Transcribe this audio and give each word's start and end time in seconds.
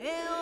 Eu 0.00 0.37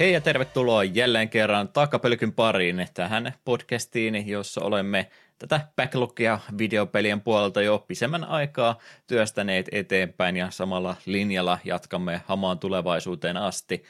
Hei 0.00 0.12
ja 0.12 0.20
tervetuloa 0.20 0.84
jälleen 0.84 1.28
kerran 1.28 1.68
takapelkyn 1.68 2.32
pariin 2.32 2.86
tähän 2.94 3.34
podcastiin, 3.44 4.28
jossa 4.28 4.60
olemme 4.60 5.10
tätä 5.38 5.60
backlogia 5.76 6.38
videopelien 6.58 7.20
puolelta 7.20 7.62
jo 7.62 7.84
pisemmän 7.88 8.24
aikaa 8.24 8.78
työstäneet 9.06 9.68
eteenpäin 9.72 10.36
ja 10.36 10.50
samalla 10.50 10.96
linjalla 11.06 11.58
jatkamme 11.64 12.20
hamaan 12.26 12.58
tulevaisuuteen 12.58 13.36
asti. 13.36 13.84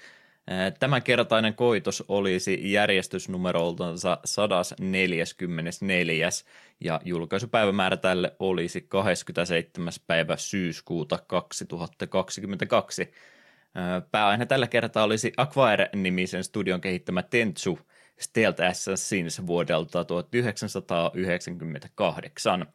Tämänkertainen 0.81 1.55
koitos 1.55 2.05
olisi 2.09 2.73
järjestysnumeroltansa 2.73 4.19
144 4.25 6.29
ja 6.81 7.01
julkaisupäivämäärä 7.05 7.97
tälle 7.97 8.33
olisi 8.39 8.81
27. 8.81 9.93
päivä 10.07 10.37
syyskuuta 10.37 11.19
2022. 11.27 13.13
Pääaihe 14.11 14.47
tällä 14.47 14.67
kertaa 14.67 15.05
olisi 15.05 15.33
Acquire-nimisen 15.37 16.45
studion 16.45 16.81
kehittämä 16.81 17.23
Tentsu 17.23 17.79
Stealth 18.21 18.63
Assassins 18.63 19.47
vuodelta 19.47 20.05
1998. 20.05 22.67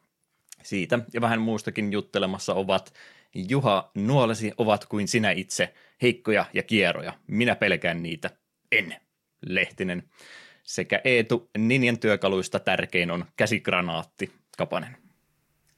Siitä 0.62 0.98
ja 1.14 1.20
vähän 1.20 1.40
muustakin 1.40 1.92
juttelemassa 1.92 2.54
ovat 2.54 2.94
Juha 3.34 3.90
Nuolesi 3.94 4.52
ovat 4.58 4.86
kuin 4.86 5.08
sinä 5.08 5.30
itse, 5.30 5.74
heikkoja 6.02 6.44
ja 6.52 6.62
kierroja. 6.62 7.12
Minä 7.26 7.56
pelkään 7.56 8.02
niitä. 8.02 8.30
En. 8.72 8.96
Lehtinen. 9.46 10.02
Sekä 10.62 11.00
Eetu 11.04 11.50
Ninjan 11.58 11.98
työkaluista 11.98 12.60
tärkein 12.60 13.10
on 13.10 13.24
käsigranaatti. 13.36 14.32
Kapanen. 14.58 14.96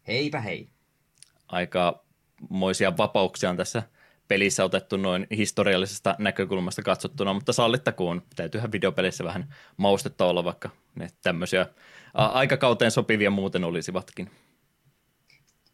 Heipä 0.06 0.40
hei. 0.40 0.68
Aika 1.48 2.04
moisia 2.50 2.96
vapauksia 2.96 3.50
on 3.50 3.56
tässä– 3.56 3.82
pelissä 4.28 4.64
otettu 4.64 4.96
noin 4.96 5.26
historiallisesta 5.36 6.14
näkökulmasta 6.18 6.82
katsottuna, 6.82 7.32
mutta 7.32 7.52
sallittakoon, 7.52 8.22
täytyyhän 8.36 8.72
videopelissä 8.72 9.24
vähän 9.24 9.54
maustetta 9.76 10.24
olla, 10.24 10.44
vaikka 10.44 10.70
ne 10.94 11.08
tämmöisiä 11.22 11.66
aikakauteen 12.14 12.90
sopivia 12.90 13.30
muuten 13.30 13.64
olisivatkin. 13.64 14.30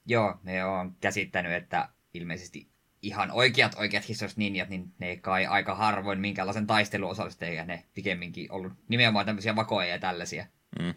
Joo, 0.06 0.34
me 0.42 0.64
on 0.64 0.97
käsittänyt, 1.00 1.52
että 1.52 1.88
ilmeisesti 2.14 2.69
ihan 3.02 3.30
oikeat 3.30 3.75
oikeat 3.78 4.08
historialliset 4.08 4.38
ninjat, 4.38 4.69
niin 4.69 4.92
ne 4.98 5.16
kai 5.16 5.47
aika 5.47 5.75
harvoin 5.75 6.20
minkälaisen 6.20 6.66
taistelun 6.66 7.10
osallistuu, 7.10 7.48
ne 7.66 7.84
pikemminkin 7.94 8.52
ollut 8.52 8.72
nimenomaan 8.88 9.27
tämmöisiä 9.27 9.56
vakoja 9.56 9.88
ja 9.88 9.98
tällaisia. 9.98 10.47
Mm. 10.78 10.94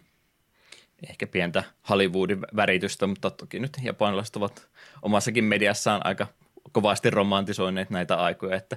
Ehkä 1.10 1.26
pientä 1.26 1.64
Hollywoodin 1.88 2.40
väritystä, 2.56 3.06
mutta 3.06 3.30
toki 3.30 3.58
nyt 3.58 3.76
japanilaiset 3.82 4.36
ovat 4.36 4.68
omassakin 5.02 5.44
mediassaan 5.44 6.06
aika 6.06 6.26
kovasti 6.72 7.10
romantisoineet 7.10 7.90
näitä 7.90 8.16
aikoja, 8.16 8.56
että 8.56 8.76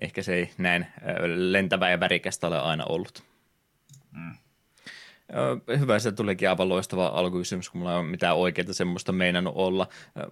ehkä 0.00 0.22
se 0.22 0.34
ei 0.34 0.50
näin 0.58 0.86
lentävä 1.34 1.90
ja 1.90 2.00
värikästä 2.00 2.46
ole 2.46 2.58
aina 2.58 2.84
ollut. 2.84 3.22
Mm. 4.12 4.34
Hyvä, 5.78 5.98
se 5.98 6.12
tulikin 6.12 6.48
aivan 6.48 6.68
loistava 6.68 7.06
alkukysymys, 7.06 7.70
kun 7.70 7.78
mulla 7.78 7.92
ei 7.92 7.98
ole 7.98 8.06
mitään 8.06 8.36
oikeaa 8.36 8.72
semmoista 8.72 9.12
meinannut 9.12 9.54
olla. 9.56 9.88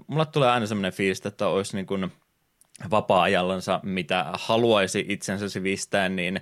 Mulla 0.07 0.25
tulee 0.25 0.51
aina 0.51 0.67
semmoinen 0.67 0.93
fiilis, 0.93 1.27
että 1.27 1.47
olisi 1.47 1.77
niin 1.77 1.87
kuin 1.87 2.13
vapaa-ajallansa, 2.91 3.81
mitä 3.83 4.27
haluaisi 4.33 5.05
itsensä 5.09 5.49
sivistää, 5.49 6.09
niin 6.09 6.41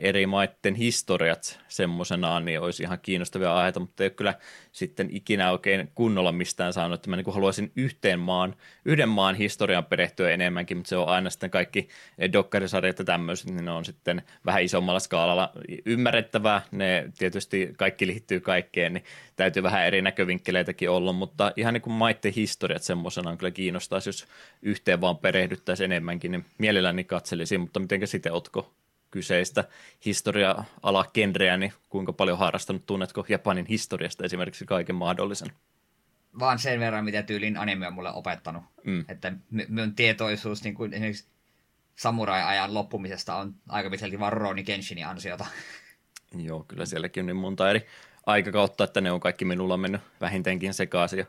eri 0.00 0.26
maiden 0.26 0.74
historiat 0.74 1.60
semmoisenaan, 1.68 2.44
niin 2.44 2.60
olisi 2.60 2.82
ihan 2.82 2.98
kiinnostavia 3.02 3.56
aiheita, 3.56 3.80
mutta 3.80 4.02
ei 4.02 4.06
ole 4.06 4.10
kyllä 4.10 4.34
sitten 4.72 5.08
ikinä 5.10 5.50
oikein 5.50 5.90
kunnolla 5.94 6.32
mistään 6.32 6.72
saanut, 6.72 6.94
että 6.94 7.10
mä 7.10 7.16
niin 7.16 7.34
haluaisin 7.34 7.72
yhteen 7.76 8.18
maan, 8.18 8.56
yhden 8.84 9.08
maan 9.08 9.34
historian 9.34 9.84
perehtyä 9.84 10.30
enemmänkin, 10.30 10.76
mutta 10.76 10.88
se 10.88 10.96
on 10.96 11.08
aina 11.08 11.30
sitten 11.30 11.50
kaikki 11.50 11.88
dokkarisarjat 12.32 12.98
ja 12.98 13.04
tämmöiset, 13.04 13.50
niin 13.50 13.64
ne 13.64 13.70
on 13.70 13.84
sitten 13.84 14.22
vähän 14.46 14.62
isommalla 14.62 15.00
skaalalla 15.00 15.52
ymmärrettävää, 15.86 16.62
ne 16.70 17.12
tietysti 17.18 17.72
kaikki 17.76 18.06
liittyy 18.06 18.40
kaikkeen, 18.40 18.92
niin 18.92 19.04
täytyy 19.36 19.62
vähän 19.62 19.86
eri 19.86 20.02
näkövinkkeleitäkin 20.02 20.90
olla, 20.90 21.12
mutta 21.12 21.52
ihan 21.56 21.74
niin 21.74 21.82
kuin 21.82 21.94
maiden 21.94 22.32
historiat 22.32 22.82
semmoisenaan 22.82 23.38
kyllä 23.38 23.50
kiinnostaisi, 23.50 24.08
jos 24.08 24.26
yhteen 24.62 25.00
vaan 25.00 25.18
perehdyttäisiin 25.18 25.92
enemmänkin, 25.92 26.30
niin 26.30 26.44
mielelläni 26.58 27.04
katselisin, 27.04 27.60
mutta 27.60 27.80
mitenkä 27.80 28.06
sitten 28.06 28.32
otko 28.32 28.72
kyseistä 29.12 29.64
historia-ala-genreä, 30.04 31.56
niin 31.56 31.72
kuinka 31.88 32.12
paljon 32.12 32.38
harrastanut, 32.38 32.86
tunnetko 32.86 33.26
Japanin 33.28 33.66
historiasta 33.66 34.24
esimerkiksi 34.24 34.64
kaiken 34.64 34.94
mahdollisen? 34.94 35.52
Vaan 36.38 36.58
sen 36.58 36.80
verran, 36.80 37.04
mitä 37.04 37.22
tyylin 37.22 37.56
anime 37.56 37.86
on 37.86 37.92
mulle 37.92 38.12
opettanut. 38.12 38.62
Mm. 38.84 39.04
Että 39.08 39.32
minun 39.50 39.94
tietoisuus 39.94 40.64
niin 40.64 40.74
kuin 40.74 40.92
esimerkiksi 40.92 41.26
samurai-ajan 41.96 42.74
loppumisesta 42.74 43.36
on 43.36 43.54
aika 43.68 43.90
pitkälti 43.90 44.18
vaan 44.18 44.32
Roni 44.32 44.64
Kenshinin 44.64 45.06
ansiota. 45.06 45.46
Joo, 46.46 46.64
kyllä 46.68 46.86
sielläkin 46.86 47.22
on 47.22 47.26
niin 47.26 47.36
monta 47.36 47.70
eri 47.70 47.86
aikakautta, 48.26 48.84
että 48.84 49.00
ne 49.00 49.12
on 49.12 49.20
kaikki 49.20 49.44
minulla 49.44 49.76
mennyt 49.76 50.00
vähintäänkin 50.20 50.74
sekaisin. 50.74 51.18
Ja 51.18 51.26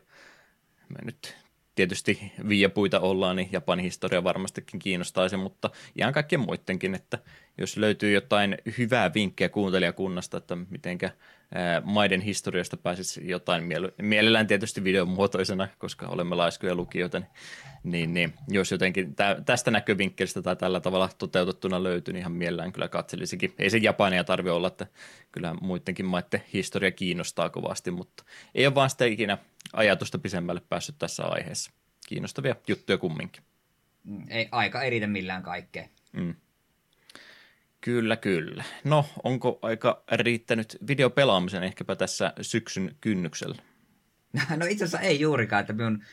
mä 0.89 0.97
nyt 1.05 1.37
tietysti 1.75 2.31
viiapuita 2.47 2.99
ollaan, 2.99 3.35
niin 3.35 3.49
Japanin 3.51 3.83
historia 3.83 4.23
varmastikin 4.23 4.79
kiinnostaisi, 4.79 5.37
mutta 5.37 5.69
ihan 5.95 6.13
kaikkien 6.13 6.39
muidenkin, 6.39 6.95
että 6.95 7.19
jos 7.57 7.77
löytyy 7.77 8.11
jotain 8.11 8.57
hyvää 8.77 9.13
vinkkiä 9.13 9.49
kuuntelijakunnasta, 9.49 10.37
että 10.37 10.55
mitenkä 10.55 11.11
maiden 11.83 12.21
historiasta 12.21 12.77
pääsisi 12.77 13.27
jotain 13.29 13.63
mielellään 14.01 14.47
tietysti 14.47 14.83
videomuotoisena, 14.83 15.67
koska 15.77 16.07
olemme 16.07 16.35
laiskoja 16.35 16.75
lukijoita, 16.75 17.21
niin, 17.83 18.13
niin 18.13 18.33
jos 18.47 18.71
jotenkin 18.71 19.15
tästä 19.45 19.71
näkövinkkelistä 19.71 20.41
tai 20.41 20.55
tällä 20.55 20.79
tavalla 20.79 21.09
toteutettuna 21.17 21.83
löytyy, 21.83 22.13
niin 22.13 22.19
ihan 22.19 22.31
mielellään 22.31 22.71
kyllä 22.71 22.87
katselisikin. 22.87 23.53
Ei 23.59 23.69
se 23.69 23.77
Japania 23.77 24.23
tarvi 24.23 24.49
olla, 24.49 24.67
että 24.67 24.87
kyllä 25.31 25.55
muidenkin 25.61 26.05
maiden 26.05 26.43
historia 26.53 26.91
kiinnostaa 26.91 27.49
kovasti, 27.49 27.91
mutta 27.91 28.23
ei 28.55 28.67
ole 28.67 28.75
vaan 28.75 28.89
sitä 28.89 29.05
ikinä 29.05 29.37
ajatusta 29.73 30.19
pisemmälle 30.19 30.61
päässyt 30.69 30.95
tässä 30.99 31.23
aiheessa. 31.25 31.71
Kiinnostavia 32.07 32.55
juttuja 32.67 32.97
kumminkin. 32.97 33.43
Mm, 34.03 34.25
ei 34.29 34.47
aika 34.51 34.81
eritä 34.81 35.07
millään 35.07 35.43
kaikkea. 35.43 35.87
Mm. 36.13 36.35
Kyllä, 37.83 38.15
kyllä. 38.17 38.63
No, 38.83 39.05
onko 39.23 39.59
aika 39.61 40.03
riittänyt 40.11 40.77
videopelaamisen 40.87 41.63
ehkäpä 41.63 41.95
tässä 41.95 42.33
syksyn 42.41 42.95
kynnyksellä? 43.01 43.55
No 44.57 44.65
itse 44.65 44.83
asiassa 44.83 45.07
ei 45.07 45.19
juurikaan, 45.19 45.61
että 45.61 45.73
minun 45.73 46.03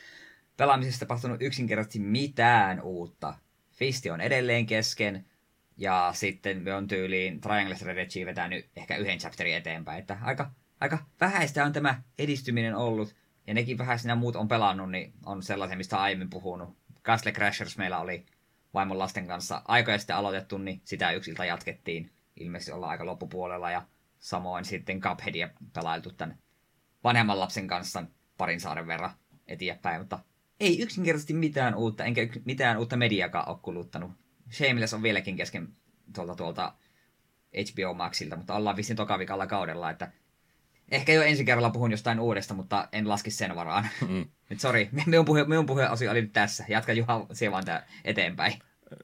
pelaamisesta 0.57 1.05
tapahtunut 1.05 1.41
yksinkertaisesti 1.41 1.99
mitään 1.99 2.81
uutta. 2.81 3.33
Fisti 3.71 4.09
on 4.09 4.21
edelleen 4.21 4.65
kesken, 4.65 5.25
ja 5.77 6.11
sitten 6.15 6.61
me 6.61 6.73
on 6.73 6.87
tyyliin 6.87 7.41
Triangle 7.41 7.75
Strategy 7.75 8.25
vetänyt 8.25 8.65
ehkä 8.75 8.97
yhden 8.97 9.17
chapterin 9.17 9.55
eteenpäin, 9.55 9.99
että 9.99 10.17
aika, 10.21 10.51
aika 10.79 11.05
vähäistä 11.21 11.65
on 11.65 11.73
tämä 11.73 12.01
edistyminen 12.19 12.75
ollut, 12.75 13.15
ja 13.47 13.53
nekin 13.53 13.77
vähän 13.77 13.99
sinä 13.99 14.15
muut 14.15 14.35
on 14.35 14.47
pelannut, 14.47 14.91
niin 14.91 15.13
on 15.25 15.43
sellaisia, 15.43 15.77
mistä 15.77 16.01
aiemmin 16.01 16.29
puhunut. 16.29 16.77
Castle 17.03 17.31
Crashers 17.31 17.77
meillä 17.77 17.99
oli 17.99 18.25
vaimon 18.73 18.99
lasten 18.99 19.27
kanssa 19.27 19.61
aikoja 19.67 19.97
sitten 19.97 20.15
aloitettu, 20.15 20.57
niin 20.57 20.81
sitä 20.83 21.11
yksiltä 21.11 21.45
jatkettiin. 21.45 22.11
Ilmeisesti 22.35 22.71
ollaan 22.71 22.91
aika 22.91 23.05
loppupuolella 23.05 23.71
ja 23.71 23.85
samoin 24.19 24.65
sitten 24.65 25.01
Cupheadia 25.01 25.49
pelailtu 25.73 26.11
tämän 26.11 26.37
vanhemman 27.03 27.39
lapsen 27.39 27.67
kanssa 27.67 28.03
parin 28.37 28.59
saaren 28.59 28.87
verran 28.87 29.11
eteenpäin, 29.47 30.01
mutta 30.01 30.19
ei 30.59 30.81
yksinkertaisesti 30.81 31.33
mitään 31.33 31.75
uutta, 31.75 32.03
enkä 32.03 32.21
mitään 32.45 32.77
uutta 32.77 32.97
mediakaan 32.97 33.49
ole 33.49 33.57
kuluttanut. 33.61 34.11
Shameless 34.51 34.93
on 34.93 35.03
vieläkin 35.03 35.35
kesken 35.35 35.67
tuolta, 36.15 36.35
tuolta 36.35 36.73
HBO 37.55 37.93
Maxilta, 37.93 38.35
mutta 38.35 38.55
ollaan 38.55 38.75
vissiin 38.75 38.97
tokavikalla 38.97 39.47
kaudella, 39.47 39.89
että 39.89 40.11
ehkä 40.91 41.13
jo 41.13 41.21
ensi 41.21 41.45
kerralla 41.45 41.69
puhun 41.69 41.91
jostain 41.91 42.19
uudesta, 42.19 42.53
mutta 42.53 42.87
en 42.91 43.09
laski 43.09 43.31
sen 43.31 43.55
varaan. 43.55 43.87
Mm. 44.07 44.25
Nyt 44.49 44.59
sori, 44.59 44.89
minun 45.05 45.25
puhe, 45.25 45.43
minun 45.43 45.65
puhe 45.65 45.85
asia 45.85 46.11
oli 46.11 46.21
nyt 46.21 46.33
tässä. 46.33 46.65
Jatka 46.67 46.93
Juha, 46.93 47.25
se 47.33 47.51
vaan 47.51 47.65
tää 47.65 47.87
eteenpäin. 48.05 48.53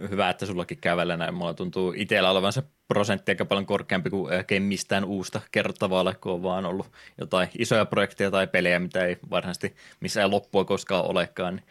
hyvä, 0.09 0.29
että 0.29 0.45
sullakin 0.45 0.77
käy 0.77 0.97
välillä 0.97 1.17
näin. 1.17 1.33
Mulla 1.33 1.53
tuntuu 1.53 1.93
itsellä 1.95 2.31
olevan 2.31 2.53
se 2.53 2.63
prosentti 2.87 3.31
aika 3.31 3.45
paljon 3.45 3.65
korkeampi 3.65 4.09
kuin 4.09 4.31
mistään 4.59 5.05
uusta 5.05 5.41
kerrottavaa 5.51 6.01
ole, 6.01 6.15
kun 6.15 6.31
on 6.31 6.43
vaan 6.43 6.65
ollut 6.65 6.91
jotain 7.17 7.49
isoja 7.57 7.85
projekteja 7.85 8.31
tai 8.31 8.47
pelejä, 8.47 8.79
mitä 8.79 9.05
ei 9.05 9.17
varsinaisesti 9.29 9.75
missään 9.99 10.31
loppua 10.31 10.65
koskaan 10.65 11.05
olekaan. 11.05 11.61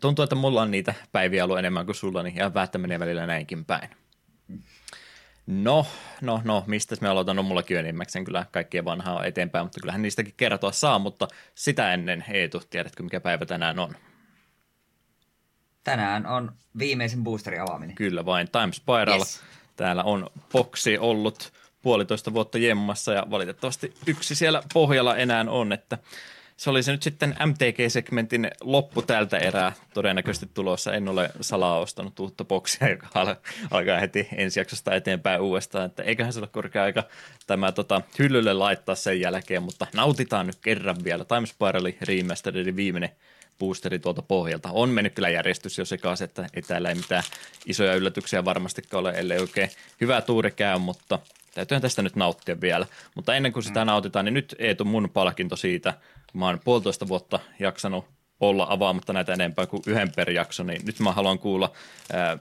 Tuntuu, 0.00 0.22
että 0.22 0.36
mulla 0.36 0.62
on 0.62 0.70
niitä 0.70 0.94
päiviä 1.12 1.44
ollut 1.44 1.58
enemmän 1.58 1.86
kuin 1.86 1.96
sulla, 1.96 2.22
niin 2.22 2.36
ihan 2.36 2.54
vähän 2.54 2.68
menee 2.78 2.98
välillä 2.98 3.26
näinkin 3.26 3.64
päin. 3.64 3.88
No, 5.46 5.86
no, 6.20 6.40
no, 6.44 6.64
mistä 6.66 6.96
me 7.00 7.08
aloitan? 7.08 7.36
No 7.36 7.42
mullakin 7.42 7.76
enimmäkseen 7.76 8.24
kyllä 8.24 8.46
kaikkien 8.50 8.84
vanhaa 8.84 9.24
eteenpäin, 9.24 9.64
mutta 9.64 9.80
kyllähän 9.80 10.02
niistäkin 10.02 10.34
kertoa 10.36 10.72
saa, 10.72 10.98
mutta 10.98 11.28
sitä 11.54 11.92
ennen 11.94 12.24
Eetu, 12.28 12.62
tiedätkö 12.70 13.02
mikä 13.02 13.20
päivä 13.20 13.46
tänään 13.46 13.78
on? 13.78 13.96
Tänään 15.84 16.26
on 16.26 16.52
viimeisen 16.78 17.24
boosterin 17.24 17.60
avaaminen. 17.60 17.96
Kyllä 17.96 18.26
vain, 18.26 18.48
Time 18.50 18.72
Spiral. 18.72 19.18
Yes. 19.18 19.40
Täällä 19.76 20.02
on 20.02 20.30
boksi 20.52 20.98
ollut 20.98 21.52
puolitoista 21.82 22.32
vuotta 22.32 22.58
jemmassa 22.58 23.12
ja 23.12 23.26
valitettavasti 23.30 23.94
yksi 24.06 24.34
siellä 24.34 24.62
pohjalla 24.74 25.16
enää 25.16 25.44
on, 25.48 25.72
että 25.72 25.98
se 26.56 26.70
oli 26.70 26.82
se 26.82 26.92
nyt 26.92 27.02
sitten 27.02 27.36
MTG-segmentin 27.46 28.50
loppu 28.60 29.02
tältä 29.02 29.38
erää 29.38 29.72
todennäköisesti 29.94 30.50
tulossa. 30.54 30.92
En 30.92 31.08
ole 31.08 31.30
salaa 31.40 31.78
ostanut 31.78 32.20
uutta 32.20 32.44
boksia, 32.44 32.90
joka 32.90 33.08
alkaa 33.70 34.00
heti 34.00 34.28
ensi 34.36 34.60
jaksosta 34.60 34.94
eteenpäin 34.94 35.40
uudestaan. 35.40 35.86
Että 35.86 36.02
eiköhän 36.02 36.32
se 36.32 36.38
ole 36.38 36.48
korkea 36.48 36.82
aika 36.82 37.04
tämä 37.46 37.72
tota, 37.72 38.02
hyllylle 38.18 38.52
laittaa 38.52 38.94
sen 38.94 39.20
jälkeen, 39.20 39.62
mutta 39.62 39.86
nautitaan 39.94 40.46
nyt 40.46 40.58
kerran 40.62 40.96
vielä. 41.04 41.24
Time 41.24 41.46
Spirali 41.46 41.98
Remasteredin 42.00 42.76
viimeinen 42.76 43.10
boosteri 43.58 43.98
tuolta 43.98 44.22
pohjalta. 44.22 44.68
On 44.72 44.88
mennyt 44.88 45.14
kyllä 45.14 45.28
järjestys 45.28 45.78
jo 45.78 45.84
sekaisin, 45.84 46.24
että 46.24 46.46
ei 46.54 46.62
täällä 46.62 46.88
ei 46.88 46.94
mitään 46.94 47.22
isoja 47.66 47.94
yllätyksiä 47.94 48.44
varmastikaan 48.44 49.00
ole, 49.00 49.12
ellei 49.16 49.38
oikein 49.38 49.70
hyvä 50.00 50.20
tuuri 50.20 50.50
käy, 50.50 50.78
mutta 50.78 51.18
täytyyhän 51.54 51.82
tästä 51.82 52.02
nyt 52.02 52.16
nauttia 52.16 52.60
vielä. 52.60 52.86
Mutta 53.14 53.34
ennen 53.34 53.52
kuin 53.52 53.62
sitä 53.62 53.84
nautitaan, 53.84 54.24
niin 54.24 54.34
nyt 54.34 54.54
Eetu 54.58 54.84
mun 54.84 55.10
palkinto 55.10 55.56
siitä, 55.56 55.94
mä 56.34 56.46
oon 56.46 56.60
puolitoista 56.64 57.08
vuotta 57.08 57.40
jaksanut 57.58 58.04
olla 58.40 58.66
avaamatta 58.70 59.12
näitä 59.12 59.32
enempää 59.32 59.66
kuin 59.66 59.82
yhden 59.86 60.12
per 60.16 60.30
jakso, 60.30 60.62
niin 60.62 60.86
nyt 60.86 61.00
mä 61.00 61.12
haluan 61.12 61.38
kuulla 61.38 61.72
ää, 62.12 62.38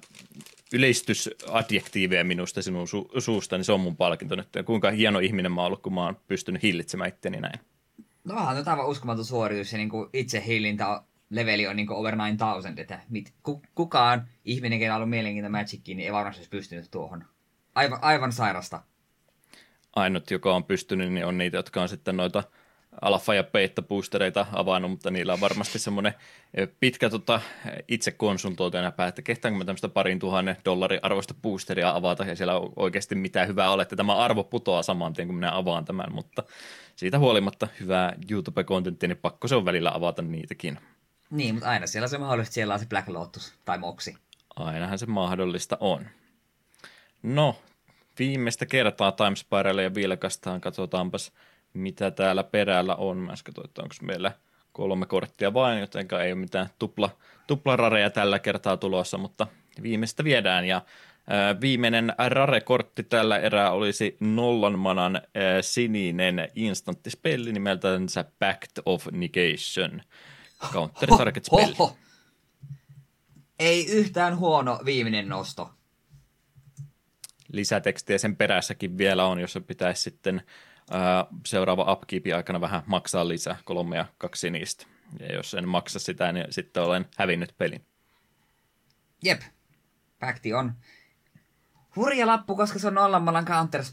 yleistysadjektiiveja 0.74 2.24
minusta 2.24 2.62
sinun 2.62 2.88
su- 2.88 3.22
suusta, 3.22 3.58
niin 3.58 3.66
se 3.66 3.72
on 3.72 3.80
mun 3.80 3.98
palkinto 3.98 4.36
nyt. 4.36 4.56
Ja 4.56 4.64
kuinka 4.64 4.92
hieno 4.92 5.20
ihminen 5.20 5.52
mä 5.52 5.62
oon 5.62 5.68
ollut, 5.68 5.82
kun 5.82 5.94
mä 5.94 6.06
oon 6.06 6.18
pystynyt 6.28 6.64
hillitsemään 6.64 7.10
itteni 7.10 7.40
näin. 7.40 7.60
No 8.24 8.36
onhan 8.36 8.56
nyt 8.56 8.68
aivan 8.68 8.88
uskomaton 8.88 9.26
suoritus 9.26 9.72
ja 9.72 9.78
niin 9.78 9.90
kuin 9.90 10.10
itse 10.14 10.44
hillintä 10.46 11.04
leveli 11.30 11.68
on 11.68 11.76
niin 11.76 11.88
kuin 11.88 11.98
over 11.98 12.16
9000, 12.16 12.82
että 12.82 13.00
mit, 13.10 13.34
kukaan 13.76 14.28
ihminen, 14.46 14.80
kenellä 14.80 14.96
on 14.96 14.98
ollut 14.98 15.10
mielenkiinto 15.10 15.50
Magickiin, 15.50 15.98
niin 15.98 16.06
ei 16.06 16.14
varmasti 16.14 16.40
olisi 16.40 16.50
pystynyt 16.50 16.92
tuohon. 16.92 17.26
Aivan, 17.76 18.00
aivan 18.02 18.32
sairasta. 18.32 18.82
Ainut, 19.96 20.32
joka 20.32 20.56
on 20.56 20.64
pystynyt, 20.64 21.14
niin 21.14 21.26
on 21.26 21.38
niitä, 21.38 21.58
jotka 21.58 21.82
on 21.82 21.90
sitten 21.90 22.18
noita 22.18 22.44
alfa- 23.02 23.34
ja 23.34 23.44
beta-boostereita 23.44 24.46
avannut, 24.52 24.92
mutta 24.92 25.12
niillä 25.12 25.34
on 25.34 25.42
varmasti 25.42 25.80
semmoinen 25.80 26.14
pitkä 26.80 27.10
tota, 27.10 27.42
itse 27.88 28.12
konsultoitu 28.12 28.78
enää 28.78 29.08
että 29.08 29.22
kehtaanko 29.22 29.58
mä 29.58 29.66
tämmöistä 29.66 29.90
parin 29.90 30.20
tuhannen 30.20 30.58
dollarin 30.66 31.00
arvoista 31.04 31.34
boosteria 31.42 31.96
avata, 31.96 32.26
ja 32.26 32.36
siellä 32.36 32.60
on 32.60 32.74
oikeasti 32.76 33.16
mitään 33.16 33.48
hyvää 33.48 33.72
ole, 33.72 33.82
että 33.82 33.96
tämä 33.96 34.16
arvo 34.16 34.44
putoaa 34.44 34.84
saman 34.84 35.14
tien, 35.14 35.28
kun 35.28 35.36
minä 35.36 35.58
avaan 35.58 35.86
tämän, 35.86 36.14
mutta 36.14 36.44
siitä 36.96 37.20
huolimatta 37.20 37.68
hyvää 37.80 38.14
YouTube-kontenttia, 38.30 39.08
niin 39.08 39.18
pakko 39.18 39.48
se 39.48 39.56
on 39.56 39.66
välillä 39.66 39.92
avata 39.94 40.22
niitäkin. 40.22 40.80
Niin, 41.30 41.56
mutta 41.56 41.70
aina 41.70 41.88
siellä 41.88 42.08
se 42.08 42.18
mahdollista, 42.18 42.54
siellä 42.54 42.74
on 42.74 42.80
se 42.80 42.86
Black 42.86 43.08
Lotus 43.08 43.54
tai 43.66 43.78
Moxi. 43.78 44.16
Ainahan 44.56 45.00
se 45.00 45.06
mahdollista 45.06 45.78
on. 45.80 46.06
No, 47.24 47.56
viimeistä 48.20 48.66
kertaa 48.66 49.12
Time 49.12 49.36
Spiralia 49.36 49.96
vilkastaan, 49.96 50.62
katsotaanpas 50.62 51.32
mitä 51.74 52.12
täällä 52.12 52.44
perällä 52.44 52.96
on. 52.96 53.18
Mä 53.18 53.32
äsken 53.32 53.54
että 53.66 53.82
onko 53.82 53.96
meillä 54.02 54.32
kolme 54.72 55.06
korttia 55.06 55.54
vain, 55.54 55.80
joten 55.80 56.08
ei 56.24 56.32
ole 56.32 56.40
mitään 56.40 56.70
tupla, 56.80 57.18
tuplarareja 57.48 58.10
tällä 58.10 58.40
kertaa 58.40 58.78
tulossa, 58.78 59.18
mutta 59.18 59.48
viimeistä 59.84 60.24
viedään 60.24 60.66
ja 60.66 60.82
Viimeinen 61.62 62.14
rare-kortti 62.30 63.04
tällä 63.04 63.38
erää 63.38 63.72
olisi 63.72 64.18
nollan 64.20 64.80
manan 64.80 65.22
sininen 65.62 66.50
instanttispelli 66.56 67.52
nimeltänsä 67.52 68.26
Pact 68.40 68.80
of 68.86 69.08
Negation. 69.12 70.02
Counter 70.72 71.10
target 71.18 71.46
spelli. 71.46 71.76
Ei 73.60 73.86
yhtään 73.86 74.38
huono 74.38 74.80
viimeinen 74.86 75.30
nosto. 75.30 75.70
Lisätekstiä 77.52 78.18
sen 78.18 78.36
perässäkin 78.36 78.98
vielä 78.98 79.26
on, 79.26 79.40
jos 79.40 79.54
se 79.54 79.60
pitäisi 79.60 80.02
sitten 80.02 80.42
seuraava 81.46 81.92
upkeepin 81.92 82.36
aikana 82.36 82.62
vähän 82.62 82.84
maksaa 82.86 83.28
lisää, 83.28 83.56
kolme 83.66 83.98
ja 83.98 84.06
kaksi 84.18 84.50
niistä. 84.50 84.86
Ja 85.20 85.36
jos 85.36 85.54
en 85.54 85.68
maksa 85.68 86.00
sitä, 86.00 86.32
niin 86.32 86.46
sitten 86.50 86.84
olen 86.84 87.06
hävinnyt 87.18 87.54
pelin. 87.58 87.86
Jep, 89.24 89.42
Pakti 90.20 90.54
on 90.54 90.74
hurja 91.96 92.28
lappu, 92.28 92.56
koska 92.56 92.80
se 92.80 92.88
on 92.88 92.94
nollammalan 92.94 93.46
counter 93.46 93.84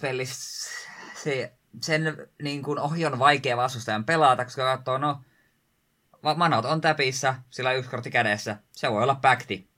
se, 1.14 1.52
sen 1.82 2.16
niin 2.42 2.62
kuin 2.62 2.78
ohi 2.78 3.06
on 3.06 3.18
vaikea 3.18 3.56
vastustajan 3.56 4.04
pelata, 4.04 4.44
koska 4.44 4.76
katsoo, 4.76 4.98
no, 4.98 5.20
manot 6.36 6.64
on 6.64 6.80
täpissä, 6.80 7.34
sillä 7.50 7.70
on 7.70 7.76
yksi 7.76 7.90
kortti 7.90 8.10
kädessä, 8.10 8.56
se 8.72 8.90
voi 8.90 9.02
olla 9.02 9.14
pakti. 9.14 9.70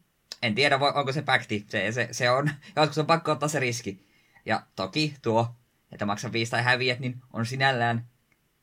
En 0.42 0.54
tiedä, 0.54 0.78
onko 0.94 1.12
se 1.12 1.22
pakti, 1.22 1.66
se, 1.68 1.92
se, 1.92 2.08
se 2.10 2.30
on, 2.30 2.50
joskus 2.76 2.98
on 2.98 3.06
pakko 3.06 3.32
ottaa 3.32 3.48
se 3.48 3.60
riski. 3.60 4.06
Ja 4.46 4.62
toki 4.76 5.16
tuo 5.22 5.54
että 5.92 6.06
maksa 6.06 6.32
viisi 6.32 6.50
tai 6.50 6.62
häviät, 6.62 7.00
niin 7.00 7.20
on 7.32 7.46
sinällään 7.46 8.06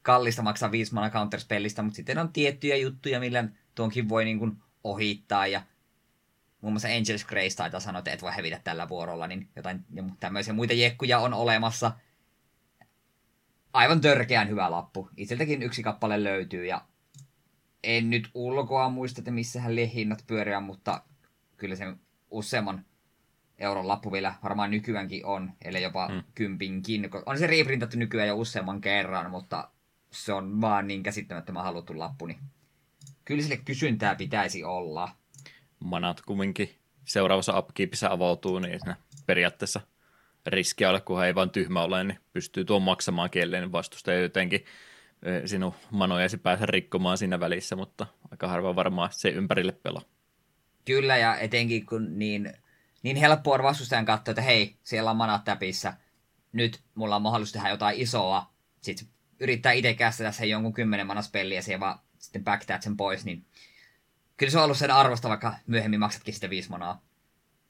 kallista 0.01 0.41
maksaa 0.41 0.71
viisi 0.71 0.93
mana 0.93 1.09
counterspellistä, 1.09 1.81
mutta 1.81 1.95
sitten 1.95 2.17
on 2.17 2.33
tiettyjä 2.33 2.75
juttuja, 2.75 3.19
millä 3.19 3.47
tuonkin 3.75 4.09
voi 4.09 4.25
niin 4.25 4.39
kuin 4.39 4.57
ohittaa 4.83 5.47
ja 5.47 5.61
muun 6.61 6.73
muassa 6.73 6.87
Angels 6.87 7.25
Grace 7.25 7.55
taitaa 7.55 7.79
sanoa, 7.79 7.99
että 7.99 8.11
et 8.11 8.21
voi 8.21 8.31
hävitä 8.31 8.61
tällä 8.63 8.89
vuorolla, 8.89 9.27
niin 9.27 9.49
jotain 9.55 9.85
ja 9.93 10.03
tämmöisiä 10.19 10.53
muita 10.53 10.73
jekkuja 10.73 11.19
on 11.19 11.33
olemassa. 11.33 11.91
Aivan 13.73 14.01
törkeän 14.01 14.49
hyvä 14.49 14.71
lappu. 14.71 15.09
Itseltäkin 15.17 15.63
yksi 15.63 15.83
kappale 15.83 16.23
löytyy 16.23 16.65
ja 16.65 16.81
en 17.83 18.09
nyt 18.09 18.29
ulkoa 18.33 18.89
muista, 18.89 19.21
että 19.21 19.31
missähän 19.31 19.77
hinnat 19.77 20.23
pyöriä, 20.27 20.59
mutta 20.59 21.03
kyllä 21.57 21.75
se 21.75 21.85
useamman 22.31 22.85
euron 23.59 23.87
lappu 23.87 24.11
vielä 24.11 24.33
varmaan 24.43 24.71
nykyäänkin 24.71 25.25
on, 25.25 25.51
eli 25.65 25.81
jopa 25.81 26.07
mm. 26.07 26.23
kympinkin. 26.35 27.09
On 27.25 27.37
se 27.37 27.47
reprintattu 27.47 27.97
nykyään 27.97 28.27
jo 28.27 28.37
useamman 28.37 28.81
kerran, 28.81 29.31
mutta 29.31 29.69
se 30.11 30.33
on 30.33 30.61
vaan 30.61 30.87
niin 30.87 31.03
käsittämättömän 31.03 31.63
haluttu 31.63 31.99
lappu, 31.99 32.25
niin 32.25 32.39
kyllä 33.25 33.41
sille 33.41 33.57
kysyntää 33.57 34.15
pitäisi 34.15 34.63
olla. 34.63 35.09
Manat 35.79 36.21
kumminkin 36.21 36.75
seuraavassa 37.05 37.59
upkeepissä 37.59 38.11
avautuu, 38.11 38.59
niin 38.59 38.79
periaatteessa 39.25 39.81
riskiä 40.45 40.89
ole, 40.89 41.01
kun 41.01 41.25
ei 41.25 41.35
vaan 41.35 41.49
tyhmä 41.49 41.81
ole, 41.81 42.03
niin 42.03 42.19
pystyy 42.33 42.65
tuon 42.65 42.81
maksamaan 42.81 43.29
kielleen 43.29 43.63
niin 43.63 43.71
vastustaja 43.71 44.21
jotenkin 44.21 44.65
sinun 45.45 45.73
manojasi 45.91 46.37
pääse 46.37 46.65
rikkomaan 46.65 47.17
siinä 47.17 47.39
välissä, 47.39 47.75
mutta 47.75 48.05
aika 48.31 48.47
harva 48.47 48.75
varmaan 48.75 49.09
se 49.11 49.29
ympärille 49.29 49.71
pelaa. 49.71 50.01
Kyllä, 50.85 51.17
ja 51.17 51.37
etenkin 51.37 51.85
kun 51.85 52.19
niin 52.19 52.53
niin 53.03 53.17
helppoa 53.17 53.55
on 53.55 53.63
vastustajan 53.63 54.05
katsoa, 54.05 54.31
että 54.31 54.41
hei, 54.41 54.77
siellä 54.83 55.11
on 55.11 55.17
manat 55.17 55.43
täpissä, 55.43 55.93
nyt 56.51 56.81
mulla 56.95 57.15
on 57.15 57.21
mahdollisuus 57.21 57.53
tehdä 57.53 57.69
jotain 57.69 58.01
isoa, 58.01 58.53
sitten 58.81 59.07
yrittää 59.39 59.71
itse 59.71 59.93
kästetä 59.93 60.31
sen 60.31 60.49
jonkun 60.49 60.73
kymmenen 60.73 61.07
manaspelliä 61.07 61.57
ja 61.57 61.63
siellä 61.63 61.79
vaan 61.79 61.99
sitten 62.17 62.43
backtaat 62.43 62.81
sen 62.81 62.97
pois, 62.97 63.25
niin 63.25 63.45
kyllä 64.37 64.51
se 64.51 64.57
on 64.57 64.63
ollut 64.63 64.77
sen 64.77 64.91
arvosta, 64.91 65.29
vaikka 65.29 65.53
myöhemmin 65.67 65.99
maksatkin 65.99 66.33
sitä 66.33 66.49
viisi 66.49 66.69
manaa. 66.69 67.03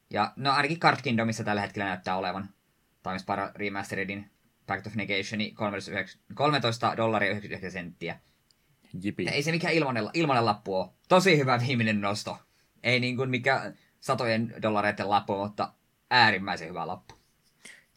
Ja 0.10 0.34
no 0.36 0.52
ainakin 0.52 0.80
Card 0.80 1.02
Kingdomissa 1.02 1.44
tällä 1.44 1.62
hetkellä 1.62 1.88
näyttää 1.88 2.18
olevan 2.18 2.50
Times 3.04 3.24
Para 3.24 3.52
Remasteredin 3.56 4.32
Pact 4.68 4.88
of 4.88 4.96
Negationi 4.96 5.56
13 6.34 6.98
dollaria 6.98 7.30
99 7.30 7.72
senttiä. 7.72 8.20
Jipi. 9.04 9.28
Ei 9.28 9.44
se 9.44 9.52
mikään 9.52 9.74
ilmanen, 9.74 10.10
ilmanen 10.14 10.46
lappu 10.46 10.76
ole. 10.76 10.90
Tosi 11.08 11.38
hyvä 11.38 11.60
viimeinen 11.68 12.02
nosto. 12.02 12.38
Ei 12.84 13.00
niin 13.00 13.18
kuin 13.18 13.30
mikä 13.30 13.74
satojen 14.00 14.54
dollareiden 14.62 15.10
lappu, 15.10 15.36
mutta 15.38 15.74
äärimmäisen 16.10 16.70
hyvä 16.70 16.88
lappu. 16.88 17.16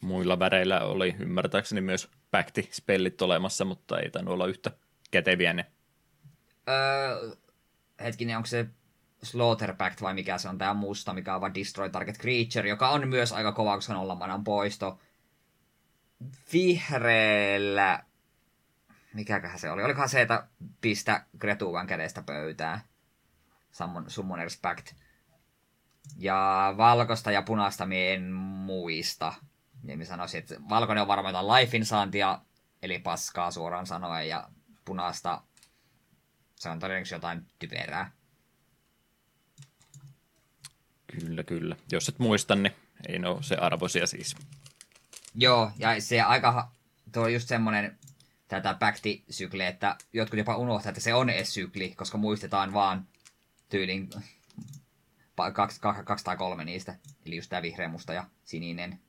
Muilla 0.00 0.38
väreillä 0.38 0.80
oli 0.80 1.16
ymmärtääkseni 1.18 1.80
myös 1.80 2.10
Pacti-spellit 2.30 3.22
olemassa, 3.22 3.64
mutta 3.64 4.00
ei 4.00 4.10
tainnut 4.10 4.34
olla 4.34 4.46
yhtä 4.46 4.70
käteviä 5.10 5.52
ne. 5.52 5.66
Öö, 6.68 7.36
hetkinen, 8.00 8.36
onko 8.36 8.46
se 8.46 8.66
Slaughter 9.22 9.74
Pact 9.74 10.02
vai 10.02 10.14
mikä 10.14 10.38
se 10.38 10.48
on 10.48 10.58
tämä 10.58 10.74
musta, 10.74 11.12
mikä 11.12 11.34
on 11.34 11.40
vaan 11.40 11.54
Destroy 11.54 11.90
Target 11.90 12.18
Creature, 12.18 12.68
joka 12.68 12.88
on 12.88 13.08
myös 13.08 13.32
aika 13.32 13.52
kova, 13.52 13.76
koska 13.76 13.94
on 13.94 14.18
manan 14.18 14.44
poisto. 14.44 14.98
Vihreällä, 16.52 18.04
mikäköhän 19.14 19.58
se 19.58 19.70
oli? 19.70 19.82
Olikohan 19.82 20.08
se, 20.08 20.22
että 20.22 20.46
pistä 20.80 21.26
Kretuvan 21.38 21.86
kädestä 21.86 22.22
pöytään? 22.22 22.80
Summon, 23.72 24.06
Summoner's 24.06 24.58
Pact 24.62 24.92
Ja 26.16 26.74
valkosta 26.76 27.30
ja 27.30 27.42
punaista 27.42 27.86
mie 27.86 28.14
en 28.14 28.32
muista. 28.32 29.34
Niin 29.82 29.98
mä 29.98 30.04
sanoisin, 30.04 30.38
että 30.38 30.54
valkoinen 30.68 31.02
on 31.02 31.08
varmaan 31.08 31.34
jotain 31.34 31.62
lifein 31.62 31.86
saantia, 31.86 32.40
eli 32.82 32.98
paskaa 32.98 33.50
suoraan 33.50 33.86
sanoen, 33.86 34.28
ja 34.28 34.48
punaista 34.84 35.42
se 36.62 36.68
on 36.68 36.78
todennäköisesti 36.78 37.14
jotain 37.14 37.46
typerää. 37.58 38.10
Kyllä, 41.06 41.44
kyllä. 41.44 41.76
Jos 41.92 42.08
et 42.08 42.18
muista, 42.18 42.54
niin 42.54 42.72
ei 43.08 43.18
ne 43.18 43.28
ole 43.28 43.42
se 43.42 43.56
arvoisia 43.56 44.06
siis. 44.06 44.36
Joo, 45.34 45.70
ja 45.78 46.00
se 46.00 46.20
aika, 46.20 46.70
tuo 47.12 47.22
on 47.22 47.32
just 47.32 47.48
semmonen 47.48 47.98
tätä 48.48 48.74
back-sykli, 48.74 49.62
että 49.62 49.96
jotkut 50.12 50.38
jopa 50.38 50.56
unohtaa, 50.56 50.90
että 50.90 51.00
se 51.00 51.14
on 51.14 51.30
edes 51.30 51.54
sykli, 51.54 51.94
koska 51.94 52.18
muistetaan 52.18 52.72
vaan 52.72 53.08
tyylin 53.68 54.10
kaksi, 55.52 55.80
kaksi 56.04 56.24
tai 56.24 56.36
kolme 56.36 56.64
niistä. 56.64 56.94
Eli 57.26 57.36
just 57.36 57.50
tää 57.50 57.62
vihreä, 57.62 57.88
musta 57.88 58.12
ja 58.12 58.24
sininen. 58.44 59.00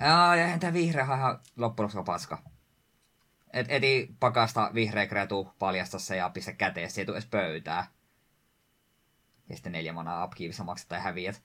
Aa, 0.00 0.36
ja 0.36 0.58
tämä 0.58 0.72
vihreä 0.72 1.04
ihan 1.04 1.40
loppujen 1.56 1.84
lopuksi 1.84 2.06
paska. 2.06 2.42
Et, 3.52 3.66
eti 3.68 4.16
pakasta 4.20 4.70
vihreä 4.74 5.06
kretu, 5.06 5.54
paljasta 5.58 5.98
se 5.98 6.16
ja 6.16 6.30
pistä 6.30 6.52
käteen, 6.52 6.90
se 6.90 7.00
ei 7.00 7.06
edes 7.10 7.26
pöytää. 7.26 7.86
Ja 9.48 9.56
sitten 9.56 9.72
neljä 9.72 9.92
manaa 9.92 10.24
upkeepissa 10.24 10.64
maksat 10.64 10.88
tai 10.88 11.00
häviät. 11.00 11.42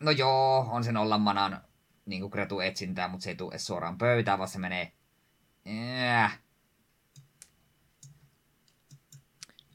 No 0.00 0.10
joo, 0.10 0.68
on 0.70 0.84
sen 0.84 0.96
olla 0.96 1.18
manan 1.18 1.60
niin 2.06 2.30
kretu 2.30 2.60
etsintää, 2.60 3.08
mutta 3.08 3.24
se 3.24 3.30
ei 3.30 3.36
tule 3.36 3.50
edes 3.50 3.66
suoraan 3.66 3.98
pöytään, 3.98 4.38
vaan 4.38 4.48
se 4.48 4.58
menee... 4.58 4.92
Äh. 6.22 6.40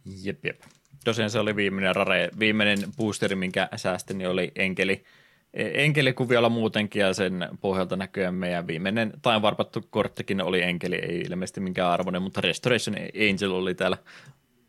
Jep, 0.05 0.45
jep. 0.45 0.61
Tosiaan 1.07 1.29
se 1.29 1.39
oli 1.39 1.55
viimeinen 1.55 1.95
rare, 1.95 2.29
viimeinen 2.39 2.79
boosteri, 2.97 3.35
minkä 3.35 3.69
säästin, 3.75 4.17
niin 4.17 4.29
oli 4.29 4.51
enkeli 4.55 5.03
enkelikuviolla 5.53 6.49
muutenkin 6.49 6.99
ja 6.99 7.13
sen 7.13 7.49
pohjalta 7.61 7.95
näköjään 7.95 8.35
meidän 8.35 8.67
viimeinen 8.67 9.13
tai 9.21 9.41
varpattu 9.41 9.87
korttikin 9.89 10.41
oli 10.41 10.61
enkeli, 10.61 10.95
ei 10.95 11.19
ilmeisesti 11.19 11.59
minkään 11.59 11.91
arvoinen, 11.91 12.21
mutta 12.21 12.41
Restoration 12.41 12.95
Angel 13.31 13.51
oli 13.51 13.75
täällä 13.75 13.97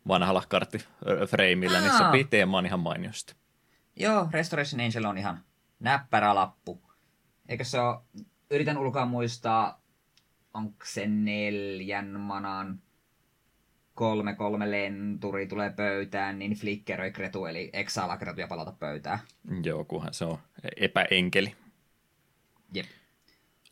vanhalla 0.07 0.43
karttifreimillä, 0.49 1.79
niin 1.79 1.91
se 1.91 1.97
sopii 1.97 2.23
teemaan 2.23 2.65
ihan 2.65 2.79
mainiosti. 2.79 3.35
Joo, 3.95 4.27
Restoration 4.31 4.81
Angel 4.81 5.05
on 5.05 5.17
ihan 5.17 5.39
näppärä 5.79 6.35
lappu. 6.35 6.81
Eikö 7.49 7.63
se 7.63 7.79
ole, 7.79 7.99
yritän 8.51 8.77
ulkoa 8.77 9.05
muistaa, 9.05 9.81
onko 10.53 10.85
se 10.85 11.07
neljän 11.07 12.19
manan 12.19 12.81
kolme 13.99 14.35
kolme 14.35 14.71
lenturi 14.71 15.47
tulee 15.47 15.69
pöytään, 15.69 16.39
niin 16.39 16.53
flickeroi 16.53 17.11
kretu, 17.11 17.45
eli 17.45 17.69
exala 17.73 18.17
kretu 18.17 18.39
ja 18.39 18.47
palata 18.47 18.71
pöytään. 18.71 19.19
Joo, 19.63 19.85
kunhan 19.85 20.13
se 20.13 20.25
on 20.25 20.37
epäenkeli. 20.77 21.55
Jep. 22.73 22.85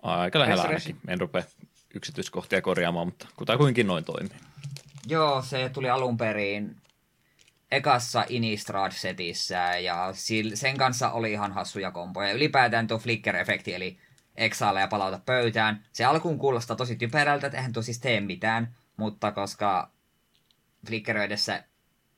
Aika 0.02 0.40
lähellä 0.40 0.64
ainakin. 0.64 0.98
En 1.08 1.20
rupea 1.20 1.44
yksityiskohtia 1.96 2.62
korjaamaan, 2.62 3.08
mutta 3.08 3.28
kutakuinkin 3.36 3.88
noin 3.88 4.04
toimii. 4.04 4.38
Joo, 5.08 5.42
se 5.42 5.70
tuli 5.74 5.90
alun 5.90 6.18
perin 6.18 6.76
ekassa 7.72 8.26
Innistrad-setissä 8.30 9.80
ja 9.80 10.14
sen 10.54 10.78
kanssa 10.78 11.12
oli 11.12 11.32
ihan 11.32 11.52
hassuja 11.52 11.92
kompoja. 11.92 12.34
Ylipäätään 12.34 12.88
tuo 12.88 12.98
flicker-efekti, 12.98 13.74
eli 13.74 13.98
exaale 14.36 14.80
ja 14.80 14.88
palauta 14.88 15.20
pöytään. 15.26 15.84
Se 15.94 16.06
alkuun 16.06 16.40
kuulostaa 16.40 16.78
tosi 16.78 16.96
typerältä, 16.96 17.48
että 17.48 17.58
eihän 17.58 17.74
tuo 17.74 17.84
siis 17.84 18.00
tee 18.00 18.20
mitään, 18.20 18.76
mutta 18.98 19.32
koska 19.32 19.97
flickeröidessä 20.86 21.64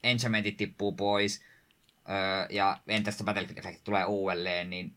enchantmentit 0.03 0.57
tippuu 0.57 0.91
pois 0.91 1.41
öö, 2.09 2.47
ja 2.49 2.77
entästä 2.87 3.23
battlefield-efekti 3.23 3.81
tulee 3.83 4.05
uudelleen, 4.05 4.69
niin 4.69 4.95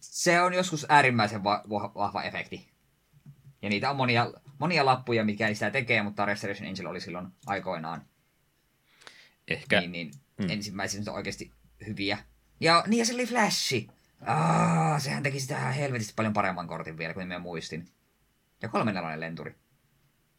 se 0.00 0.40
on 0.40 0.54
joskus 0.54 0.86
äärimmäisen 0.88 1.44
va- 1.44 1.64
vahva 1.94 2.22
efekti. 2.22 2.70
Ja 3.62 3.68
niitä 3.68 3.90
on 3.90 3.96
monia, 3.96 4.32
monia 4.58 4.84
lappuja, 4.84 5.24
mikä 5.24 5.54
sitä 5.54 5.70
tekee, 5.70 6.02
mutta 6.02 6.24
Restoration 6.24 6.68
Angel 6.68 6.86
oli 6.86 7.00
silloin 7.00 7.28
aikoinaan. 7.46 8.06
Ehkä. 9.48 9.80
Niin, 9.80 9.92
niin 9.92 10.10
hmm. 10.38 10.50
ensimmäisenä 10.50 11.12
oikeasti 11.12 11.50
hyviä. 11.86 12.18
Ja 12.60 12.84
niin 12.86 12.98
ja 12.98 13.04
se 13.04 13.14
oli 13.14 13.26
Flashi. 13.26 13.88
Ah, 14.26 15.02
sehän 15.02 15.22
teki 15.22 15.40
sitä 15.40 15.58
helvetisti 15.58 16.12
paljon 16.16 16.32
paremman 16.32 16.66
kortin 16.66 16.98
vielä 16.98 17.14
kuin 17.14 17.26
minä 17.26 17.38
muistin. 17.38 17.88
Ja 18.62 18.68
kolmen 18.68 19.20
lenturi. 19.20 19.54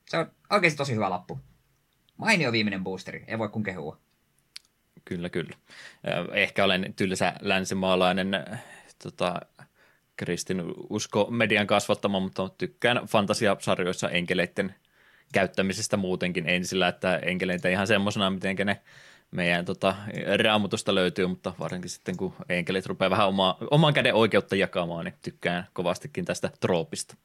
Se 0.10 0.18
on 0.18 0.32
oikeasti 0.50 0.78
tosi 0.78 0.96
hyvä 0.96 1.10
lappu. 1.10 1.40
Mainio 2.18 2.52
viimeinen 2.52 2.84
boosteri, 2.84 3.24
ei 3.28 3.40
voi 3.40 3.50
kun 3.50 3.64
kehua. 3.64 3.98
Kyllä, 5.06 5.30
kyllä. 5.30 5.56
Ehkä 6.34 6.64
olen 6.64 6.94
tylsä 6.96 7.34
länsimaalainen 7.42 8.30
tota, 9.04 9.42
Kristin 10.16 10.64
usko 10.90 11.28
median 11.30 11.68
kasvattama, 11.68 12.20
mutta 12.20 12.50
tykkään 12.58 13.08
fantasiasarjoissa 13.08 14.10
enkeleiden 14.10 14.76
käyttämisestä 15.34 15.98
muutenkin. 15.98 16.50
En 16.50 16.66
sillä, 16.66 16.88
että 16.88 17.18
enkeleitä 17.18 17.70
ihan 17.70 17.88
semmoisena, 17.88 18.30
miten 18.30 18.56
ne 18.66 18.82
meidän 19.32 19.66
tota, 19.66 19.96
raamutusta 20.44 20.96
löytyy, 20.96 21.28
mutta 21.28 21.54
varsinkin 21.60 21.90
sitten 21.90 22.18
kun 22.18 22.34
enkelit 22.50 22.86
rupeaa 22.86 23.10
vähän 23.10 23.28
oma, 23.28 23.58
oman 23.72 23.94
käden 23.94 24.14
oikeutta 24.14 24.56
jakamaan, 24.56 25.06
niin 25.06 25.16
tykkään 25.22 25.68
kovastikin 25.74 26.26
tästä 26.26 26.50
troopista. 26.60 27.16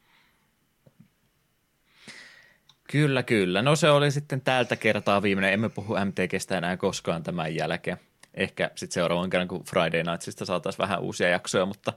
Kyllä, 2.93 3.23
kyllä. 3.23 3.63
No 3.63 3.77
se 3.77 3.91
oli 3.91 4.11
sitten 4.11 4.41
tältä 4.41 4.77
kertaa 4.77 5.23
viimeinen. 5.23 5.53
Emme 5.53 5.69
puhu 5.69 5.95
MTGstä 5.95 6.59
enää 6.59 6.77
koskaan 6.77 7.23
tämän 7.23 7.55
jälkeen. 7.55 7.97
Ehkä 8.35 8.71
sitten 8.75 8.95
seuraavan 8.95 9.31
kerran, 9.31 9.49
kun 9.49 9.65
Friday 9.65 10.03
Nightsista 10.03 10.45
saataisiin 10.45 10.79
vähän 10.79 11.01
uusia 11.01 11.29
jaksoja, 11.29 11.67
mutta 11.67 11.93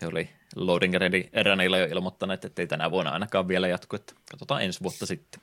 he 0.00 0.06
oli 0.06 0.30
Loading 0.56 0.94
Ready 0.94 1.28
Ranilla 1.44 1.78
jo 1.78 1.86
ilmoittaneet, 1.86 2.44
että 2.44 2.62
ei 2.62 2.66
tänä 2.66 2.90
vuonna 2.90 3.10
ainakaan 3.10 3.48
vielä 3.48 3.68
jatku, 3.68 3.96
että 3.96 4.14
katsotaan 4.30 4.62
ensi 4.62 4.80
vuotta 4.82 5.06
sitten. 5.06 5.40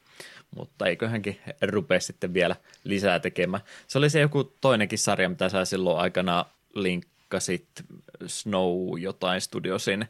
Mutta 0.56 0.86
eiköhänkin 0.86 1.40
rupea 1.62 2.00
sitten 2.00 2.34
vielä 2.34 2.56
lisää 2.84 3.20
tekemään. 3.20 3.64
Se 3.88 3.98
oli 3.98 4.10
se 4.10 4.20
joku 4.20 4.44
toinenkin 4.44 5.00
sarja, 5.00 5.30
mitä 5.30 5.50
sä 5.50 5.66
silloin 5.66 6.00
aikana 6.00 6.46
linkkasit 6.74 7.68
Snow 8.28 9.00
jotain 9.00 9.42
studiosin, 9.42 10.08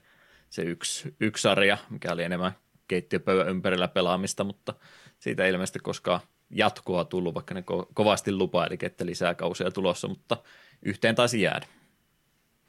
se 0.49 0.61
yksi, 0.61 1.15
yksi 1.19 1.41
sarja, 1.41 1.77
mikä 1.89 2.11
oli 2.11 2.23
enemmän 2.23 2.51
keittiöpöydän 2.91 3.49
ympärillä 3.49 3.87
pelaamista, 3.87 4.43
mutta 4.43 4.73
siitä 5.19 5.43
ei 5.43 5.51
ilmeisesti 5.51 5.79
koskaan 5.79 6.19
jatkoa 6.49 7.05
tullut, 7.05 7.35
vaikka 7.35 7.53
ne 7.53 7.61
ko- 7.61 7.91
kovasti 7.93 8.31
lupaili, 8.31 8.77
että 8.81 9.05
lisää 9.05 9.35
kausia 9.35 9.71
tulossa, 9.71 10.07
mutta 10.07 10.37
yhteen 10.83 11.15
taisi 11.15 11.41
jäädä. 11.41 11.65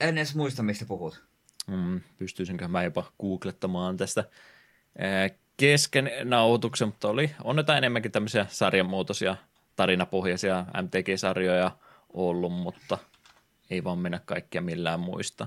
En 0.00 0.18
edes 0.18 0.34
muista, 0.34 0.62
mistä 0.62 0.84
puhut. 0.84 1.22
Mm, 1.66 2.00
pystyisinkö 2.18 2.68
mä 2.68 2.82
jopa 2.82 3.12
googlettamaan 3.20 3.96
tästä 3.96 4.24
kesken 5.56 6.10
nauhoituksen, 6.24 6.88
mutta 6.88 7.08
oli, 7.08 7.30
on 7.44 7.56
jotain 7.56 7.78
enemmänkin 7.78 8.12
tämmöisiä 8.12 8.46
sarjanmuotoisia 8.48 9.36
tarinapohjaisia 9.76 10.66
MTG-sarjoja 10.82 11.70
ollut, 12.12 12.52
mutta 12.52 12.98
ei 13.70 13.84
vaan 13.84 13.98
mennä 13.98 14.20
kaikkia 14.24 14.60
millään 14.60 15.00
muista. 15.00 15.46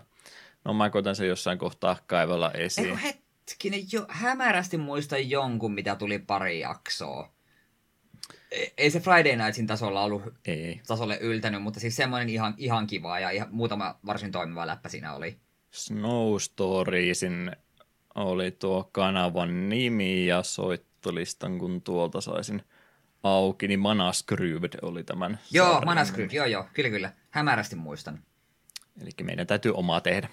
No 0.65 0.74
mä 0.74 0.89
koitan 0.89 1.15
se 1.15 1.25
jossain 1.25 1.58
kohtaa 1.58 1.98
kaivella 2.08 2.51
esiin. 2.51 3.00
Eikö 3.03 3.25
hetkinen, 3.51 3.81
jo, 3.91 4.05
hämärästi 4.09 4.77
muista 4.77 5.17
jonkun, 5.17 5.73
mitä 5.73 5.95
tuli 5.95 6.19
pari 6.19 6.59
jaksoa. 6.59 7.31
E, 8.51 8.65
ei 8.77 8.91
se 8.91 8.99
Friday 8.99 9.35
Nightsin 9.35 9.67
tasolla 9.67 10.01
ollut 10.01 10.23
ei. 10.45 10.81
tasolle 10.87 11.17
yltänyt, 11.21 11.63
mutta 11.63 11.79
siis 11.79 11.95
semmoinen 11.95 12.29
ihan, 12.29 12.53
ihan 12.57 12.87
kiva 12.87 13.19
ja 13.19 13.29
ihan, 13.29 13.47
muutama 13.51 13.99
varsin 14.05 14.31
toimiva 14.31 14.67
läppä 14.67 14.89
siinä 14.89 15.13
oli. 15.15 15.37
Snow 15.71 16.37
Storiesin 16.39 17.51
oli 18.15 18.51
tuo 18.51 18.89
kanavan 18.91 19.69
nimi 19.69 20.25
ja 20.25 20.43
soittolistan, 20.43 21.59
kun 21.59 21.81
tuolta 21.81 22.21
saisin 22.21 22.61
auki, 23.23 23.67
niin 23.67 23.79
Manaskryd 23.79 24.63
oli 24.81 25.03
tämän 25.03 25.39
Joo, 25.51 25.81
Manaskryd, 25.81 26.31
joo 26.31 26.45
joo, 26.45 26.65
kyllä 26.73 26.89
kyllä, 26.89 27.11
hämärästi 27.29 27.75
muistan. 27.75 28.19
Eli 29.01 29.11
meidän 29.23 29.47
täytyy 29.47 29.71
omaa 29.75 30.01
tehdä. 30.01 30.29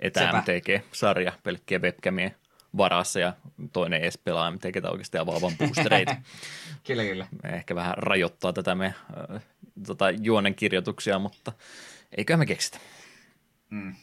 Etä 0.00 0.32
MTG-sarja 0.32 1.32
pelkkiä 1.42 1.78
webcamien 1.78 2.34
varassa 2.76 3.20
ja 3.20 3.32
toinen 3.72 4.02
edes 4.02 4.18
pelaa 4.18 4.50
MTGtä 4.50 4.90
oikeasti 4.90 5.18
avaavan 5.18 5.52
boostereita. 5.58 6.16
kyllä, 6.86 7.04
kyllä. 7.04 7.26
Ehkä 7.52 7.74
vähän 7.74 7.94
rajoittaa 7.96 8.52
tätä 8.52 8.74
me 8.74 8.86
äh, 8.86 9.42
tota, 9.86 10.10
juonen 10.10 10.54
kirjoituksia, 10.54 11.18
mutta 11.18 11.52
eiköhän 12.16 12.38
me 12.38 12.46
keksitä. 12.46 12.78
Mm. 13.70 13.94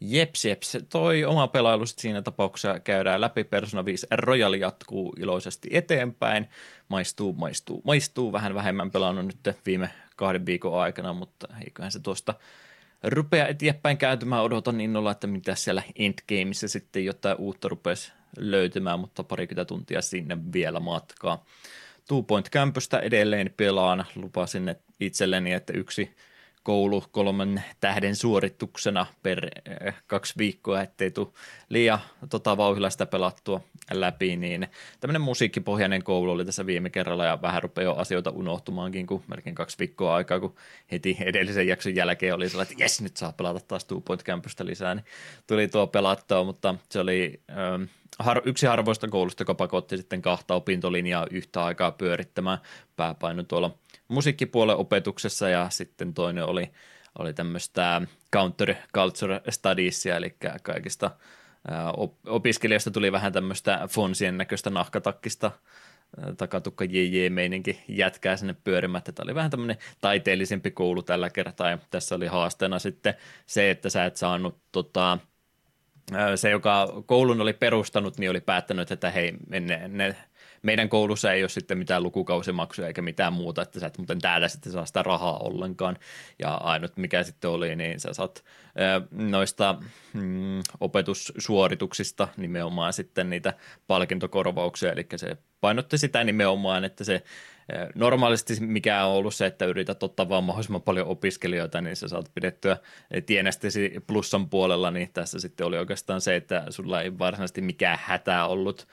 Jeps, 0.00 0.44
jeps. 0.44 0.76
Toi 0.88 1.24
oma 1.24 1.48
pelailu 1.48 1.86
siinä 1.86 2.22
tapauksessa 2.22 2.80
käydään 2.80 3.20
läpi. 3.20 3.44
Persona 3.44 3.84
5 3.84 4.06
Royal 4.10 4.54
jatkuu 4.54 5.12
iloisesti 5.20 5.68
eteenpäin. 5.72 6.48
Maistuu, 6.88 7.32
maistuu, 7.32 7.82
maistuu. 7.84 8.32
Vähän 8.32 8.54
vähemmän 8.54 8.90
pelannut 8.90 9.26
nyt 9.26 9.56
viime 9.66 9.90
kahden 10.16 10.46
viikon 10.46 10.80
aikana, 10.80 11.12
mutta 11.12 11.48
eiköhän 11.64 11.92
se 11.92 12.00
tuosta 12.00 12.34
rupea 13.02 13.48
eteenpäin 13.48 13.98
käytymään. 13.98 14.42
Odotan 14.42 14.80
innolla, 14.80 15.10
että 15.10 15.26
mitä 15.26 15.54
siellä 15.54 15.82
Endgameissa 15.96 16.68
sitten 16.68 17.04
jotain 17.04 17.36
uutta 17.36 17.68
rupesi 17.68 18.12
löytymään, 18.38 19.00
mutta 19.00 19.24
parikymmentä 19.24 19.68
tuntia 19.68 20.02
sinne 20.02 20.38
vielä 20.52 20.80
matkaa. 20.80 21.44
Two 22.08 22.22
Point 22.22 22.50
Campusta 22.50 23.00
edelleen 23.00 23.54
pelaan. 23.56 24.04
Lupasin 24.16 24.74
itselleni, 25.00 25.52
että 25.52 25.72
yksi 25.72 26.16
koulu 26.66 27.04
kolmen 27.10 27.62
tähden 27.80 28.16
suorituksena 28.16 29.06
per 29.22 29.48
eh, 29.80 29.94
kaksi 30.06 30.34
viikkoa, 30.38 30.82
ettei 30.82 31.10
tule 31.10 31.28
liian 31.68 31.98
tota, 32.30 32.56
vauhilla 32.56 32.90
sitä 32.90 33.06
pelattua 33.06 33.60
läpi, 33.92 34.36
niin 34.36 34.68
tämmöinen 35.00 35.22
musiikkipohjainen 35.22 36.02
koulu 36.02 36.30
oli 36.30 36.44
tässä 36.44 36.66
viime 36.66 36.90
kerralla 36.90 37.24
ja 37.24 37.42
vähän 37.42 37.62
rupeaa 37.62 38.00
asioita 38.00 38.30
unohtumaankin, 38.30 39.06
kun 39.06 39.22
melkein 39.26 39.54
kaksi 39.54 39.78
viikkoa 39.78 40.14
aikaa, 40.14 40.40
kun 40.40 40.54
heti 40.92 41.16
edellisen 41.20 41.68
jakson 41.68 41.94
jälkeen 41.94 42.34
oli 42.34 42.48
sellainen, 42.48 42.72
että 42.72 42.84
jes, 42.84 43.00
nyt 43.00 43.16
saa 43.16 43.32
pelata 43.32 43.60
taas 43.60 43.84
Two 43.84 44.00
Point 44.00 44.24
Campusta 44.24 44.66
lisää, 44.66 44.94
niin 44.94 45.04
tuli 45.46 45.68
tuo 45.68 45.86
pelattua, 45.86 46.44
mutta 46.44 46.74
se 46.88 47.00
oli 47.00 47.40
ähm, 47.50 47.82
yksi 48.44 48.66
harvoista 48.66 49.08
koulusta, 49.08 49.40
joka 49.40 49.54
pakotti 49.54 49.96
sitten 49.96 50.22
kahta 50.22 50.54
opintolinjaa 50.54 51.26
yhtä 51.30 51.64
aikaa 51.64 51.90
pyörittämään 51.90 52.58
pääpaino 52.96 53.42
tuolla 53.42 53.70
musiikkipuolen 54.08 54.76
opetuksessa 54.76 55.48
ja 55.48 55.70
sitten 55.70 56.14
toinen 56.14 56.44
oli, 56.44 56.70
oli 57.18 57.34
tämmöistä 57.34 58.02
counter 58.32 58.74
culture 58.94 59.40
studiesia, 59.50 60.16
eli 60.16 60.36
kaikista 60.62 61.10
opiskelijasta 62.26 62.90
tuli 62.90 63.12
vähän 63.12 63.32
tämmöistä 63.32 63.88
fonsien 63.90 64.38
näköistä 64.38 64.70
nahkatakkista 64.70 65.50
takatukka 66.36 66.84
JJ-meininki 66.84 67.84
jätkää 67.88 68.36
sinne 68.36 68.56
pyörimättä. 68.64 69.12
Tämä 69.12 69.24
oli 69.24 69.34
vähän 69.34 69.50
tämmöinen 69.50 69.76
taiteellisempi 70.00 70.70
koulu 70.70 71.02
tällä 71.02 71.30
kertaa 71.30 71.70
ja 71.70 71.78
tässä 71.90 72.14
oli 72.14 72.26
haasteena 72.26 72.78
sitten 72.78 73.14
se, 73.46 73.70
että 73.70 73.90
sä 73.90 74.04
et 74.04 74.16
saanut 74.16 74.58
tota, 74.72 75.18
se, 76.36 76.50
joka 76.50 77.02
koulun 77.06 77.40
oli 77.40 77.52
perustanut, 77.52 78.18
niin 78.18 78.30
oli 78.30 78.40
päättänyt, 78.40 78.90
että 78.90 79.10
hei, 79.10 79.32
ne, 79.48 79.88
ne, 79.88 80.16
meidän 80.66 80.88
koulussa 80.88 81.32
ei 81.32 81.42
ole 81.42 81.48
sitten 81.48 81.78
mitään 81.78 82.02
lukukausimaksuja 82.02 82.88
eikä 82.88 83.02
mitään 83.02 83.32
muuta, 83.32 83.62
että 83.62 83.80
sä 83.80 83.86
et 83.86 83.98
muuten 83.98 84.18
täällä 84.18 84.48
sitten 84.48 84.72
saa 84.72 84.86
sitä 84.86 85.02
rahaa 85.02 85.38
ollenkaan. 85.38 85.98
Ja 86.38 86.54
ainut 86.54 86.96
mikä 86.96 87.22
sitten 87.22 87.50
oli, 87.50 87.76
niin 87.76 88.00
sä 88.00 88.12
saat 88.12 88.44
noista 89.10 89.78
mm, 90.12 90.60
opetussuorituksista 90.80 92.28
nimenomaan 92.36 92.92
sitten 92.92 93.30
niitä 93.30 93.54
palkintokorvauksia, 93.86 94.92
eli 94.92 95.06
se 95.16 95.36
painotti 95.60 95.98
sitä 95.98 96.24
nimenomaan, 96.24 96.84
että 96.84 97.04
se 97.04 97.22
Normaalisti 97.94 98.54
mikä 98.60 99.04
on 99.04 99.12
ollut 99.12 99.34
se, 99.34 99.46
että 99.46 99.64
yrität 99.64 100.02
ottaa 100.02 100.28
vaan 100.28 100.44
mahdollisimman 100.44 100.82
paljon 100.82 101.06
opiskelijoita, 101.06 101.80
niin 101.80 101.96
sä 101.96 102.08
saat 102.08 102.30
pidettyä 102.34 102.76
tienestesi 103.26 103.92
plussan 104.06 104.50
puolella, 104.50 104.90
niin 104.90 105.10
tässä 105.12 105.40
sitten 105.40 105.66
oli 105.66 105.78
oikeastaan 105.78 106.20
se, 106.20 106.36
että 106.36 106.64
sulla 106.70 107.02
ei 107.02 107.18
varsinaisesti 107.18 107.60
mikään 107.60 107.98
hätä 108.02 108.46
ollut 108.46 108.86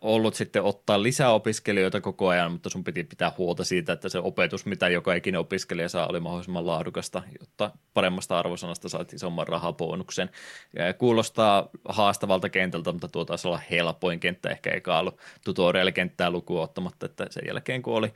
ollut 0.00 0.34
sitten 0.34 0.62
ottaa 0.62 1.02
lisää 1.02 1.30
opiskelijoita 1.30 2.00
koko 2.00 2.28
ajan, 2.28 2.52
mutta 2.52 2.70
sun 2.70 2.84
piti 2.84 3.04
pitää 3.04 3.32
huolta 3.38 3.64
siitä, 3.64 3.92
että 3.92 4.08
se 4.08 4.18
opetus, 4.18 4.66
mitä 4.66 4.88
joka 4.88 5.14
ikinen 5.14 5.40
opiskelija 5.40 5.88
saa, 5.88 6.06
oli 6.06 6.20
mahdollisimman 6.20 6.66
laadukasta, 6.66 7.22
jotta 7.40 7.70
paremmasta 7.94 8.38
arvosanasta 8.38 8.88
saat 8.88 9.12
isomman 9.12 9.48
rahabonuksen. 9.48 10.30
Kuulostaa 10.98 11.68
haastavalta 11.88 12.48
kentältä, 12.48 12.92
mutta 12.92 13.08
tuo 13.08 13.24
taisi 13.24 13.48
olla 13.48 13.60
helpoin 13.70 14.20
kenttä, 14.20 14.50
ehkä 14.50 14.70
eikä 14.70 14.98
ollut 14.98 15.18
tutorial-kenttää 15.44 16.30
lukuun 16.30 16.62
ottamatta, 16.62 17.06
että 17.06 17.26
sen 17.30 17.42
jälkeen 17.46 17.82
kun 17.82 17.94
oli 17.94 18.12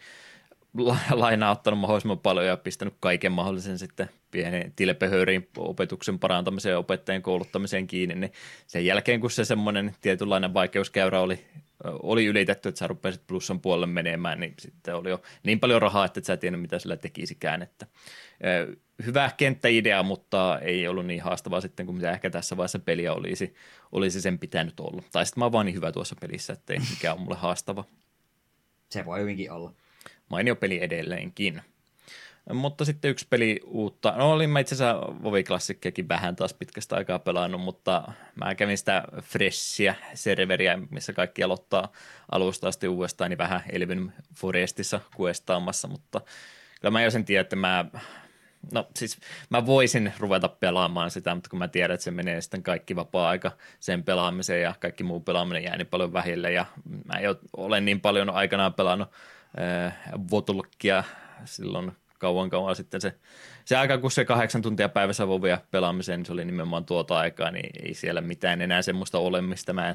lainaa 1.10 1.52
ottanut 1.52 1.80
mahdollisimman 1.80 2.18
paljon 2.18 2.46
ja 2.46 2.56
pistänyt 2.56 2.94
kaiken 3.00 3.32
mahdollisen 3.32 3.78
sitten 3.78 4.10
pienen 4.34 4.72
tilpehöörin 4.76 5.48
opetuksen 5.58 6.18
parantamiseen 6.18 6.72
ja 6.72 6.78
opettajien 6.78 7.22
kouluttamiseen 7.22 7.86
kiinni, 7.86 8.14
niin 8.14 8.32
sen 8.66 8.86
jälkeen 8.86 9.20
kun 9.20 9.30
se 9.30 9.44
semmoinen 9.44 9.94
tietynlainen 10.00 10.54
vaikeuskäyrä 10.54 11.20
oli, 11.20 11.44
oli 11.84 12.26
ylitetty, 12.26 12.68
että 12.68 12.78
sä 12.78 12.86
rupesit 12.86 13.26
plussan 13.26 13.60
puolelle 13.60 13.86
menemään, 13.86 14.40
niin 14.40 14.54
sitten 14.58 14.94
oli 14.94 15.10
jo 15.10 15.22
niin 15.42 15.60
paljon 15.60 15.82
rahaa, 15.82 16.04
että 16.04 16.20
et 16.20 16.24
sä 16.24 16.32
et 16.32 16.40
tiedä 16.40 16.56
mitä 16.56 16.78
sillä 16.78 16.96
tekisikään, 16.96 17.62
että 17.62 17.86
hyvä 19.06 19.30
kenttäidea, 19.36 20.02
mutta 20.02 20.58
ei 20.62 20.88
ollut 20.88 21.06
niin 21.06 21.22
haastavaa 21.22 21.60
sitten 21.60 21.86
kuin 21.86 21.96
mitä 21.96 22.10
ehkä 22.10 22.30
tässä 22.30 22.56
vaiheessa 22.56 22.78
peliä 22.78 23.12
olisi, 23.12 23.54
olisi 23.92 24.20
sen 24.20 24.38
pitänyt 24.38 24.80
olla. 24.80 25.02
Tai 25.12 25.26
sitten 25.26 25.40
mä 25.40 25.44
oon 25.44 25.52
vaan 25.52 25.66
niin 25.66 25.76
hyvä 25.76 25.92
tuossa 25.92 26.16
pelissä, 26.20 26.52
että 26.52 26.72
ei 26.72 26.78
mikään 26.90 27.16
ole 27.16 27.22
mulle 27.24 27.36
haastava. 27.36 27.84
Se 28.90 29.04
voi 29.04 29.20
hyvinkin 29.20 29.52
olla 29.52 29.72
mainio 30.30 30.56
peli 30.56 30.82
edelleenkin. 30.82 31.62
Mutta 32.52 32.84
sitten 32.84 33.10
yksi 33.10 33.26
peli 33.30 33.60
uutta, 33.64 34.14
no 34.16 34.32
olin 34.32 34.50
mä 34.50 34.60
itse 34.60 34.74
asiassa 34.74 35.00
Vovi 35.22 35.44
Klassikkeekin 35.44 36.08
vähän 36.08 36.36
taas 36.36 36.54
pitkästä 36.54 36.96
aikaa 36.96 37.18
pelannut, 37.18 37.60
mutta 37.60 38.12
mä 38.34 38.54
kävin 38.54 38.78
sitä 38.78 39.02
Freshia 39.22 39.94
serveriä, 40.14 40.78
missä 40.90 41.12
kaikki 41.12 41.42
aloittaa 41.42 41.92
alusta 42.32 42.68
asti 42.68 42.88
uudestaan, 42.88 43.30
niin 43.30 43.38
vähän 43.38 43.62
Elvin 43.72 44.12
Forestissa 44.36 45.00
kuestaamassa, 45.16 45.88
mutta 45.88 46.20
kyllä 46.80 46.92
mä 46.92 47.02
jo 47.02 47.10
sen 47.10 47.24
tiedän, 47.24 47.42
että 47.42 47.56
mä, 47.56 47.84
no 48.72 48.88
siis 48.96 49.18
mä 49.50 49.66
voisin 49.66 50.12
ruveta 50.18 50.48
pelaamaan 50.48 51.10
sitä, 51.10 51.34
mutta 51.34 51.50
kun 51.50 51.58
mä 51.58 51.68
tiedän, 51.68 51.94
että 51.94 52.04
se 52.04 52.10
menee 52.10 52.40
sitten 52.40 52.62
kaikki 52.62 52.96
vapaa-aika 52.96 53.52
sen 53.80 54.02
pelaamiseen 54.02 54.62
ja 54.62 54.74
kaikki 54.80 55.04
muu 55.04 55.20
pelaaminen 55.20 55.64
jää 55.64 55.76
niin 55.76 55.86
paljon 55.86 56.12
vähille 56.12 56.52
ja 56.52 56.66
mä 57.04 57.20
jo 57.20 57.36
olen 57.56 57.84
niin 57.84 58.00
paljon 58.00 58.30
aikanaan 58.30 58.74
pelannut 58.74 59.08
Votulkia 60.30 61.04
silloin 61.44 61.92
kauan 62.24 62.50
kauan 62.50 62.76
sitten 62.76 63.00
se, 63.00 63.12
se 63.64 63.76
aika, 63.76 63.98
kun 63.98 64.10
se 64.10 64.24
kahdeksan 64.24 64.62
tuntia 64.62 64.88
päivässä 64.88 65.28
vovia 65.28 65.58
pelaamiseen, 65.70 66.20
niin 66.20 66.26
se 66.26 66.32
oli 66.32 66.44
nimenomaan 66.44 66.84
tuota 66.84 67.18
aikaa, 67.18 67.50
niin 67.50 67.70
ei 67.86 67.94
siellä 67.94 68.20
mitään 68.20 68.60
enää 68.60 68.82
semmoista 68.82 69.18
ole, 69.18 69.42
mistä 69.42 69.72
mä 69.72 69.94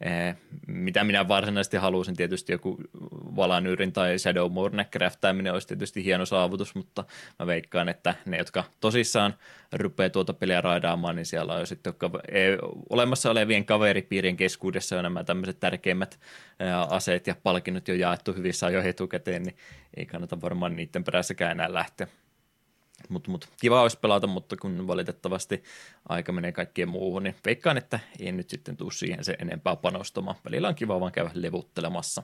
Eh, 0.00 0.36
mitä 0.66 1.04
minä 1.04 1.28
varsinaisesti 1.28 1.76
haluaisin, 1.76 2.16
tietysti 2.16 2.52
joku 2.52 2.78
Valanyyrin 3.36 3.92
tai 3.92 4.18
Shadowmourne 4.18 4.84
craftaaminen 4.84 5.52
olisi 5.52 5.68
tietysti 5.68 6.04
hieno 6.04 6.26
saavutus, 6.26 6.74
mutta 6.74 7.04
mä 7.38 7.46
veikkaan, 7.46 7.88
että 7.88 8.14
ne, 8.26 8.38
jotka 8.38 8.64
tosissaan 8.80 9.34
rupeaa 9.72 10.10
tuota 10.10 10.34
peliä 10.34 10.60
raidaamaan, 10.60 11.16
niin 11.16 11.26
siellä 11.26 11.54
on 11.54 11.60
jo 11.60 11.66
sitten 11.66 11.94
olemassa 12.90 13.30
olevien 13.30 13.64
kaveripiirien 13.64 14.36
keskuudessa 14.36 14.96
jo 14.96 15.02
nämä 15.02 15.24
tämmöiset 15.24 15.60
tärkeimmät 15.60 16.20
aseet 16.88 17.26
ja 17.26 17.36
palkinnot 17.42 17.88
jo 17.88 17.94
jaettu 17.94 18.32
hyvissä 18.32 18.66
ajoin 18.66 18.86
etukäteen, 18.86 19.42
niin 19.42 19.56
ei 19.96 20.06
kannata 20.06 20.40
varmaan 20.40 20.76
niiden 20.76 21.04
perässäkään 21.04 21.52
enää 21.52 21.72
lähteä. 21.72 22.06
Mutta 23.08 23.30
mut, 23.30 23.48
kiva 23.60 23.82
olisi 23.82 23.98
pelata, 24.00 24.26
mutta 24.26 24.56
kun 24.56 24.86
valitettavasti 24.86 25.62
aika 26.08 26.32
menee 26.32 26.52
kaikkien 26.52 26.88
muuhun, 26.88 27.22
niin 27.22 27.34
veikkaan, 27.44 27.78
että 27.78 28.00
ei 28.18 28.32
nyt 28.32 28.50
sitten 28.50 28.76
tule 28.76 28.92
siihen 28.92 29.24
se 29.24 29.36
enempää 29.38 29.76
panostamaan. 29.76 30.36
Välillä 30.44 30.68
on 30.68 30.74
kiva 30.74 31.00
vaan 31.00 31.12
käydä 31.12 31.30
levuttelemassa. 31.34 32.22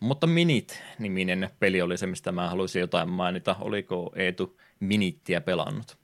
Mutta 0.00 0.26
Minit-niminen 0.26 1.50
peli 1.58 1.82
oli 1.82 1.98
se, 1.98 2.06
mistä 2.06 2.32
mä 2.32 2.48
haluaisin 2.48 2.80
jotain 2.80 3.08
mainita. 3.08 3.56
Oliko 3.60 4.12
Eetu 4.16 4.60
Minittiä 4.80 5.40
pelannut? 5.40 5.98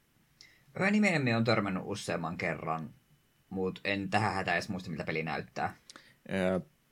Nimeen 0.91 1.37
on 1.37 1.45
törmännyt 1.45 1.83
useamman 1.87 2.39
kerran, 2.39 2.91
mutta 3.51 3.81
en 3.85 4.11
tähän 4.11 4.35
hätä 4.35 4.53
edes 4.53 4.69
muista, 4.69 4.91
mitä 4.91 5.05
peli 5.05 5.23
näyttää. 5.23 5.77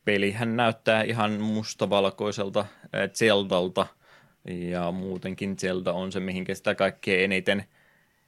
Pelihän 0.04 0.56
näyttää 0.56 1.02
ihan 1.02 1.40
mustavalkoiselta 1.40 2.66
Zeldalta– 3.14 3.86
ja 4.44 4.92
muutenkin 4.92 5.56
Zelda 5.58 5.92
on 5.92 6.12
se, 6.12 6.20
mihinkä 6.20 6.54
sitä 6.54 6.74
kaikkein 6.74 7.24
eniten, 7.24 7.64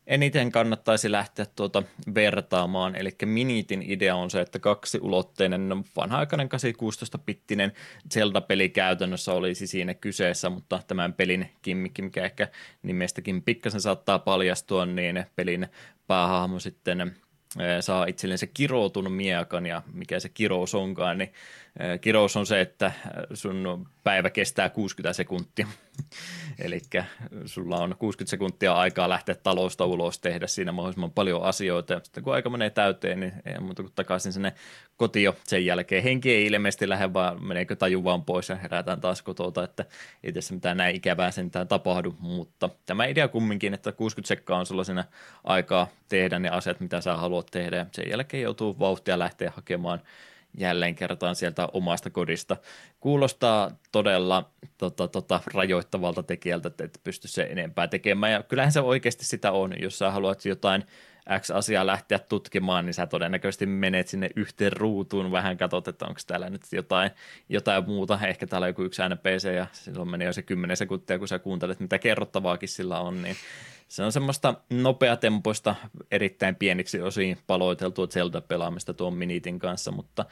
eniten 0.07 0.53
kannattaisi 0.53 1.13
lähteä 1.13 1.47
tuota 1.57 1.83
vertaamaan. 2.15 2.97
Eli 2.97 3.11
Minitin 3.25 3.83
idea 3.83 4.17
on 4.17 4.31
se, 4.31 4.41
että 4.41 4.59
kaksi 4.59 4.99
ulotteinen 5.03 5.85
vanha-aikainen 5.97 6.49
816-pittinen 6.49 7.73
Zelda-peli 8.15 8.69
käytännössä 8.69 9.33
olisi 9.33 9.67
siinä 9.67 9.95
kyseessä, 9.95 10.51
mutta 10.51 10.83
tämän 10.87 11.13
pelin 11.13 11.51
kimmikki, 11.63 12.03
mikä 12.03 12.25
ehkä 12.25 12.49
nimestäkin 12.83 13.43
pikkasen 13.43 13.81
saattaa 13.81 14.19
paljastua, 14.19 14.87
niin 14.87 15.25
pelin 15.37 15.69
päähahmo 16.07 16.61
sitten 16.61 17.17
saa 17.81 18.07
itselleen 18.07 18.39
se 18.39 18.47
kiroutunut 18.47 19.17
miekan 19.17 19.67
ja 19.67 19.83
mikä 19.93 20.21
se 20.21 20.29
kirous 20.29 20.75
onkaan, 20.75 21.19
niin 21.19 21.33
kirous 22.01 22.37
on 22.37 22.47
se, 22.47 22.61
että 22.61 22.93
sun 23.35 23.87
päivä 24.05 24.31
kestää 24.31 24.69
60 24.69 25.13
sekuntia. 25.13 25.67
Eli 26.65 26.81
sulla 27.45 27.77
on 27.77 27.95
60 27.99 28.31
sekuntia 28.31 28.75
aikaa 28.75 29.09
lähteä 29.09 29.35
talosta 29.35 29.85
ulos, 29.85 30.19
tehdä 30.19 30.47
siinä 30.47 30.73
mahdollisimman 30.73 31.11
paljon 31.11 31.43
asioita. 31.43 31.93
Ja 31.93 32.01
sitten 32.05 32.25
kun 32.25 32.35
aika 32.35 32.51
menee 32.51 32.71
täyteen, 32.71 33.21
niin 33.21 33.33
ei 33.47 33.59
muuta 33.61 33.83
kuin 33.83 33.93
takaisin 33.95 34.33
sinne 34.33 34.53
kotio 34.97 35.37
sen 35.45 35.67
jälkeen. 35.67 36.03
Henki 36.03 36.35
ei 36.35 36.47
ilmeisesti 36.47 36.89
lähde, 36.89 37.13
vaan 37.13 37.45
meneekö 37.45 37.77
taju 37.77 38.05
vaan 38.05 38.25
pois 38.25 38.49
ja 38.49 38.57
herätään 38.57 39.01
taas 39.01 39.23
kotota, 39.23 39.65
että 39.65 39.85
ei 40.25 40.33
tässä 40.33 40.55
mitään 40.55 40.77
näin 40.77 40.97
ikävää 40.97 41.31
sentään 41.31 41.69
tapahdu. 41.69 42.17
Mutta 42.19 42.71
tämä 42.87 43.05
idea 43.05 43.29
kumminkin, 43.29 43.75
että 43.75 43.93
60 43.93 44.29
sekkaa 44.29 44.59
on 44.59 44.67
sulla 44.67 44.85
siinä 44.85 45.05
aikaa 45.45 45.89
tehdä 46.09 46.39
ne 46.39 46.49
asiat, 46.49 46.81
mitä 46.81 47.01
sä 47.01 47.17
haluat 47.17 47.47
tehdä. 47.51 47.77
Ja 47.77 47.87
sen 47.93 48.11
jälkeen 48.11 48.43
joutuu 48.43 48.79
vauhtia 48.79 49.19
lähteä 49.19 49.53
hakemaan 49.57 50.01
jälleen 50.57 50.95
kertaan 50.95 51.37
sieltä 51.37 51.69
omasta 51.73 52.11
kodista. 52.11 52.57
Kuulostaa 53.01 53.71
todella 53.93 54.51
tota, 54.79 55.09
tota, 55.09 55.41
rajoittavalta 55.55 56.23
tekijältä, 56.23 56.69
että 56.69 56.85
et 56.85 57.01
pysty 57.05 57.29
se 57.29 57.43
enempää 57.43 57.89
tekemään. 57.89 58.33
Ja 58.33 58.43
kyllähän 58.43 58.73
se 58.73 58.81
oikeasti 58.81 59.25
sitä 59.25 59.53
on, 59.53 59.73
jos 59.81 59.99
sä 59.99 60.11
haluat 60.11 60.45
jotain 60.45 60.85
X-asiaa 61.41 61.87
lähteä 61.87 62.19
tutkimaan, 62.19 62.87
niin 62.87 62.95
sä 62.95 63.07
todennäköisesti 63.07 63.67
menet 63.67 64.09
sinne 64.09 64.31
yhteen 64.37 64.73
ruutuun, 64.73 65.33
vähän 65.33 65.57
katsot, 65.57 65.89
että 65.89 66.07
onko 66.07 66.21
täällä 66.27 66.51
nyt 66.51 66.63
jotain, 66.73 67.11
jotain 67.49 67.87
muuta, 67.87 68.19
ehkä 68.27 68.47
täällä 68.47 68.65
on 68.65 68.71
joku 68.71 68.83
yksi 68.83 69.03
NPC 69.03 69.55
ja 69.55 69.67
silloin 69.73 70.11
menee 70.11 70.27
jo 70.27 70.33
se 70.33 70.43
10 70.43 70.77
sekuntia, 70.77 71.19
kun 71.19 71.29
sä 71.29 71.39
kuuntelet, 71.39 71.81
mitä 71.81 71.99
kerrottavaakin 71.99 72.69
sillä 72.69 73.01
on, 73.01 73.23
niin 73.23 73.37
se 73.89 74.03
on 74.03 74.13
semmoista 74.13 74.55
nopeatempoista, 74.71 75.75
erittäin 76.11 76.57
pieniksi 76.57 77.03
osiin 77.03 77.39
paloiteltua 77.47 78.07
Zelda-pelaamista 78.07 78.95
tuon 78.95 79.15
Minitin 79.15 79.59
kanssa, 79.59 79.93
mutta 79.93 80.25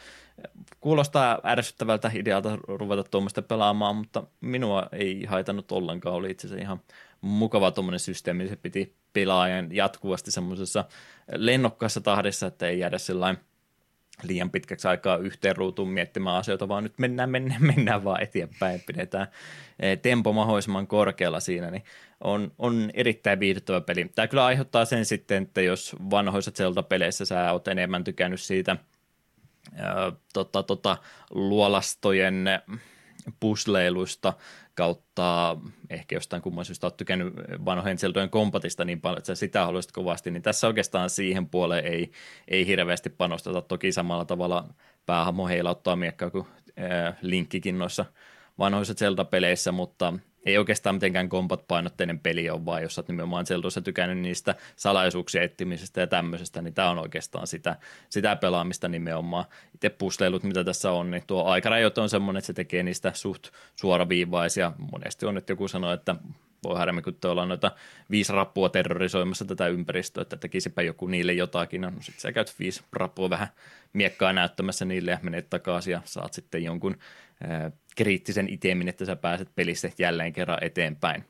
kuulostaa 0.81 1.41
ärsyttävältä 1.45 2.11
idealta 2.15 2.59
ruveta 2.69 3.05
tuommoista 3.05 3.43
pelaamaan, 3.43 3.97
mutta 3.97 4.23
minua 4.41 4.87
ei 4.93 5.25
haitannut 5.25 5.73
ollenkaan, 5.73 6.15
oli 6.15 6.31
itse 6.31 6.47
asiassa 6.47 6.63
ihan 6.63 6.81
mukava 7.21 7.71
tuommoinen 7.71 8.01
systeemi, 8.01 8.49
se 8.49 8.57
piti 8.57 8.95
pelaajan 9.13 9.75
jatkuvasti 9.77 10.31
semmoisessa 10.31 10.85
lennokkaassa 11.37 12.01
tahdissa, 12.01 12.47
että 12.47 12.69
ei 12.69 12.79
jäädä 12.79 12.99
sellainen 12.99 13.45
liian 14.23 14.51
pitkäksi 14.51 14.89
aikaa 14.89 15.17
yhteen 15.17 15.57
ruutuun 15.57 15.89
miettimään 15.89 16.37
asioita, 16.37 16.69
vaan 16.69 16.83
nyt 16.83 16.99
mennään, 16.99 17.31
mennään, 17.31 17.65
mennään 17.77 18.05
vaan 18.05 18.23
eteenpäin, 18.23 18.83
pidetään 18.87 19.27
eh, 19.81 19.99
tempo 19.99 20.33
mahdollisimman 20.33 20.87
korkealla 20.87 21.41
siinä, 21.41 21.71
niin 21.71 21.85
on, 22.25 22.53
on 22.59 22.91
erittäin 22.95 23.41
viihdyttävä 23.41 23.81
peli. 23.81 24.11
Tämä 24.15 24.29
kyllä 24.29 24.45
aiheuttaa 24.45 24.85
sen 24.85 25.05
sitten, 25.05 25.43
että 25.43 25.61
jos 25.61 25.97
vanhoissa 26.11 26.51
Zelda-peleissä 26.51 27.25
sä 27.25 27.53
oot 27.53 27.69
enemmän 27.69 28.05
tykännyt 28.05 28.41
siitä 28.41 28.77
ää, 29.77 30.13
tota, 30.33 30.63
tota, 30.63 30.97
luolastojen 31.31 32.45
pusleiluista 33.41 34.33
kautta 34.75 35.57
ehkä 35.91 36.17
jostain 36.17 36.43
kumman 36.43 36.65
syystä 36.65 36.87
olet 36.87 36.97
tykännyt 36.97 37.35
vanhojen 37.65 37.99
Zeldojen 37.99 38.31
kompatista 38.31 38.85
niin 38.85 39.01
paljon, 39.01 39.19
että 39.19 39.27
sä 39.27 39.35
sitä 39.35 39.65
haluaisit 39.65 39.93
kovasti, 39.93 40.31
niin 40.31 40.43
tässä 40.43 40.67
oikeastaan 40.67 41.11
siihen 41.11 41.49
puoleen 41.49 41.85
ei, 41.85 42.13
ei 42.49 42.67
hirveästi 42.67 43.11
panosteta. 43.11 43.63
Toki 43.63 43.93
samalla 43.93 44.25
tavalla 44.25 44.69
päähamo 45.07 45.49
heilauttaa 45.49 45.97
miekkaa 45.97 46.31
kuin 46.31 46.47
äh, 46.79 47.17
Linkkikin 47.23 47.79
noissa 47.79 48.05
vanhoissa 48.59 48.95
Zelda-peleissä, 48.95 49.73
mutta 49.73 50.13
ei 50.47 50.59
oikeastaan 50.59 50.95
mitenkään 50.95 51.29
kompat-painotteinen 51.29 52.19
peli 52.19 52.51
ole, 52.51 52.65
vaan 52.65 52.83
jos 52.83 52.99
olet 52.99 53.09
nimenomaan 53.09 53.47
Zeldossa 53.47 53.81
tykännyt 53.81 54.19
niistä 54.19 54.55
salaisuuksien 54.77 55.45
etsimisestä 55.45 56.01
ja 56.01 56.07
tämmöisestä, 56.07 56.63
niin 56.63 56.75
tämä 56.75 56.91
on 56.91 56.99
oikeastaan 56.99 57.47
sitä, 57.47 57.77
sitä 58.09 58.37
pelaamista 58.37 58.89
nimenomaan. 58.89 59.45
Itse 59.75 59.89
pusleilut, 59.89 60.43
mitä 60.43 60.65
tässä 60.65 60.91
on, 60.91 61.11
niin 61.11 61.23
tuo 61.27 61.45
aikarajoite 61.45 62.01
on 62.01 62.09
semmoinen, 62.09 62.39
että 62.39 62.47
se 62.47 62.53
tekee 62.53 62.83
niistä 62.83 63.13
suht 63.15 63.49
suoraviivaisia. 63.77 64.73
Monesti 64.93 65.27
on, 65.27 65.37
että 65.37 65.53
joku 65.53 65.69
sanoo, 65.69 65.93
että 65.93 66.17
voi 66.65 66.79
harmi, 66.79 67.03
kun 67.03 67.15
tuolla 67.15 67.43
on 67.43 67.49
noita 67.49 67.73
viisi 68.11 68.33
rappua 68.33 68.69
terrorisoimassa 68.69 69.45
tätä 69.45 69.69
ympäristöä, 69.69 70.23
että 70.23 70.37
tekisipä 70.37 70.83
joku 70.83 71.07
niille 71.07 71.33
jotakin. 71.33 71.81
No 71.81 71.93
sitten 72.01 72.21
sä 72.21 72.33
käyt 72.33 72.55
viisi 72.59 72.83
rappua 72.93 73.31
vähän 73.31 73.49
miekkaa 73.93 74.33
näyttämässä 74.33 74.85
niille 74.85 75.11
ja 75.11 75.19
menet 75.23 75.51
takaisin 75.51 75.93
ja 75.93 76.01
saat 76.05 76.33
sitten 76.33 76.65
jonkun 76.65 76.97
ää, 77.49 77.71
kriittisen 77.97 78.49
itemin, 78.49 78.89
että 78.89 79.05
sä 79.05 79.17
pääset 79.17 79.49
pelistä 79.55 79.91
jälleen 79.99 80.33
kerran 80.33 80.59
eteenpäin. 80.65 81.25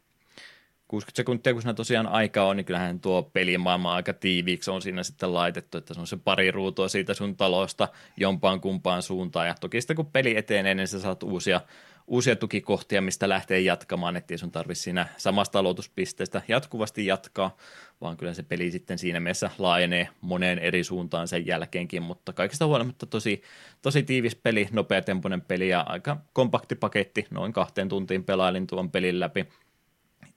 60 0.95 1.17
sekuntia, 1.17 1.53
kun 1.53 1.63
siinä 1.63 1.75
tosiaan 1.75 2.07
aika 2.07 2.45
on, 2.45 2.57
niin 2.57 2.65
kyllähän 2.65 3.01
tuo 3.01 3.23
pelimaailma 3.23 3.95
aika 3.95 4.13
tiiviiksi 4.13 4.71
on 4.71 4.83
siinä 4.83 5.03
sitten 5.03 5.35
laitettu, 5.35 5.79
että 5.79 5.95
se 5.95 6.01
on 6.01 6.07
se 6.07 6.17
pari 6.17 6.51
ruutua 6.51 6.89
siitä 6.89 7.15
sun 7.15 7.37
talosta 7.37 7.89
jompaan 8.17 8.61
kumpaan 8.61 9.03
suuntaan. 9.03 9.47
Ja 9.47 9.55
toki 9.61 9.81
sitten 9.81 9.97
kun 9.97 10.07
peli 10.07 10.37
etenee, 10.37 10.75
niin 10.75 10.89
sä 10.89 11.01
saat 11.01 11.23
uusia 11.23 11.61
uusia 12.07 12.37
tukikohtia, 12.37 13.03
mistä 13.03 13.29
lähtee 13.29 13.61
jatkamaan, 13.61 14.17
ettei 14.17 14.39
sun 14.39 14.51
tarvitse 14.51 14.83
siinä 14.83 15.07
samasta 15.17 15.59
aloituspisteestä 15.59 16.43
jatkuvasti 16.49 17.07
jatkaa, 17.07 17.57
vaan 18.01 18.17
kyllä 18.17 18.35
se 18.35 18.43
peli 18.43 18.71
sitten 18.71 18.99
siinä 18.99 19.21
mielessä 19.21 19.51
laajenee 19.59 20.09
moneen 20.21 20.59
eri 20.59 20.85
suuntaan 20.85 21.29
sen 21.29 21.47
jälkeenkin, 21.47 22.03
mutta 22.03 22.33
kaikista 22.33 22.67
huolimatta 22.67 23.07
tosi, 23.07 23.43
tosi 23.83 24.03
tiivis 24.03 24.37
peli, 24.37 24.69
nopeatempoinen 24.73 25.41
peli 25.41 25.69
ja 25.69 25.81
aika 25.81 26.17
kompakti 26.33 26.75
paketti, 26.75 27.27
noin 27.31 27.53
kahteen 27.53 27.89
tuntiin 27.89 28.25
pelailin 28.25 28.67
tuon 28.67 28.91
pelin 28.91 29.21
läpi, 29.21 29.47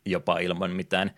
jopa 0.10 0.40
ilman 0.40 0.72
mitään 0.72 1.12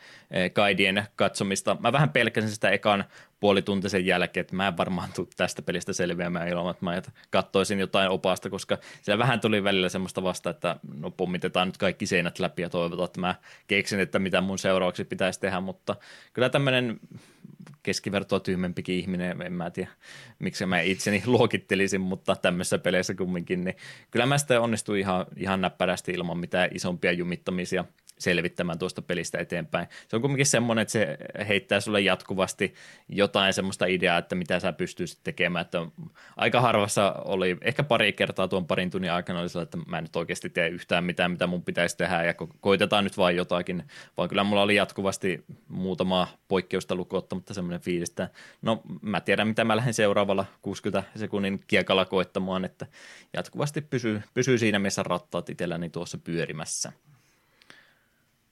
kaidien 0.54 0.98
eh, 0.98 1.10
katsomista. 1.16 1.78
Mä 1.80 1.92
vähän 1.92 2.10
pelkäsin 2.10 2.50
sitä 2.50 2.70
ekan 2.70 3.04
puolituntisen 3.40 4.06
jälkeen, 4.06 4.42
että 4.42 4.56
mä 4.56 4.68
en 4.68 4.78
varmaan 4.78 5.10
tule 5.16 5.28
tästä 5.38 5.62
pelistä 5.62 5.94
selviämään 5.94 6.48
ilman, 6.48 6.72
että 6.72 6.86
mä 6.86 7.02
katsoisin 7.30 7.80
jotain 7.80 8.10
opasta, 8.10 8.50
koska 8.50 8.78
siellä 9.02 9.20
vähän 9.24 9.40
tuli 9.40 9.64
välillä 9.64 9.90
semmoista 9.90 10.24
vasta, 10.24 10.50
että 10.50 10.76
no 10.94 11.12
pommitetaan 11.12 11.68
nyt 11.68 11.78
kaikki 11.78 12.06
seinät 12.06 12.40
läpi 12.40 12.62
ja 12.62 12.70
toivotaan, 12.70 13.06
että 13.06 13.20
mä 13.20 13.36
keksin, 13.68 14.00
että 14.00 14.20
mitä 14.20 14.42
mun 14.42 14.60
seuraavaksi 14.60 15.04
pitäisi 15.04 15.40
tehdä, 15.40 15.60
mutta 15.60 15.96
kyllä 16.34 16.50
tämmöinen 16.50 17.00
keskivertoa 17.84 18.40
tyhmempikin 18.40 18.96
ihminen, 18.96 19.42
en 19.42 19.54
mä 19.54 19.72
tiedä, 19.72 19.90
miksi 20.40 20.66
mä 20.66 20.82
itseni 20.82 21.24
luokittelisin, 21.36 22.02
mutta 22.02 22.36
tämmöisessä 22.36 22.78
peleissä 22.78 23.16
kumminkin, 23.16 23.64
niin 23.64 23.76
kyllä 24.12 24.26
mä 24.26 24.38
sitten 24.38 24.62
onnistuin 24.62 25.00
ihan, 25.00 25.26
ihan 25.38 25.62
näppärästi 25.62 26.12
ilman 26.12 26.38
mitään 26.38 26.70
isompia 26.74 27.12
jumittamisia 27.12 27.86
selvittämään 28.20 28.80
tuosta 28.80 29.02
pelistä 29.02 29.38
eteenpäin. 29.38 29.88
Se 30.08 30.16
on 30.16 30.22
kuitenkin 30.22 30.46
semmoinen, 30.46 30.82
että 30.82 30.92
se 30.92 31.18
heittää 31.48 31.80
sulle 31.80 32.02
jatkuvasti 32.02 32.74
jotain 33.10 33.54
semmoista 33.54 33.86
ideaa, 33.86 34.18
että 34.18 34.36
mitä 34.36 34.60
sä 34.60 34.74
pystyisit 34.74 35.20
tekemään. 35.24 35.62
Että 35.62 35.86
aika 36.38 36.62
harvassa 36.62 37.12
oli, 37.26 37.58
ehkä 37.62 37.84
pari 37.84 38.14
kertaa 38.14 38.48
tuon 38.48 38.68
parin 38.68 38.90
tunnin 38.90 39.12
aikana 39.12 39.40
oli 39.40 39.64
että 39.64 39.78
mä 39.88 39.98
en 39.98 40.04
nyt 40.04 40.16
oikeasti 40.16 40.50
tee 40.50 40.68
yhtään 40.70 41.04
mitään, 41.04 41.32
mitä 41.32 41.48
mun 41.48 41.64
pitäisi 41.64 41.98
tehdä 41.98 42.24
ja 42.24 42.34
koitetaan 42.62 43.04
nyt 43.04 43.18
vain 43.18 43.36
jotakin, 43.36 43.84
vaan 44.18 44.30
kyllä 44.30 44.44
mulla 44.44 44.62
oli 44.62 44.76
jatkuvasti 44.76 45.46
muutama 45.68 46.28
poikkeusta 46.48 46.96
lukuotta, 46.96 47.36
mutta 47.36 47.54
semmoinen 47.54 47.82
fiilis, 47.82 48.10
että 48.10 48.30
no 48.62 48.82
mä 49.02 49.22
tiedän, 49.22 49.48
mitä 49.48 49.64
mä 49.64 49.76
lähden 49.76 49.94
seuraavalla 49.94 50.46
60 50.62 51.10
sekunnin 51.16 51.60
kiekalla 51.68 52.06
koettamaan, 52.06 52.66
että 52.66 52.86
jatkuvasti 53.34 53.82
pysyy, 53.82 54.22
pysyy 54.34 54.58
siinä 54.58 54.80
missä 54.80 55.04
rattaat 55.04 55.50
itselläni 55.50 55.90
tuossa 55.90 56.18
pyörimässä. 56.18 56.92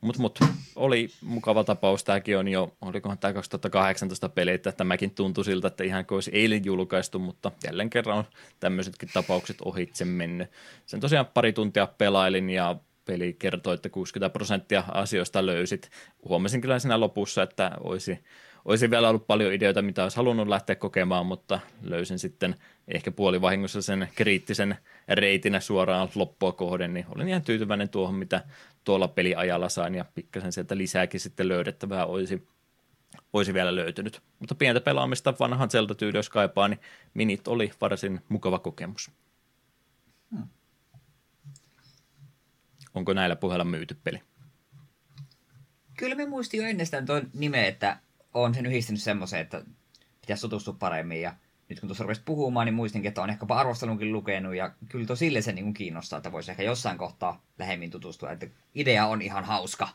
Mutta 0.01 0.21
mut, 0.21 0.39
oli 0.75 1.10
mukava 1.21 1.63
tapaus. 1.63 2.03
Tämäkin 2.03 2.38
on 2.38 2.47
jo, 2.47 2.77
olikohan 2.81 3.17
tämä 3.17 3.33
2018 3.33 4.29
peli, 4.29 4.51
että 4.51 4.71
tämäkin 4.71 5.12
tuntui 5.12 5.45
siltä, 5.45 5.67
että 5.67 5.83
ihan 5.83 6.05
kuin 6.05 6.15
olisi 6.15 6.31
eilen 6.33 6.65
julkaistu, 6.65 7.19
mutta 7.19 7.51
jälleen 7.63 7.89
kerran 7.89 8.17
on 8.17 8.23
tämmöisetkin 8.60 9.10
tapaukset 9.13 9.62
ohitse 9.62 10.05
mennyt. 10.05 10.51
Sen 10.86 10.99
tosiaan 10.99 11.25
pari 11.25 11.53
tuntia 11.53 11.88
pelailin 11.88 12.49
ja 12.49 12.75
peli 13.05 13.33
kertoi, 13.33 13.73
että 13.73 13.89
60 13.89 14.33
prosenttia 14.33 14.83
asioista 14.91 15.45
löysit. 15.45 15.89
Huomasin 16.29 16.62
kyllä 16.62 16.79
siinä 16.79 16.99
lopussa, 16.99 17.43
että 17.43 17.71
olisi 17.79 18.19
olisi 18.67 18.89
vielä 18.89 19.10
ollut 19.10 19.27
paljon 19.27 19.53
ideoita, 19.53 19.81
mitä 19.81 20.03
olisi 20.03 20.17
halunnut 20.17 20.47
lähteä 20.47 20.75
kokemaan, 20.75 21.25
mutta 21.25 21.60
löysin 21.81 22.19
sitten 22.19 22.55
ehkä 22.88 23.12
puolivahingossa 23.12 23.81
sen 23.81 24.10
kriittisen 24.15 24.77
reitinä 25.07 25.60
suoraan 25.60 26.10
loppua 26.15 26.51
kohden, 26.51 26.93
niin 26.93 27.05
olin 27.15 27.27
ihan 27.27 27.41
tyytyväinen 27.41 27.89
tuohon, 27.89 28.15
mitä 28.15 28.43
tuolla 28.88 29.08
peliajalla 29.08 29.69
sain, 29.69 29.95
ja 29.95 30.06
pikkasen 30.15 30.52
sieltä 30.52 30.78
lisääkin 30.78 31.19
sitten 31.19 31.47
löydettävää 31.47 32.06
olisi, 32.06 32.47
olisi 33.34 33.54
vielä 33.54 33.76
löytynyt. 33.76 34.21
Mutta 34.39 34.56
pientä 34.56 34.82
pelaamista 34.82 35.34
vanhan 35.39 35.71
Zelda-tyyli, 35.71 36.17
jos 36.17 36.30
kaipaa, 36.30 36.67
niin 36.67 36.80
minit 37.13 37.47
oli 37.47 37.71
varsin 37.82 38.21
mukava 38.30 38.60
kokemus. 38.60 39.12
Hmm. 40.32 40.47
Onko 42.93 43.13
näillä 43.13 43.36
puheilla 43.36 43.65
myyty 43.65 43.97
peli? 44.04 44.21
Kyllä 45.97 46.15
me 46.15 46.26
muistin 46.26 46.62
jo 46.62 46.67
ennestään 46.67 47.06
tuo 47.06 47.21
nime, 47.34 47.67
että 47.67 48.00
on 48.34 48.54
sen 48.56 48.65
yhdistänyt 48.65 49.02
semmoiseen, 49.02 49.41
että 49.41 49.63
pitäisi 50.21 50.41
tutustua 50.41 50.76
paremmin. 50.80 51.21
Ja 51.21 51.36
nyt 51.69 51.80
kun 51.80 51.89
tuossa 51.89 52.03
rupesit 52.03 52.25
puhumaan, 52.25 52.65
niin 52.65 52.73
muistinkin, 52.73 53.10
että 53.10 53.21
on 53.21 53.30
ehkäpä 53.30 53.56
arvostelunkin 53.56 54.12
lukenut. 54.12 54.56
Ja 54.56 54.71
kyllä 54.89 55.06
tosille 55.06 55.41
se 55.41 55.51
niin 55.51 55.73
kiinnostaa, 55.73 56.17
että 56.17 56.32
voisi 56.32 56.51
ehkä 56.51 56.63
jossain 56.63 56.97
kohtaa 56.97 57.43
lähemmin 57.60 57.91
tutustua. 57.91 58.32
Että 58.32 58.47
idea 58.75 59.08
on 59.08 59.21
ihan 59.21 59.43
hauska. 59.43 59.89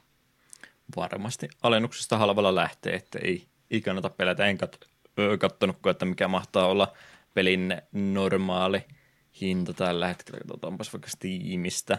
Varmasti 0.96 1.48
alennuksesta 1.62 2.18
halvalla 2.18 2.54
lähtee, 2.54 2.94
että 2.94 3.18
ei, 3.18 3.46
ei 3.70 3.80
kannata 3.80 4.10
pelätä. 4.10 4.46
En 4.46 4.58
kat, 4.58 4.78
kattonutko, 5.38 5.90
että 5.90 6.04
mikä 6.04 6.28
mahtaa 6.28 6.66
olla 6.66 6.92
pelin 7.34 7.82
normaali 7.92 8.84
hinta 9.40 9.74
tällä 9.74 10.08
hetkellä. 10.08 10.38
Katsotaanpas 10.38 10.92
vaikka 10.92 11.08
Steamista. 11.08 11.98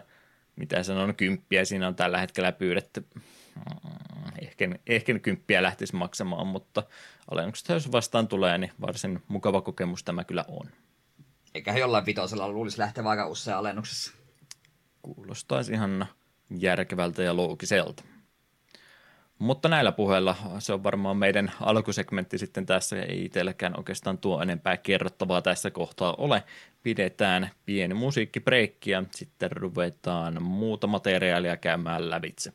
Mitä 0.55 0.83
se 0.83 0.93
on, 0.93 1.15
kymppiä 1.15 1.65
siinä 1.65 1.87
on 1.87 1.95
tällä 1.95 2.17
hetkellä 2.17 2.51
pyydetty 2.51 3.05
ehkä, 4.41 4.69
ehkä 4.87 5.19
kymppiä 5.19 5.63
lähtisi 5.63 5.95
maksamaan, 5.95 6.47
mutta 6.47 6.83
alennuksesta 7.31 7.73
jos 7.73 7.91
vastaan 7.91 8.27
tulee, 8.27 8.57
niin 8.57 8.71
varsin 8.81 9.23
mukava 9.27 9.61
kokemus 9.61 10.03
tämä 10.03 10.23
kyllä 10.23 10.45
on. 10.47 10.69
Eikä 11.55 11.73
jollain 11.73 12.05
vitosella 12.05 12.49
luulisi 12.49 12.79
lähteä 12.79 13.03
aika 13.03 13.27
usein 13.27 13.57
alennuksessa. 13.57 14.13
Kuulostaisi 15.01 15.73
ihan 15.73 16.07
järkevältä 16.59 17.23
ja 17.23 17.35
loogiselta. 17.35 18.03
Mutta 19.39 19.69
näillä 19.69 19.91
puheilla 19.91 20.35
se 20.59 20.73
on 20.73 20.83
varmaan 20.83 21.17
meidän 21.17 21.51
alkusegmentti 21.59 22.37
sitten 22.37 22.65
tässä. 22.65 23.01
Ei 23.01 23.25
itselläkään 23.25 23.77
oikeastaan 23.77 24.17
tuo 24.17 24.41
enempää 24.41 24.77
kerrottavaa 24.77 25.41
tässä 25.41 25.71
kohtaa 25.71 26.15
ole. 26.17 26.43
Pidetään 26.83 27.49
pieni 27.65 27.93
musiikkibreikki 27.93 28.91
ja 28.91 29.03
sitten 29.11 29.51
ruvetaan 29.51 30.43
muuta 30.43 30.87
materiaalia 30.87 31.57
käymään 31.57 32.09
lävitse. 32.09 32.53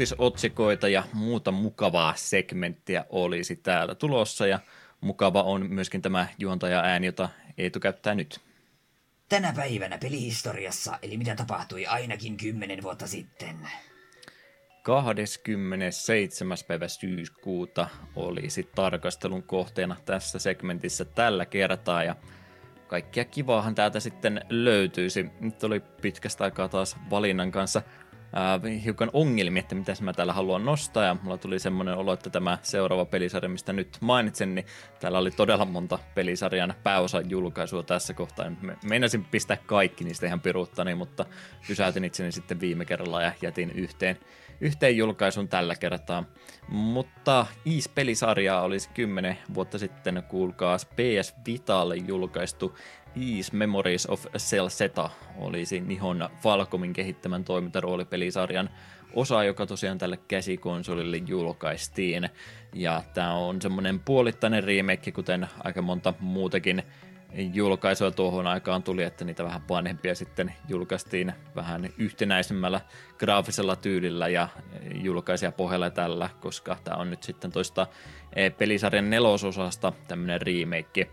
Uutisotsikoita 0.00 0.88
ja 0.88 1.02
muuta 1.12 1.50
mukavaa 1.50 2.12
segmenttiä 2.16 3.04
olisi 3.10 3.56
täällä 3.56 3.94
tulossa 3.94 4.46
ja 4.46 4.58
mukava 5.00 5.42
on 5.42 5.66
myöskin 5.70 6.02
tämä 6.02 6.26
juontaja 6.38 6.80
ääni, 6.80 7.06
jota 7.06 7.28
Eetu 7.58 7.80
käyttää 7.80 8.14
nyt. 8.14 8.40
Tänä 9.28 9.52
päivänä 9.56 9.98
pelihistoriassa, 9.98 10.98
eli 11.02 11.16
mitä 11.16 11.34
tapahtui 11.34 11.86
ainakin 11.86 12.36
kymmenen 12.36 12.82
vuotta 12.82 13.06
sitten. 13.06 13.56
27. 14.82 16.58
päivä 16.68 16.88
syyskuuta 16.88 17.88
olisi 18.16 18.68
tarkastelun 18.74 19.42
kohteena 19.42 19.96
tässä 20.04 20.38
segmentissä 20.38 21.04
tällä 21.04 21.46
kertaa 21.46 22.04
ja 22.04 22.16
kaikkia 22.86 23.24
kivaahan 23.24 23.74
täältä 23.74 24.00
sitten 24.00 24.44
löytyisi. 24.48 25.26
Nyt 25.40 25.64
oli 25.64 25.80
pitkästä 25.80 26.44
aikaa 26.44 26.68
taas 26.68 26.96
valinnan 27.10 27.50
kanssa 27.50 27.82
äh, 28.36 28.84
hiukan 28.84 29.10
ongelmia, 29.12 29.60
että 29.60 29.74
mitä 29.74 29.92
mä 30.00 30.12
täällä 30.12 30.32
haluan 30.32 30.64
nostaa, 30.64 31.04
ja 31.04 31.16
mulla 31.22 31.38
tuli 31.38 31.58
semmoinen 31.58 31.94
olo, 31.94 32.12
että 32.12 32.30
tämä 32.30 32.58
seuraava 32.62 33.04
pelisarja, 33.04 33.48
mistä 33.48 33.72
nyt 33.72 33.98
mainitsen, 34.00 34.54
niin 34.54 34.66
täällä 35.00 35.18
oli 35.18 35.30
todella 35.30 35.64
monta 35.64 35.98
pelisarjan 36.14 36.74
pääosan 36.82 37.30
julkaisua 37.30 37.82
tässä 37.82 38.14
kohtaa. 38.14 38.52
Meinasin 38.84 39.24
pistää 39.24 39.56
kaikki 39.66 40.04
niistä 40.04 40.26
ihan 40.26 40.40
piruuttani, 40.40 40.94
mutta 40.94 41.26
pysäytin 41.68 42.04
itseni 42.04 42.32
sitten 42.32 42.60
viime 42.60 42.84
kerralla 42.84 43.22
ja 43.22 43.32
jätin 43.42 43.70
yhteen 43.70 44.18
yhteen 44.60 44.96
julkaisun 44.96 45.48
tällä 45.48 45.74
kertaa. 45.74 46.24
Mutta 46.68 47.46
Ease-pelisarjaa 47.66 48.62
olisi 48.62 48.90
10 48.94 49.38
vuotta 49.54 49.78
sitten, 49.78 50.22
kuulkaa, 50.28 50.76
PS 50.76 51.34
Vitalle 51.46 51.96
julkaistu 51.96 52.78
Ease 53.16 53.56
Memories 53.56 54.06
of 54.06 54.26
Cell 54.38 54.68
Zeta 54.68 55.10
olisi 55.36 55.80
Nihon 55.80 56.28
Falcomin 56.42 56.92
kehittämän 56.92 57.44
toimintaroolipelisarjan 57.44 58.70
osa, 59.14 59.44
joka 59.44 59.66
tosiaan 59.66 59.98
tälle 59.98 60.16
käsikonsolille 60.28 61.16
julkaistiin. 61.16 62.28
Ja 62.74 63.02
tämä 63.14 63.34
on 63.34 63.62
semmoinen 63.62 64.00
puolittainen 64.00 64.64
remake, 64.64 65.12
kuten 65.12 65.48
aika 65.64 65.82
monta 65.82 66.14
muutakin 66.20 66.82
julkaisuja 67.32 68.10
tuohon 68.10 68.46
aikaan 68.46 68.82
tuli, 68.82 69.02
että 69.02 69.24
niitä 69.24 69.44
vähän 69.44 69.62
vanhempia 69.68 70.14
sitten 70.14 70.54
julkaistiin 70.68 71.32
vähän 71.56 71.88
yhtenäisemmällä 71.98 72.80
graafisella 73.18 73.76
tyylillä 73.76 74.28
ja 74.28 74.48
julkaisia 74.94 75.52
pohjalla 75.52 75.90
tällä, 75.90 76.30
koska 76.40 76.76
tämä 76.84 76.96
on 76.96 77.10
nyt 77.10 77.22
sitten 77.22 77.52
toista 77.52 77.86
pelisarjan 78.58 79.10
nelososasta 79.10 79.92
tämmöinen 80.08 80.40
remake. 80.42 81.10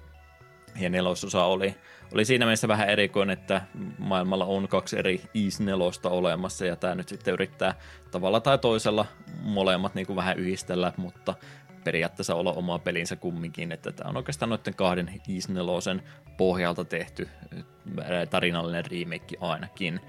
Ja 0.80 0.90
nelososa 0.90 1.44
oli, 1.44 1.76
oli 2.14 2.26
siinä 2.26 2.46
mielessä 2.46 2.68
vähän 2.68 2.90
erikoinen, 2.90 3.40
että 3.40 3.62
maailmalla 3.98 4.46
on 4.46 4.68
kaksi 4.68 5.00
eri 5.00 5.22
Ease 5.36 5.64
nelosta 5.64 6.10
olemassa 6.10 6.66
ja 6.66 6.76
tämä 6.76 6.96
nyt 6.96 7.10
sitten 7.10 7.34
yrittää 7.34 7.76
tavalla 8.12 8.40
tai 8.40 8.58
toisella 8.58 9.06
molemmat 9.42 9.96
niin 9.96 10.08
kuin 10.08 10.16
vähän 10.16 10.38
yhdistellä, 10.38 10.94
mutta 10.98 11.34
periaatteessa 11.88 12.36
olla 12.36 12.54
oma 12.54 12.80
pelinsä 12.80 13.16
kumminkin, 13.16 13.72
että 13.72 13.92
tämä 13.92 14.10
on 14.10 14.18
oikeastaan 14.18 14.50
noiden 14.50 14.76
kahden 14.76 15.22
East 15.36 15.50
Nelosen 15.50 16.04
pohjalta 16.38 16.86
tehty 16.86 17.30
tarinallinen 18.30 18.86
remake 18.92 19.38
ainakin. 19.42 20.00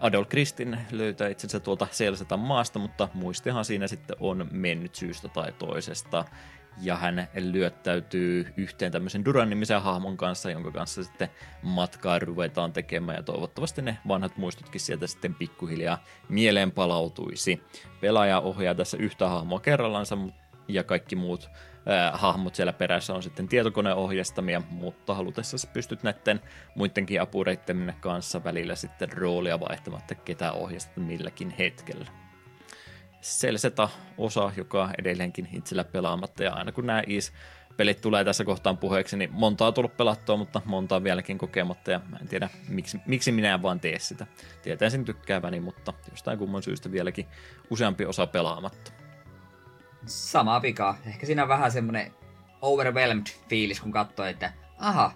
Adol 0.00 0.24
Kristin 0.24 0.78
löytää 0.90 1.28
itsensä 1.28 1.60
tuolta 1.60 1.86
Selsetan 1.90 2.38
maasta, 2.38 2.78
mutta 2.78 3.08
muistihan 3.14 3.64
siinä 3.64 3.86
sitten 3.86 4.16
on 4.20 4.48
mennyt 4.50 4.94
syystä 4.94 5.28
tai 5.28 5.52
toisesta. 5.52 6.24
Ja 6.82 6.96
hän 6.96 7.28
lyöttäytyy 7.34 8.52
yhteen 8.56 8.92
tämmöisen 8.92 9.24
Duran-nimisen 9.24 9.82
hahmon 9.82 10.16
kanssa, 10.16 10.50
jonka 10.50 10.70
kanssa 10.70 11.04
sitten 11.04 11.28
matkaa 11.62 12.18
ruvetaan 12.18 12.72
tekemään 12.72 13.16
ja 13.16 13.22
toivottavasti 13.22 13.82
ne 13.82 13.98
vanhat 14.08 14.36
muistutkin 14.36 14.80
sieltä 14.80 15.06
sitten 15.06 15.34
pikkuhiljaa 15.34 16.04
mieleen 16.28 16.72
palautuisi. 16.72 17.62
Pelaaja 18.00 18.40
ohjaa 18.40 18.74
tässä 18.74 18.96
yhtä 18.96 19.28
hahmoa 19.28 19.60
kerrallansa, 19.60 20.18
ja 20.74 20.84
kaikki 20.84 21.16
muut 21.16 21.50
äh, 21.52 22.20
hahmot 22.20 22.54
siellä 22.54 22.72
perässä 22.72 23.14
on 23.14 23.22
sitten 23.22 23.48
tietokoneohjastamia, 23.48 24.62
mutta 24.70 25.14
halutessa 25.14 25.68
pystyt 25.72 26.02
näiden 26.02 26.40
muidenkin 26.74 27.22
apureittemme 27.22 27.94
kanssa 28.00 28.44
välillä 28.44 28.74
sitten 28.74 29.12
roolia 29.12 29.60
vaihtamatta, 29.60 30.14
ketä 30.14 30.52
ohjastat 30.52 30.96
milläkin 30.96 31.50
hetkellä. 31.50 32.06
Selseta 33.20 33.88
osa, 34.18 34.52
joka 34.56 34.90
edelleenkin 34.98 35.48
itsellä 35.52 35.84
pelaamatta, 35.84 36.44
ja 36.44 36.52
aina 36.52 36.72
kun 36.72 36.86
nämä 36.86 37.02
is 37.06 37.32
pelit 37.76 38.00
tulee 38.00 38.24
tässä 38.24 38.44
kohtaan 38.44 38.78
puheeksi, 38.78 39.16
niin 39.16 39.30
monta 39.32 39.66
on 39.66 39.74
tullut 39.74 39.96
pelattua, 39.96 40.36
mutta 40.36 40.62
monta 40.64 40.96
on 40.96 41.04
vieläkin 41.04 41.38
kokematta, 41.38 41.90
ja 41.90 42.00
mä 42.10 42.16
en 42.20 42.28
tiedä, 42.28 42.48
miksi, 42.68 43.00
miksi 43.06 43.32
minä 43.32 43.54
en 43.54 43.62
vaan 43.62 43.80
tee 43.80 43.98
sitä. 43.98 44.26
Tietäisin 44.62 45.04
tykkääväni, 45.04 45.60
mutta 45.60 45.92
jostain 46.10 46.38
kumman 46.38 46.62
syystä 46.62 46.92
vieläkin 46.92 47.26
useampi 47.70 48.04
osa 48.04 48.26
pelaamatta. 48.26 48.99
Sama 50.06 50.62
vika. 50.62 50.94
Ehkä 51.06 51.26
siinä 51.26 51.42
on 51.42 51.48
vähän 51.48 51.72
semmonen 51.72 52.12
overwhelmed 52.62 53.26
fiilis, 53.48 53.80
kun 53.80 53.92
katsoo, 53.92 54.26
että 54.26 54.52
aha, 54.78 55.12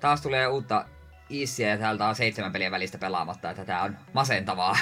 taas 0.00 0.20
tulee 0.20 0.48
uutta 0.48 0.84
issiä 1.28 1.68
ja 1.68 1.78
täältä 1.78 2.06
on 2.06 2.14
seitsemän 2.14 2.52
peliä 2.52 2.70
välistä 2.70 2.98
pelaamatta, 2.98 3.50
että 3.50 3.64
tää 3.64 3.82
on 3.82 3.96
masentavaa. 4.12 4.76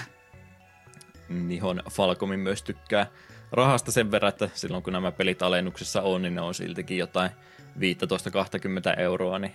Nihon 1.28 1.82
Falcomin 1.90 2.40
myös 2.40 2.62
tykkää 2.62 3.06
rahasta 3.52 3.92
sen 3.92 4.10
verran, 4.10 4.28
että 4.28 4.48
silloin 4.54 4.82
kun 4.82 4.92
nämä 4.92 5.12
pelit 5.12 5.42
alennuksessa 5.42 6.02
on, 6.02 6.22
niin 6.22 6.34
ne 6.34 6.40
on 6.40 6.54
siltikin 6.54 6.98
jotain 6.98 7.30
15-20 7.78 9.00
euroa, 9.00 9.38
niin 9.38 9.52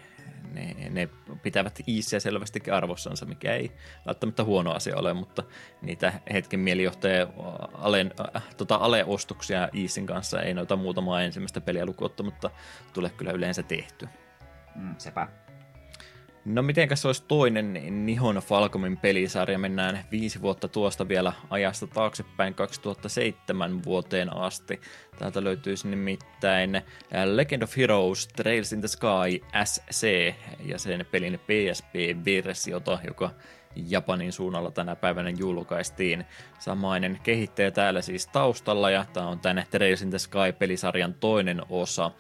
ne, 0.54 0.90
ne 0.90 1.10
pitävät 1.42 1.80
iisiä 1.88 2.20
selvästikin 2.20 2.74
arvossansa, 2.74 3.26
mikä 3.26 3.54
ei 3.54 3.72
välttämättä 4.06 4.44
huono 4.44 4.72
asia 4.72 4.98
ole, 4.98 5.14
mutta 5.14 5.44
niitä 5.82 6.14
hetken 6.34 6.60
mielijohtajia 6.60 7.28
alen, 7.74 8.14
äh, 8.36 8.44
tota 8.58 8.76
aleostuksia 8.76 9.70
iisin 9.74 10.06
kanssa 10.06 10.42
ei 10.42 10.54
noita 10.54 10.76
muutamaa 10.76 11.22
ensimmäistä 11.22 11.62
peliä 11.62 11.86
lukuotta, 11.86 12.24
mutta 12.24 12.50
tule 12.94 13.10
kyllä 13.10 13.32
yleensä 13.32 13.64
tehty. 13.64 14.08
Mm, 14.76 14.96
sepä. 14.98 15.28
No 16.48 16.62
mitenkäs 16.62 17.06
olisi 17.06 17.24
toinen 17.28 18.06
Nihon 18.06 18.36
Falcomin 18.36 18.98
pelisarja? 18.98 19.60
Mennään 19.60 20.06
viisi 20.12 20.42
vuotta 20.42 20.68
tuosta 20.68 21.08
vielä 21.08 21.34
ajasta 21.50 21.88
taaksepäin 21.88 22.54
2007 22.54 23.84
vuoteen 23.84 24.36
asti. 24.36 24.82
Täältä 25.20 25.44
löytyisi 25.44 25.88
nimittäin 25.88 26.76
äh, 26.76 26.84
Legend 27.26 27.62
of 27.62 27.78
Heroes 27.78 28.28
Trails 28.28 28.74
in 28.74 28.80
the 28.80 28.88
Sky 28.88 29.46
SC 29.66 30.34
ja 30.66 30.80
sen 30.80 31.06
pelin 31.12 31.40
PSP-versiota, 31.40 33.00
joka 33.08 33.30
Japanin 33.76 34.34
suunnalla 34.34 34.72
tänä 34.72 34.96
päivänä 34.96 35.30
julkaistiin. 35.30 36.26
Samainen 36.60 37.20
kehittäjä 37.24 37.72
täällä 37.72 38.02
siis 38.02 38.28
taustalla 38.28 38.90
ja 38.90 39.06
tämä 39.14 39.28
on 39.28 39.40
tänne 39.40 39.68
Trails 39.72 40.02
in 40.02 40.10
the 40.10 40.20
Sky-pelisarjan 40.20 41.14
toinen 41.14 41.62
osa. 41.70 42.12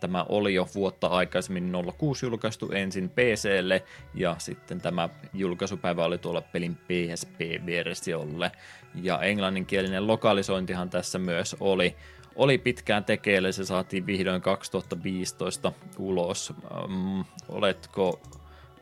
Tämä 0.00 0.24
oli 0.28 0.54
jo 0.54 0.68
vuotta 0.74 1.06
aikaisemmin 1.06 1.72
06 1.98 2.26
julkaistu 2.26 2.72
ensin 2.72 3.08
PClle 3.10 3.84
ja 4.14 4.36
sitten 4.38 4.80
tämä 4.80 5.08
julkaisupäivä 5.34 6.04
oli 6.04 6.18
tuolla 6.18 6.40
pelin 6.40 6.76
PSP-versiolle. 6.76 8.52
Ja 8.94 9.20
englanninkielinen 9.22 10.06
lokalisointihan 10.06 10.90
tässä 10.90 11.18
myös 11.18 11.56
oli, 11.60 11.96
oli 12.36 12.58
pitkään 12.58 13.04
tekeillä, 13.04 13.52
se 13.52 13.64
saatiin 13.64 14.06
vihdoin 14.06 14.42
2015 14.42 15.72
ulos. 15.98 16.52
Um, 16.84 17.24
oletko, 17.48 18.20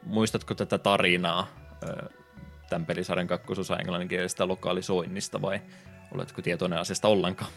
muistatko 0.03 0.55
tätä 0.55 0.79
tarinaa 0.79 1.65
tämän 2.71 2.87
pelisarjan 2.87 3.27
kakkososa 3.27 3.77
englanninkielisestä 3.77 4.49
lokalisoinnista 4.49 5.43
vai 5.43 5.61
oletko 6.15 6.43
tietoinen 6.43 6.79
asiasta 6.79 7.09
ollenkaan? 7.09 7.51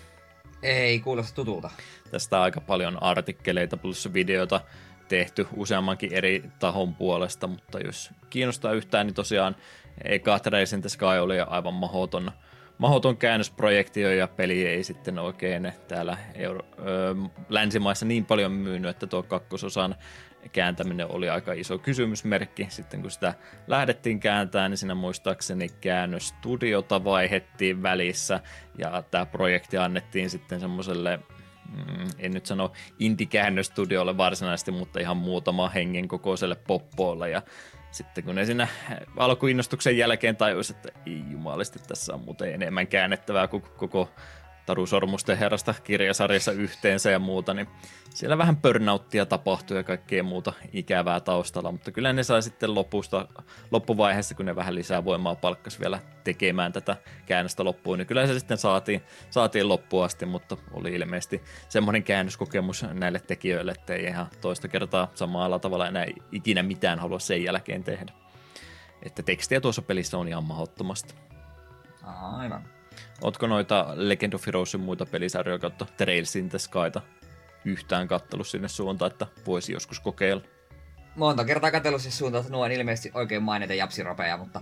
Ei 0.64 1.00
kuulosta 1.00 1.36
tutulta. 1.36 1.70
Tästä 2.12 2.38
on 2.38 2.44
aika 2.44 2.62
paljon 2.62 3.04
artikkeleita 3.04 3.78
plus 3.78 4.14
videota 4.14 4.62
tehty 5.08 5.48
useammankin 5.56 6.14
eri 6.14 6.44
tahon 6.60 6.96
puolesta, 6.96 7.48
mutta 7.48 7.80
jos 7.80 8.12
kiinnostaa 8.30 8.74
yhtään, 8.74 9.08
niin 9.08 9.14
tosiaan 9.14 9.56
eka 10.04 10.40
Trace 10.40 10.76
in 10.76 10.82
the 10.82 10.90
Sky 10.90 11.06
oli 11.06 11.40
aivan 11.40 11.74
mahoton, 11.74 12.32
mahoton 12.78 13.18
käännösprojekti 13.18 14.02
ja 14.02 14.28
peli 14.28 14.66
ei 14.66 14.84
sitten 14.84 15.20
oikein 15.20 15.72
täällä 15.88 16.18
Euro- 16.36 16.66
ö, 16.80 17.16
länsimaissa 17.50 18.06
niin 18.06 18.26
paljon 18.26 18.52
myynyt, 18.52 18.92
että 18.92 19.08
tuo 19.08 19.24
kakkososan 19.24 19.96
kääntäminen 20.54 21.12
oli 21.12 21.30
aika 21.30 21.54
iso 21.54 21.78
kysymysmerkki. 21.78 22.68
Sitten 22.70 23.02
kun 23.02 23.12
sitä 23.12 23.34
lähdettiin 23.68 24.20
kääntämään, 24.20 24.72
niin 24.72 24.78
siinä 24.78 24.96
muistaakseni 24.96 25.70
käännöstudiota 25.70 27.04
vaihettiin 27.04 27.84
välissä 27.84 28.40
ja 28.78 29.04
tämä 29.12 29.26
projekti 29.26 29.78
annettiin 29.78 30.30
sitten 30.30 30.60
semmoiselle 30.60 31.20
mm, 31.70 32.10
en 32.20 32.32
nyt 32.32 32.46
sano 32.46 32.72
indie-käännöstudiolle 33.00 34.18
varsinaisesti, 34.18 34.72
mutta 34.72 35.00
ihan 35.00 35.18
muutama 35.18 35.70
hengen 35.70 36.08
kokoiselle 36.08 36.56
poppoolle 36.56 37.30
ja 37.30 37.42
sitten 37.92 38.24
kun 38.24 38.36
ne 38.36 38.46
siinä 38.46 38.68
alkuinnostuksen 39.18 39.98
jälkeen 39.98 40.36
tajuisi, 40.36 40.74
että 40.76 40.90
ei 41.06 41.24
jumalisti, 41.32 41.80
tässä 41.88 42.14
on 42.14 42.22
muuten 42.26 42.54
enemmän 42.54 42.88
käännettävää 42.88 43.48
kuin 43.48 43.64
koko 43.78 44.10
Taru 44.68 44.86
Sormusten 44.86 45.38
herrasta 45.38 45.74
kirjasarjassa 45.84 46.52
yhteensä 46.52 47.12
ja 47.12 47.20
muuta, 47.20 47.54
niin 47.54 47.68
siellä 48.10 48.38
vähän 48.38 48.58
burnouttia 48.58 49.26
tapahtui 49.26 49.78
ja 49.78 49.84
kaikkea 49.84 50.24
muuta 50.24 50.54
ikävää 50.74 51.20
taustalla, 51.20 51.72
mutta 51.72 51.92
kyllä 51.92 52.14
ne 52.14 52.24
sai 52.24 52.44
sitten 52.44 52.76
lopusta, 52.76 53.28
loppuvaiheessa, 53.72 54.36
kun 54.36 54.46
ne 54.46 54.56
vähän 54.56 54.76
lisää 54.76 55.06
voimaa 55.06 55.36
palkkas 55.36 55.80
vielä 55.80 56.00
tekemään 56.24 56.74
tätä 56.74 56.98
käännöstä 57.26 57.64
loppuun, 57.64 57.98
niin 57.98 58.08
kyllä 58.08 58.28
se 58.28 58.40
sitten 58.40 58.58
saatiin, 58.58 59.04
saatiin 59.30 59.70
loppuun 59.70 60.06
asti, 60.06 60.26
mutta 60.26 60.58
oli 60.74 60.94
ilmeisesti 60.94 61.42
semmoinen 61.70 62.04
käännöskokemus 62.04 62.86
näille 62.94 63.20
tekijöille, 63.20 63.72
että 63.72 63.94
ei 63.94 64.04
ihan 64.04 64.28
toista 64.42 64.68
kertaa 64.68 65.12
samalla 65.16 65.60
tavalla 65.60 65.88
enää 65.88 66.06
ikinä 66.32 66.64
mitään 66.64 67.00
halua 67.00 67.20
sen 67.20 67.44
jälkeen 67.44 67.84
tehdä. 67.84 68.12
Että 69.04 69.24
tekstiä 69.24 69.62
tuossa 69.62 69.82
pelissä 69.82 70.18
on 70.18 70.28
ihan 70.28 70.44
mahdottomasti. 70.44 71.14
Aivan. 72.38 72.77
Ootko 73.22 73.48
noita 73.48 73.88
Legend 73.96 74.34
of 74.34 74.46
Heroesin 74.46 74.80
muita 74.80 75.06
pelisarjoja 75.06 75.60
kautta 75.60 75.86
Trails 75.98 76.36
in 76.36 76.50
the 76.50 76.60
Skyta 76.60 77.02
yhtään 77.66 78.08
kattellut 78.08 78.48
sinne 78.48 78.68
suuntaan, 78.68 79.12
että 79.12 79.28
voisi 79.46 79.74
joskus 79.74 80.00
kokeilla? 80.00 80.42
Monta 81.16 81.46
kertaa 81.46 81.72
katsellut 81.72 82.02
siis 82.02 82.18
suuntaan, 82.18 82.42
että 82.42 82.54
nuo 82.54 82.66
on 82.66 82.72
ilmeisesti 82.72 83.12
oikein 83.14 83.44
mainita 83.44 83.74
japsiropeja, 83.74 84.38
mutta 84.38 84.62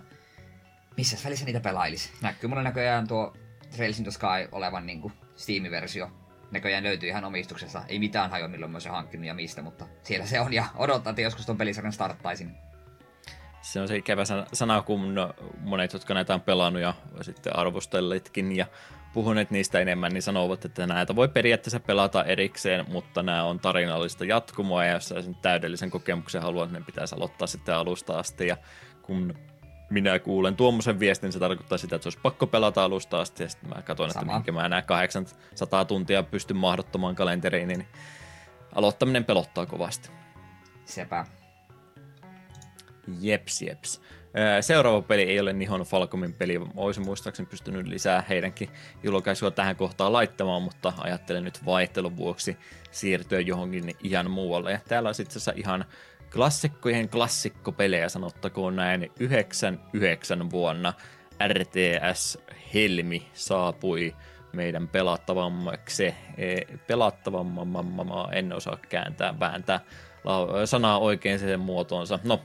missä 0.97 1.17
välissä 1.25 1.45
niitä 1.45 1.59
pelailisi? 1.59 2.09
Näkyy 2.21 2.49
mulle 2.49 2.63
näköjään 2.63 3.07
tuo 3.07 3.33
Trails 3.75 3.97
in 3.97 4.03
the 4.03 4.11
Sky 4.11 4.49
olevan 4.51 4.85
niin 4.85 5.11
Steam-versio. 5.35 6.11
Näköjään 6.51 6.83
löytyy 6.83 7.09
ihan 7.09 7.25
omistuksessa. 7.25 7.83
Ei 7.87 7.99
mitään 7.99 8.29
hajoa, 8.29 8.47
milloin 8.47 8.71
mä 8.71 8.79
se 8.79 8.89
hankkinut 8.89 9.27
ja 9.27 9.33
mistä, 9.33 9.61
mutta 9.61 9.87
siellä 10.03 10.25
se 10.25 10.39
on 10.39 10.53
ja 10.53 10.65
odottaa, 10.75 11.09
että 11.11 11.21
joskus 11.21 11.45
tuon 11.45 11.57
pelisarjan 11.57 11.93
starttaisin 11.93 12.51
se 13.65 13.81
on 13.81 13.87
se 13.87 13.95
ikävä 13.95 14.23
sana, 14.53 14.81
kun 14.81 15.15
monet, 15.59 15.93
jotka 15.93 16.13
näitä 16.13 16.33
on 16.33 16.41
pelannut 16.41 16.81
ja 16.81 16.93
sitten 17.21 17.55
arvostelletkin 17.55 18.55
ja 18.55 18.65
puhuneet 19.13 19.51
niistä 19.51 19.79
enemmän, 19.79 20.11
niin 20.11 20.21
sanovat, 20.21 20.65
että 20.65 20.87
näitä 20.87 21.15
voi 21.15 21.27
periaatteessa 21.27 21.79
pelata 21.79 22.23
erikseen, 22.23 22.85
mutta 22.91 23.23
nämä 23.23 23.43
on 23.43 23.59
tarinallista 23.59 24.25
jatkumoa 24.25 24.85
ja 24.85 24.93
jos 24.93 25.07
sä 25.07 25.21
sen 25.21 25.35
täydellisen 25.35 25.91
kokemuksen 25.91 26.41
haluat, 26.41 26.71
niin 26.71 26.85
pitäisi 26.85 27.15
aloittaa 27.15 27.47
sitten 27.47 27.75
alusta 27.75 28.19
asti 28.19 28.47
ja 28.47 28.57
kun 29.01 29.33
minä 29.89 30.19
kuulen 30.19 30.55
tuommoisen 30.55 30.99
viestin, 30.99 31.31
se 31.31 31.39
tarkoittaa 31.39 31.77
sitä, 31.77 31.95
että 31.95 32.03
se 32.03 32.07
olisi 32.07 32.19
pakko 32.21 32.47
pelata 32.47 32.83
alusta 32.83 33.21
asti 33.21 33.43
ja 33.43 33.49
sitten 33.49 33.69
mä 33.69 33.81
katson, 33.81 34.09
että 34.09 34.25
minkä 34.25 34.51
mä 34.51 34.65
enää 34.65 34.81
800 34.81 35.85
tuntia 35.85 36.23
pystyn 36.23 36.57
mahdottomaan 36.57 37.15
kalenteriin, 37.15 37.67
niin 37.67 37.87
aloittaminen 38.75 39.25
pelottaa 39.25 39.65
kovasti. 39.65 40.09
Sepä. 40.85 41.25
Jeps, 43.21 43.61
jeps. 43.61 44.01
Seuraava 44.61 45.01
peli 45.01 45.21
ei 45.21 45.39
ole 45.39 45.53
Nihon 45.53 45.81
Falcomin 45.81 46.33
peli. 46.33 46.61
Olisin 46.75 47.05
muistaakseni 47.05 47.49
pystynyt 47.49 47.87
lisää 47.87 48.23
heidänkin 48.29 48.69
julkaisua 49.03 49.51
tähän 49.51 49.75
kohtaan 49.75 50.13
laittamaan, 50.13 50.61
mutta 50.61 50.93
ajattelen 50.97 51.43
nyt 51.43 51.65
vaihtelun 51.65 52.17
vuoksi 52.17 52.57
siirtyä 52.91 53.39
johonkin 53.39 53.95
ihan 54.03 54.31
muualle. 54.31 54.71
Ja 54.71 54.79
täällä 54.87 55.09
on 55.09 55.15
itse 55.19 55.53
ihan 55.55 55.85
klassikkojen 56.33 57.09
klassikkopelejä, 57.09 58.09
sanottakoon 58.09 58.75
näin. 58.75 59.11
99 59.19 60.51
vuonna 60.51 60.93
RTS 61.47 62.37
Helmi 62.73 63.27
saapui 63.33 64.15
meidän 64.53 64.87
pelattavammaksi. 64.87 66.05
E, 66.37 66.61
pelattavammaa 66.87 68.31
en 68.31 68.53
osaa 68.53 68.77
kääntää, 68.89 69.39
vääntää 69.39 69.79
sanaa 70.65 70.99
oikein 70.99 71.39
sen 71.39 71.59
muotoonsa. 71.59 72.19
No, 72.23 72.41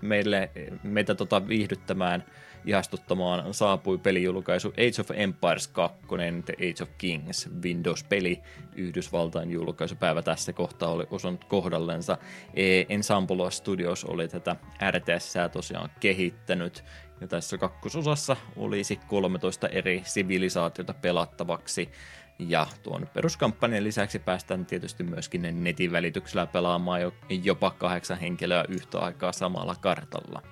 meille, 0.00 0.50
meitä 0.82 1.14
tota 1.14 1.48
viihdyttämään, 1.48 2.24
ihastuttamaan 2.64 3.54
saapui 3.54 3.98
pelijulkaisu 3.98 4.68
Age 4.68 5.00
of 5.00 5.10
Empires 5.10 5.68
2, 5.68 5.98
The 6.44 6.54
Age 6.54 6.82
of 6.82 6.88
Kings, 6.98 7.48
Windows-peli, 7.62 8.42
Yhdysvaltain 8.76 9.50
julkaisupäivä 9.50 10.22
tässä 10.22 10.52
kohtaa 10.52 10.90
oli 10.90 11.06
osunut 11.10 11.44
kohdallensa. 11.44 12.18
E, 12.54 12.84
Ensemble 12.88 13.50
Studios 13.50 14.04
oli 14.04 14.28
tätä 14.28 14.56
RTS 14.90 15.34
tosiaan 15.52 15.90
kehittänyt, 16.00 16.84
ja 17.20 17.28
tässä 17.28 17.58
kakkososassa 17.58 18.36
olisi 18.56 19.00
13 19.08 19.68
eri 19.68 20.02
sivilisaatiota 20.04 20.94
pelattavaksi, 20.94 21.90
ja 22.38 22.66
tuon 22.82 23.08
peruskampanjan 23.14 23.84
lisäksi 23.84 24.18
päästään 24.18 24.66
tietysti 24.66 25.02
myöskin 25.02 25.64
netin 25.64 25.92
välityksellä 25.92 26.46
pelaamaan 26.46 27.00
jopa 27.28 27.70
kahdeksan 27.70 28.18
henkilöä 28.18 28.64
yhtä 28.68 28.98
aikaa 28.98 29.32
samalla 29.32 29.74
kartalla. 29.80 30.42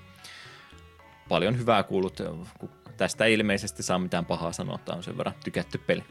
Paljon 1.28 1.58
hyvää 1.58 1.82
kuulut, 1.82 2.22
kun 2.58 2.70
tästä 2.96 3.24
ei 3.24 3.34
ilmeisesti 3.34 3.82
saa 3.82 3.98
mitään 3.98 4.26
pahaa 4.26 4.52
sanoa, 4.52 4.74
että 4.74 4.92
on 4.92 5.02
sen 5.02 5.18
verran 5.18 5.34
tykätty 5.44 5.78
peli. 5.78 6.04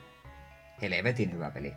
Helvetin 0.82 1.32
hyvä 1.32 1.52
peli. 1.52 1.74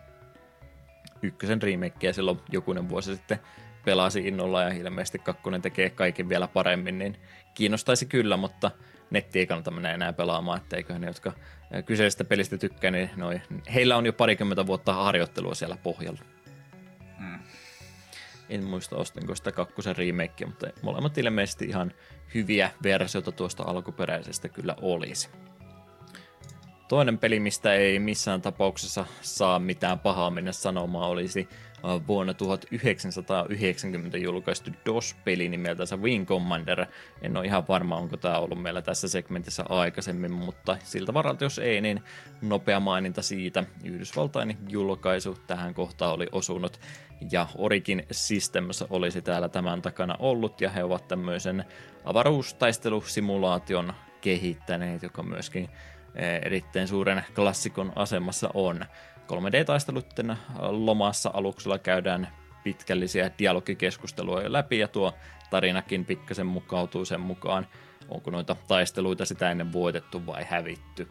Ykkösen 1.22 1.62
remakeä 1.62 2.12
silloin 2.12 2.40
jokunen 2.52 2.88
vuosi 2.88 3.16
sitten 3.16 3.38
pelasi 3.84 4.28
innolla 4.28 4.62
ja 4.62 4.68
ilmeisesti 4.68 5.18
kakkonen 5.18 5.62
tekee 5.62 5.90
kaiken 5.90 6.28
vielä 6.28 6.48
paremmin, 6.48 6.98
niin 6.98 7.20
kiinnostaisi 7.54 8.06
kyllä, 8.06 8.36
mutta 8.36 8.70
netti 9.10 9.38
ei 9.38 9.46
kannata 9.46 9.70
mennä 9.70 9.92
enää 9.92 10.12
pelaamaan, 10.12 10.58
että 10.58 10.76
eiköhän 10.76 11.00
ne, 11.00 11.06
jotka 11.06 11.32
kyseisestä 11.86 12.24
pelistä 12.24 12.58
tykkää, 12.58 12.90
niin 12.90 13.10
noi, 13.16 13.40
heillä 13.74 13.96
on 13.96 14.06
jo 14.06 14.12
parikymmentä 14.12 14.66
vuotta 14.66 14.92
harjoittelua 14.92 15.54
siellä 15.54 15.76
pohjalla. 15.82 16.20
Mm. 17.18 17.38
En 18.48 18.64
muista 18.64 18.96
ostinko 18.96 19.34
sitä 19.34 19.52
kakkosen 19.52 19.96
remakea, 19.96 20.46
mutta 20.46 20.66
molemmat 20.82 21.18
ilmeisesti 21.18 21.64
ihan 21.64 21.92
hyviä 22.34 22.70
versioita 22.82 23.32
tuosta 23.32 23.62
alkuperäisestä 23.66 24.48
kyllä 24.48 24.76
olisi. 24.80 25.28
Toinen 26.88 27.18
peli, 27.18 27.40
mistä 27.40 27.74
ei 27.74 27.98
missään 27.98 28.42
tapauksessa 28.42 29.06
saa 29.20 29.58
mitään 29.58 29.98
pahaa 29.98 30.30
mennä 30.30 30.52
sanomaan, 30.52 31.10
olisi 31.10 31.48
vuonna 32.06 32.34
1990 32.34 34.18
julkaistu 34.18 34.70
DOS-peli 34.86 35.48
nimeltänsä 35.48 35.96
Wing 35.96 36.26
Commander. 36.26 36.86
En 37.22 37.36
ole 37.36 37.46
ihan 37.46 37.68
varma, 37.68 37.96
onko 37.96 38.16
tämä 38.16 38.38
ollut 38.38 38.62
meillä 38.62 38.82
tässä 38.82 39.08
segmentissä 39.08 39.64
aikaisemmin, 39.68 40.32
mutta 40.32 40.76
siltä 40.84 41.14
varalta 41.14 41.44
jos 41.44 41.58
ei, 41.58 41.80
niin 41.80 42.02
nopea 42.42 42.80
maininta 42.80 43.22
siitä. 43.22 43.64
Yhdysvaltain 43.84 44.58
julkaisu 44.68 45.38
tähän 45.46 45.74
kohtaan 45.74 46.12
oli 46.12 46.26
osunut 46.32 46.80
ja 47.32 47.46
Origin 47.56 48.06
Systems 48.10 48.82
olisi 48.82 49.22
täällä 49.22 49.48
tämän 49.48 49.82
takana 49.82 50.16
ollut 50.18 50.60
ja 50.60 50.70
he 50.70 50.84
ovat 50.84 51.08
tämmöisen 51.08 51.64
avaruustaistelusimulaation 52.04 53.92
kehittäneet, 54.20 55.02
joka 55.02 55.22
myöskin 55.22 55.68
eh, 56.14 56.40
erittäin 56.44 56.88
suuren 56.88 57.24
klassikon 57.34 57.92
asemassa 57.96 58.50
on. 58.54 58.84
3D-taistelutten 59.32 60.36
lomassa 60.58 61.30
aluksella 61.34 61.78
käydään 61.78 62.28
pitkällisiä 62.64 63.30
dialogikeskusteluja 63.38 64.52
läpi 64.52 64.78
ja 64.78 64.88
tuo 64.88 65.14
tarinakin 65.50 66.04
pikkasen 66.04 66.46
mukautuu 66.46 67.04
sen 67.04 67.20
mukaan, 67.20 67.66
onko 68.08 68.30
noita 68.30 68.56
taisteluita 68.68 69.24
sitä 69.24 69.50
ennen 69.50 69.72
voitettu 69.72 70.26
vai 70.26 70.44
hävitty. 70.48 71.08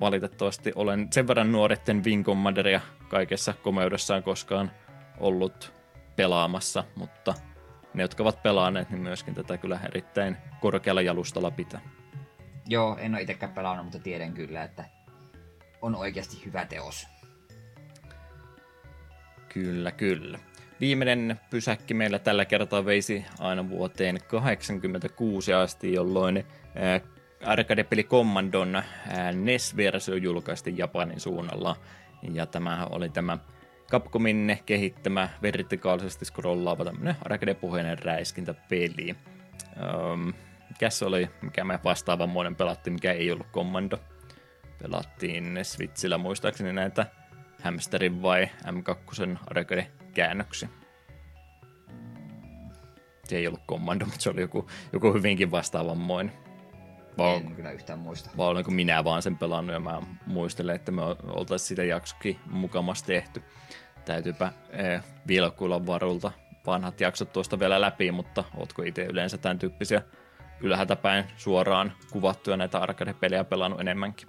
Valitettavasti 0.00 0.72
olen 0.74 1.08
sen 1.10 1.28
verran 1.28 1.52
nuoritten 1.52 2.04
Wing 2.04 2.24
Commanderia 2.24 2.80
kaikessa 3.08 3.52
komeudessaan 3.62 4.22
koskaan 4.22 4.70
ollut 5.20 5.72
pelaamassa, 6.16 6.84
mutta 6.96 7.34
ne, 7.94 8.02
jotka 8.02 8.22
ovat 8.22 8.42
pelaaneet, 8.42 8.90
niin 8.90 9.02
myöskin 9.02 9.34
tätä 9.34 9.58
kyllä 9.58 9.80
erittäin 9.84 10.36
korkealla 10.60 11.02
jalustalla 11.02 11.50
pitää. 11.50 11.80
Joo, 12.68 12.96
en 13.00 13.14
ole 13.14 13.22
itsekään 13.22 13.52
pelannut, 13.52 13.86
mutta 13.86 13.98
tiedän 13.98 14.32
kyllä, 14.32 14.62
että 14.62 14.84
on 15.82 15.94
oikeasti 15.94 16.44
hyvä 16.44 16.64
teos. 16.64 17.15
Kyllä, 19.56 19.92
kyllä. 19.92 20.38
Viimeinen 20.80 21.40
pysäkki 21.50 21.94
meillä 21.94 22.18
tällä 22.18 22.44
kertaa 22.44 22.84
veisi 22.84 23.24
aina 23.38 23.68
vuoteen 23.68 24.18
86 24.26 25.52
asti, 25.52 25.92
jolloin 25.92 26.44
arcade-peli 27.44 28.04
Commandon 28.04 28.82
NES-versio 29.32 30.14
julkaistiin 30.14 30.78
Japanin 30.78 31.20
suunnalla. 31.20 31.76
Ja 32.32 32.46
tämä 32.46 32.86
oli 32.90 33.08
tämä 33.08 33.38
Capcomin 33.90 34.58
kehittämä 34.66 35.28
vertikaalisesti 35.42 36.24
scrollaava 36.24 36.84
tämmöinen 36.84 37.16
arcade-puheinen 37.24 37.98
räiskintäpeli. 37.98 39.16
Um, 40.12 40.32
mikä 40.68 40.90
se 40.90 41.04
oli, 41.04 41.30
mikä 41.42 41.64
me 41.64 41.78
vastaavanmoinen 41.84 42.56
pelattiin, 42.56 42.94
mikä 42.94 43.12
ei 43.12 43.30
ollut 43.30 43.52
Commando. 43.52 43.98
Pelattiin 44.82 45.58
Switchillä 45.62 46.18
muistaakseni 46.18 46.72
näitä 46.72 47.06
Hamsterin 47.62 48.22
vai 48.22 48.48
M2 48.64 49.38
arcade 49.46 49.90
käännöksiä. 50.14 50.68
Se 53.24 53.36
ei 53.36 53.46
ollut 53.46 53.62
kommando, 53.66 54.04
mutta 54.04 54.20
se 54.20 54.30
oli 54.30 54.40
joku, 54.40 54.70
joku 54.92 55.12
hyvinkin 55.12 55.50
vastaavanmoinen. 55.50 56.32
Vai, 57.18 57.36
en 57.36 57.54
kyllä 57.54 57.70
yhtään 57.70 57.98
muista. 57.98 58.30
Vai 58.36 58.48
olenko 58.48 58.70
minä 58.70 59.04
vaan 59.04 59.22
sen 59.22 59.38
pelannut 59.38 59.74
ja 59.74 59.80
mä 59.80 60.02
muistelen, 60.26 60.76
että 60.76 60.92
me 60.92 61.02
oltaisiin 61.02 61.68
sitä 61.68 61.84
jaksokin 61.84 62.38
mukamassa 62.50 63.06
tehty. 63.06 63.42
Täytyypä 64.04 64.52
eh, 64.70 65.02
vilkuilla 65.28 65.86
varulta 65.86 66.32
vanhat 66.66 67.00
jaksot 67.00 67.32
tuosta 67.32 67.58
vielä 67.58 67.80
läpi, 67.80 68.12
mutta 68.12 68.44
ootko 68.56 68.82
itse 68.82 69.04
yleensä 69.04 69.38
tämän 69.38 69.58
tyyppisiä 69.58 70.02
ylhäältä 70.60 70.96
suoraan 71.36 71.92
kuvattuja 72.12 72.56
näitä 72.56 72.78
arcade-pelejä 72.78 73.44
pelannut 73.44 73.80
enemmänkin? 73.80 74.28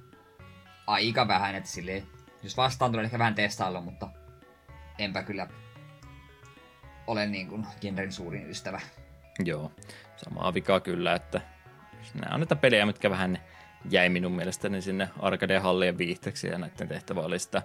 Aika 0.87 1.27
vähän, 1.27 1.55
että 1.55 1.69
silleen 1.69 2.03
Jos 2.47 2.57
vastaan 2.57 2.91
tulee 2.91 3.05
ehkä 3.05 3.19
vähän 3.19 3.35
testailla, 3.35 3.81
mutta 3.81 4.09
enpä 4.97 5.23
kyllä 5.23 5.47
ole 7.07 7.25
niin 7.25 7.47
kuin 7.47 7.65
genren 7.81 8.11
suurin 8.11 8.49
ystävä. 8.49 8.81
Joo, 9.45 9.71
samaa 10.15 10.53
vikaa 10.53 10.79
kyllä, 10.79 11.15
että 11.15 11.41
nämä 12.13 12.33
on 12.33 12.39
näitä 12.39 12.55
pelejä, 12.55 12.85
mitkä 12.85 13.09
vähän 13.09 13.39
jäi 13.89 14.09
minun 14.09 14.31
mielestäni 14.31 14.81
sinne 14.81 15.09
arcade-hallien 15.19 15.97
viihteeksi 15.97 16.47
ja 16.47 16.57
näiden 16.57 16.87
tehtävä 16.87 17.21
oli 17.21 17.39
sitä 17.39 17.61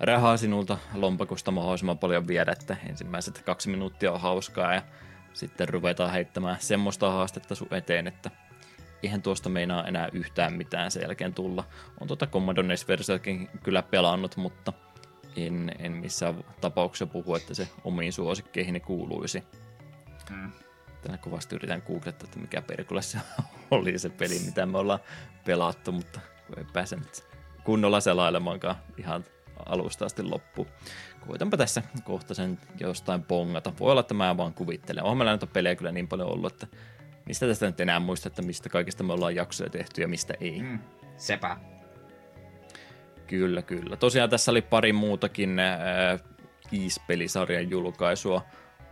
rahaa 0.00 0.36
sinulta 0.36 0.78
lompakosta 0.94 1.50
mahdollisimman 1.50 1.98
paljon 1.98 2.26
viedä, 2.26 2.52
että 2.52 2.76
ensimmäiset 2.88 3.42
kaksi 3.42 3.70
minuuttia 3.70 4.12
on 4.12 4.20
hauskaa 4.20 4.74
ja 4.74 4.82
sitten 5.32 5.68
ruvetaan 5.68 6.12
heittämään 6.12 6.56
semmoista 6.60 7.10
haastetta 7.10 7.54
sun 7.54 7.74
eteen, 7.74 8.06
että 8.06 8.30
eihän 9.02 9.22
tuosta 9.22 9.48
meinaa 9.48 9.84
enää 9.84 10.08
yhtään 10.12 10.52
mitään 10.52 10.90
sen 10.90 11.02
jälkeen 11.02 11.34
tulla. 11.34 11.64
On 12.00 12.06
tuota 12.08 12.26
Commodore 12.26 12.68
NES-versiokin 12.68 13.48
kyllä 13.62 13.82
pelannut, 13.82 14.36
mutta 14.36 14.72
en, 15.36 15.72
en 15.78 15.92
missään 15.92 16.44
tapauksessa 16.60 17.06
puhu, 17.06 17.34
että 17.34 17.54
se 17.54 17.68
omiin 17.84 18.12
suosikkeihin 18.12 18.80
kuuluisi. 18.80 19.42
Mm. 20.30 20.52
Tänä 21.02 21.18
kovasti 21.18 21.56
yritän 21.56 21.82
googlettaa, 21.86 22.24
että 22.24 22.38
mikä 22.38 22.62
perkulle 22.62 23.02
se 23.12 23.18
oli 23.70 23.98
se 23.98 24.08
peli, 24.08 24.38
mitä 24.38 24.66
me 24.66 24.78
ollaan 24.78 25.00
pelattu, 25.44 25.92
mutta 25.92 26.20
ei 26.56 26.64
pääse 26.72 26.96
nyt 26.96 27.24
kunnolla 27.64 28.00
selailemaankaan 28.00 28.76
ihan 28.96 29.24
alusta 29.66 30.06
asti 30.06 30.22
loppuun. 30.22 30.68
Koitanpa 31.26 31.56
tässä 31.56 31.82
kohta 32.04 32.34
sen 32.34 32.58
jostain 32.80 33.22
pongata. 33.22 33.72
Voi 33.80 33.90
olla, 33.90 34.00
että 34.00 34.14
mä 34.14 34.36
vaan 34.36 34.54
kuvittelen. 34.54 35.04
Onhan 35.04 35.18
meillä 35.18 35.30
näitä 35.30 35.46
pelejä 35.46 35.76
kyllä 35.76 35.92
niin 35.92 36.08
paljon 36.08 36.32
ollut, 36.32 36.52
että 36.52 36.76
mistä 37.28 37.46
tästä 37.46 37.66
nyt 37.66 37.80
enää 37.80 38.00
muista, 38.00 38.28
että 38.28 38.42
mistä 38.42 38.68
kaikista 38.68 39.04
me 39.04 39.12
ollaan 39.12 39.34
jaksoja 39.34 39.70
tehty 39.70 40.00
ja 40.00 40.08
mistä 40.08 40.34
ei. 40.40 40.62
Mm, 40.62 40.78
sepä. 41.16 41.56
Kyllä, 43.26 43.62
kyllä. 43.62 43.96
Tosiaan 43.96 44.30
tässä 44.30 44.50
oli 44.50 44.62
pari 44.62 44.92
muutakin 44.92 45.58
äh, 45.58 46.20
Ease-pelisarjan 46.72 47.70
julkaisua 47.70 48.44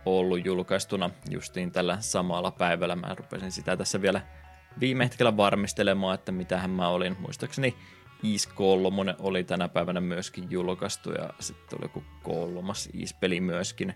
ollut 0.05 0.45
julkaistuna 0.45 1.09
justiin 1.29 1.71
tällä 1.71 1.97
samalla 1.99 2.51
päivällä. 2.51 2.95
Mä 2.95 3.15
rupesin 3.15 3.51
sitä 3.51 3.77
tässä 3.77 4.01
vielä 4.01 4.21
viime 4.79 5.03
hetkellä 5.03 5.37
varmistelemaan, 5.37 6.15
että 6.15 6.31
mitähän 6.31 6.69
mä 6.69 6.89
olin. 6.89 7.17
Muistaakseni 7.19 7.75
Ease 8.31 8.49
3 8.55 9.15
oli 9.19 9.43
tänä 9.43 9.67
päivänä 9.67 10.01
myöskin 10.01 10.51
julkaistu 10.51 11.11
ja 11.11 11.29
sitten 11.39 11.79
oli 11.79 11.85
joku 11.85 12.03
kolmas 12.23 12.89
Ease-peli 12.99 13.41
myöskin. 13.41 13.93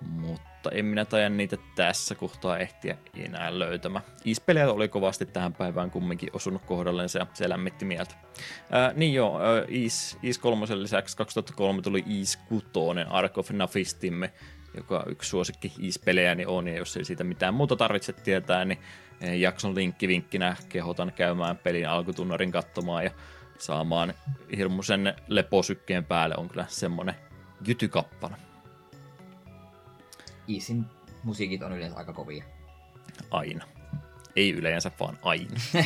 Mutta 0.00 0.55
en 0.70 0.84
minä 0.84 1.04
tajan 1.04 1.36
niitä 1.36 1.56
tässä 1.74 2.14
kohtaa 2.14 2.58
ehtiä 2.58 2.96
enää 3.16 3.58
löytämään. 3.58 4.04
Ease-pelejä 4.26 4.72
oli 4.72 4.88
kovasti 4.88 5.26
tähän 5.26 5.52
päivään 5.52 5.90
kumminkin 5.90 6.30
osunut 6.32 6.62
kohdalleen 6.62 7.08
ja 7.18 7.26
se 7.34 7.48
lämmitti 7.48 7.84
mieltä. 7.84 8.14
Ää, 8.70 8.92
niin 8.96 9.14
joo, 9.14 9.40
Ease, 9.56 10.16
Ease 10.22 10.40
3 10.40 10.66
lisäksi 10.70 11.16
2003 11.16 11.82
tuli 11.82 12.04
Ease 12.18 12.38
6, 12.48 12.66
Ark 13.08 13.38
of 13.38 13.50
Nafistimme, 13.50 14.32
joka 14.76 15.04
yksi 15.08 15.30
suosikki 15.30 15.72
Ease-pelejäni 15.84 16.46
on, 16.46 16.68
ja 16.68 16.76
jos 16.76 16.96
ei 16.96 17.04
siitä 17.04 17.24
mitään 17.24 17.54
muuta 17.54 17.76
tarvitse 17.76 18.12
tietää, 18.12 18.64
niin 18.64 18.78
jakson 19.40 19.74
linkki 19.74 20.08
vinkkinä 20.08 20.56
kehotan 20.68 21.12
käymään 21.16 21.56
pelin 21.56 21.88
alkutunnarin 21.88 22.52
katsomaan 22.52 23.04
ja 23.04 23.10
saamaan 23.58 24.14
hirmuisen 24.56 25.14
leposykkeen 25.28 26.04
päälle 26.04 26.34
on 26.38 26.48
kyllä 26.48 26.66
semmonen 26.68 27.14
jytykappale. 27.66 28.45
Iisin 30.48 30.84
musiikit 31.22 31.62
on 31.62 31.72
yleensä 31.72 31.96
aika 31.96 32.12
kovia. 32.12 32.44
Aina. 33.30 33.64
Ei 34.36 34.50
yleensä, 34.50 34.90
vaan 35.00 35.18
aina. 35.22 35.60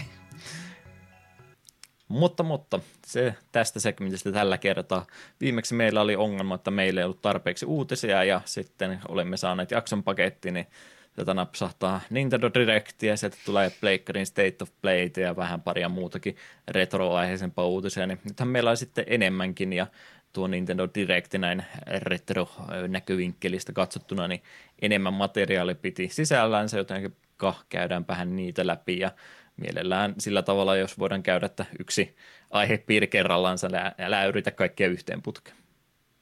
mutta, 2.08 2.42
mutta 2.42 2.80
se 3.06 3.34
tästä 3.52 3.80
segmentistä 3.80 4.32
tällä 4.32 4.58
kertaa. 4.58 5.06
Viimeksi 5.40 5.74
meillä 5.74 6.00
oli 6.00 6.16
ongelma, 6.16 6.54
että 6.54 6.70
meillä 6.70 7.00
ei 7.00 7.04
ollut 7.04 7.22
tarpeeksi 7.22 7.66
uutisia 7.66 8.24
ja 8.24 8.40
sitten 8.44 9.00
olemme 9.08 9.36
saaneet 9.36 9.70
jakson 9.70 10.02
paketti, 10.02 10.50
niin 10.50 10.66
sieltä 11.14 11.34
napsahtaa 11.34 12.00
Nintendo 12.10 12.50
Directia, 12.54 13.16
sieltä 13.16 13.36
tulee 13.44 13.70
Pleikkarin 13.80 14.26
State 14.26 14.56
of 14.62 14.70
Play 14.82 15.10
ja 15.16 15.36
vähän 15.36 15.62
paria 15.62 15.88
muutakin 15.88 16.36
retro-aiheisempaa 16.68 17.66
uutisia, 17.66 18.06
niin 18.06 18.20
nythän 18.24 18.48
meillä 18.48 18.70
on 18.70 18.76
sitten 18.76 19.04
enemmänkin 19.06 19.72
ja 19.72 19.86
tuo 20.32 20.46
Nintendo 20.46 20.88
Direct 20.94 21.34
näin 21.34 21.64
retro-näkövinkkelistä 21.86 23.72
katsottuna, 23.72 24.28
niin 24.28 24.42
enemmän 24.82 25.14
materiaali 25.14 25.74
piti 25.74 26.08
sisällänsä, 26.08 26.78
joten 26.78 27.16
käydään 27.68 28.04
vähän 28.08 28.36
niitä 28.36 28.66
läpi 28.66 28.98
ja 28.98 29.10
mielellään 29.56 30.14
sillä 30.18 30.42
tavalla, 30.42 30.76
jos 30.76 30.98
voidaan 30.98 31.22
käydä, 31.22 31.46
että 31.46 31.66
yksi 31.78 32.16
aihepiiri 32.50 33.06
kerrallaan, 33.06 33.58
älä 33.98 34.24
yritä 34.24 34.50
kaikkea 34.50 34.88
yhteen 34.88 35.22
putkeen. 35.22 35.56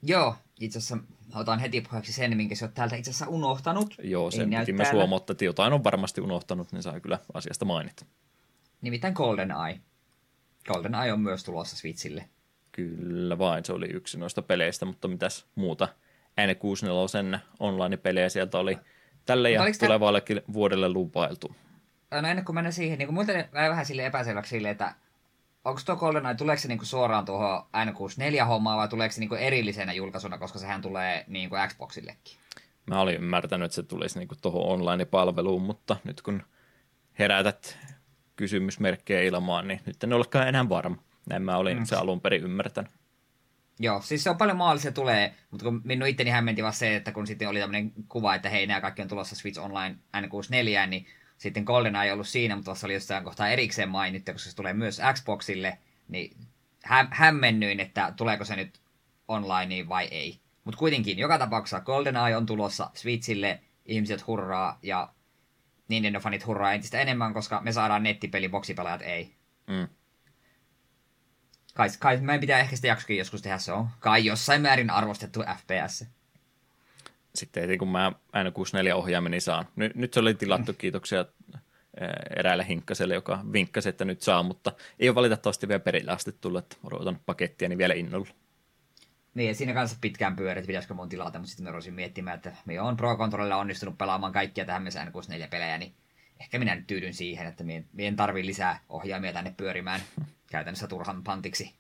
Joo, 0.03 0.37
itse 0.61 0.79
asiassa 0.79 0.99
otan 1.35 1.59
heti 1.59 1.81
puheeksi 1.81 2.13
sen, 2.13 2.37
minkä 2.37 2.55
sä 2.55 2.65
oot 2.65 2.75
täältä 2.75 2.97
itse 2.97 3.11
asiassa 3.11 3.29
unohtanut. 3.29 3.95
Joo, 4.03 4.31
sen 4.31 4.51
piti 4.61 4.73
myös 4.73 4.93
huomauttaa, 4.93 5.33
että 5.33 5.45
jotain 5.45 5.73
on 5.73 5.85
varmasti 5.85 6.21
unohtanut, 6.21 6.73
niin 6.73 6.83
saa 6.83 7.01
kyllä 7.01 7.19
asiasta 7.35 7.65
mainita. 7.65 8.07
Nimittäin 8.81 9.15
Golden 9.15 9.51
Eye. 9.51 9.81
Golden 10.73 10.95
Eye 10.95 11.13
on 11.13 11.21
myös 11.21 11.45
tulossa 11.45 11.77
Switchille. 11.77 12.29
Kyllä 12.79 13.39
vain, 13.39 13.65
se 13.65 13.73
oli 13.73 13.87
yksi 13.87 14.19
noista 14.19 14.43
peleistä, 14.43 14.87
mutta 14.87 15.09
mitäs 15.09 15.47
muuta? 15.55 15.89
N64 16.41 17.39
online-pelejä 17.61 18.29
sieltä 18.29 18.59
oli 18.59 18.79
tälle 19.27 19.51
ja 19.51 19.63
tulevallekin 19.81 20.37
tämän... 20.37 20.53
vuodelle 20.53 20.89
lupailtu. 20.89 21.57
No 22.11 22.19
ennen 22.19 22.45
kuin 22.45 22.55
mennään 22.55 22.73
siihen, 22.73 22.99
niin 22.99 23.15
muuten 23.15 23.49
vähän 23.53 23.87
sille 23.87 24.07
epäselväksi 24.07 24.51
sille, 24.51 24.71
että 24.71 24.95
onko 25.65 25.81
tuo 25.87 25.97
GoldenEye, 25.97 26.35
tuleeko 26.35 26.61
se 26.63 26.69
niinku 26.69 26.85
suoraan 26.85 27.25
tuohon 27.25 27.63
N64-hommaan 27.63 28.79
vai 28.79 28.89
tuleeko 28.89 29.13
se 29.13 29.21
niinku 29.21 29.35
erillisenä 29.35 29.93
julkaisuna, 29.93 30.39
koska 30.39 30.59
sehän 30.59 30.83
tulee 30.83 31.25
niinku 31.29 31.57
Xboxillekin? 31.69 32.37
Mä 32.87 33.01
olin 33.01 33.15
ymmärtänyt, 33.15 33.67
että 33.67 33.77
se 33.77 33.83
tulisi 33.83 34.19
niinku 34.19 34.35
tuohon 34.43 34.67
online-palveluun, 34.67 35.63
mutta 35.63 35.97
nyt 36.05 36.23
kun 36.23 36.43
herätät 37.19 37.79
kysymysmerkkejä 38.37 39.23
ilmaan, 39.23 39.69
niin 39.69 39.81
nyt 39.87 40.05
en 40.05 40.13
olekaan 40.13 40.49
enää 40.49 40.69
varma. 40.69 41.08
Näin 41.29 41.43
mä 41.43 41.57
olin 41.57 41.79
mm. 41.79 41.85
se 41.85 41.97
alun 41.97 42.21
perin 42.21 42.43
ymmärtänyt. 42.43 42.93
Joo, 43.81 44.01
siis 44.01 44.25
se 44.25 44.31
on 44.31 44.37
paljon 44.37 44.57
mahdollista 44.57 44.93
tulee, 44.93 45.35
mutta 45.51 45.65
kun 45.65 45.81
minun 45.85 46.09
itteni 46.09 46.31
hämmenti 46.31 46.63
vaan 46.63 46.73
se, 46.73 46.97
että 46.97 47.13
kun 47.13 47.27
sitten 47.27 47.49
oli 47.49 47.61
tämmöinen 47.61 47.93
kuva, 48.09 48.35
että 48.35 48.49
hei, 48.49 48.67
nämä 48.67 48.81
kaikki 48.81 49.03
on 49.03 49.09
tulossa 49.09 49.37
Switch 49.37 49.61
Online 49.61 49.97
N64, 50.17 50.87
niin 50.87 51.07
sitten 51.39 51.65
GoldenEye 51.65 52.05
ei 52.05 52.13
ollut 52.13 52.29
siinä, 52.29 52.57
mutta 52.57 52.65
tuossa 52.65 52.87
oli 52.87 52.95
jossain 52.95 53.25
kohtaa 53.25 53.49
erikseen 53.49 53.89
mainittu, 53.89 54.33
koska 54.33 54.51
se 54.51 54.57
tulee 54.57 54.73
myös 54.73 55.01
Xboxille, 55.15 55.79
niin 56.09 56.37
hä- 56.85 57.09
hämmennyin, 57.11 57.81
että 57.81 58.13
tuleeko 58.17 58.45
se 58.45 58.57
nyt 58.57 58.81
online 59.29 59.89
vai 59.89 60.09
ei. 60.11 60.41
Mutta 60.65 60.79
kuitenkin, 60.79 61.19
joka 61.19 61.39
tapauksessa 61.39 61.81
GoldenEye 61.81 62.37
on 62.37 62.47
tulossa 62.47 62.91
Switchille, 62.95 63.61
ihmiset 63.87 64.27
hurraa 64.27 64.79
ja 64.83 65.09
Nintendo-fanit 65.89 66.47
hurraa 66.47 66.73
entistä 66.73 67.01
enemmän, 67.01 67.35
koska 67.35 67.61
me 67.61 67.73
saadaan 67.73 68.03
nettipeli, 68.03 68.49
boksipelaajat 68.49 69.03
ei. 69.03 69.35
Mm. 69.67 69.89
Kai, 71.79 71.89
kai 71.99 72.17
meidän 72.17 72.41
pitää 72.41 72.59
ehkä 72.59 72.77
sitä 72.77 72.89
jaksokin 72.89 73.19
joskus 73.19 73.43
tehdä, 73.43 73.59
se 73.59 73.73
on 73.73 73.89
kai 74.01 74.25
jossain 74.25 74.63
määrin 74.63 74.91
arvostettu 74.91 75.45
FPS 75.59 76.07
sitten 77.35 77.63
heti 77.63 77.79
kun 77.79 77.89
mä 77.89 78.13
N64-ohjaimeni 78.37 79.41
saan. 79.41 79.67
Nyt, 79.77 79.95
nyt 79.95 80.15
se 80.15 80.21
oli 80.21 80.35
tilattu, 80.35 80.73
kiitoksia 80.73 81.25
eräälle 82.37 82.69
hinkkaselle, 82.69 83.15
joka 83.15 83.41
vinkkasi, 83.53 83.89
että 83.89 84.05
nyt 84.05 84.23
saa, 84.23 84.43
mutta 84.43 84.73
ei 84.99 85.09
ole 85.09 85.15
valitettavasti 85.15 85.69
vielä 85.69 85.81
perille 85.81 86.13
asti 86.13 86.33
tullut, 86.41 86.65
että 86.65 86.77
odotan 86.85 87.21
pakettia 87.27 87.69
niin 87.69 87.79
vielä 87.79 87.95
innolla. 87.95 88.29
Niin, 89.35 89.49
ja 89.49 89.55
siinä 89.55 89.75
kanssa 89.75 89.99
pitkään 90.01 90.37
pyörit, 90.37 90.67
pitäisikö 90.67 90.95
mun 90.95 91.09
tilata, 91.09 91.39
mutta 91.39 91.49
sitten 91.49 91.65
mä 91.65 91.73
ruosin 91.73 91.95
miettimään, 91.95 92.37
että 92.37 92.57
me 92.65 92.81
on 92.81 92.97
Pro 92.97 93.17
Controllilla 93.17 93.57
onnistunut 93.57 93.99
pelaamaan 93.99 94.33
kaikkia 94.33 94.65
tähän 94.65 94.83
mennessä 94.83 95.05
N64-pelejä, 95.05 95.79
niin 95.79 95.93
ehkä 96.41 96.59
minä 96.59 96.75
nyt 96.75 96.87
tyydyn 96.87 97.15
siihen, 97.15 97.47
että 97.47 97.65
minä 97.65 97.85
en 97.99 98.17
tarvii 98.17 98.47
lisää 98.47 98.81
ohjaimia 98.89 99.33
tänne 99.33 99.55
pyörimään 99.57 100.01
käytännössä 100.51 100.87
turhan 100.87 101.25
pantiksi. 101.25 101.75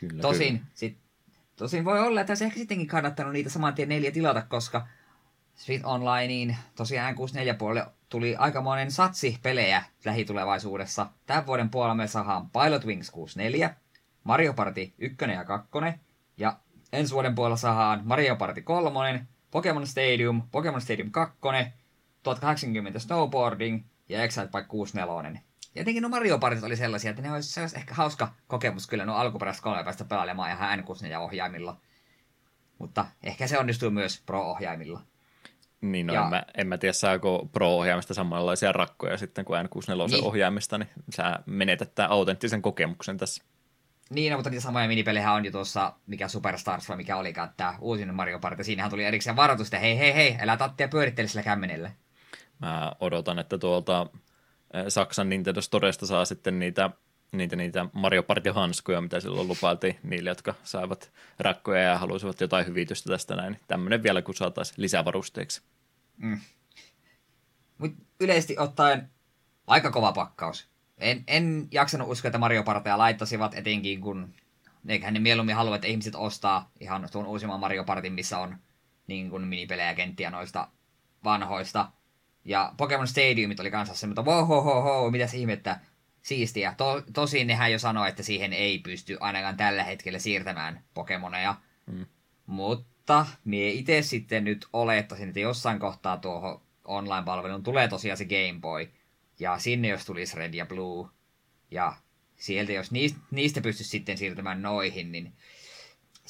Kyllä, 0.00 0.22
Tosin 0.22 0.58
kyllä. 0.58 0.70
Sit 0.74 0.98
Tosin 1.60 1.84
voi 1.84 2.00
olla, 2.00 2.20
että 2.20 2.34
se 2.34 2.44
ehkä 2.44 2.58
sittenkin 2.58 2.86
kannattanut 2.86 3.32
niitä 3.32 3.50
saman 3.50 3.74
tien 3.74 3.88
neljä 3.88 4.10
tilata, 4.10 4.42
koska 4.42 4.86
Switch 5.54 5.86
Onlineen 5.86 6.56
tosiaan 6.76 7.14
N64 7.14 7.54
puolelle 7.58 7.90
tuli 8.08 8.36
aikamoinen 8.36 8.90
satsi 8.90 9.38
pelejä 9.42 9.82
lähitulevaisuudessa. 10.04 11.06
Tämän 11.26 11.46
vuoden 11.46 11.70
puolella 11.70 11.94
me 11.94 12.06
saadaan 12.06 12.50
Pilot 12.50 12.86
Wings 12.86 13.10
64, 13.10 13.74
Mario 14.24 14.54
Party 14.54 14.92
1 14.98 15.16
ja 15.34 15.44
2, 15.44 15.68
ja 16.36 16.56
ensi 16.92 17.14
vuoden 17.14 17.34
puolella 17.34 17.56
saadaan 17.56 18.00
Mario 18.04 18.36
Party 18.36 18.62
3, 18.62 19.26
Pokemon 19.50 19.86
Stadium, 19.86 20.42
Pokemon 20.50 20.80
Stadium 20.80 21.10
2, 21.10 21.38
1080 22.22 22.98
Snowboarding 22.98 23.84
ja 24.08 24.22
Excite 24.22 24.48
Bike 24.48 24.68
64. 24.68 25.40
Jotenkin 25.80 26.02
nuo 26.02 26.10
Mario 26.10 26.38
Partit 26.38 26.64
oli 26.64 26.76
sellaisia, 26.76 27.10
että 27.10 27.22
ne 27.22 27.32
olisi, 27.32 27.52
se 27.52 27.60
olisi 27.60 27.76
ehkä 27.76 27.94
hauska 27.94 28.32
kokemus 28.46 28.86
kyllä 28.86 29.04
nuo 29.04 29.16
alkuperäiset 29.16 29.62
kolme 29.62 29.84
päästä 29.84 30.04
pelailemaan 30.04 30.50
ihan 30.50 30.78
n 30.78 31.10
ja 31.10 31.20
ohjaimilla. 31.20 31.76
Mutta 32.78 33.06
ehkä 33.22 33.46
se 33.46 33.58
onnistuu 33.58 33.90
myös 33.90 34.22
Pro-ohjaimilla. 34.26 35.00
Niin, 35.80 36.06
no 36.06 36.14
ja... 36.14 36.22
en, 36.22 36.30
mä, 36.30 36.42
en 36.56 36.66
mä 36.66 36.78
tiedä, 36.78 36.92
saako 36.92 37.48
Pro-ohjaimista 37.52 38.14
samanlaisia 38.14 38.72
rakkoja 38.72 39.16
sitten 39.16 39.44
kuin 39.44 39.66
N64 39.66 40.24
ohjaimista, 40.24 40.78
niin 40.78 40.88
sä 41.10 41.38
menetät 41.46 41.94
tämän 41.94 42.10
autenttisen 42.10 42.62
kokemuksen 42.62 43.18
tässä. 43.18 43.44
Niin, 44.10 44.30
no, 44.30 44.36
mutta 44.38 44.50
niitä 44.50 44.62
samoja 44.62 44.88
minipelejä 44.88 45.32
on 45.32 45.44
jo 45.44 45.50
tuossa, 45.50 45.92
mikä 46.06 46.28
Superstars 46.28 46.88
vai 46.88 46.96
mikä 46.96 47.16
olikaan, 47.16 47.50
tämä 47.56 47.74
uusin 47.80 48.14
Mario 48.14 48.38
Party. 48.38 48.64
Siinähän 48.64 48.90
tuli 48.90 49.04
erikseen 49.04 49.36
varoitus, 49.36 49.66
että 49.66 49.78
hei, 49.78 49.98
hei, 49.98 50.14
hei, 50.14 50.36
älä 50.40 50.56
tattia 50.56 50.88
pyörittele 50.88 51.28
sillä 51.28 51.42
kämmenellä. 51.42 51.90
Mä 52.58 52.92
odotan, 53.00 53.38
että 53.38 53.58
tuolta 53.58 54.06
Saksan 54.88 55.28
Nintendo 55.28 55.62
Storesta 55.62 56.06
saa 56.06 56.24
sitten 56.24 56.58
niitä, 56.58 56.90
niitä, 57.32 57.56
niitä 57.56 57.86
Mario 57.92 58.22
Party-hanskoja, 58.22 59.00
mitä 59.00 59.20
silloin 59.20 59.48
lupailtiin 59.48 59.98
niille, 60.02 60.30
jotka 60.30 60.54
saivat 60.64 61.12
rakkoja 61.38 61.80
ja 61.80 61.98
haluaisivat 61.98 62.40
jotain 62.40 62.66
hyvitystä 62.66 63.10
tästä 63.10 63.36
näin. 63.36 63.60
Tämmöinen 63.68 64.02
vielä, 64.02 64.22
kun 64.22 64.34
saataisiin 64.34 64.82
lisävarusteeksi. 64.82 65.62
Mm. 66.16 66.40
Mut 67.78 67.92
yleisesti 68.20 68.58
ottaen 68.58 69.10
aika 69.66 69.90
kova 69.90 70.12
pakkaus. 70.12 70.68
En, 70.98 71.24
en 71.26 71.68
jaksanut 71.70 72.08
uskoa, 72.08 72.28
että 72.28 72.38
Mario 72.38 72.62
Partia 72.62 72.98
laittaisivat, 72.98 73.54
etenkin 73.54 74.00
kun 74.00 74.34
eiköhän 74.88 75.14
ne 75.14 75.20
mieluummin 75.20 75.54
halua, 75.54 75.74
että 75.74 75.88
ihmiset 75.88 76.14
ostaa 76.14 76.70
ihan 76.80 77.08
tuon 77.12 77.26
uusimman 77.26 77.60
Mario 77.60 77.84
Partin, 77.84 78.12
missä 78.12 78.38
on 78.38 78.56
niin 79.06 79.30
kuin 79.30 79.42
minipelejä 79.42 79.94
kenttiä 79.94 80.30
noista 80.30 80.68
vanhoista. 81.24 81.88
Ja 82.44 82.72
Pokemon 82.76 83.08
Stadiumit 83.08 83.60
oli 83.60 83.70
kanssa 83.70 83.94
se, 83.94 84.06
mutta 84.06 84.22
wow, 84.22 84.46
ho, 84.46 84.62
ho, 84.62 84.80
ho, 84.80 85.10
mitä 85.10 85.28
ihmettä, 85.34 85.80
siistiä. 86.22 86.74
To, 86.76 87.02
tosin 87.12 87.46
nehän 87.46 87.72
jo 87.72 87.78
sanoi, 87.78 88.08
että 88.08 88.22
siihen 88.22 88.52
ei 88.52 88.78
pysty 88.78 89.16
ainakaan 89.20 89.56
tällä 89.56 89.84
hetkellä 89.84 90.18
siirtämään 90.18 90.84
Pokemoneja. 90.94 91.54
Mm. 91.86 92.06
Mutta 92.46 93.26
mie 93.44 93.70
itse 93.70 94.02
sitten 94.02 94.44
nyt 94.44 94.66
olettaisin, 94.72 95.28
että 95.28 95.40
jossain 95.40 95.78
kohtaa 95.78 96.16
tuohon 96.16 96.60
online-palvelun 96.84 97.62
tulee 97.62 97.88
tosiaan 97.88 98.16
se 98.16 98.24
Game 98.24 98.60
Boy. 98.60 98.88
Ja 99.38 99.58
sinne 99.58 99.88
jos 99.88 100.04
tulisi 100.04 100.36
Red 100.36 100.54
ja 100.54 100.66
Blue. 100.66 101.08
Ja 101.70 101.96
sieltä 102.36 102.72
jos 102.72 102.90
niistä, 102.90 103.20
niistä 103.30 103.60
pystyisi 103.60 103.90
sitten 103.90 104.18
siirtämään 104.18 104.62
noihin, 104.62 105.12
niin 105.12 105.32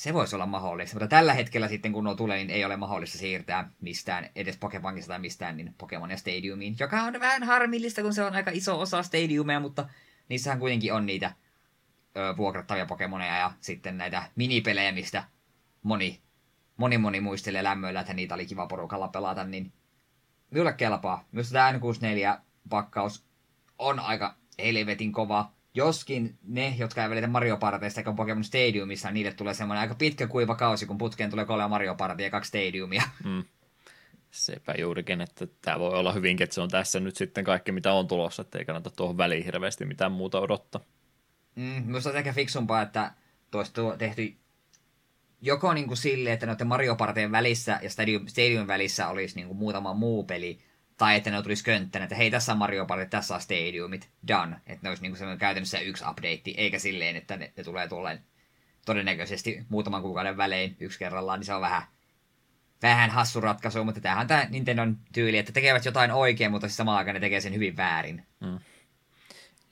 se 0.01 0.15
voisi 0.15 0.37
olla 0.37 0.47
mahdollista. 0.47 0.97
Mutta 0.97 1.09
tällä 1.09 1.35
hetkellä 1.35 1.69
sitten 1.69 1.93
kun 1.93 2.05
nuo 2.05 2.15
tulee, 2.15 2.37
niin 2.37 2.51
ei 2.51 2.65
ole 2.65 2.77
mahdollista 2.77 3.19
siirtää 3.19 3.71
mistään, 3.81 4.31
edes 4.37 4.57
Pokemonkista 4.57 5.09
tai 5.09 5.19
mistään, 5.19 5.57
niin 5.57 5.75
Pokemon 5.79 6.11
ja 6.11 6.17
Stadiumiin. 6.17 6.77
Joka 6.79 7.03
on 7.03 7.21
vähän 7.21 7.43
harmillista, 7.43 8.03
kun 8.03 8.15
se 8.15 8.23
on 8.25 8.35
aika 8.35 8.51
iso 8.55 8.81
osa 8.81 9.03
Stadiumia, 9.03 9.61
mutta 9.61 9.89
niissähän 10.29 10.59
kuitenkin 10.59 10.93
on 10.93 11.07
niitä 11.07 11.33
ö, 12.17 12.37
vuokrattavia 12.37 12.87
Pokemoneja 12.87 13.37
ja 13.37 13.53
sitten 13.61 13.99
näitä 13.99 14.23
minipelejä, 14.37 14.93
mistä 14.93 15.25
moni, 15.83 16.21
moni, 16.77 16.99
moni 16.99 17.21
muistelee 17.21 17.65
lämmöillä, 17.65 18.01
että 18.01 18.15
niitä 18.15 18.35
oli 18.35 18.47
kiva 18.47 18.67
porukalla 18.67 19.09
pelata, 19.09 19.45
niin 19.45 19.73
minulle 20.51 20.73
kelpaa. 20.73 21.25
Myös 21.33 21.51
tämä 21.51 21.73
N64-pakkaus 21.73 23.25
on 23.79 24.01
aika 24.01 24.35
helvetin 24.59 25.13
kova. 25.13 25.53
Joskin 25.75 26.39
ne, 26.43 26.75
jotka 26.79 27.03
eivät 27.03 27.11
välitä 27.11 27.27
Mario 27.27 27.57
Parteista 27.57 28.01
eikä 28.01 28.13
Pokemon 28.13 28.45
Stadiumissa, 28.45 29.11
niille 29.11 29.33
tulee 29.33 29.55
semmoinen 29.55 29.81
aika 29.81 29.95
pitkä 29.95 30.27
kuiva 30.27 30.55
kausi, 30.55 30.87
kun 30.87 30.99
putkeen 30.99 31.31
tulee 31.31 31.45
kolme 31.45 31.69
Mario 31.69 31.95
Partia 31.95 32.27
ja 32.27 32.31
kaksi 32.31 32.49
Stadiumia. 32.49 33.03
Mm. 33.25 33.45
Sepä 34.31 34.75
juurikin, 34.79 35.21
että 35.21 35.47
tämä 35.63 35.79
voi 35.79 35.95
olla 35.95 36.13
hyvinkin, 36.13 36.45
että 36.45 36.55
se 36.55 36.61
on 36.61 36.69
tässä 36.69 37.01
nyt 37.01 37.17
sitten 37.17 37.45
kaikki, 37.45 37.73
mitä 37.73 37.93
on 37.93 38.09
tulossa, 38.09 38.43
että 38.43 38.59
ei 38.59 38.65
kannata 38.65 38.91
tuohon 38.91 39.19
väliin 39.19 39.45
hirveästi 39.45 39.85
mitään 39.85 40.13
muuta 40.13 40.41
odottaa. 40.41 40.81
Mm, 41.57 41.83
minusta 41.87 42.11
on 42.11 42.17
ehkä 42.17 42.33
fiksumpaa, 42.33 42.83
että 42.83 43.13
tuosta 43.51 43.83
tehty 43.99 44.37
joko 45.43 45.75
niin 45.75 45.87
kuin 45.87 45.97
sille, 45.97 46.33
että 46.33 46.47
noiden 46.47 46.67
Mario 46.67 46.97
Partien 46.97 47.33
välissä 47.33 47.79
ja 47.83 47.91
Stadium, 47.91 48.27
Stadium 48.27 48.67
välissä 48.67 49.09
olisi 49.09 49.37
niin 49.37 49.47
kuin 49.47 49.59
muutama 49.59 49.95
muu 49.95 50.25
peli, 50.25 50.59
tai 51.01 51.17
että 51.17 51.31
ne 51.31 51.43
tulisi 51.43 51.65
könttänä, 51.65 52.05
että 52.05 52.15
hei, 52.15 52.31
tässä 52.31 52.53
on 52.53 52.59
Mario 52.59 52.87
Party, 52.87 53.07
tässä 53.07 53.35
on 53.35 53.41
Stadiumit, 53.41 54.09
done. 54.29 54.57
Että 54.67 54.79
ne 54.83 54.89
olisi 54.89 55.03
niin 55.03 55.17
kuin 55.17 55.39
käytännössä 55.39 55.79
yksi 55.79 56.05
update, 56.11 56.51
eikä 56.57 56.79
silleen, 56.79 57.17
että 57.17 57.37
ne, 57.37 57.53
ne 57.57 57.65
tulee 57.65 57.89
tulleen 57.89 58.21
todennäköisesti 58.87 59.65
muutaman 59.69 60.03
kuukauden 60.03 60.37
välein 60.37 60.77
yksi 60.81 60.99
kerrallaan, 60.99 61.41
niin 61.41 61.47
se 61.47 61.55
on 61.55 61.61
vähän, 61.61 61.83
vähän 62.83 63.11
hassu 63.11 63.41
ratkaisu, 63.41 63.85
mutta 63.85 64.01
tämähän 64.01 64.27
tämä 64.27 64.47
Nintendon 64.51 64.99
tyyli, 65.13 65.39
että 65.39 65.53
tekevät 65.53 65.85
jotain 65.85 66.13
oikein, 66.13 66.51
mutta 66.51 66.69
siis 66.69 66.77
samaan 66.77 66.99
aikaan 66.99 67.15
ne 67.15 67.21
tekee 67.21 67.41
sen 67.41 67.55
hyvin 67.55 67.77
väärin. 67.77 68.27
Mm. 68.41 68.59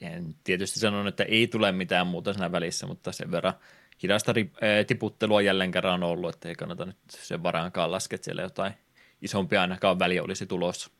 Ja 0.00 0.08
tietysti 0.44 0.80
sanon, 0.80 1.08
että 1.08 1.24
ei 1.24 1.46
tule 1.46 1.72
mitään 1.72 2.06
muuta 2.06 2.32
siinä 2.32 2.52
välissä, 2.52 2.86
mutta 2.86 3.12
sen 3.12 3.30
verran 3.30 3.54
hidasta 4.02 4.34
tiputtelua 4.86 5.42
jälleen 5.42 5.70
kerran 5.70 5.94
on 5.94 6.10
ollut, 6.10 6.34
että 6.34 6.48
ei 6.48 6.54
kannata 6.54 6.84
nyt 6.84 6.96
sen 7.08 7.42
varaankaan 7.42 7.90
laskea, 7.90 8.16
että 8.16 8.24
siellä 8.24 8.42
jotain 8.42 8.72
isompia 9.22 9.60
ainakaan 9.60 9.98
väliä 9.98 10.22
olisi 10.22 10.46
tulossa. 10.46 10.97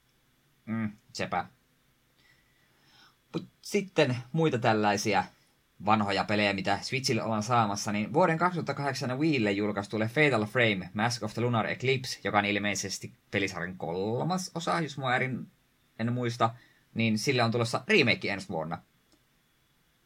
Mm, 0.68 0.90
sepä. 1.12 1.44
Sitten 3.62 4.16
muita 4.32 4.58
tällaisia 4.58 5.24
vanhoja 5.84 6.24
pelejä, 6.24 6.52
mitä 6.52 6.78
Switchille 6.82 7.22
ollaan 7.22 7.42
saamassa, 7.42 7.92
niin 7.92 8.12
vuoden 8.12 8.38
2008 8.38 9.18
Wiille 9.18 9.52
julkaistulle 9.52 10.08
Fatal 10.08 10.46
Frame 10.46 10.90
Mask 10.94 11.22
of 11.22 11.34
the 11.34 11.42
Lunar 11.42 11.66
Eclipse, 11.66 12.20
joka 12.24 12.38
on 12.38 12.44
ilmeisesti 12.44 13.12
pelisarjan 13.30 13.76
kolmas 13.76 14.50
osa, 14.54 14.80
jos 14.80 14.98
mua 14.98 15.16
erin, 15.16 15.46
en 15.98 16.12
muista, 16.12 16.54
niin 16.94 17.18
sille 17.18 17.42
on 17.42 17.50
tulossa 17.50 17.84
remake 17.88 18.32
ensi 18.32 18.48
vuonna. 18.48 18.82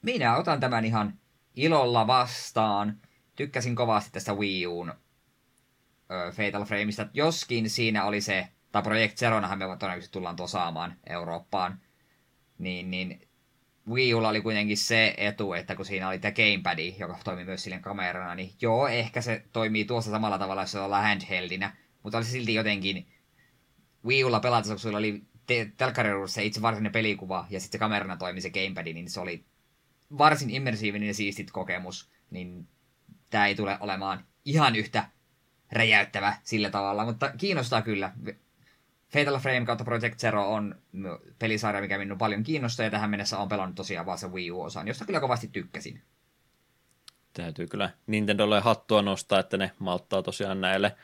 Minä 0.03 0.37
otan 0.37 0.61
tämän 0.61 0.85
ihan 0.85 1.19
ilolla 1.57 2.07
vastaan. 2.07 3.01
Tykkäsin 3.37 3.77
kovasti 3.77 4.11
tästä 4.13 4.35
Wii 4.35 4.67
Uun 4.67 4.95
Fatal 6.33 6.65
Frameista, 6.65 7.07
joskin 7.15 7.71
siinä 7.71 8.05
oli 8.05 8.21
se, 8.21 8.49
tai 8.73 8.83
Project 8.83 9.17
Zeronahan 9.17 9.59
me 9.59 9.65
todennäköisesti 9.65 10.13
tullaan 10.13 10.37
tuo 10.37 10.47
saamaan 10.47 10.97
Eurooppaan, 11.07 11.81
niin, 12.59 12.91
niin 12.91 13.29
Wii 13.89 14.15
Ulla 14.15 14.29
oli 14.29 14.41
kuitenkin 14.41 14.77
se 14.77 15.15
etu, 15.17 15.53
että 15.53 15.77
kun 15.77 15.85
siinä 15.85 16.09
oli 16.09 16.19
tämä 16.19 16.33
gamepad, 16.33 16.79
joka 16.99 17.19
toimii 17.25 17.45
myös 17.45 17.63
sille 17.63 17.79
kamerana, 17.79 18.35
niin 18.35 18.53
joo, 18.61 18.89
ehkä 18.89 19.21
se 19.21 19.45
toimii 19.53 19.85
tuossa 19.85 20.11
samalla 20.11 20.39
tavalla, 20.39 20.63
jos 20.63 20.73
se 20.73 20.81
ollaan 20.81 21.05
handheldinä, 21.05 21.77
mutta 22.03 22.19
oli 22.19 22.25
se 22.25 22.31
silti 22.31 22.55
jotenkin 22.55 23.07
Wii 24.05 24.25
Ulla 24.25 24.41
pelatessa, 24.41 24.75
kun 24.75 24.81
sulla 24.81 24.99
oli 24.99 25.23
telkkariruudussa 25.77 26.41
itse 26.41 26.63
varsinainen 26.63 26.93
pelikuva, 26.93 27.47
ja 27.51 27.61
sitten 27.61 27.79
se 27.79 27.81
kamerana 27.81 28.17
toimi 28.17 28.41
se 28.41 28.51
gamepad, 28.51 28.93
niin 28.93 29.11
se 29.11 29.21
oli 29.21 29.45
varsin 30.19 30.51
immersiivinen 30.51 31.09
ja 31.09 31.15
siistit 31.15 31.51
kokemus, 31.51 32.11
niin 32.31 32.69
tämä 33.31 33.47
ei 33.47 33.55
tule 33.55 33.77
olemaan 33.81 34.25
ihan 34.45 34.77
yhtä 34.77 35.09
räjäyttävä 35.73 36.37
sillä 36.43 36.71
tavalla, 36.71 37.05
mutta 37.05 37.33
kiinnostaa 37.39 37.83
kyllä. 37.83 38.13
Fatal 39.13 39.39
Frame 39.39 39.67
kautta 39.67 39.85
Project 39.85 40.19
Zero 40.19 40.53
on 40.53 40.75
pelisarja, 41.39 41.81
mikä 41.81 41.99
minun 41.99 42.19
paljon 42.19 42.43
kiinnostaa, 42.43 42.85
ja 42.85 42.91
tähän 42.91 43.11
mennessä 43.11 43.39
on 43.39 43.49
pelannut 43.49 43.75
tosiaan 43.75 44.07
vaan 44.07 44.19
se 44.19 44.29
Wii 44.29 44.51
U-osan, 44.51 44.89
josta 44.89 45.05
kyllä 45.05 45.21
kovasti 45.21 45.49
tykkäsin. 45.49 46.03
Täytyy 47.33 47.67
kyllä 47.67 47.91
Nintendolle 48.07 48.61
hattua 48.61 49.03
nostaa, 49.03 49.41
että 49.41 49.57
ne 49.57 49.71
malttaa 49.79 50.23
tosiaan 50.23 50.61
näille 50.61 50.97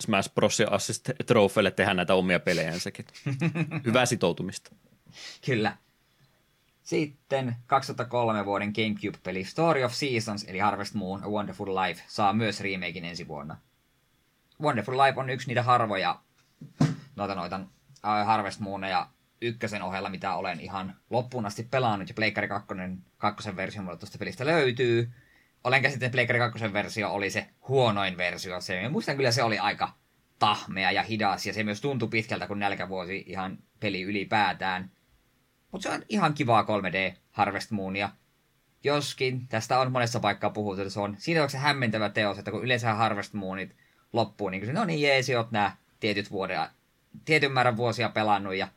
Smash 0.00 0.34
Bros. 0.34 0.60
ja 0.60 0.66
Assist 0.70 1.10
Trophylle 1.26 1.70
tehdä 1.70 1.94
näitä 1.94 2.14
omia 2.14 2.40
pelejänsäkin. 2.40 3.04
Hyvää 3.86 4.06
sitoutumista. 4.06 4.70
Kyllä. 5.46 5.76
Sitten 6.82 7.56
2003 7.66 8.44
vuoden 8.44 8.72
Gamecube-peli 8.74 9.44
Story 9.44 9.84
of 9.84 9.92
Seasons, 9.92 10.44
eli 10.48 10.58
Harvest 10.58 10.94
Moon 10.94 11.24
A 11.24 11.28
Wonderful 11.28 11.74
Life, 11.74 12.02
saa 12.08 12.32
myös 12.32 12.60
remakein 12.60 13.04
ensi 13.04 13.28
vuonna. 13.28 13.56
Wonderful 14.62 14.98
Life 14.98 15.20
on 15.20 15.30
yksi 15.30 15.48
niitä 15.48 15.62
harvoja 15.62 16.20
noita, 17.18 17.34
noita 17.34 17.56
uh, 17.56 18.26
Harvest 18.26 18.60
ja 18.90 19.08
ykkösen 19.40 19.82
ohella, 19.82 20.08
mitä 20.08 20.34
olen 20.34 20.60
ihan 20.60 20.96
loppuun 21.10 21.46
asti 21.46 21.62
pelannut, 21.62 22.08
ja 22.08 22.14
Pleikkari 22.14 22.48
2, 22.48 22.68
kakkosen 23.18 23.56
versio 23.56 23.82
mulle 23.82 23.98
tuosta 23.98 24.18
pelistä 24.18 24.46
löytyy. 24.46 25.10
Olen 25.64 25.82
käsittänyt, 25.82 26.06
että 26.06 26.14
Pleikkari 26.14 26.38
2 26.38 26.72
versio 26.72 27.10
oli 27.10 27.30
se 27.30 27.46
huonoin 27.68 28.16
versio. 28.16 28.60
Se, 28.60 28.82
ja 28.82 28.90
muistan 28.90 29.16
kyllä 29.16 29.30
se 29.30 29.42
oli 29.42 29.58
aika 29.58 29.92
tahmea 30.38 30.92
ja 30.92 31.02
hidas, 31.02 31.46
ja 31.46 31.52
se 31.52 31.64
myös 31.64 31.80
tuntui 31.80 32.08
pitkältä 32.08 32.46
kuin 32.46 32.60
nälkävuosi 32.60 33.24
ihan 33.26 33.58
peli 33.80 34.02
ylipäätään. 34.02 34.90
Mutta 35.72 35.88
se 35.88 35.94
on 35.94 36.02
ihan 36.08 36.34
kivaa 36.34 36.62
3D 36.62 37.16
Harvest 37.30 37.70
Moonia. 37.70 38.10
Joskin 38.84 39.48
tästä 39.48 39.80
on 39.80 39.92
monessa 39.92 40.20
paikkaa 40.20 40.50
puhuttu, 40.50 40.82
että 40.82 40.92
se 40.92 41.00
on 41.00 41.16
siinä 41.18 41.48
se 41.48 41.58
hämmentävä 41.58 42.08
teos, 42.08 42.38
että 42.38 42.50
kun 42.50 42.64
yleensä 42.64 42.94
Harvest 42.94 43.34
Moonit 43.34 43.76
loppuu, 44.12 44.48
niin 44.48 44.62
kuin 44.62 44.74
no 44.74 44.84
niin 44.84 45.02
jeesi, 45.02 45.36
oot 45.36 45.50
nämä 45.50 45.76
tietyt 46.00 46.30
vuodet, 46.30 46.70
tietyn 47.24 47.52
määrän 47.52 47.76
vuosia 47.76 48.08
pelannut 48.08 48.54
ja 48.54 48.68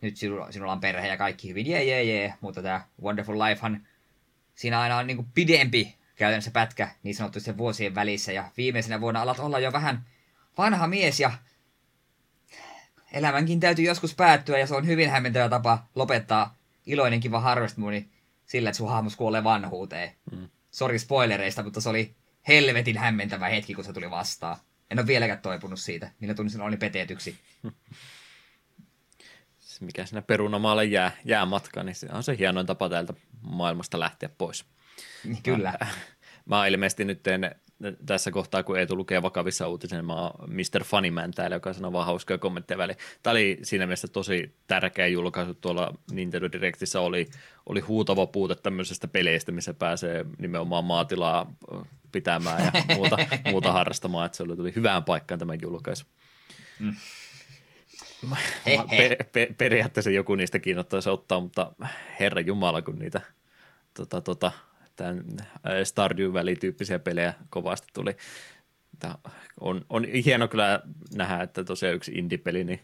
nyt 0.00 0.16
sinulla, 0.16 0.52
sinulla 0.52 0.72
on 0.72 0.80
perhe 0.80 1.08
ja 1.08 1.16
kaikki 1.16 1.48
hyvin, 1.48 1.66
jee, 1.66 1.84
jee, 1.84 2.04
jee, 2.04 2.34
mutta 2.40 2.62
tämä 2.62 2.84
Wonderful 3.02 3.38
Lifehan, 3.38 3.86
siinä 4.54 4.80
aina 4.80 4.96
on 4.96 5.06
niin 5.06 5.16
kuin 5.16 5.28
pidempi 5.34 5.96
käytännössä 6.16 6.50
pätkä 6.50 6.88
niin 7.02 7.14
sanotusti 7.14 7.58
vuosien 7.58 7.94
välissä 7.94 8.32
ja 8.32 8.50
viimeisenä 8.56 9.00
vuonna 9.00 9.22
alat 9.22 9.38
olla 9.38 9.58
jo 9.58 9.72
vähän 9.72 10.06
vanha 10.58 10.86
mies 10.86 11.20
ja 11.20 11.32
elämänkin 13.12 13.60
täytyy 13.60 13.84
joskus 13.84 14.14
päättyä 14.14 14.58
ja 14.58 14.66
se 14.66 14.74
on 14.74 14.86
hyvin 14.86 15.10
hämmentävä 15.10 15.48
tapa 15.48 15.86
lopettaa 15.94 16.56
iloinen 16.86 17.20
kiva 17.20 17.40
Harvest 17.40 17.76
Mooni 17.76 18.08
sillä, 18.46 18.70
että 18.70 18.76
sun 18.76 18.88
hahmos 18.88 19.16
kuolee 19.16 19.44
vanhuuteen. 19.44 20.12
Mm. 20.32 20.48
Sori 20.70 20.98
spoilereista, 20.98 21.62
mutta 21.62 21.80
se 21.80 21.88
oli 21.88 22.14
helvetin 22.48 22.98
hämmentävä 22.98 23.48
hetki, 23.48 23.74
kun 23.74 23.84
se 23.84 23.92
tuli 23.92 24.10
vastaan. 24.10 24.56
En 24.90 24.98
ole 24.98 25.06
vieläkään 25.06 25.42
toipunut 25.42 25.80
siitä. 25.80 26.10
Minä 26.20 26.34
tunnin 26.34 26.50
sen 26.50 26.60
oli 26.60 26.76
peteetyksi. 26.76 27.38
mikä 29.80 30.06
siinä 30.06 30.22
perunamaalle 30.22 30.84
jää, 30.84 31.12
jää 31.24 31.46
matka, 31.46 31.82
niin 31.82 31.94
se 31.94 32.08
on 32.12 32.22
se 32.22 32.38
hienoin 32.38 32.66
tapa 32.66 32.88
täältä 32.88 33.14
maailmasta 33.40 34.00
lähteä 34.00 34.28
pois. 34.28 34.64
Kyllä. 35.42 35.74
Mä, 35.80 35.86
mä 36.56 36.66
ilmeisesti 36.66 37.04
nyt 37.04 37.22
teen 37.22 37.54
tässä 38.06 38.30
kohtaa, 38.30 38.62
kun 38.62 38.78
Eetu 38.78 38.96
lukee 38.96 39.22
vakavissa 39.22 39.68
uutisen, 39.68 40.04
mä 40.04 40.14
oon 40.14 40.50
Mr. 40.50 40.84
Funnyman 40.84 41.30
täällä, 41.30 41.56
joka 41.56 41.72
sanoo 41.72 41.92
vaan 41.92 42.06
hauskoja 42.06 42.38
kommentteja 42.38 42.78
väliin. 42.78 42.98
Tämä 43.22 43.32
oli 43.32 43.58
siinä 43.62 43.86
mielessä 43.86 44.08
tosi 44.08 44.54
tärkeä 44.66 45.06
julkaisu 45.06 45.54
tuolla 45.54 45.94
Nintendo 46.10 46.48
Directissä 46.52 47.00
oli, 47.00 47.28
oli 47.66 47.80
huutava 47.80 48.26
puute 48.26 48.54
tämmöisestä 48.54 49.08
peleistä, 49.08 49.52
missä 49.52 49.74
pääsee 49.74 50.24
nimenomaan 50.38 50.84
maatilaa 50.84 51.52
pitämään 52.12 52.64
ja 52.64 52.72
muuta, 52.96 53.16
muuta 53.50 53.72
harrastamaan, 53.72 54.26
että 54.26 54.36
se 54.36 54.42
oli, 54.42 54.56
tuli 54.56 54.72
hyvään 54.76 55.04
paikkaan 55.04 55.38
tämä 55.38 55.54
julkaisu. 55.62 56.06
Mm. 56.78 56.94
Per, 58.90 59.24
per, 59.32 59.54
periaatteessa 59.58 60.10
joku 60.10 60.34
niistä 60.34 60.58
kiinnostaisi 60.58 61.10
ottaa, 61.10 61.40
mutta 61.40 61.72
herra 62.20 62.40
jumala, 62.40 62.82
kun 62.82 62.98
niitä 62.98 63.20
tota, 63.94 64.20
tota, 64.20 64.52
tämän 64.96 65.24
Stardew 65.84 66.32
Valley-tyyppisiä 66.32 66.98
pelejä 66.98 67.34
kovasti 67.50 67.88
tuli. 67.92 68.16
Tämä 68.98 69.14
on, 69.60 69.86
on 69.90 70.04
hieno 70.04 70.48
kyllä 70.48 70.80
nähdä, 71.14 71.42
että 71.42 71.64
tosiaan 71.64 71.94
yksi 71.94 72.12
indie-peli, 72.12 72.64
niin 72.64 72.80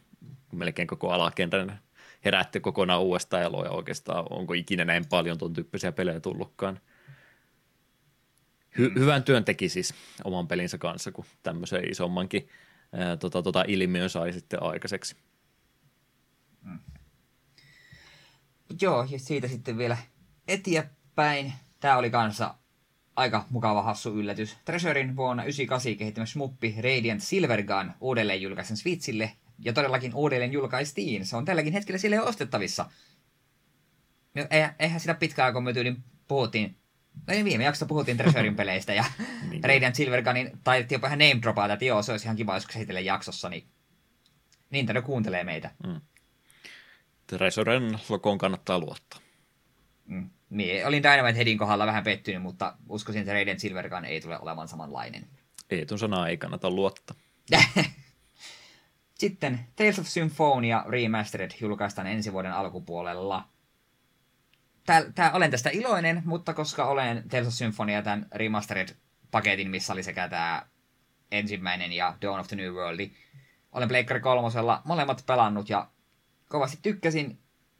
melkein 0.53 0.89
koko 0.89 1.11
alakenrän 1.11 1.81
herätti 2.25 2.61
kokonaan 2.61 3.03
uudestaan 3.03 3.43
ja 3.43 3.53
loi 3.53 3.69
oikeastaan, 3.69 4.25
onko 4.31 4.55
ikinä 4.55 4.85
näin 4.85 5.05
paljon 5.07 5.39
tuon 5.39 5.53
tyyppisiä 5.53 5.93
pelejä 5.93 6.21
tullutkaan. 6.21 6.81
Hy- 8.79 8.99
hyvän 8.99 9.23
työn 9.23 9.45
teki 9.45 9.69
siis 9.69 9.95
oman 10.25 10.49
pelinsä 10.49 10.79
kanssa, 10.79 11.13
kun 11.13 11.25
tämmöisen 11.43 11.91
isommankin 11.91 12.49
ää, 12.93 13.17
tota, 13.17 13.43
tota 13.43 13.65
ilmiön 13.69 14.11
sai 14.11 14.33
sitten 14.33 14.63
aikaiseksi. 14.63 15.17
Mm. 16.63 16.79
Joo, 18.81 19.07
ja 19.11 19.19
siitä 19.19 19.49
sitten 19.49 19.79
vielä 19.79 19.97
eteenpäin 20.49 21.53
Tämä 21.85 21.97
oli 21.97 22.11
kanssa 22.11 22.55
aika 23.17 23.47
mukava 23.51 23.83
hassu 23.83 24.19
yllätys. 24.19 24.57
Treasurein 24.65 25.17
vuonna 25.17 25.43
1998 25.43 25.99
kehittämä 25.99 26.27
smuppi 26.27 26.75
Radiant 26.77 27.23
Silvergun 27.23 27.93
uudelleen 28.01 28.43
julkaisen 28.43 28.77
Switchille, 28.77 29.33
ja 29.59 29.73
todellakin 29.73 30.15
uudelleen 30.15 30.53
julkaistiin. 30.53 31.27
Se 31.27 31.37
on 31.37 31.45
tälläkin 31.45 31.73
hetkellä 31.73 31.99
sille 31.99 32.21
ostettavissa. 32.21 32.91
No, 34.35 34.47
eihän 34.79 35.01
sitä 35.01 35.15
pitkään 35.15 35.53
kun 35.53 35.65
me 35.65 35.73
tyylin 35.73 36.05
puhuttiin, 36.29 36.77
no 37.27 37.35
ei 37.35 37.45
viime 37.45 37.65
jaksossa 37.65 37.87
puhuttiin 37.87 38.17
Treasurein 38.17 38.57
peleistä, 38.57 38.95
ja 38.95 39.05
niin. 39.51 39.65
Radiant 39.65 39.95
Silvergunin 39.95 40.51
taidettiin 40.65 40.97
jopa 40.97 41.07
ihan 41.07 41.19
name 41.19 41.43
dropaa, 41.43 41.73
että 41.73 41.85
joo, 41.85 42.03
se 42.03 42.13
olisi 42.13 42.27
ihan 42.27 42.37
kiva, 42.37 42.55
jos 42.55 42.67
käsitellä 42.67 43.01
jaksossa, 43.01 43.49
niin 43.49 43.69
Nintendo 44.71 45.03
kuuntelee 45.03 45.45
meitä. 45.45 45.71
Mm. 45.87 46.01
Treasuren 47.27 47.99
lokoon 48.09 48.39
kannattaa 48.39 48.79
luottaa. 48.79 49.21
Mm. 50.07 50.31
Niin, 50.51 50.87
olin 50.87 51.03
Dynamite 51.03 51.37
Headin 51.37 51.59
kohdalla 51.59 51.87
vähän 51.87 52.05
pettynyt, 52.05 52.43
mutta 52.43 52.77
uskoisin, 52.89 53.21
että 53.21 53.33
Radiant 53.33 53.61
Silvergun 53.61 54.05
ei 54.05 54.21
tule 54.21 54.39
olemaan 54.39 54.69
samanlainen. 54.69 55.27
Ei 55.71 55.87
tuon 55.87 55.99
sanaa 55.99 56.29
ei 56.29 56.37
kannata 56.37 56.71
luottaa. 56.71 57.17
Sitten 59.19 59.61
Tales 59.77 59.99
of 59.99 60.07
Symphonia 60.07 60.85
Remastered 60.89 61.51
julkaistaan 61.61 62.07
ensi 62.07 62.33
vuoden 62.33 62.53
alkupuolella. 62.53 63.49
Tää, 64.87 65.05
tää, 65.15 65.33
olen 65.33 65.51
tästä 65.51 65.71
iloinen, 65.71 66.23
mutta 66.25 66.55
koska 66.55 66.85
olen 66.85 67.29
Tales 67.29 67.47
of 67.47 67.53
Symphonia 67.53 68.03
tämän 68.03 68.27
Remastered-paketin, 68.35 69.69
missä 69.69 69.93
oli 69.93 70.03
sekä 70.03 70.29
tämä 70.29 70.67
ensimmäinen 71.31 71.93
ja 71.93 72.17
Dawn 72.23 72.41
of 72.41 72.49
the 72.49 72.57
New 72.57 72.73
World, 72.73 73.11
olen 73.73 73.89
Pleikkari 73.89 74.21
kolmosella 74.21 74.83
molemmat 74.85 75.25
pelannut 75.27 75.69
ja 75.69 75.89
kovasti 76.49 76.79
tykkäsin. 76.83 77.39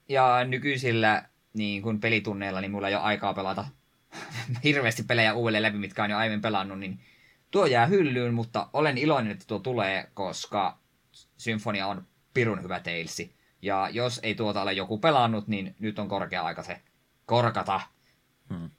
Ja 0.09 0.45
nykyisillä 0.45 1.29
niin 1.55 1.83
kun 1.83 2.01
pelitunneilla, 2.01 2.61
niin 2.61 2.71
mulla 2.71 2.89
ei 2.89 2.95
ole 2.95 3.03
aikaa 3.03 3.35
pelata 3.35 3.65
hirveästi 4.65 5.03
pelejä 5.03 5.35
uudelleen 5.35 5.63
läpi, 5.63 5.79
mitkä 5.79 6.05
on 6.05 6.11
jo 6.11 6.17
aiemmin 6.17 6.43
pelannut, 6.43 6.79
niin 6.79 7.01
tuo 7.51 7.67
jää 7.67 7.87
hyllyyn, 7.87 8.35
mutta 8.35 8.69
olen 8.73 8.99
iloinen, 8.99 9.33
että 9.33 9.45
tuo 9.47 9.59
tulee, 9.59 10.11
koska 10.15 10.79
Symfonia 11.37 11.87
on 11.87 12.07
pirun 12.35 12.63
hyvä 12.63 12.81
teilsi. 12.81 13.37
Ja 13.63 13.89
jos 13.93 14.21
ei 14.23 14.35
tuota 14.35 14.63
ole 14.63 14.73
joku 14.73 14.99
pelannut, 14.99 15.49
niin 15.49 15.77
nyt 15.79 15.99
on 15.99 16.09
korkea 16.09 16.43
aika 16.43 16.63
se 16.63 16.81
korkata. 17.27 17.81
Hmm. 18.49 18.71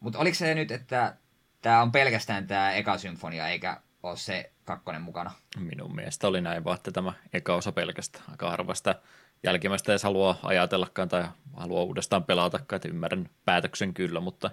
Mutta 0.00 0.18
oliko 0.18 0.34
se 0.34 0.54
nyt, 0.54 0.70
että 0.70 1.16
tämä 1.62 1.82
on 1.82 1.92
pelkästään 1.92 2.46
tämä 2.46 2.72
eka 2.72 2.98
symfonia, 2.98 3.48
eikä 3.48 3.80
ole 4.02 4.16
se 4.16 4.52
kakkonen 4.64 5.02
mukana? 5.02 5.30
Minun 5.58 5.94
mielestä 5.94 6.28
oli 6.28 6.40
näin 6.40 6.64
vaan, 6.64 6.76
että 6.76 6.92
tämä 6.92 7.12
eka 7.32 7.54
osa 7.54 7.72
pelkästään. 7.72 8.24
Aika 8.30 8.50
harvasta 8.50 8.94
jälkimmäistä 9.42 9.92
edes 9.92 10.02
halua 10.02 10.38
ajatellakaan 10.42 11.08
tai 11.08 11.24
halua 11.52 11.82
uudestaan 11.82 12.24
pelatakaan, 12.24 12.76
että 12.76 12.88
ymmärrän 12.88 13.30
päätöksen 13.44 13.94
kyllä, 13.94 14.20
mutta 14.20 14.50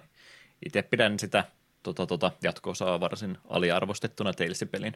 itse 0.66 0.82
pidän 0.82 1.18
sitä 1.18 1.44
tota, 1.82 2.06
tota, 2.06 2.32
jatko-osaa 2.42 3.00
varsin 3.00 3.38
aliarvostettuna 3.48 4.32
Tales-pelin. 4.32 4.92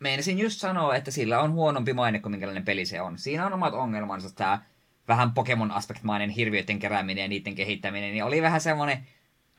Meinasin 0.00 0.38
just 0.38 0.60
sanoa, 0.60 0.96
että 0.96 1.10
sillä 1.10 1.40
on 1.40 1.52
huonompi 1.52 1.92
maine 1.92 2.20
kuin 2.20 2.30
minkälainen 2.30 2.64
peli 2.64 2.86
se 2.86 3.00
on. 3.00 3.18
Siinä 3.18 3.46
on 3.46 3.52
omat 3.52 3.74
ongelmansa, 3.74 4.34
tämä 4.34 4.62
vähän 5.08 5.32
Pokemon-aspektmainen 5.32 6.30
hirviöiden 6.30 6.78
kerääminen 6.78 7.22
ja 7.22 7.28
niiden 7.28 7.54
kehittäminen, 7.54 8.12
niin 8.12 8.24
oli 8.24 8.42
vähän 8.42 8.60
semmoinen 8.60 9.06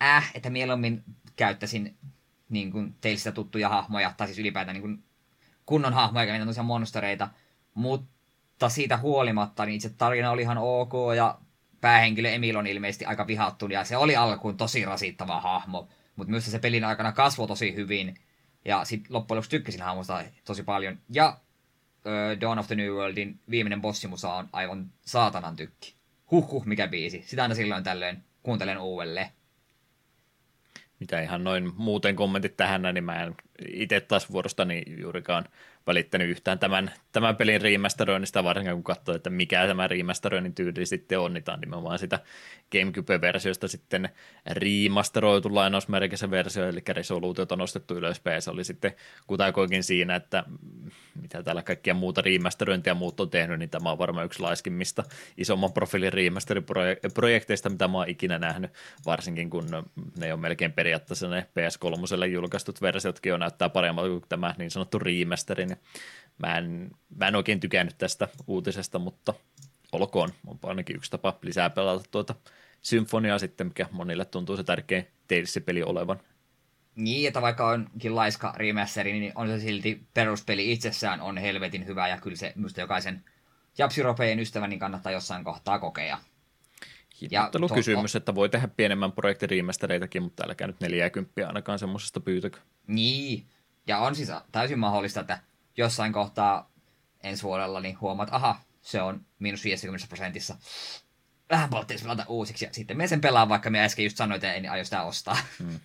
äh, 0.04 0.32
että 0.34 0.50
mieluummin 0.50 1.04
käyttäisin 1.36 1.98
niin 2.50 2.72
kuin, 2.72 2.96
teilistä 3.02 3.32
tuttuja 3.32 3.70
hahmoja, 3.70 4.14
tai 4.18 4.28
siis 4.28 4.40
ylipäätään 4.40 4.74
niin 4.74 4.82
kuin, 4.82 5.04
kunnon 5.66 5.94
hahmoja, 5.94 6.34
eikä 6.34 6.46
niitä 6.46 6.64
monstereita, 6.64 7.30
mutta 7.74 8.70
siitä 8.70 8.98
huolimatta 8.98 9.66
niin 9.66 9.76
itse 9.76 9.90
tarina 9.90 10.32
oli 10.32 10.42
ihan 10.42 10.58
ok 10.58 10.94
ja 11.16 11.38
päähenkilö 11.82 12.30
Emil 12.30 12.56
on 12.56 12.68
ilmeisesti 12.68 13.06
aika 13.06 13.28
vihattu 13.28 13.68
ja 13.68 13.84
se 13.84 13.98
oli 13.98 14.16
alkuun 14.16 14.58
tosi 14.58 14.86
rasittava 14.86 15.42
hahmo, 15.42 15.88
mutta 16.16 16.32
myös 16.32 16.52
se 16.52 16.60
pelin 16.60 16.84
aikana 16.84 17.12
kasvoi 17.12 17.48
tosi 17.48 17.76
hyvin. 17.76 18.16
Ja 18.66 18.86
sitten 18.86 19.14
loppujen 19.14 19.38
lopuksi 19.38 19.50
tykkäsin 19.50 19.82
hahmosta 19.82 20.24
tosi 20.46 20.64
paljon. 20.64 21.00
Ja 21.10 21.38
Dawn 22.42 22.60
of 22.60 22.68
the 22.68 22.76
New 22.76 22.94
Worldin 22.94 23.40
viimeinen 23.50 23.82
bossimusa 23.82 24.34
on 24.34 24.50
aivan 24.52 24.92
saatanan 25.02 25.56
tykki. 25.56 25.96
Huhhuh, 26.32 26.66
mikä 26.66 26.88
biisi. 26.88 27.24
Sitä 27.26 27.42
aina 27.42 27.56
silloin 27.56 27.84
tällöin 27.84 28.24
kuuntelen 28.44 28.78
uudelleen. 28.78 29.30
Mitä 31.00 31.22
ihan 31.22 31.44
noin 31.44 31.72
muuten 31.76 32.16
kommentit 32.16 32.58
tähän, 32.58 32.82
niin 32.94 33.04
mä 33.04 33.24
en 33.24 33.36
itse 33.68 34.00
taas 34.00 34.32
vuorostani 34.32 34.84
juurikaan 34.88 35.46
välittänyt 35.88 36.30
yhtään 36.30 36.60
tämän, 36.60 36.92
tämän 37.12 37.36
pelin 37.36 37.62
remasteroinnista, 37.62 38.44
varsinkin 38.44 38.74
kun 38.74 38.84
katsoo, 38.84 39.16
että 39.16 39.30
mikä 39.30 39.68
tämä 39.68 39.88
remasteroinnin 39.88 40.56
tyyli 40.56 40.86
sitten 40.86 41.20
on, 41.20 41.34
niin 41.34 41.44
tämä 41.44 41.54
on 41.54 41.62
nimenomaan 41.62 42.00
sitä 42.00 42.20
Gamecube-versiosta 42.72 43.68
sitten 43.68 44.10
remasteroitu 44.48 45.56
lainausmerkissä 45.56 46.32
versio, 46.32 46.68
eli 46.68 46.82
resoluutiot 46.88 47.52
on 47.52 47.58
nostettu 47.58 47.96
ylöspäin, 47.96 48.42
se 48.42 48.52
oli 48.52 48.64
sitten 48.64 48.94
kutakoikin 49.28 49.84
siinä, 49.84 50.16
että 50.16 50.44
mitä 51.22 51.44
täällä 51.44 51.64
kaikkia 51.64 51.94
muuta 51.94 52.22
remasterointia 52.22 52.96
muut 52.96 53.20
on 53.20 53.30
tehnyt, 53.30 53.60
niin 53.60 53.70
tämä 53.70 53.92
on 53.92 53.98
varmaan 53.98 54.26
yksi 54.26 54.40
laiskimmista 54.40 55.04
isomman 55.38 55.74
profiilin 55.74 56.14
remasteriprojekteista, 56.14 57.70
mitä 57.70 57.88
mä 57.88 57.98
oon 57.98 58.10
ikinä 58.10 58.40
nähnyt, 58.40 58.72
varsinkin 59.06 59.50
kun 59.50 59.86
ne 60.18 60.34
on 60.34 60.40
melkein 60.40 60.72
periaatteessa 60.72 61.30
ne 61.30 61.48
PS3 61.60 62.26
julkaistut 62.26 62.82
versiotkin 62.82 63.30
jo 63.30 63.38
näyttää 63.38 63.70
paremmalta 63.70 64.10
kuin 64.10 64.24
tämä 64.30 64.56
niin 64.58 64.72
sanottu 64.72 65.00
remasteri, 65.00 65.66
niin 65.74 65.84
mä 66.38 66.58
en, 66.58 66.92
mä 67.16 67.28
en 67.28 67.36
oikein 67.36 67.60
tykännyt 67.60 67.98
tästä 67.98 68.28
uutisesta, 68.48 69.00
mutta 69.00 69.34
olkoon, 69.92 70.30
on 70.48 70.60
ainakin 70.64 70.96
yksi 70.96 71.12
tapa 71.12 71.40
lisää 71.42 71.70
pelata 71.70 72.06
tuota 72.12 72.36
symfoniaa 72.82 73.40
sitten, 73.40 73.68
mikä 73.68 73.88
monille 73.92 74.26
tuntuu 74.26 74.58
se 74.58 74.64
tärkein 74.64 75.08
Tales-peli 75.28 75.84
olevan. 75.84 76.20
Niin, 76.96 77.28
että 77.28 77.42
vaikka 77.42 77.68
onkin 77.68 78.16
laiska 78.16 78.54
remasteri, 78.58 79.20
niin 79.20 79.32
on 79.36 79.48
se 79.48 79.60
silti 79.60 80.04
peruspeli 80.14 80.72
itsessään 80.72 81.22
on 81.22 81.38
helvetin 81.38 81.86
hyvä, 81.86 82.08
ja 82.08 82.18
kyllä 82.18 82.38
se 82.38 82.54
minusta 82.56 82.82
jokaisen 82.82 83.24
japsiropeen 83.78 84.40
ystävän 84.40 84.70
niin 84.70 84.80
kannattaa 84.80 85.12
jossain 85.12 85.44
kohtaa 85.44 85.80
kokea. 85.80 86.20
Hinnoittelu 87.22 87.70
kysymys, 87.70 88.16
että 88.16 88.36
voi 88.36 88.50
tehdä 88.50 88.68
pienemmän 88.68 89.12
projektin 89.12 89.50
remastereitakin, 89.50 90.24
mutta 90.24 90.44
älkää 90.48 90.68
nyt 90.68 90.82
40 90.82 91.48
ainakaan 91.48 91.80
semmoisesta 91.80 92.20
pyytäkö. 92.20 92.60
Niin, 92.88 93.46
ja 93.88 93.98
on 93.98 94.16
siis 94.16 94.32
täysin 94.52 94.80
mahdollista, 94.80 95.20
että 95.20 95.40
jossain 95.78 96.14
kohtaa 96.14 96.72
ensi 97.24 97.44
vuodella 97.44 97.80
niin 97.80 98.02
huomaat, 98.02 98.30
aha, 98.32 98.62
se 98.82 99.02
on 99.02 99.26
miinus 99.40 99.64
50 99.64 100.08
prosentissa. 100.08 100.58
Vähän 101.50 101.70
polttiisi 101.70 102.04
pelata 102.04 102.26
uusiksi, 102.28 102.66
ja 102.66 102.74
sitten 102.74 102.98
me 102.98 103.08
sen 103.08 103.22
pelaan, 103.22 103.50
vaikka 103.50 103.70
me 103.70 103.84
äsken 103.84 104.06
just 104.06 104.18
sanoin, 104.18 104.36
että 104.36 104.54
en 104.54 104.72
aio 104.72 104.86
sitä 104.86 105.04
ostaa. 105.04 105.38
Hmm. 105.60 105.80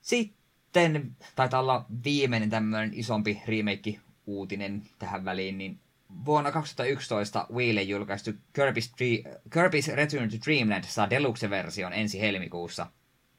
Sitten 0.00 1.16
taitaa 1.36 1.60
olla 1.60 1.86
viimeinen 2.04 2.50
tämmöinen 2.50 2.94
isompi 2.94 3.42
remake-uutinen 3.46 4.82
tähän 4.98 5.24
väliin, 5.24 5.58
niin 5.58 5.80
vuonna 6.24 6.52
2011 6.52 7.46
Wiille 7.52 7.82
julkaistu 7.82 8.30
Kirby's, 8.30 8.92
Dream, 8.98 9.36
Kirby's 9.54 9.94
Return 9.94 10.30
to 10.30 10.36
Dreamland 10.46 10.84
saa 10.84 11.10
deluxe-version 11.10 11.92
ensi 11.92 12.20
helmikuussa. 12.20 12.86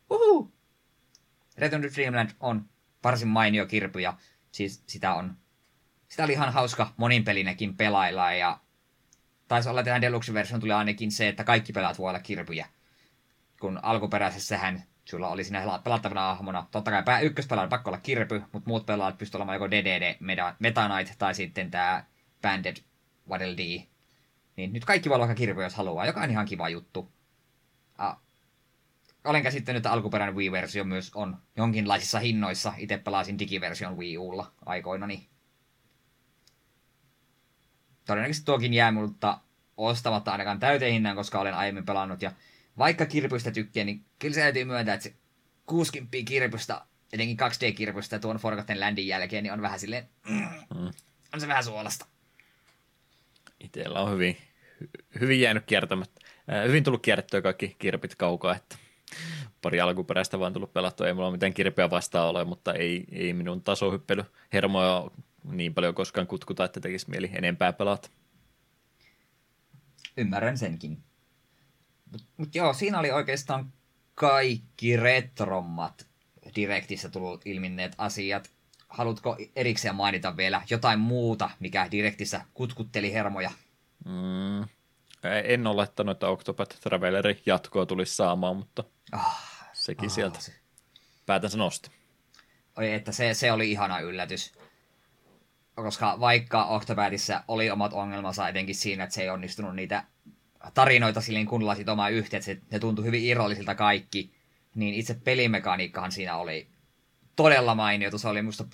Uhu! 0.10 0.54
Return 1.58 1.82
to 1.82 1.88
Dreamland 1.96 2.30
on 2.40 2.70
varsin 3.04 3.28
mainio 3.28 3.66
kirpy 3.66 4.00
ja 4.00 4.18
siis 4.52 4.84
sitä 4.88 5.14
on 5.14 5.36
sitä 6.10 6.24
oli 6.24 6.34
ihan 6.34 6.54
hauska 6.54 6.94
moninpelinäkin 6.98 7.78
pelailla 7.78 8.34
ja 8.34 8.60
taisi 9.48 9.70
olla, 9.70 9.84
tähän 9.84 10.02
deluxe-version 10.02 10.60
tuli 10.60 10.72
ainakin 10.72 11.12
se, 11.12 11.28
että 11.28 11.44
kaikki 11.44 11.74
pelaat 11.74 12.00
voi 12.00 12.10
olla 12.10 12.20
kirpyjä. 12.20 12.68
kun 13.60 13.80
alkuperäisessähän 13.84 14.84
sulla 15.06 15.28
oli 15.28 15.44
siinä 15.44 15.80
pelattavana 15.84 16.22
hahmona, 16.22 16.68
totta 16.72 16.92
kai 16.92 17.04
pää 17.04 17.20
ykköspelaajan 17.20 17.70
pakko 17.70 17.90
olla 17.90 18.00
kirpy, 18.00 18.44
mutta 18.52 18.70
muut 18.70 18.86
pelaajat 18.86 19.18
pystyivät 19.18 19.40
olemaan 19.40 19.56
joko 19.56 19.72
DDD, 19.72 20.16
Meta 20.60 20.90
Knight 20.90 21.16
tai 21.18 21.36
sitten 21.36 21.72
tämä 21.72 22.04
Banded 22.42 22.78
Waddle 23.30 23.58
D. 23.58 23.82
Niin 24.56 24.74
nyt 24.74 24.86
kaikki 24.86 25.10
voi 25.10 25.16
olla 25.16 25.36
kirpy, 25.36 25.64
jos 25.64 25.76
haluaa, 25.76 26.06
joka 26.06 26.22
on 26.22 26.32
ihan 26.32 26.46
kiva 26.46 26.70
juttu. 26.70 27.12
Olen 29.24 29.44
käsittänyt, 29.44 29.80
että 29.80 29.92
alkuperäinen 29.92 30.36
Wii-versio 30.36 30.84
myös 30.84 31.12
on 31.16 31.38
jonkinlaisissa 31.58 32.20
hinnoissa. 32.20 32.74
Itse 32.78 32.98
pelasin 32.98 33.40
digiversion 33.40 33.98
Wii 33.98 34.18
Ulla 34.18 34.52
aikoinani. 34.66 35.30
Todennäköisesti 38.06 38.46
tuokin 38.46 38.74
jää 38.74 38.92
multa 38.92 39.40
ostamatta 39.78 40.32
ainakaan 40.32 40.60
täyteen 40.60 40.94
hinnan, 40.94 41.16
koska 41.16 41.40
olen 41.40 41.54
aiemmin 41.54 41.86
pelannut. 41.86 42.22
Ja 42.22 42.32
vaikka 42.78 43.06
kirpystä 43.06 43.52
tykkää, 43.52 43.84
niin 43.84 44.06
kyllä 44.20 44.36
se 44.36 44.42
täytyy 44.42 44.66
myöntää, 44.66 44.94
että 44.94 45.04
se 45.04 45.14
60 45.66 46.18
kirpystä, 46.26 46.82
etenkin 47.14 47.38
2D-kirpystä 47.40 48.20
tuon 48.20 48.38
Forgotten 48.38 48.80
Landin 48.80 49.08
jälkeen, 49.08 49.44
niin 49.44 49.54
on 49.54 49.62
vähän 49.62 49.80
silleen, 49.80 50.10
mm, 50.30 50.92
on 51.34 51.42
se 51.42 51.48
vähän 51.48 51.64
suolasta. 51.64 52.06
Itellä 53.60 54.00
on 54.00 54.12
hyvin, 54.12 54.38
hyvin 55.20 55.42
jäänyt 55.42 55.66
kiertämättä. 55.66 56.22
Äh, 56.54 56.68
hyvin 56.68 56.84
tullut 56.84 57.02
kierrettyä 57.02 57.42
kaikki 57.42 57.76
kirpit 57.80 58.16
kaukaa, 58.16 58.56
että 58.56 58.76
pari 59.62 59.82
alkuperäistä 59.82 60.40
vaan 60.40 60.54
tullut 60.54 60.74
pelattua. 60.74 61.08
Ei 61.08 61.14
mulla 61.14 61.32
mitään 61.32 61.54
kirpeä 61.54 61.90
vastaan 61.90 62.30
ole, 62.30 62.44
mutta 62.44 62.74
ei, 62.74 63.06
ei 63.12 63.34
minun 63.34 63.62
tasohyppely 63.62 64.24
hermoja 64.54 65.12
niin 65.44 65.74
paljon 65.74 65.96
koskaan 65.96 66.28
kutkuta, 66.28 66.64
että 66.64 66.80
tekisi 66.80 67.10
mieli 67.10 67.30
enempää 67.34 67.74
pelata. 67.74 68.10
Ymmärrän 70.18 70.58
senkin. 70.58 71.04
Mutta 72.12 72.28
mut 72.38 72.56
joo, 72.56 72.74
siinä 72.74 73.00
oli 73.00 73.12
oikeastaan 73.12 73.74
kaikki 74.16 74.98
retrommat 74.98 76.10
Direktissä 76.56 77.10
tullut 77.10 77.42
ilminneet 77.46 77.96
asiat. 77.98 78.52
Haluatko 78.90 79.38
erikseen 79.56 79.96
mainita 79.96 80.38
vielä 80.38 80.62
jotain 80.70 81.00
muuta, 81.00 81.50
mikä 81.60 81.88
Direktissä 81.92 82.42
kutkutteli 82.54 83.14
hermoja? 83.14 83.52
Mm, 84.06 84.68
en 85.44 85.68
olettanut, 85.68 86.12
että 86.12 86.28
Octopath 86.28 86.80
Traveleri 86.80 87.42
jatkoa 87.46 87.86
tulisi 87.86 88.16
saamaan, 88.16 88.58
mutta 88.58 88.84
oh, 89.14 89.36
sekin 89.74 90.10
oh, 90.10 90.12
sieltä 90.12 90.42
se... 90.42 90.54
päätänsä 91.26 91.58
nosti. 91.58 91.92
Oi, 92.78 92.94
että 92.94 93.12
se, 93.12 93.34
se 93.34 93.52
oli 93.52 93.72
ihana 93.72 94.00
yllätys. 94.00 94.54
Koska 95.76 96.20
vaikka 96.20 96.66
Octopathissa 96.66 97.44
oli 97.48 97.72
omat 97.72 97.94
ongelmansa 97.94 98.48
etenkin 98.48 98.76
siinä, 98.76 99.04
että 99.04 99.14
se 99.14 99.22
ei 99.22 99.30
onnistunut 99.30 99.76
niitä 99.76 100.04
tarinoita 100.74 101.22
silleen 101.22 101.46
kunnolla 101.46 101.76
omaa 101.92 102.10
yhteen, 102.10 102.40
että 102.40 102.46
se, 102.46 102.62
ne 102.72 102.80
tuntui 102.80 103.06
hyvin 103.06 103.24
irrallisilta 103.24 103.76
kaikki, 103.76 104.34
niin 104.76 104.94
itse 104.94 105.14
pelimekaniikkahan 105.14 106.12
siinä 106.12 106.38
oli 106.38 106.68
todella 107.36 107.76
mainio. 107.76 108.18
Se 108.18 108.28
oli 108.28 108.42
musta 108.42 108.66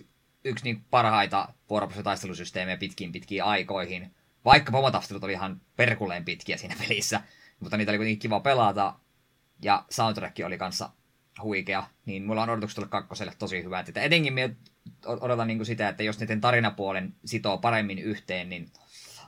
yksi 0.43 0.63
niin 0.63 0.86
parhaita 0.89 1.53
vuoropuhelutaistelusysteemejä 1.69 2.77
pitkiin 2.77 3.11
pitkiin 3.11 3.43
aikoihin. 3.43 4.15
Vaikka 4.45 4.71
pomotastelut 4.71 5.23
oli 5.23 5.33
ihan 5.33 5.61
perkuleen 5.75 6.25
pitkiä 6.25 6.57
siinä 6.57 6.75
pelissä, 6.79 7.21
mutta 7.59 7.77
niitä 7.77 7.91
oli 7.91 7.97
kuitenkin 7.97 8.19
kiva 8.19 8.39
pelata. 8.39 8.93
Ja 9.61 9.85
soundtrack 9.89 10.39
oli 10.45 10.57
kanssa 10.57 10.89
huikea, 11.43 11.83
niin 12.05 12.25
mulla 12.25 12.43
on 12.43 12.49
odotukset 12.49 12.75
tulla 12.75 12.87
kakkoselle 12.87 13.33
tosi 13.39 13.63
hyvää. 13.63 13.83
Että 13.87 14.01
etenkin 14.01 14.33
minä 14.33 14.55
odotan 15.05 15.47
niin 15.47 15.57
kuin 15.57 15.65
sitä, 15.65 15.89
että 15.89 16.03
jos 16.03 16.19
niiden 16.19 16.41
tarinapuolen 16.41 17.15
sitoo 17.25 17.57
paremmin 17.57 17.99
yhteen, 17.99 18.49
niin 18.49 18.71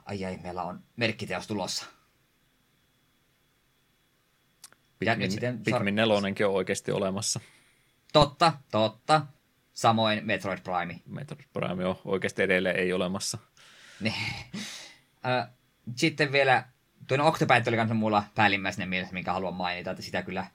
ai 0.05 0.25
ai, 0.25 0.37
meillä 0.43 0.63
on 0.63 0.83
merkkiteos 0.95 1.47
tulossa. 1.47 1.85
Pikmin, 4.99 5.31
sitten 5.31 5.63
Pikmin 5.63 5.95
nelonenkin 5.95 6.45
on 6.45 6.53
oikeasti 6.53 6.91
olemassa. 6.91 7.39
Totta, 8.13 8.53
totta. 8.71 9.25
Samoin 9.73 10.25
Metroid 10.25 10.59
Prime. 10.59 11.01
Metroid 11.05 11.45
Prime 11.53 11.85
on 11.85 11.99
oikeasti 12.05 12.43
edelleen 12.43 12.75
ei 12.75 12.93
olemassa. 12.93 13.37
sitten 15.95 16.31
vielä, 16.31 16.65
tuon 17.07 17.21
Octopath 17.21 17.67
oli 17.67 17.77
kanssa 17.77 17.93
mulla 17.93 18.23
päällimmäisenä 18.35 18.85
mielessä, 18.85 19.13
minkä 19.13 19.33
haluan 19.33 19.53
mainita, 19.53 19.91
että 19.91 20.03
sitä 20.03 20.23
kyllä 20.23 20.45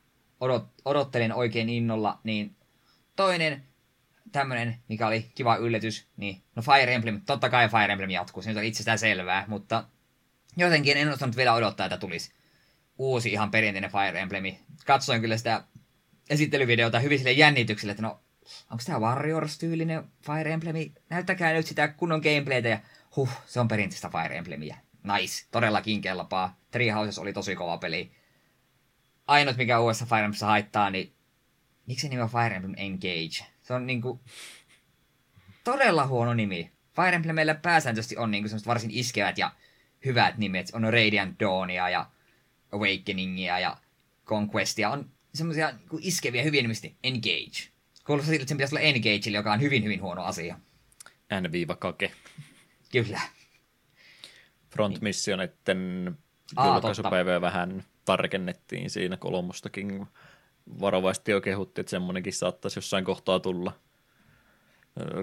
odot, 0.40 0.68
odottelin 0.84 1.32
oikein 1.32 1.68
innolla, 1.68 2.18
niin 2.24 2.56
toinen 3.16 3.62
tämmönen, 4.32 4.76
mikä 4.88 5.06
oli 5.06 5.32
kiva 5.34 5.56
yllätys, 5.56 6.08
niin 6.16 6.42
no 6.56 6.62
Fire 6.62 6.94
Emblem, 6.94 7.20
totta 7.26 7.50
kai 7.50 7.68
Fire 7.68 7.92
Emblem 7.92 8.10
jatkuu, 8.10 8.42
se 8.42 8.48
nyt 8.48 8.58
on 8.58 8.64
itsestään 8.64 8.98
selvää, 8.98 9.44
mutta 9.48 9.84
jotenkin 10.56 10.96
en 10.96 11.12
osannut 11.12 11.36
vielä 11.36 11.54
odottaa, 11.54 11.86
että 11.86 11.98
tulisi 11.98 12.32
uusi 12.98 13.32
ihan 13.32 13.50
perinteinen 13.50 13.90
Fire 13.90 14.20
Emblemi. 14.20 14.60
Katsoin 14.86 15.20
kyllä 15.20 15.36
sitä 15.36 15.64
esittelyvideota 16.30 16.98
hyvin 16.98 17.18
sille 17.18 17.32
jännitykselle, 17.32 17.90
että 17.90 18.02
no, 18.02 18.20
onko 18.70 18.82
tämä 18.86 18.98
Warriors-tyylinen 18.98 20.04
Fire 20.26 20.52
Emblemi? 20.52 20.92
Näyttäkää 21.10 21.52
nyt 21.52 21.66
sitä 21.66 21.88
kunnon 21.88 22.20
gameplaytä 22.20 22.68
ja 22.68 22.78
huh, 23.16 23.30
se 23.46 23.60
on 23.60 23.68
perinteistä 23.68 24.10
Fire 24.10 24.36
Emblemia. 24.36 24.76
Nice, 25.02 25.46
todellakin 25.50 26.00
kelpaa. 26.00 26.60
Treehouses 26.70 27.18
oli 27.18 27.32
tosi 27.32 27.56
kova 27.56 27.78
peli. 27.78 28.12
Ainut, 29.26 29.56
mikä 29.56 29.80
uudessa 29.80 30.06
Fire 30.06 30.18
Emblemissa 30.18 30.46
haittaa, 30.46 30.90
niin 30.90 31.12
miksi 31.86 32.08
nimi 32.08 32.22
on 32.22 32.28
Fire 32.28 32.56
Emblem 32.56 32.74
Engage? 32.76 33.46
Se 33.62 33.74
on 33.74 33.86
niinku 33.86 34.20
todella 35.64 36.06
huono 36.06 36.34
nimi. 36.34 36.72
Fire 36.96 37.16
Emblemillä 37.16 37.54
pääsääntöisesti 37.54 38.16
on 38.16 38.30
niinku 38.30 38.48
semmoiset 38.48 38.66
varsin 38.66 38.90
iskevät 38.90 39.38
ja 39.38 39.52
hyvät 40.04 40.38
nimet. 40.38 40.70
On 40.72 40.82
Radiant 40.82 41.40
Dawnia 41.40 41.88
ja 41.88 42.10
Awakeningia 42.72 43.58
ja 43.58 43.76
Conquestia 44.26 44.90
on 44.90 45.10
semmoisia 45.34 45.70
niin 45.70 46.00
iskeviä 46.00 46.42
hyviä 46.42 46.62
nimisti 46.62 46.96
Engage. 47.04 47.72
Kuulostaa 48.06 48.30
siltä, 48.30 48.42
että 48.42 48.48
sen 48.48 48.56
pitäisi 48.56 48.74
olla 48.74 48.80
Engage, 48.80 49.30
joka 49.30 49.52
on 49.52 49.60
hyvin, 49.60 49.84
hyvin 49.84 50.02
huono 50.02 50.24
asia. 50.24 50.58
N-kake. 51.40 52.12
Kyllä. 52.92 53.20
Front 54.72 55.00
Missionetten 55.00 56.12
julkaisupäivää 56.64 57.40
vähän 57.40 57.84
tarkennettiin 58.04 58.90
siinä 58.90 59.16
kolmostakin. 59.16 60.06
Varovasti 60.80 61.30
jo 61.30 61.40
kehuttiin, 61.40 61.82
että 61.82 61.90
semmoinenkin 61.90 62.32
saattaisi 62.32 62.78
jossain 62.78 63.04
kohtaa 63.04 63.40
tulla. 63.40 63.72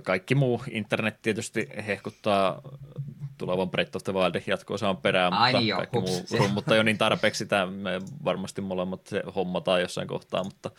Kaikki 0.03 0.35
muu 0.35 0.63
internet 0.71 1.21
tietysti 1.21 1.69
hehkuttaa 1.87 2.61
tulevan 3.37 3.69
Breath 3.69 3.95
of 3.95 4.03
the 4.03 4.13
Wildin 4.13 4.43
jatko-osaan 4.47 4.97
perään, 4.97 5.33
Ai 5.33 5.51
mutta 5.51 5.59
niin 5.59 5.75
kaikki 5.75 5.97
jo, 5.97 6.01
muu 6.01 6.25
rummuttaa 6.39 6.77
jo 6.77 6.83
niin 6.83 6.97
tarpeeksi 6.97 7.37
sitä, 7.37 7.65
me 7.65 7.99
varmasti 8.23 8.61
molemmat 8.61 9.07
se 9.07 9.23
hommataan 9.35 9.81
jossain 9.81 10.07
kohtaa, 10.07 10.43
mutta 10.43 10.71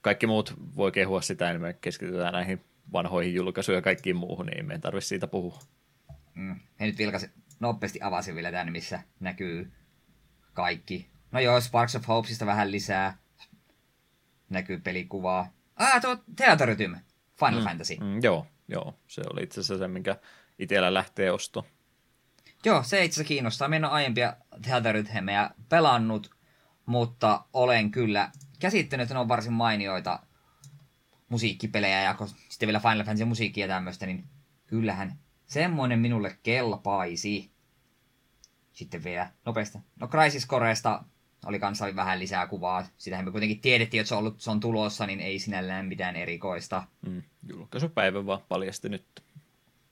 kaikki 0.00 0.26
muut 0.26 0.54
voi 0.76 0.92
kehua 0.92 1.20
sitä, 1.20 1.50
niin 1.50 1.60
me 1.60 1.76
keskitytään 1.80 2.32
näihin 2.32 2.64
vanhoihin 2.92 3.34
julkaisuihin 3.34 3.78
ja 3.78 3.82
kaikkiin 3.82 4.16
muuhun, 4.16 4.46
niin 4.46 4.66
me 4.66 4.74
ei 4.74 4.80
tarvitse 4.80 5.08
siitä 5.08 5.26
puhua. 5.26 5.58
Mm. 6.34 6.56
He 6.80 6.86
nyt 6.86 6.98
vilkasi, 6.98 7.30
nopeasti 7.60 7.98
avasin 8.02 8.34
vielä 8.34 8.50
tämän, 8.50 8.72
missä 8.72 9.02
näkyy 9.20 9.72
kaikki. 10.54 11.10
No 11.32 11.40
joo, 11.40 11.60
Sparks 11.60 11.96
of 11.96 12.08
Hopesista 12.08 12.46
vähän 12.46 12.72
lisää. 12.72 13.18
Näkyy 14.48 14.78
pelikuvaa. 14.78 15.52
Ah, 15.76 16.00
tuo 16.00 16.16
Theaterrytm, 16.36 16.94
Final 17.38 17.60
mm. 17.60 17.64
Fantasy. 17.64 17.96
Mm, 17.96 18.22
joo, 18.22 18.46
joo. 18.68 18.98
Se 19.08 19.22
oli 19.32 19.42
itse 19.42 19.60
asiassa 19.60 19.84
se, 19.84 19.88
minkä 19.88 20.16
itsellä 20.58 20.94
lähtee 20.94 21.30
osto. 21.30 21.66
Joo, 22.64 22.82
se 22.82 23.04
itse 23.04 23.14
asiassa 23.14 23.28
kiinnostaa. 23.28 23.68
Minä 23.68 23.76
en 23.76 23.84
ole 23.84 23.92
aiempia 23.92 24.36
Theaterrythmejä 24.62 25.50
pelannut, 25.68 26.30
mutta 26.86 27.44
olen 27.52 27.90
kyllä 27.90 28.30
käsittänyt, 28.58 29.04
että 29.04 29.14
ne 29.14 29.20
on 29.20 29.28
varsin 29.28 29.52
mainioita 29.52 30.20
musiikkipelejä 31.28 32.02
ja 32.02 32.16
sitten 32.48 32.66
vielä 32.66 32.80
Final 32.80 33.04
Fantasy 33.04 33.24
musiikkia 33.24 33.64
ja 33.64 33.74
tämmöistä, 33.74 34.06
niin 34.06 34.24
kyllähän 34.66 35.18
semmoinen 35.50 35.98
minulle 35.98 36.38
kelpaisi. 36.42 37.50
Sitten 38.72 39.04
vielä 39.04 39.30
nopeasti. 39.44 39.78
No 40.00 40.08
Crisis 40.08 40.46
Coreesta 40.46 41.04
oli 41.46 41.58
kanssa 41.58 41.96
vähän 41.96 42.18
lisää 42.18 42.46
kuvaa. 42.46 42.86
Sitähän 42.96 43.24
me 43.24 43.30
kuitenkin 43.30 43.60
tiedettiin, 43.60 44.00
että 44.00 44.08
se 44.08 44.14
on, 44.14 44.18
ollut, 44.18 44.40
se 44.40 44.50
on 44.50 44.60
tulossa, 44.60 45.06
niin 45.06 45.20
ei 45.20 45.38
sinällään 45.38 45.86
mitään 45.86 46.16
erikoista. 46.16 46.82
Mm, 47.06 47.22
julkaisupäivä 47.48 48.26
vaan 48.26 48.40
paljasti 48.48 48.88
nyt. 48.88 49.22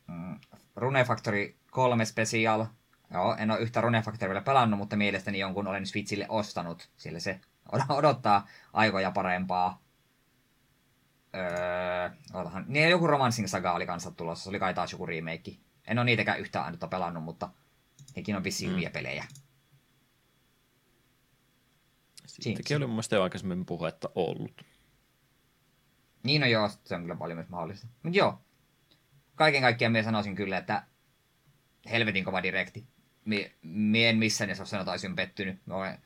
Mm, 0.07 0.41
Rune 0.77 1.05
Factory 1.05 1.55
3 1.71 2.05
Special. 2.05 2.67
Joo, 3.13 3.37
en 3.39 3.51
ole 3.51 3.61
yhtä 3.61 3.81
Rune 3.81 4.03
Factory 4.03 4.29
vielä 4.29 4.41
pelannut, 4.41 4.79
mutta 4.79 4.97
mielestäni 4.97 5.39
jonkun 5.39 5.67
olen 5.67 5.87
Switchille 5.87 6.27
ostanut, 6.29 6.89
sillä 6.97 7.21
se 7.21 7.41
odottaa 7.89 8.47
aikoja 8.73 9.11
parempaa. 9.11 9.81
Öö, 11.39 12.11
otahan. 12.33 12.65
Niin 12.69 12.91
joku 12.91 13.07
Romancing 13.07 13.49
Saga 13.49 13.73
oli 13.73 13.87
kanssa 13.87 14.11
tulossa, 14.11 14.45
se 14.45 14.51
oli 14.51 14.59
kai 14.59 14.75
taas 14.75 14.93
joku 14.93 15.07
remake. 15.07 15.57
En 15.87 15.99
ole 15.99 16.05
niitäkään 16.05 16.41
yhtään 16.41 16.65
ainutta 16.65 16.89
pelannut, 16.89 17.25
mutta 17.25 17.49
hekin 18.17 18.37
on 18.37 18.45
vissiin 18.45 18.71
mm. 18.71 18.75
hyviä 18.77 18.91
pelejä. 18.91 19.25
Siitäkin 22.27 22.77
oli 22.77 22.87
mun 22.87 22.95
mielestä 22.95 23.17
jo 23.17 23.23
aikaisemmin 23.23 23.67
puhetta 23.67 24.11
ollut. 24.15 24.63
Niin 26.23 26.41
no 26.41 26.47
joo, 26.47 26.71
se 26.85 26.95
on 26.95 27.03
kyllä 27.03 27.17
paljon 27.17 27.37
myös 27.39 27.49
mahdollista. 27.49 27.87
Mutta 28.03 28.19
joo, 28.19 28.41
kaiken 29.35 29.63
kaikkiaan 29.63 29.93
minä 29.93 30.03
sanoisin 30.03 30.35
kyllä, 30.35 30.59
että 30.59 30.83
helvetin 31.91 32.25
kova 32.25 32.43
direkti. 32.43 32.87
Mie, 33.25 33.53
mie 33.63 34.11
en 34.11 34.19
missään 34.19 34.51
jos 34.51 34.59
sanotaan 34.59 34.93
olisin 34.93 35.17
pettynyt. 35.17 35.67
Mä 35.67 35.75
olen 35.75 35.99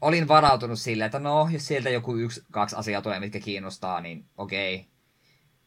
olin 0.00 0.28
varautunut 0.28 0.78
silleen, 0.78 1.06
että 1.06 1.18
no, 1.18 1.48
jos 1.52 1.66
sieltä 1.66 1.90
joku 1.90 2.16
yksi, 2.16 2.42
kaksi 2.50 2.76
asiaa 2.76 3.02
tulee, 3.02 3.20
mitkä 3.20 3.40
kiinnostaa, 3.40 4.00
niin 4.00 4.24
okei. 4.36 4.86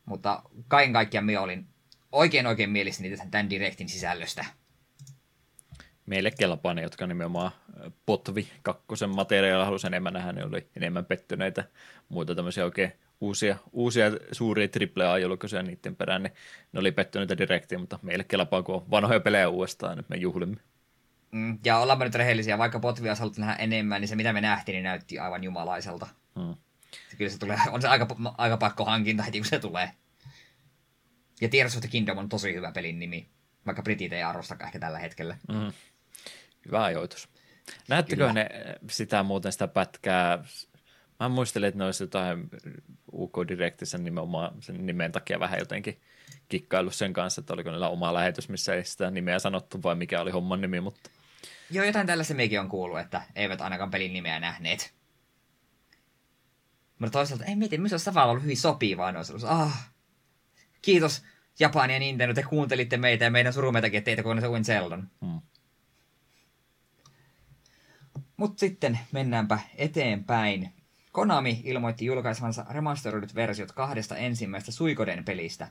Mutta 0.06 0.44
kaiken 0.68 0.94
kaikkiaan 0.94 1.26
minä 1.26 1.42
olin 1.42 1.68
oikein 2.12 2.48
oikein 2.48 2.70
mielissäni 2.70 3.18
tämän 3.32 3.50
direktin 3.50 3.90
sisällöstä. 3.90 4.46
Meille 6.06 6.32
kelpaa 6.32 6.74
ne, 6.74 6.82
jotka 6.82 7.08
nimenomaan 7.08 7.52
Potvi 8.06 8.48
kakkosen 8.62 9.16
materiaalilla 9.16 9.66
halusi 9.66 9.88
enemmän 9.88 10.14
nähdä, 10.14 10.32
ne 10.32 10.46
oli 10.46 10.68
enemmän 10.76 11.06
pettyneitä. 11.06 11.64
Muita 12.10 12.36
tämmöisiä 12.36 12.66
oikein 12.66 12.94
uusia, 13.22 13.58
uusia 13.72 14.06
suuria 14.32 14.68
AAA-julkaisuja 15.06 15.64
niiden 15.64 15.96
perään, 15.96 16.24
niin 16.24 16.34
ne 16.74 16.80
oli 16.80 16.92
pettyneitä 16.92 17.38
direktiä, 17.38 17.78
mutta 17.78 18.00
meille 18.02 18.24
kelpaa, 18.24 18.64
kun 18.64 18.76
on 18.76 18.92
vanhoja 18.92 19.20
pelejä 19.20 19.50
uudestaan, 19.50 19.98
nyt 19.98 20.10
me 20.10 20.18
juhlimme. 20.18 20.58
Mm, 21.32 21.60
ja 21.66 21.78
ollaanpa 21.78 22.06
nyt 22.06 22.16
rehellisiä, 22.16 22.58
vaikka 22.58 22.80
Potvia 22.80 23.16
olisi 23.22 23.42
nähdä 23.42 23.56
enemmän, 23.56 24.02
niin 24.02 24.10
se 24.10 24.16
mitä 24.16 24.34
me 24.34 24.42
nähtiin, 24.42 24.74
niin 24.74 24.84
näytti 24.84 25.20
aivan 25.20 25.44
jumalaiselta. 25.44 26.08
Mm. 26.36 26.56
Kyllä 27.18 27.32
se 27.32 27.40
tulee, 27.40 27.58
on 27.72 27.82
se 27.82 27.88
aika, 27.88 28.08
aika 28.38 28.58
pakko 28.58 28.86
hankinta 28.86 29.24
heti, 29.24 29.40
kun 29.40 29.46
se 29.46 29.60
tulee. 29.60 29.92
Ja 31.42 31.50
Tears 31.50 31.76
of 31.76 31.82
the 31.82 31.90
Kingdom 31.90 32.18
on 32.18 32.30
tosi 32.30 32.54
hyvä 32.54 32.72
pelin 32.72 33.00
nimi, 33.00 33.30
vaikka 33.66 33.82
britit 33.82 34.14
ei 34.14 34.24
arvostakaan 34.24 34.68
ehkä 34.68 34.80
tällä 34.80 35.00
hetkellä. 35.00 35.38
Mm. 35.48 35.74
Hyvä 36.66 36.84
ajoitus. 36.84 37.30
Näettekö 37.88 38.28
Kyllä. 38.28 38.34
ne 38.34 38.50
sitä 38.90 39.24
muuten 39.24 39.52
sitä 39.52 39.68
pätkää? 39.68 40.44
Mä 41.20 41.30
muistelin, 41.30 41.68
että 41.68 41.78
ne 41.78 41.86
olisi 41.86 42.04
jotain 42.04 42.50
UK 43.14 43.38
Directissä 43.48 43.98
nimenomaan 43.98 44.62
sen 44.62 44.86
nimen 44.86 45.12
takia 45.12 45.40
vähän 45.40 45.60
jotenkin 45.60 46.02
kikkaillut 46.50 46.96
sen 46.96 47.14
kanssa, 47.14 47.42
että 47.42 47.54
oliko 47.54 47.72
niillä 47.72 47.90
oma 47.90 48.14
lähetys, 48.14 48.50
missä 48.50 48.74
ei 48.74 48.86
sitä 48.86 49.12
nimeä 49.12 49.40
sanottu 49.40 49.84
vai 49.84 49.96
mikä 49.96 50.22
oli 50.22 50.32
homman 50.32 50.62
nimi, 50.62 50.82
mutta... 50.82 51.10
Joo, 51.72 51.86
jotain 51.86 52.08
tällaista 52.08 52.34
mekin 52.34 52.60
on 52.60 52.70
kuullut, 52.70 53.00
että 53.00 53.22
eivät 53.36 53.62
ainakaan 53.62 53.92
pelin 53.92 54.14
nimeä 54.14 54.40
nähneet. 54.40 54.94
Mutta 57.00 57.12
toisaalta, 57.12 57.46
ei 57.46 57.56
mieti, 57.56 57.78
myös 57.78 57.94
olisi 57.94 58.06
tavallaan 58.06 58.30
ollut 58.30 58.44
hyvin 58.44 58.58
sopivaa. 58.58 59.12
Ne 59.12 59.18
olisi 59.18 59.34
ah, 59.48 59.92
kiitos 60.82 61.24
Japani 61.60 61.94
ja 61.94 62.00
Nintendo, 62.00 62.34
te 62.34 62.44
kuuntelitte 62.44 62.98
meitä 62.98 63.26
ja 63.26 63.32
meidän 63.32 63.54
surumetakin, 63.54 63.98
että 63.98 64.06
teitä 64.06 64.24
kun 64.24 64.44
on 64.56 64.66
Zeldon. 64.66 65.10
Hmm. 65.26 65.42
Mutta 68.38 68.60
sitten 68.60 69.00
mennäänpä 69.12 69.60
eteenpäin. 69.76 70.74
Konami 71.12 71.62
ilmoitti 71.64 72.06
julkaisevansa 72.06 72.66
remasteroidut 72.70 73.36
versiot 73.36 73.72
kahdesta 73.72 74.18
ensimmäistä 74.18 74.72
Suikoden 74.72 75.26
pelistä. 75.26 75.68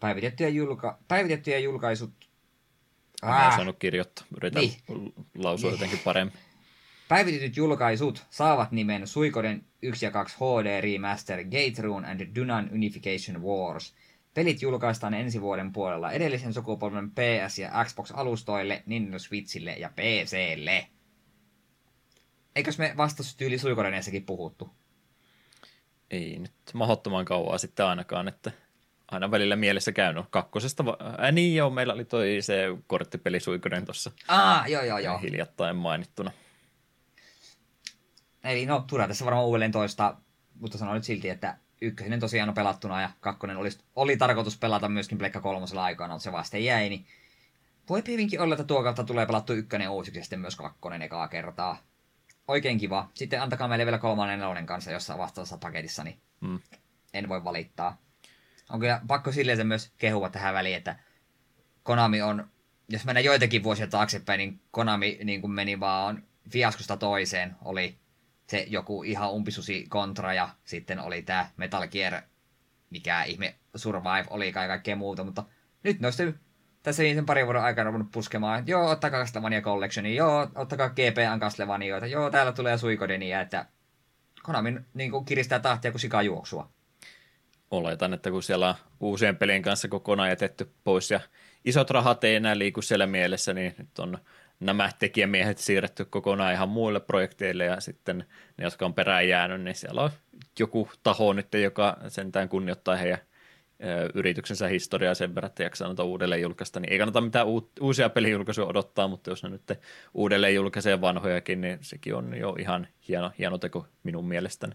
Päivitettyjä, 0.00 0.48
julka- 0.48 0.98
päivitettyjä 1.08 1.58
julkaisut... 1.58 2.25
Ah. 3.22 3.38
Mä 3.38 3.46
en 3.46 3.52
saanut 3.52 3.78
kirjoittaa. 3.78 4.24
Yritän 4.36 4.62
niin. 4.62 5.12
lausua 5.34 5.70
niin. 5.70 5.74
jotenkin 5.74 6.00
paremmin. 6.04 6.38
Päivitetyt 7.08 7.56
julkaisut 7.56 8.26
saavat 8.30 8.72
nimen 8.72 9.06
Suikoden 9.06 9.64
1 9.82 10.06
ja 10.06 10.10
2 10.10 10.36
HD 10.36 10.80
Remaster 10.80 11.44
Gate 11.44 11.82
Rune 11.82 12.08
and 12.08 12.20
Dunan 12.36 12.70
Unification 12.72 13.42
Wars. 13.42 13.94
Pelit 14.34 14.62
julkaistaan 14.62 15.14
ensi 15.14 15.40
vuoden 15.40 15.72
puolella 15.72 16.12
edellisen 16.12 16.54
sukupolven 16.54 17.10
PS- 17.10 17.58
ja 17.58 17.84
Xbox-alustoille, 17.84 18.82
Nintendo 18.86 19.18
Switchille 19.18 19.72
ja 19.72 19.90
PClle. 19.90 20.86
Eikös 22.56 22.78
me 22.78 22.94
vastustyyli 22.96 23.58
suikoreneissakin 23.58 24.26
puhuttu? 24.26 24.70
Ei 26.10 26.38
nyt 26.38 26.52
mahdottoman 26.74 27.24
kauan 27.24 27.58
sitten 27.58 27.86
ainakaan, 27.86 28.28
että 28.28 28.52
aina 29.08 29.30
välillä 29.30 29.56
mielessä 29.56 29.92
käynyt. 29.92 30.26
Kakkosesta, 30.30 30.84
äh, 31.24 31.32
niin 31.32 31.56
joo, 31.56 31.70
meillä 31.70 31.92
oli 31.92 32.04
toi 32.04 32.38
se 32.40 32.64
korttipeli 32.86 33.40
Suikonen 33.40 33.84
tuossa. 33.84 34.10
Ah, 34.28 34.70
joo, 34.70 34.82
joo, 34.82 34.98
joo. 34.98 35.18
Hiljattain 35.18 35.76
mainittuna. 35.76 36.30
Eli 38.44 38.66
no, 38.66 38.84
turha 38.86 39.08
tässä 39.08 39.24
varmaan 39.24 39.46
uudelleen 39.46 39.72
toista, 39.72 40.16
mutta 40.60 40.78
sanon 40.78 40.94
nyt 40.94 41.04
silti, 41.04 41.28
että 41.28 41.58
ykkönen 41.80 42.20
tosiaan 42.20 42.48
on 42.48 42.54
pelattuna 42.54 43.02
ja 43.02 43.10
kakkonen 43.20 43.56
oli, 43.56 43.68
oli 43.96 44.16
tarkoitus 44.16 44.58
pelata 44.58 44.88
myöskin 44.88 45.18
Pleikka 45.18 45.40
kolmosella 45.40 45.84
aikana, 45.84 46.14
mutta 46.14 46.24
se 46.24 46.32
vasta 46.32 46.58
jäi, 46.58 46.88
niin 46.88 47.06
voi 47.88 48.02
hyvinkin 48.08 48.40
olla, 48.40 48.54
että 48.54 48.64
tuo 48.64 48.82
kautta 48.82 49.04
tulee 49.04 49.26
pelattu 49.26 49.52
ykkönen 49.52 49.90
uusiksi 49.90 50.18
ja 50.18 50.24
sitten 50.24 50.40
myös 50.40 50.56
kakkonen 50.56 51.02
ekaa 51.02 51.28
kertaa 51.28 51.78
oikein 52.48 52.78
kiva. 52.78 53.10
Sitten 53.14 53.42
antakaa 53.42 53.68
meille 53.68 53.84
vielä 53.84 53.98
kolmannen 53.98 54.38
nelonen 54.38 54.66
kanssa 54.66 54.90
jossain 54.90 55.18
vastaavassa 55.18 55.58
paketissa, 55.58 56.04
niin 56.04 56.20
mm. 56.40 56.60
en 57.14 57.28
voi 57.28 57.44
valittaa. 57.44 57.98
On 58.70 58.80
kyllä 58.80 59.00
pakko 59.06 59.32
silleen 59.32 59.66
myös 59.66 59.92
kehua 59.98 60.28
tähän 60.28 60.54
väliin, 60.54 60.76
että 60.76 60.96
Konami 61.82 62.22
on, 62.22 62.50
jos 62.88 63.04
mennään 63.04 63.24
joitakin 63.24 63.62
vuosia 63.62 63.86
taaksepäin, 63.86 64.38
niin 64.38 64.60
Konami 64.70 65.18
niin 65.24 65.40
kuin 65.40 65.50
meni 65.50 65.80
vaan 65.80 66.22
fiaskosta 66.50 66.96
toiseen. 66.96 67.56
Oli 67.64 67.98
se 68.46 68.66
joku 68.68 69.02
ihan 69.02 69.32
umpisusi 69.32 69.86
kontra 69.88 70.34
ja 70.34 70.48
sitten 70.64 71.00
oli 71.00 71.22
tämä 71.22 71.50
Metal 71.56 71.88
Gear, 71.88 72.22
mikä 72.90 73.22
ihme 73.22 73.54
Survive 73.76 74.24
oli 74.30 74.52
kai 74.52 74.68
kaikkea 74.68 74.96
muuta, 74.96 75.24
mutta 75.24 75.44
nyt 75.82 76.04
olisi 76.04 76.34
tässä 76.82 77.02
sen 77.02 77.26
parin 77.26 77.46
vuoden 77.46 77.62
aikana 77.62 77.92
voinut 77.92 78.10
puskemaan, 78.10 78.66
joo, 78.66 78.90
ottakaa 78.90 79.20
Castlevania 79.20 79.60
Collectionia, 79.60 80.14
joo, 80.14 80.50
ottakaa 80.54 80.88
GPN 80.88 81.40
Castlevanioita, 81.40 82.06
joo, 82.06 82.30
täällä 82.30 82.52
tulee 82.52 82.78
Suikodenia, 82.78 83.40
että 83.40 83.66
Konami 84.42 84.80
niin 84.94 85.10
kuin 85.10 85.24
kiristää 85.24 85.58
tahtia 85.58 85.90
kuin 85.90 86.00
sikaa 86.00 86.22
juoksua. 86.22 86.70
Oletan, 87.70 88.14
että 88.14 88.30
kun 88.30 88.42
siellä 88.42 88.68
on 88.68 88.74
uusien 89.00 89.36
pelien 89.36 89.62
kanssa 89.62 89.88
kokonaan 89.88 90.28
jätetty 90.28 90.70
pois 90.84 91.10
ja 91.10 91.20
isot 91.64 91.90
rahat 91.90 92.24
ei 92.24 92.34
enää 92.34 92.58
liiku 92.58 92.82
siellä 92.82 93.06
mielessä, 93.06 93.54
niin 93.54 93.74
nyt 93.78 93.98
on 93.98 94.18
nämä 94.60 94.90
tekijämiehet 94.98 95.58
siirretty 95.58 96.04
kokonaan 96.04 96.52
ihan 96.52 96.68
muille 96.68 97.00
projekteille 97.00 97.64
ja 97.64 97.80
sitten 97.80 98.18
ne, 98.56 98.64
jotka 98.64 98.86
on 98.86 98.94
perään 98.94 99.28
jäänyt, 99.28 99.60
niin 99.60 99.74
siellä 99.74 100.02
on 100.02 100.10
joku 100.58 100.90
taho 101.02 101.32
nyt, 101.32 101.54
joka 101.54 101.96
sentään 102.08 102.48
kunnioittaa 102.48 102.96
heidän 102.96 103.18
yrityksensä 104.14 104.68
historiaa 104.68 105.14
sen 105.14 105.34
verran, 105.34 105.50
että 105.50 105.62
jaksaa 105.62 105.88
noita 105.88 106.04
uudelleen 106.04 106.42
julkaista, 106.42 106.80
niin 106.80 106.92
ei 106.92 106.98
kannata 106.98 107.20
mitään 107.20 107.46
uusia 107.80 108.10
pelijulkaisuja 108.10 108.66
odottaa, 108.66 109.08
mutta 109.08 109.30
jos 109.30 109.42
ne 109.42 109.48
nyt 109.48 109.62
uudelleen 110.14 110.54
julkaisee 110.54 111.00
vanhojakin, 111.00 111.60
niin 111.60 111.78
sekin 111.80 112.14
on 112.14 112.36
jo 112.38 112.56
ihan 112.58 112.88
hieno, 113.08 113.32
hieno 113.38 113.58
teko 113.58 113.86
minun 114.02 114.28
mielestäni. 114.28 114.72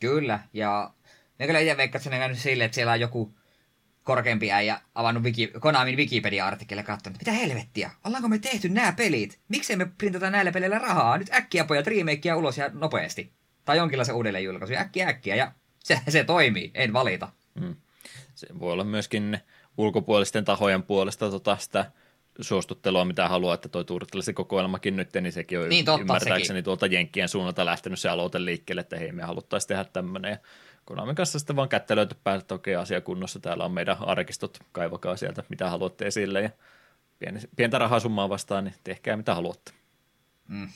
Kyllä, 0.00 0.40
ja 0.52 0.90
me 1.38 1.46
kyllä 1.46 1.58
itse 1.58 1.76
veikkaan, 1.76 2.00
että 2.00 2.10
se 2.10 2.14
on 2.16 2.20
käynyt 2.20 2.38
silleen, 2.38 2.66
että 2.66 2.74
siellä 2.74 2.92
on 2.92 3.00
joku 3.00 3.34
korkeampi 4.02 4.52
äijä 4.52 4.80
avannut 4.94 5.22
Wiki, 5.22 5.52
Konamin 5.60 5.96
Wikipedia-artikkelle 5.96 6.82
katsonut, 6.82 7.18
mitä 7.18 7.32
helvettiä, 7.32 7.90
ollaanko 8.04 8.28
me 8.28 8.38
tehty 8.38 8.68
nämä 8.68 8.92
pelit? 8.92 9.40
Miksei 9.48 9.76
me 9.76 9.86
printata 9.98 10.30
näillä 10.30 10.52
peleillä 10.52 10.78
rahaa? 10.78 11.18
Nyt 11.18 11.32
äkkiä 11.32 11.64
pojat 11.64 11.86
remakea 11.86 12.36
ulos 12.36 12.58
ja 12.58 12.70
nopeasti. 12.72 13.32
Tai 13.64 13.76
jonkinlaisen 13.76 14.14
uudelleen 14.14 14.44
julkaisu, 14.44 14.74
äkkiä 14.74 15.08
äkkiä, 15.08 15.34
ja 15.34 15.52
se, 15.84 16.00
se 16.08 16.24
toimii, 16.24 16.70
en 16.74 16.92
valita. 16.92 17.28
Mm 17.60 17.74
se 18.38 18.46
voi 18.60 18.72
olla 18.72 18.84
myöskin 18.84 19.38
ulkopuolisten 19.78 20.44
tahojen 20.44 20.82
puolesta 20.82 21.30
tota 21.30 21.56
sitä 21.56 21.92
suostuttelua, 22.40 23.04
mitä 23.04 23.28
haluaa, 23.28 23.54
että 23.54 23.68
toi 23.68 23.84
Turtlesin 23.84 24.34
kokoelmakin 24.34 24.96
nyt, 24.96 25.08
niin 25.20 25.32
sekin 25.32 25.58
on 25.58 25.68
niin, 25.68 25.84
totta, 25.84 26.00
ymmärtääkseni 26.00 26.46
sekin. 26.46 26.64
tuolta 26.64 26.86
Jenkkien 26.86 27.28
suunnalta 27.28 27.64
lähtenyt 27.64 27.98
se 27.98 28.08
aloite 28.08 28.44
liikkeelle, 28.44 28.80
että 28.80 28.96
hei, 28.96 29.12
me 29.12 29.22
haluttaisiin 29.22 29.68
tehdä 29.68 29.84
tämmöinen. 29.84 30.30
Ja 30.30 30.38
Konami 30.88 31.14
kanssa 31.14 31.38
sitten 31.38 31.56
vaan 31.56 31.68
kättä 31.68 31.96
löyty 31.96 32.16
päälle, 32.24 32.40
että 32.40 32.54
okei, 32.54 32.76
asia 32.76 33.00
kunnossa, 33.00 33.40
täällä 33.40 33.64
on 33.64 33.72
meidän 33.72 33.96
arkistot, 34.00 34.58
kaivakaa 34.72 35.16
sieltä, 35.16 35.42
mitä 35.48 35.70
haluatte 35.70 36.06
esille, 36.06 36.42
ja 36.42 36.50
pientä 37.56 37.78
rahasummaa 37.78 38.28
vastaan, 38.28 38.64
niin 38.64 38.74
tehkää 38.84 39.16
mitä 39.16 39.34
haluatte. 39.34 39.72
Mm. 40.48 40.68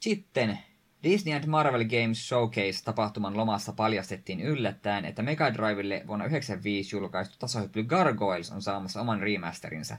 Sitten 0.00 0.58
Disney 1.02 1.36
and 1.36 1.46
Marvel 1.46 1.84
Games 1.84 2.28
Showcase-tapahtuman 2.28 3.36
lomassa 3.36 3.72
paljastettiin 3.72 4.40
yllättäen, 4.40 5.04
että 5.04 5.22
Mega 5.22 5.54
Drivelle 5.54 6.02
vuonna 6.06 6.24
1995 6.24 6.96
julkaistu 6.96 7.36
tasohyppely 7.38 7.84
Gargoyles 7.84 8.50
on 8.50 8.62
saamassa 8.62 9.00
oman 9.00 9.20
remasterinsa. 9.20 9.96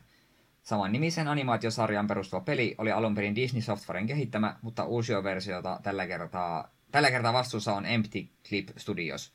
Saman 0.63 0.91
nimisen 0.91 1.27
animaatiosarjan 1.27 2.07
perustuva 2.07 2.41
peli 2.41 2.75
oli 2.77 2.91
alun 2.91 3.15
perin 3.15 3.35
Disney 3.35 3.61
Softwaren 3.61 4.07
kehittämä, 4.07 4.55
mutta 4.61 4.85
uusioversiota 4.85 5.79
tällä 5.83 6.07
kertaa, 6.07 6.76
tällä 6.91 7.11
kertaa 7.11 7.33
vastuussa 7.33 7.73
on 7.73 7.85
Empty 7.85 8.27
Clip 8.49 8.69
Studios. 8.77 9.33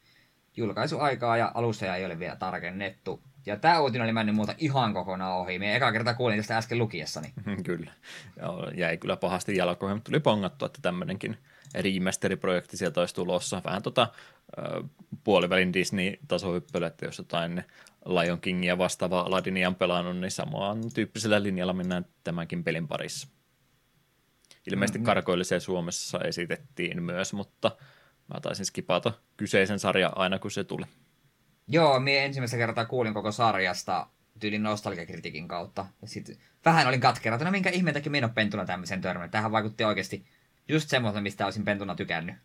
Julkaisuaikaa 0.56 1.36
ja 1.36 1.52
alustoja 1.54 1.96
ei 1.96 2.04
ole 2.04 2.18
vielä 2.18 2.36
tarkennettu. 2.36 3.22
Ja 3.46 3.56
tämä 3.56 3.80
uutinen 3.80 4.04
oli 4.04 4.12
mennyt 4.12 4.34
muuta 4.34 4.54
ihan 4.58 4.94
kokonaan 4.94 5.36
ohi. 5.36 5.58
Me 5.58 5.76
eka 5.76 5.92
kerta 5.92 6.14
kuulin 6.14 6.36
tästä 6.36 6.56
äsken 6.56 6.78
lukiessani. 6.78 7.32
kyllä. 7.64 7.92
Joo, 8.42 8.70
jäi 8.74 8.96
kyllä 8.96 9.16
pahasti 9.16 9.56
jalkoihin, 9.56 9.96
mutta 9.96 10.10
tuli 10.10 10.20
pongattu, 10.20 10.64
että 10.64 10.78
tämmöinenkin 10.82 11.38
remasteriprojekti 11.74 12.76
sieltä 12.76 13.00
olisi 13.00 13.14
tulossa. 13.14 13.62
Vähän 13.64 13.82
tota 13.82 14.08
puolivälin 15.24 15.72
Disney-tasohyppely, 15.72 16.86
että 16.86 17.04
jos 17.04 17.18
jotain 17.18 17.64
Lion 18.06 18.40
Kingia 18.40 18.78
vastaava 18.78 19.20
Aladinia 19.20 19.68
on 19.68 19.74
pelannut, 19.74 20.16
niin 20.16 20.30
samaan 20.30 20.78
tyyppisellä 20.94 21.42
linjalla 21.42 21.72
mennään 21.72 22.06
tämänkin 22.24 22.64
pelin 22.64 22.88
parissa. 22.88 23.28
Ilmeisesti 24.66 24.98
mm-hmm. 24.98 25.06
karkoilliseen 25.06 25.60
Suomessa 25.60 26.20
esitettiin 26.24 27.02
myös, 27.02 27.32
mutta 27.32 27.76
mä 28.34 28.40
taisin 28.40 28.66
skipata 28.66 29.12
kyseisen 29.36 29.78
sarjan 29.78 30.18
aina 30.18 30.38
kun 30.38 30.50
se 30.50 30.64
tuli. 30.64 30.84
Joo, 31.68 32.00
minä 32.00 32.18
ensimmäistä 32.18 32.56
kertaa 32.56 32.84
kuulin 32.84 33.14
koko 33.14 33.32
sarjasta 33.32 34.06
tyylin 34.40 34.62
nostalgiakritiikin 34.62 35.48
kautta. 35.48 35.86
Ja 36.02 36.08
sit 36.08 36.38
vähän 36.64 36.86
olin 36.86 37.00
katkeratuna, 37.00 37.50
minkä 37.50 37.70
ihmeen 37.70 37.94
takia 37.94 38.12
minä 38.12 38.26
olen 38.26 38.34
pentuna 38.34 38.64
tämmöisen 38.64 39.00
törmännyt. 39.00 39.30
Tähän 39.30 39.52
vaikutti 39.52 39.84
oikeasti 39.84 40.24
just 40.68 40.88
semmoisen, 40.88 41.22
mistä 41.22 41.44
olisin 41.44 41.64
pentuna 41.64 41.94
tykännyt. 41.94 42.36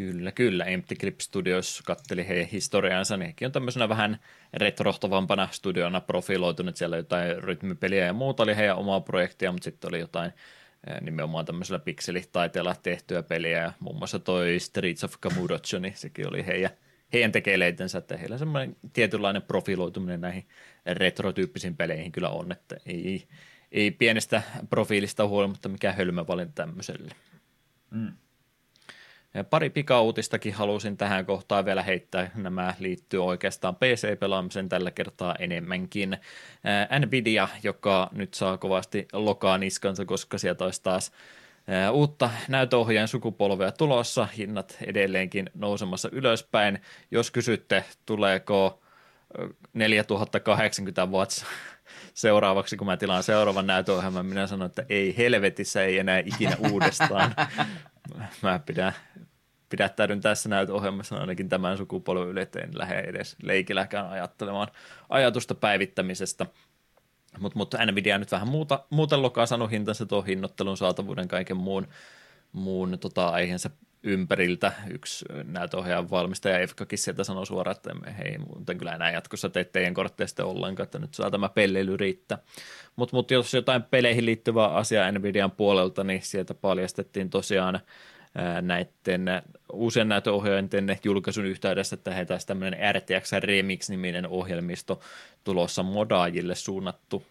Kyllä, 0.00 0.32
kyllä. 0.32 0.64
Empty 0.64 0.94
Clip 0.94 1.20
Studios 1.20 1.82
katteli 1.86 2.28
heidän 2.28 2.46
historiansa, 2.46 3.16
niin 3.16 3.26
hekin 3.26 3.46
on 3.46 3.52
tämmöisenä 3.52 3.88
vähän 3.88 4.18
retrohtavampana 4.54 5.48
studiona 5.50 6.00
profiloitunut. 6.00 6.76
Siellä 6.76 6.96
jotain 6.96 7.42
rytmipeliä 7.42 8.06
ja 8.06 8.12
muuta 8.12 8.42
oli 8.42 8.56
heidän 8.56 8.76
omaa 8.76 9.00
projektia, 9.00 9.52
mutta 9.52 9.64
sitten 9.64 9.88
oli 9.88 10.00
jotain 10.00 10.32
nimenomaan 11.00 11.44
tämmöisellä 11.44 11.78
pikselitaiteella 11.78 12.74
tehtyä 12.82 13.22
peliä, 13.22 13.58
ja 13.58 13.72
muun 13.80 13.96
muassa 13.96 14.18
toi 14.18 14.60
Streets 14.60 15.04
of 15.04 15.14
Kamurocho, 15.20 15.78
niin 15.78 15.94
sekin 15.96 16.28
oli 16.28 16.46
heidän, 16.46 16.70
heidän 17.12 17.32
tekeleitensä, 17.32 17.98
että 17.98 18.16
heillä 18.16 18.38
semmoinen 18.38 18.76
tietynlainen 18.92 19.42
profiloituminen 19.42 20.20
näihin 20.20 20.46
retrotyyppisiin 20.86 21.76
peleihin 21.76 22.12
kyllä 22.12 22.28
on, 22.28 22.52
että 22.52 22.76
ei, 22.86 23.28
ei 23.72 23.90
pienestä 23.90 24.42
profiilista 24.70 25.28
huolimatta 25.28 25.68
mikään 25.68 25.96
hölmö 25.96 26.26
valinta 26.26 26.54
tämmöiselle. 26.54 27.14
Mm. 27.90 28.12
Pari 29.50 29.70
pikauutistakin 29.70 30.54
halusin 30.54 30.96
tähän 30.96 31.26
kohtaan 31.26 31.64
vielä 31.64 31.82
heittää. 31.82 32.30
Nämä 32.34 32.74
liittyy 32.78 33.24
oikeastaan 33.24 33.76
PC-pelaamisen 33.76 34.68
tällä 34.68 34.90
kertaa 34.90 35.36
enemmänkin. 35.38 36.18
Nvidia, 37.06 37.48
joka 37.62 38.10
nyt 38.12 38.34
saa 38.34 38.58
kovasti 38.58 39.08
lokaa 39.12 39.58
niskansa, 39.58 40.04
koska 40.04 40.38
sieltä 40.38 40.64
olisi 40.64 40.82
taas 40.82 41.12
uutta 41.92 42.30
näytöohjaajan 42.48 43.08
sukupolvea 43.08 43.72
tulossa, 43.72 44.28
hinnat 44.36 44.76
edelleenkin 44.86 45.50
nousemassa 45.54 46.08
ylöspäin. 46.12 46.78
Jos 47.10 47.30
kysytte, 47.30 47.84
tuleeko 48.06 48.80
4080 49.74 51.06
watts 51.06 51.44
seuraavaksi, 52.14 52.76
kun 52.76 52.86
mä 52.86 52.96
tilaan 52.96 53.22
seuraavan 53.22 53.66
näytöohjelman, 53.66 54.26
minä 54.26 54.46
sanon, 54.46 54.66
että 54.66 54.84
ei 54.88 55.16
helvetissä, 55.16 55.84
ei 55.84 55.98
enää 55.98 56.18
ikinä 56.18 56.56
uudestaan. 56.70 57.34
mä 58.42 58.58
pidän, 58.58 58.92
pidättäydyn 59.68 60.20
tässä 60.20 60.48
näytöohjelmassa 60.48 61.16
ainakin 61.16 61.48
tämän 61.48 61.76
sukupolven 61.76 62.28
yli, 62.28 62.40
että 62.40 62.60
en 62.60 62.78
lähde 62.78 63.00
edes 63.00 63.36
leikilläkään 63.42 64.10
ajattelemaan 64.10 64.68
ajatusta 65.08 65.54
päivittämisestä. 65.54 66.46
Mutta 67.38 67.58
mut 67.58 67.74
Nvidia 67.90 68.18
nyt 68.18 68.32
vähän 68.32 68.48
muuta, 68.48 68.84
muuten 68.90 69.22
lokaa 69.22 69.46
sanonut 69.46 69.70
hintansa 69.70 70.06
tuon 70.06 70.26
hinnoittelun 70.26 70.76
saatavuuden 70.76 71.28
kaiken 71.28 71.56
muun, 71.56 71.88
muun 72.52 72.98
tota, 72.98 73.28
aiheensa 73.28 73.70
ympäriltä. 74.02 74.72
Yksi 74.90 75.24
näytöohjaajan 75.44 76.10
valmistaja 76.10 76.58
Efkakin 76.58 76.98
sieltä 76.98 77.24
sanoi 77.24 77.46
suoraan, 77.46 77.76
että 77.76 77.90
hei 78.18 78.38
muuten 78.38 78.78
kyllä 78.78 78.94
enää 78.94 79.10
jatkossa 79.10 79.50
tee 79.50 79.64
teidän 79.64 79.94
kortteista 79.94 80.44
ollenkaan, 80.44 80.84
että 80.84 80.98
nyt 80.98 81.14
saa 81.14 81.30
tämä 81.30 81.48
pelleily 81.48 81.96
riittää. 81.96 82.38
Mutta 82.96 83.16
mut 83.16 83.30
jos 83.30 83.54
jotain 83.54 83.82
peleihin 83.82 84.26
liittyvää 84.26 84.68
asiaa 84.68 85.12
Nvidian 85.12 85.50
puolelta, 85.50 86.04
niin 86.04 86.22
sieltä 86.22 86.54
paljastettiin 86.54 87.30
tosiaan 87.30 87.80
näiden 88.62 89.26
uusien 89.72 90.08
näytöohjaajien 90.08 90.98
julkaisun 91.04 91.44
yhteydessä, 91.44 91.94
että 91.94 92.14
he 92.14 92.24
taisi 92.24 92.46
tämmöinen 92.46 92.94
RTX 92.94 93.32
Remix-niminen 93.32 94.26
ohjelmisto 94.26 95.00
tulossa 95.44 95.82
modaajille 95.82 96.54
suunnattu 96.54 97.24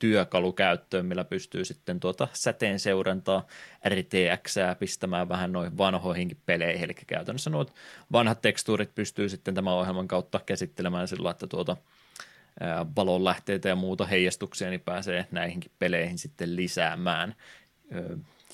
työkalu 0.00 0.52
käyttöön, 0.52 1.06
millä 1.06 1.24
pystyy 1.24 1.64
sitten 1.64 2.00
tuota 2.00 2.28
säteen 2.32 2.80
seurantaa 2.80 3.46
RTX 3.88 4.56
pistämään 4.78 5.28
vähän 5.28 5.52
noin 5.52 5.78
vanhoihinkin 5.78 6.38
peleihin, 6.46 6.84
eli 6.84 6.94
käytännössä 7.06 7.50
nuo 7.50 7.66
vanhat 8.12 8.42
tekstuurit 8.42 8.94
pystyy 8.94 9.28
sitten 9.28 9.54
tämän 9.54 9.74
ohjelman 9.74 10.08
kautta 10.08 10.40
käsittelemään 10.46 11.08
sillä, 11.08 11.30
että 11.30 11.46
tuota 11.46 11.76
valonlähteitä 12.96 13.68
ja 13.68 13.76
muuta 13.76 14.06
heijastuksia, 14.06 14.70
niin 14.70 14.80
pääsee 14.80 15.26
näihinkin 15.30 15.70
peleihin 15.78 16.18
sitten 16.18 16.56
lisäämään. 16.56 17.34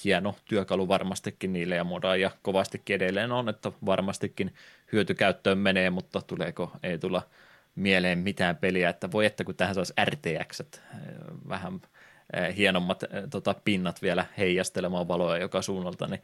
Hieno 0.04 0.34
työkalu 0.44 0.88
varmastikin 0.88 1.52
niille 1.52 1.74
ja 1.74 1.84
ja 2.20 2.30
kovastikin 2.42 2.96
edelleen 2.96 3.32
on, 3.32 3.48
että 3.48 3.72
varmastikin 3.86 4.54
hyötykäyttöön 4.92 5.58
menee, 5.58 5.90
mutta 5.90 6.22
tuleeko 6.22 6.72
ei 6.82 6.98
tulla 6.98 7.22
mieleen 7.74 8.18
mitään 8.18 8.56
peliä, 8.56 8.88
että 8.88 9.12
voi 9.12 9.26
että 9.26 9.44
kun 9.44 9.54
tähän 9.54 9.74
saisi 9.74 9.92
RTX, 10.04 10.60
vähän 11.48 11.80
hienommat 12.56 13.04
tota, 13.30 13.54
pinnat 13.64 14.02
vielä 14.02 14.26
heijastelemaan 14.38 15.08
valoa 15.08 15.38
joka 15.38 15.62
suunnalta, 15.62 16.06
niin 16.06 16.22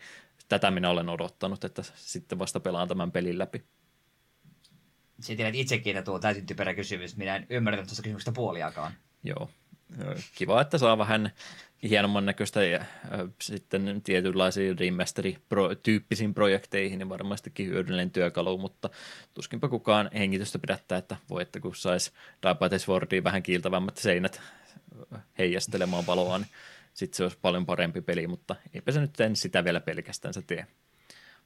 tätä 0.48 0.70
minä 0.70 0.90
olen 0.90 1.08
odottanut, 1.08 1.64
että 1.64 1.82
sitten 1.94 2.38
vasta 2.38 2.60
pelaan 2.60 2.88
tämän 2.88 3.12
pelin 3.12 3.38
läpi. 3.38 3.64
Sä 5.20 5.36
tiedät 5.36 5.54
itsekin, 5.54 5.96
että 5.96 6.04
tuo 6.04 6.18
täysin 6.18 6.46
typerä 6.46 6.74
kysymys. 6.74 7.16
Minä 7.16 7.36
en 7.36 7.46
ymmärtänyt 7.50 7.86
tuosta 7.86 8.02
kysymyksestä 8.02 8.32
puoliakaan. 8.32 8.92
Joo. 9.24 9.50
Kiva, 10.34 10.60
että 10.60 10.78
saa 10.78 10.98
vähän 10.98 11.32
hienomman 11.82 12.26
näköistä 12.26 12.64
ja 12.64 12.84
sitten 13.42 14.02
tietynlaisiin 14.04 14.78
remasteri-tyyppisiin 14.78 16.34
projekteihin 16.34 16.98
niin 16.98 17.08
varmastikin 17.08 17.66
hyödyllinen 17.66 18.10
työkalu, 18.10 18.58
mutta 18.58 18.90
tuskinpa 19.34 19.68
kukaan 19.68 20.10
hengitystä 20.14 20.58
pidättää, 20.58 20.98
että 20.98 21.16
voi, 21.30 21.42
että 21.42 21.60
kun 21.60 21.76
saisi 21.76 22.12
Dapate 22.42 22.78
Swordiin 22.78 23.24
vähän 23.24 23.42
kiiltävämmät 23.42 23.96
seinät 23.96 24.40
heijastelemaan 25.38 26.06
valoa, 26.06 26.38
niin 26.38 26.48
sitten 26.94 27.16
se 27.16 27.22
olisi 27.22 27.38
paljon 27.42 27.66
parempi 27.66 28.00
peli, 28.00 28.26
mutta 28.26 28.56
eipä 28.74 28.92
se 28.92 29.00
nyt 29.00 29.20
en 29.20 29.36
sitä 29.36 29.64
vielä 29.64 29.80
pelkästään 29.80 30.34
se 30.34 30.42
tee. 30.42 30.66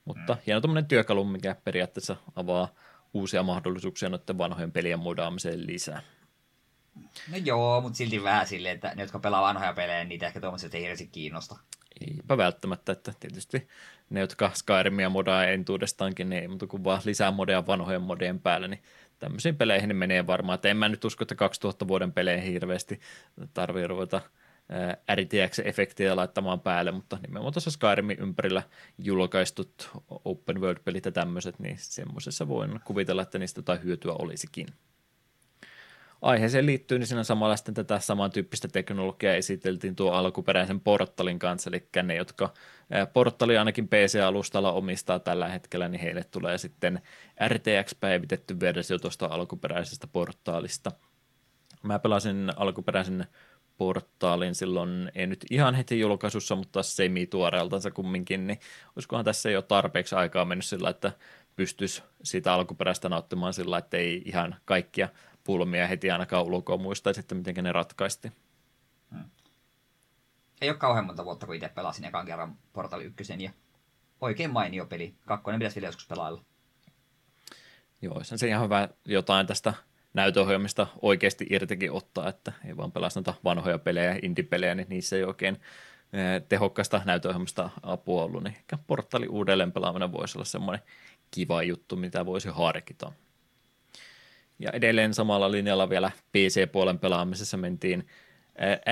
Mutta 0.05 0.35
mm. 0.35 0.41
hieno 0.47 0.61
tuommoinen 0.61 0.89
työkalu, 0.89 1.25
mikä 1.25 1.57
periaatteessa 1.65 2.17
avaa 2.37 2.75
uusia 3.15 3.43
mahdollisuuksia 3.43 4.09
noiden 4.09 4.39
vanhojen 4.39 4.73
pelien 4.73 4.99
mudaamiseen 4.99 5.67
lisää. 5.67 6.03
No 7.31 7.37
joo, 7.45 7.81
mutta 7.81 7.97
silti 7.97 8.23
vähän 8.23 8.47
silleen, 8.47 8.75
että 8.75 8.93
ne, 8.95 9.03
jotka 9.03 9.19
pelaa 9.19 9.43
vanhoja 9.43 9.73
pelejä, 9.73 10.05
niitä 10.05 10.27
ehkä 10.27 10.41
tuommoiset 10.41 10.75
ei 10.75 10.83
hirveästi 10.83 11.07
kiinnosta. 11.07 11.57
Eipä 12.01 12.37
välttämättä, 12.37 12.93
että 12.93 13.13
tietysti 13.21 13.69
ne, 14.11 14.21
jotka 14.21 14.51
Skyrimia 14.55 15.11
modaa 15.11 15.45
entuudestaankin, 15.45 16.31
niin 16.31 16.43
ei 16.43 16.49
muuta 16.49 16.67
kuin 16.67 16.85
vaan 16.85 17.03
lisää 17.05 17.31
modeja 17.31 17.67
vanhojen 17.67 18.03
modien 18.03 18.41
päälle, 18.41 18.69
niin 18.69 18.83
tämmöisiin 19.19 19.57
peleihin 19.57 19.89
ne 19.89 19.95
menee 19.95 20.27
varmaan. 20.27 20.55
Että 20.55 20.69
en 20.69 20.77
mä 20.77 20.89
nyt 20.89 21.05
usko, 21.05 21.25
että 21.25 21.35
2000 21.35 21.89
vuoden 21.89 22.13
peleihin 22.13 22.53
hirveästi 22.53 23.01
tarvii 23.55 23.87
ruveta 23.87 24.21
RTX-efektiä 25.15 26.17
laittamaan 26.17 26.61
päälle, 26.61 26.91
mutta 26.91 27.19
nimenomaan 27.23 27.53
tuossa 27.53 27.71
Skyrimin 27.71 28.19
ympärillä 28.21 28.63
julkaistut 28.99 29.91
open 30.25 30.61
world-pelit 30.61 31.05
ja 31.05 31.13
tämmöiset, 31.13 31.59
niin 31.59 31.77
semmoisessa 31.79 32.49
voin 32.49 32.81
kuvitella, 32.85 33.23
että 33.23 33.39
niistä 33.39 33.59
jotain 33.59 33.83
hyötyä 33.83 34.13
olisikin 34.13 34.67
aiheeseen 36.23 36.67
liittyy, 36.67 36.99
niin 36.99 37.07
siinä 37.07 37.25
samalla 37.25 37.57
sitten 37.57 37.75
tätä 37.75 37.99
samantyyppistä 37.99 38.69
teknologiaa 38.69 39.35
esiteltiin 39.35 39.97
tuo 39.97 40.13
alkuperäisen 40.13 40.81
portalin 40.81 41.39
kanssa, 41.39 41.71
eli 41.71 41.89
ne, 42.03 42.17
jotka 42.17 42.53
portali 43.13 43.59
ainakin 43.59 43.89
PC-alustalla 43.89 44.73
omistaa 44.73 45.19
tällä 45.19 45.49
hetkellä, 45.49 45.89
niin 45.89 46.01
heille 46.01 46.25
tulee 46.25 46.59
sitten 46.59 47.01
RTX-päivitetty 47.49 48.61
versio 48.61 48.99
tuosta 48.99 49.27
alkuperäisestä 49.27 50.07
portaalista. 50.07 50.93
Mä 51.83 51.99
pelasin 51.99 52.53
alkuperäisen 52.57 53.27
portaalin 53.79 54.55
silloin, 54.55 55.13
ei 55.15 55.27
nyt 55.27 55.45
ihan 55.51 55.75
heti 55.75 56.01
julkaisussa, 56.01 56.57
mutta 56.57 56.83
semi-tuoreeltansa 56.83 57.91
kumminkin, 57.91 58.47
niin 58.47 58.61
olisikohan 58.97 59.25
tässä 59.25 59.51
jo 59.51 59.63
tarpeeksi 59.63 60.15
aikaa 60.15 60.45
mennyt 60.45 60.65
sillä, 60.65 60.91
että 60.91 61.13
pystyisi 61.57 62.03
sitä 62.23 62.55
alkuperäistä 62.55 63.09
nauttimaan 63.09 63.55
sillä, 63.55 63.79
että 63.79 63.97
ei 63.97 64.23
ihan 64.25 64.57
kaikkia 64.65 65.09
pulmia 65.51 65.87
heti 65.87 66.11
ainakaan 66.11 66.45
ulkoa 66.45 66.77
muistaisi, 66.77 67.21
että 67.21 67.35
miten 67.35 67.65
ne 67.65 67.73
ratkaisti. 67.73 68.33
Hmm. 69.11 69.25
Ei 70.61 70.71
ole 70.71 70.79
kauhean 70.79 71.07
monta 71.07 71.25
vuotta, 71.25 71.47
kun 71.47 71.55
itse 71.55 71.69
pelasin 71.69 72.05
ekan 72.05 72.27
kerran 72.27 72.57
Portal 72.73 73.01
1 73.01 73.23
ja 73.39 73.51
oikein 74.21 74.51
mainio 74.51 74.87
peli. 74.87 75.15
Kakkonen 75.27 75.61
pitäisi 75.61 75.77
vielä 75.77 75.89
joskus 75.89 76.07
pelailla. 76.07 76.45
Joo, 78.03 78.25
se 78.25 78.49
ihan 78.49 78.65
hyvä 78.65 78.89
jotain 79.05 79.47
tästä 79.47 79.75
näytöohjelmista 80.15 80.87
oikeasti 81.03 81.47
irtikin 81.51 81.93
ottaa, 81.93 82.29
että 82.29 82.53
ei 82.65 82.77
vaan 82.77 82.93
pelaa 82.93 83.11
noita 83.15 83.35
vanhoja 83.45 83.79
pelejä, 83.79 84.19
indie-pelejä, 84.23 84.75
niin 84.75 84.89
niissä 84.89 85.17
ei 85.17 85.25
oikein 85.25 85.55
eh, 86.13 86.43
tehokkaista 86.49 87.03
näytöohjelmista 87.05 87.71
apua 87.83 88.25
ollut, 88.25 88.43
niin 88.43 88.55
ehkä 88.57 88.79
portaali 88.87 89.29
uudelleen 89.29 89.73
pelaaminen 89.73 90.13
voisi 90.13 90.39
olla 90.39 90.45
semmoinen 90.45 90.83
kiva 91.31 91.63
juttu, 91.63 91.97
mitä 91.97 92.27
voisi 92.27 92.49
harkita. 92.49 93.13
Ja 94.61 94.71
edelleen 94.73 95.15
samalla 95.15 95.51
linjalla 95.51 95.89
vielä 95.89 96.11
PC-puolen 96.33 96.99
pelaamisessa 96.99 97.57
mentiin 97.57 98.07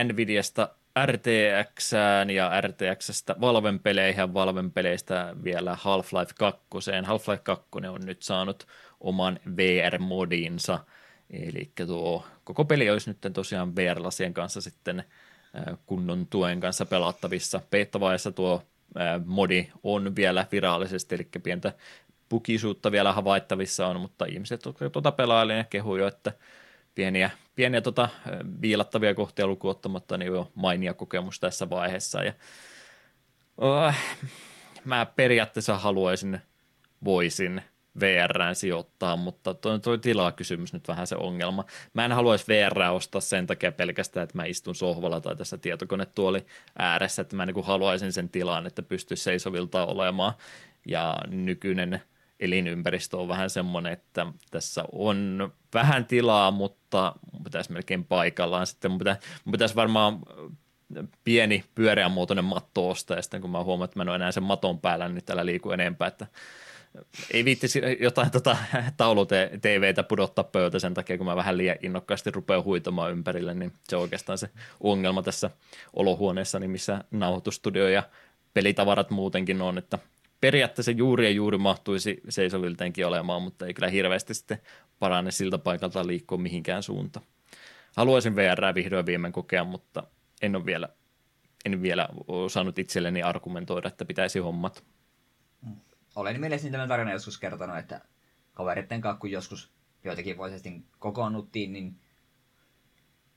Nvidiasta 0.05 0.69
RTX 1.07 1.93
ja 2.35 2.61
RTXstä 2.61 3.37
Valven 3.41 3.81
peleihin 3.81 4.19
ja 4.19 4.35
Valven 4.35 4.71
peleistä 4.71 5.35
vielä 5.45 5.75
Half-Life 5.75 6.33
2. 6.39 6.91
Half-Life 7.05 7.43
2 7.43 7.69
on 7.89 8.01
nyt 8.05 8.23
saanut 8.23 8.67
oman 9.01 9.41
VR-modinsa, 9.57 10.79
eli 11.31 11.71
tuo 11.87 12.27
koko 12.45 12.65
peli 12.65 12.91
olisi 12.91 13.11
nyt 13.11 13.33
tosiaan 13.33 13.77
VR-lasien 13.77 14.35
kanssa 14.35 14.61
sitten 14.61 15.05
kunnon 15.87 16.27
tuen 16.27 16.61
kanssa 16.61 16.87
pelattavissa. 16.87 17.61
Beta-vaiheessa 17.71 18.33
tuo 18.33 18.63
modi 19.25 19.69
on 19.83 20.17
vielä 20.17 20.47
virallisesti, 20.53 21.15
eli 21.15 21.29
pientä 21.43 21.73
pukisuutta 22.29 22.93
vielä 22.93 23.13
havaittavissa 23.13 23.87
on, 23.87 24.01
mutta 24.01 24.25
ihmiset, 24.25 24.65
jotka 24.65 24.91
tuota 24.91 25.13
pelailevat, 25.13 25.67
kehuivat, 25.71 26.15
että 26.15 26.33
pieniä 26.95 27.31
pieniä 27.59 27.81
tota, 27.81 28.09
viilattavia 28.61 29.15
kohtia 29.15 29.47
lukuottamatta, 29.47 30.19
niin 30.19 30.33
jo 30.33 30.53
mainia 30.55 30.95
kokemus 30.95 31.41
tässä 31.41 31.71
vaiheessa. 31.71 32.23
Ja, 32.23 32.33
oh, 33.57 33.95
mä 34.85 35.07
periaatteessa 35.07 35.79
haluaisin, 35.79 36.41
voisin 37.05 37.63
VRään 38.01 38.55
sijoittaa, 38.55 39.17
mutta 39.17 39.55
tuo, 39.55 39.79
tuo 39.79 39.97
tilakysymys 39.97 40.73
nyt 40.73 40.89
vähän 40.89 41.07
se 41.07 41.17
ongelma. 41.17 41.65
Mä 41.95 42.05
en 42.05 42.13
haluaisi 42.13 42.45
VR 42.49 42.83
ostaa 42.83 43.21
sen 43.21 43.47
takia 43.47 43.73
pelkästään, 43.73 44.25
että 44.25 44.39
mä 44.39 44.45
istun 44.45 44.75
sohvalla 44.75 45.21
tai 45.21 45.37
tässä 45.37 45.59
tietokonetuoli 45.59 46.47
ääressä, 46.79 47.23
että 47.23 47.37
mä 47.37 47.47
niin 47.47 47.65
haluaisin 47.65 48.13
sen 48.13 48.29
tilan, 48.29 48.67
että 48.67 48.83
pystyisi 48.83 49.23
seisovilta 49.23 49.87
olemaan. 49.87 50.33
Ja 50.87 51.19
nykyinen 51.27 52.03
elinympäristö 52.41 53.17
on 53.17 53.29
vähän 53.29 53.51
semmoinen, 53.51 53.93
että 53.93 54.27
tässä 54.51 54.85
on 54.93 55.53
vähän 55.75 56.05
tilaa, 56.05 56.51
mutta 56.51 57.15
pitäisi 57.45 57.73
melkein 57.73 58.05
paikallaan. 58.05 58.67
Sitten 58.67 58.91
mun 58.91 58.99
pitäisi, 58.99 59.21
pitäisi 59.53 59.75
varmaan 59.75 60.19
pieni 61.25 61.65
pyöreänmuotoinen 61.75 62.45
matto 62.45 62.89
ostaa, 62.89 63.17
ja 63.17 63.23
sitten 63.23 63.41
kun 63.41 63.51
mä 63.51 63.65
huomaan, 63.65 63.85
että 63.85 63.99
mä 63.99 64.03
en 64.03 64.09
ole 64.09 64.17
enää 64.17 64.33
sen 64.33 64.43
maton 64.43 64.81
päällä, 64.81 65.09
niin 65.09 65.25
täällä 65.25 65.47
liiku 65.47 65.71
enempää, 65.71 66.09
että 66.09 66.27
ei 67.31 67.45
viitti 67.45 67.67
jotain 68.01 68.31
tota, 68.31 68.57
taulu-TVtä 68.97 70.03
pudottaa 70.03 70.45
pöytä 70.45 70.79
sen 70.79 70.95
takia, 70.95 71.19
kun 71.19 71.27
mä 71.27 71.37
vähän 71.37 71.57
liian 71.57 71.77
innokkaasti 71.83 72.31
rupean 72.31 72.65
huitamaan 72.65 73.13
ympärille, 73.13 73.55
niin 73.55 73.73
se 73.89 73.97
on 73.97 74.03
oikeastaan 74.03 74.39
se 74.39 74.51
ongelma 74.81 75.23
tässä 75.23 75.51
olohuoneessa, 75.97 76.59
niin 76.59 76.71
missä 76.71 77.05
nauhoitustudio 77.11 77.89
ja 77.89 78.03
pelitavarat 78.55 79.11
muutenkin 79.11 79.63
on, 79.63 79.79
että 79.79 79.99
periaatteessa 80.41 80.91
juuri 80.91 81.25
ja 81.25 81.31
juuri 81.31 81.59
mahtuisi 81.59 82.21
seisovilteenkin 82.29 83.07
olemaan, 83.07 83.43
mutta 83.43 83.67
ei 83.67 83.75
kyllä 83.75 83.89
hirveästi 83.89 84.35
sitten 84.35 84.59
parane 84.99 85.31
siltä 85.31 85.59
paikalta 85.59 86.07
liikkua 86.07 86.39
mihinkään 86.39 86.83
suuntaan. 86.83 87.27
Haluaisin 87.97 88.37
VR 88.37 88.75
vihdoin 88.75 89.07
viimein 89.07 89.33
kokea, 89.33 89.65
mutta 89.65 90.03
en 90.43 90.57
ole 90.57 90.67
vielä, 90.67 90.89
en 91.65 91.83
vielä 91.83 92.09
osannut 92.29 92.79
itselleni 92.79 93.23
argumentoida, 93.23 93.89
että 93.89 94.05
pitäisi 94.05 94.39
hommat. 94.39 94.85
Olen 96.17 96.41
mielestäni 96.41 96.73
tämän 96.73 96.89
tarinan 96.89 97.13
joskus 97.13 97.39
kertonut, 97.39 97.79
että 97.79 98.01
kaveritten 98.55 99.01
kanssa, 99.01 99.21
kun 99.21 99.31
joskus 99.31 99.73
joitakin 100.05 100.37
vuosisesti 100.37 100.83
kokoonnuttiin, 100.99 101.73
niin 101.73 101.97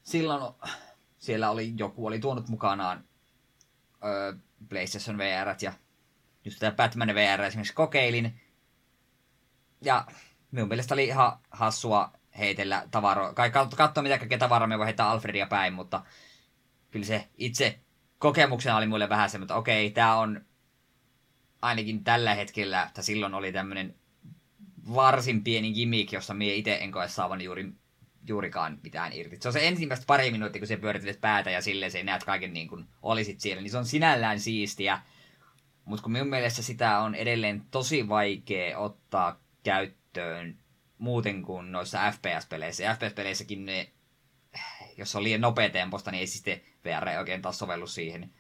silloin 0.04 0.54
siellä 1.18 1.52
oli 1.52 1.74
joku 1.78 2.06
oli 2.06 2.20
tuonut 2.20 2.47
mukanaan 2.47 3.04
öö, 4.04 4.34
PlayStation 4.70 5.18
VR 5.18 5.56
ja 5.62 5.74
just 6.46 6.60
tätä 6.60 6.76
Batman 6.76 7.16
VR 7.16 7.42
esimerkiksi 7.42 7.74
kokeilin. 7.74 8.42
Ja 9.82 10.06
minun 10.52 10.68
mielestä 10.68 10.94
oli 10.94 11.06
ihan 11.06 11.38
hassua 11.52 12.12
heitellä 12.38 12.88
tavaroa, 12.92 13.34
kai 13.34 13.52
katsoa 13.52 14.04
mitä 14.04 14.18
kaikkea 14.18 14.38
tavaraa 14.38 14.68
me 14.68 14.78
voi 14.78 14.86
heittää 14.86 15.10
Alfredia 15.10 15.46
päin, 15.46 15.74
mutta 15.74 16.04
kyllä 16.92 17.06
se 17.06 17.28
itse 17.38 17.80
kokemuksena 18.18 18.78
oli 18.78 18.88
mulle 18.88 19.10
vähän 19.10 19.30
semmoinen, 19.30 19.46
että 19.46 19.56
okei, 19.56 19.92
tämä 19.92 20.16
on 20.16 20.46
ainakin 21.62 22.04
tällä 22.04 22.36
hetkellä, 22.36 22.84
että 22.84 23.02
silloin 23.02 23.34
oli 23.34 23.52
tämmöinen 23.52 23.96
varsin 24.94 25.44
pieni 25.44 25.74
gimmick, 25.74 26.14
jossa 26.14 26.34
mie 26.34 26.56
itse 26.56 26.76
en 26.76 26.92
koe 26.92 27.08
saavan 27.08 27.42
juuri, 27.42 27.72
juurikaan 28.28 28.80
mitään 28.84 29.14
irti. 29.14 29.38
Se 29.42 29.48
on 29.50 29.54
se 29.54 29.68
ensimmäistä 29.68 30.06
pari 30.08 30.32
minuuttia, 30.32 30.60
kun 30.60 30.68
se 30.68 30.78
pyörittelet 30.78 31.22
päätä 31.22 31.52
ja 31.52 31.62
silleen 31.62 31.92
se 31.92 32.04
näet 32.04 32.24
kaiken 32.24 32.54
niin 32.54 32.68
kuin 32.68 32.86
olisit 33.02 33.39
siellä, 33.39 33.62
niin 33.62 33.72
se 33.72 33.78
on 33.78 33.86
sinällään 33.86 34.39
siistiä. 34.39 35.02
Mutta 35.86 36.04
kun 36.04 36.12
minun 36.12 36.30
mielestä 36.30 36.62
sitä 36.62 37.00
on 37.00 37.16
edelleen 37.16 37.62
tosi 37.72 38.10
vaikea 38.10 38.78
ottaa 38.78 39.40
käyttöön 39.64 40.58
muuten 40.98 41.42
kuin 41.42 41.72
noissa 41.72 42.12
FPS-peleissä. 42.12 42.96
FPS-peleissäkin 42.96 43.66
ne, 43.66 43.92
jos 44.98 45.16
on 45.16 45.24
liian 45.24 45.42
nopea 45.42 45.70
temposta, 45.70 46.12
niin 46.12 46.20
ei 46.20 46.28
sitten 46.28 46.62
VR 46.86 47.08
ei 47.08 47.18
oikein 47.18 47.42
taas 47.42 47.60
sovellu 47.60 47.88
siihen. 47.88 48.34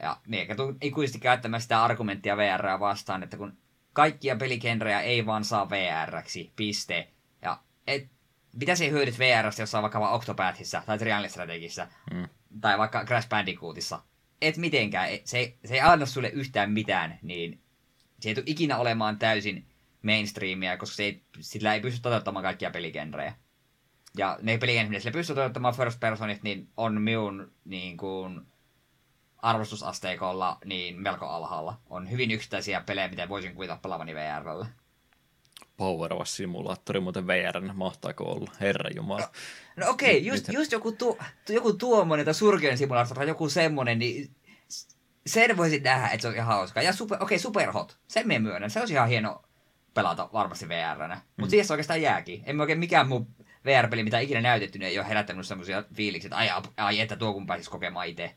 Ja 0.00 0.16
tuu 0.56 0.74
ikuisesti 0.82 1.18
käyttämään 1.18 1.60
sitä 1.60 1.84
argumenttia 1.84 2.36
VR 2.36 2.80
vastaan, 2.80 3.22
että 3.22 3.36
kun 3.36 3.58
kaikkia 3.92 4.36
pelikenrejä 4.36 5.00
ei 5.00 5.26
vaan 5.26 5.44
saa 5.44 5.70
VR-ksi, 5.70 6.52
piste. 6.56 7.08
Ja 7.42 7.62
et, 7.86 8.08
mitä 8.52 8.74
se 8.74 8.90
hyödyt 8.90 9.18
VRstä, 9.18 9.62
jos 9.62 9.74
on 9.74 9.82
vaikka 9.82 10.00
vaan 10.00 10.14
Octopathissa 10.14 10.82
tai 10.86 10.98
Triangle 10.98 11.28
Strategissä 11.28 11.88
mm. 12.14 12.28
tai 12.60 12.78
vaikka 12.78 13.04
Crash 13.04 13.28
Bandicootissa. 13.28 14.02
Et 14.42 14.56
mitenkään, 14.56 15.08
se, 15.24 15.56
se 15.64 15.74
ei 15.74 15.80
anna 15.80 16.06
sulle 16.06 16.28
yhtään 16.28 16.72
mitään, 16.72 17.18
niin 17.22 17.60
se 18.20 18.28
ei 18.28 18.34
tule 18.34 18.44
ikinä 18.46 18.78
olemaan 18.78 19.18
täysin 19.18 19.66
mainstreamia, 20.02 20.76
koska 20.76 20.96
se 20.96 21.02
ei, 21.02 21.22
sillä 21.40 21.74
ei 21.74 21.80
pysty 21.80 22.00
toteuttamaan 22.00 22.42
kaikkia 22.42 22.70
peligenrejä. 22.70 23.34
Ja 24.16 24.38
ne 24.42 24.58
peligenrejä, 24.58 25.00
sillä 25.00 25.12
pystyy 25.12 25.36
toteuttamaan 25.36 25.74
first 25.74 26.00
personit, 26.00 26.42
niin 26.42 26.68
on 26.76 27.02
minun 27.02 27.52
niin 27.64 27.96
kuin, 27.96 28.40
arvostusasteikolla 29.42 30.58
niin 30.64 31.02
melko 31.02 31.26
alhaalla. 31.26 31.80
On 31.90 32.10
hyvin 32.10 32.30
yksittäisiä 32.30 32.80
pelejä, 32.80 33.08
mitä 33.08 33.28
voisin 33.28 33.54
kuvitella 33.54 33.80
pelaavani 33.82 34.14
VRllä. 34.14 34.66
Power 35.76 36.12
simulaattori 36.24 37.00
muuten 37.00 37.26
VR, 37.26 37.72
mahtaako 37.74 38.24
olla? 38.24 38.50
Herra 38.60 38.90
Jumala. 38.96 39.30
No, 39.80 39.90
okei, 39.90 40.18
okay, 40.18 40.28
just, 40.28 40.48
just 40.52 40.72
joku, 40.72 40.92
tu, 40.92 41.18
joku 41.48 41.72
tuommoinen 41.72 42.24
tai 42.24 42.34
surkeinen 42.34 42.78
simulaattori 42.78 43.18
tai 43.18 43.28
joku 43.28 43.48
semmonen, 43.48 43.98
niin 43.98 44.30
sen 45.26 45.56
voisin 45.56 45.82
nähdä, 45.82 46.08
että 46.08 46.22
se 46.22 46.28
on 46.28 46.34
ihan 46.34 46.46
hauska. 46.46 46.82
Ja 46.82 46.92
super, 46.92 47.16
okei, 47.16 47.24
okay, 47.24 47.38
Superhot, 47.38 47.98
sen 48.08 48.28
me 48.28 48.38
myönnän. 48.38 48.70
Se 48.70 48.80
olisi 48.80 48.94
ihan 48.94 49.08
hieno 49.08 49.42
pelata 49.94 50.28
varmasti 50.32 50.68
VR-nä. 50.68 51.14
Mutta 51.14 51.46
mm. 51.46 51.50
siihen 51.50 51.66
se 51.66 51.72
oikeastaan 51.72 52.02
jääkin. 52.02 52.42
En 52.46 52.60
oikein 52.60 52.78
mikään 52.78 53.08
muu 53.08 53.26
VR-peli, 53.64 54.02
mitä 54.02 54.18
ikinä 54.18 54.40
näytetty, 54.40 54.78
niin 54.78 54.88
ei 54.88 54.98
ole 54.98 55.08
herättänyt 55.08 55.46
semmoisia 55.46 55.84
fiiliksiä, 55.94 56.28
että 56.28 56.36
ai, 56.36 56.48
ai 56.76 57.00
että 57.00 57.16
tuo 57.16 57.32
kun 57.32 57.46
pääsisi 57.46 57.70
kokemaan 57.70 58.06
itse 58.06 58.34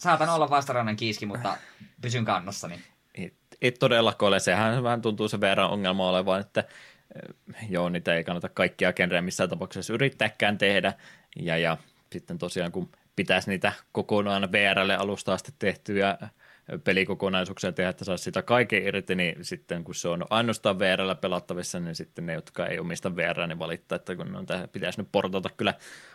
saatan 0.00 0.28
olla 0.28 0.50
vastarannan 0.50 0.96
kiiski, 0.96 1.26
mutta 1.26 1.56
pysyn 2.00 2.24
kannassani. 2.24 2.80
Et, 3.14 3.34
et 3.62 3.78
todellakaan 3.78 4.28
ole. 4.28 4.40
Sehän 4.40 4.82
vähän 4.82 5.02
tuntuu 5.02 5.28
se 5.28 5.40
verran 5.40 5.70
ongelma 5.70 6.08
olevan, 6.08 6.40
että 6.40 6.64
joo, 7.68 7.88
niitä 7.88 8.14
ei 8.14 8.24
kannata 8.24 8.48
kaikkia 8.48 8.92
genrejä 8.92 9.22
missään 9.22 9.50
tapauksessa 9.50 9.92
yrittääkään 9.92 10.58
tehdä. 10.58 10.92
Ja, 11.36 11.58
ja 11.58 11.76
sitten 12.12 12.38
tosiaan 12.38 12.72
kun 12.72 12.90
pitäisi 13.16 13.50
niitä 13.50 13.72
kokonaan 13.92 14.52
VRlle 14.52 14.96
alusta 14.96 15.34
asti 15.34 15.52
tehtyjä 15.58 16.18
pelikokonaisuuksia 16.84 17.72
tehdä, 17.72 17.90
että 17.90 18.04
saisi 18.04 18.24
sitä 18.24 18.42
kaiken 18.42 18.82
irti, 18.86 19.14
niin 19.14 19.44
sitten 19.44 19.84
kun 19.84 19.94
se 19.94 20.08
on 20.08 20.24
ainoastaan 20.30 20.78
VRllä 20.78 21.14
pelattavissa, 21.14 21.80
niin 21.80 21.94
sitten 21.94 22.26
ne, 22.26 22.32
jotka 22.32 22.66
ei 22.66 22.78
omista 22.78 23.16
VR, 23.16 23.46
niin 23.46 23.58
valittaa, 23.58 23.96
että 23.96 24.16
kun 24.16 24.36
on 24.36 24.46
tähän, 24.46 24.68
pitäisi 24.68 25.00
nyt 25.00 25.08
portata 25.12 25.50
kyllä 25.56 25.74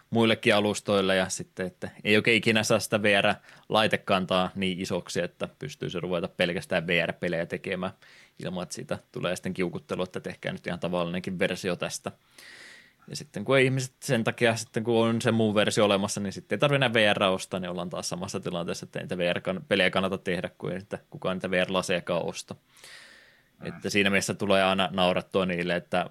muillekin 0.10 0.56
alustoille 0.56 1.16
ja 1.16 1.30
sitten, 1.30 1.66
että 1.66 1.90
ei 2.04 2.16
oikein 2.16 2.38
ikinä 2.38 2.64
saa 2.64 2.80
sitä 2.80 3.02
VR-laitekantaa 3.02 4.50
niin 4.56 4.80
isoksi, 4.80 5.22
että 5.22 5.48
pystyy 5.60 5.90
se 5.90 6.00
ruveta 6.00 6.28
pelkästään 6.28 6.88
VR-pelejä 6.88 7.46
tekemään 7.46 7.92
ilman, 8.40 8.64
että 8.64 8.76
siitä 8.76 9.00
tulee 9.12 9.36
sitten 9.36 9.54
kiukuttelu, 9.54 10.04
että 10.04 10.20
tehkää 10.20 10.52
nyt 10.52 10.68
ihan 10.68 10.80
tavallinenkin 10.80 11.40
versio 11.40 11.76
tästä. 11.76 12.12
Ja 13.08 13.16
sitten 13.16 13.46
kun 13.46 13.58
ei 13.58 13.66
ihmiset 13.66 13.96
sen 14.04 14.24
takia, 14.24 14.56
sitten 14.56 14.84
kun 14.84 15.08
on 15.08 15.22
se 15.22 15.32
muu 15.32 15.56
versio 15.56 15.86
olemassa, 15.86 16.22
niin 16.22 16.34
sitten 16.34 16.56
ei 16.56 16.60
tarvitse 16.60 16.76
enää 16.76 16.94
VR 16.94 17.24
ostaa, 17.24 17.60
niin 17.60 17.70
ollaan 17.70 17.90
taas 17.90 18.10
samassa 18.10 18.40
tilanteessa, 18.40 18.86
että 18.86 19.00
ei 19.00 19.04
niitä 19.04 19.18
VR-pelejä 19.18 19.90
kannata 19.90 20.18
tehdä, 20.18 20.50
kuin 20.58 20.74
ei 20.74 20.78
että 20.78 21.00
kukaan 21.10 21.38
niitä 21.38 21.52
VR-lasejakaan 21.52 22.26
osta. 22.26 22.56
Mm. 23.60 23.68
Että 23.68 23.90
siinä 23.90 24.10
mielessä 24.10 24.34
tulee 24.34 24.64
aina 24.64 24.90
naurattua 24.92 25.46
niille, 25.46 25.76
että 25.76 26.10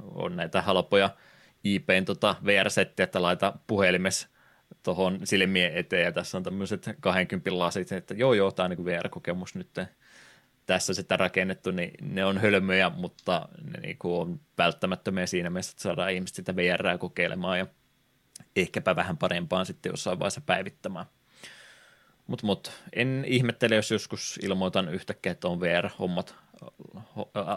on 0.00 0.36
näitä 0.36 0.62
halpoja 0.62 1.10
IPn 1.64 2.04
tota 2.06 2.36
VR-settiä, 2.44 3.04
että 3.04 3.22
laita 3.22 3.52
puhelimessa 3.66 4.28
tuohon 4.82 5.20
silmien 5.24 5.76
eteen, 5.76 6.04
ja 6.04 6.12
tässä 6.12 6.36
on 6.36 6.42
tämmöiset 6.42 6.90
20 7.00 7.58
lasit, 7.58 7.92
että 7.92 8.14
joo 8.14 8.34
joo, 8.34 8.50
tämä 8.50 8.64
on 8.64 8.70
niin 8.70 8.84
VR-kokemus 8.84 9.54
nyt 9.54 9.70
tässä 10.66 10.94
sitä 10.94 11.16
rakennettu, 11.16 11.70
niin 11.70 11.90
ne 12.02 12.24
on 12.24 12.38
hölmöjä, 12.38 12.90
mutta 12.90 13.48
ne 13.72 13.80
niin 13.80 13.98
kuin 13.98 14.20
on 14.20 14.40
välttämättömiä 14.58 15.26
siinä 15.26 15.50
mielessä, 15.50 15.70
että 15.70 15.82
saadaan 15.82 16.12
ihmiset 16.12 16.36
sitä 16.36 16.56
VR 16.56 16.98
kokeilemaan 16.98 17.58
ja 17.58 17.66
ehkäpä 18.56 18.96
vähän 18.96 19.18
parempaan 19.18 19.66
sitten 19.66 19.90
jossain 19.90 20.18
vaiheessa 20.18 20.40
päivittämään. 20.40 21.06
Mutta 22.26 22.46
mut, 22.46 22.72
en 22.92 23.24
ihmettele, 23.26 23.74
jos 23.74 23.90
joskus 23.90 24.38
ilmoitan 24.42 24.88
yhtäkkiä, 24.88 25.32
että 25.32 25.48
on 25.48 25.60
VR-hommat 25.60 26.34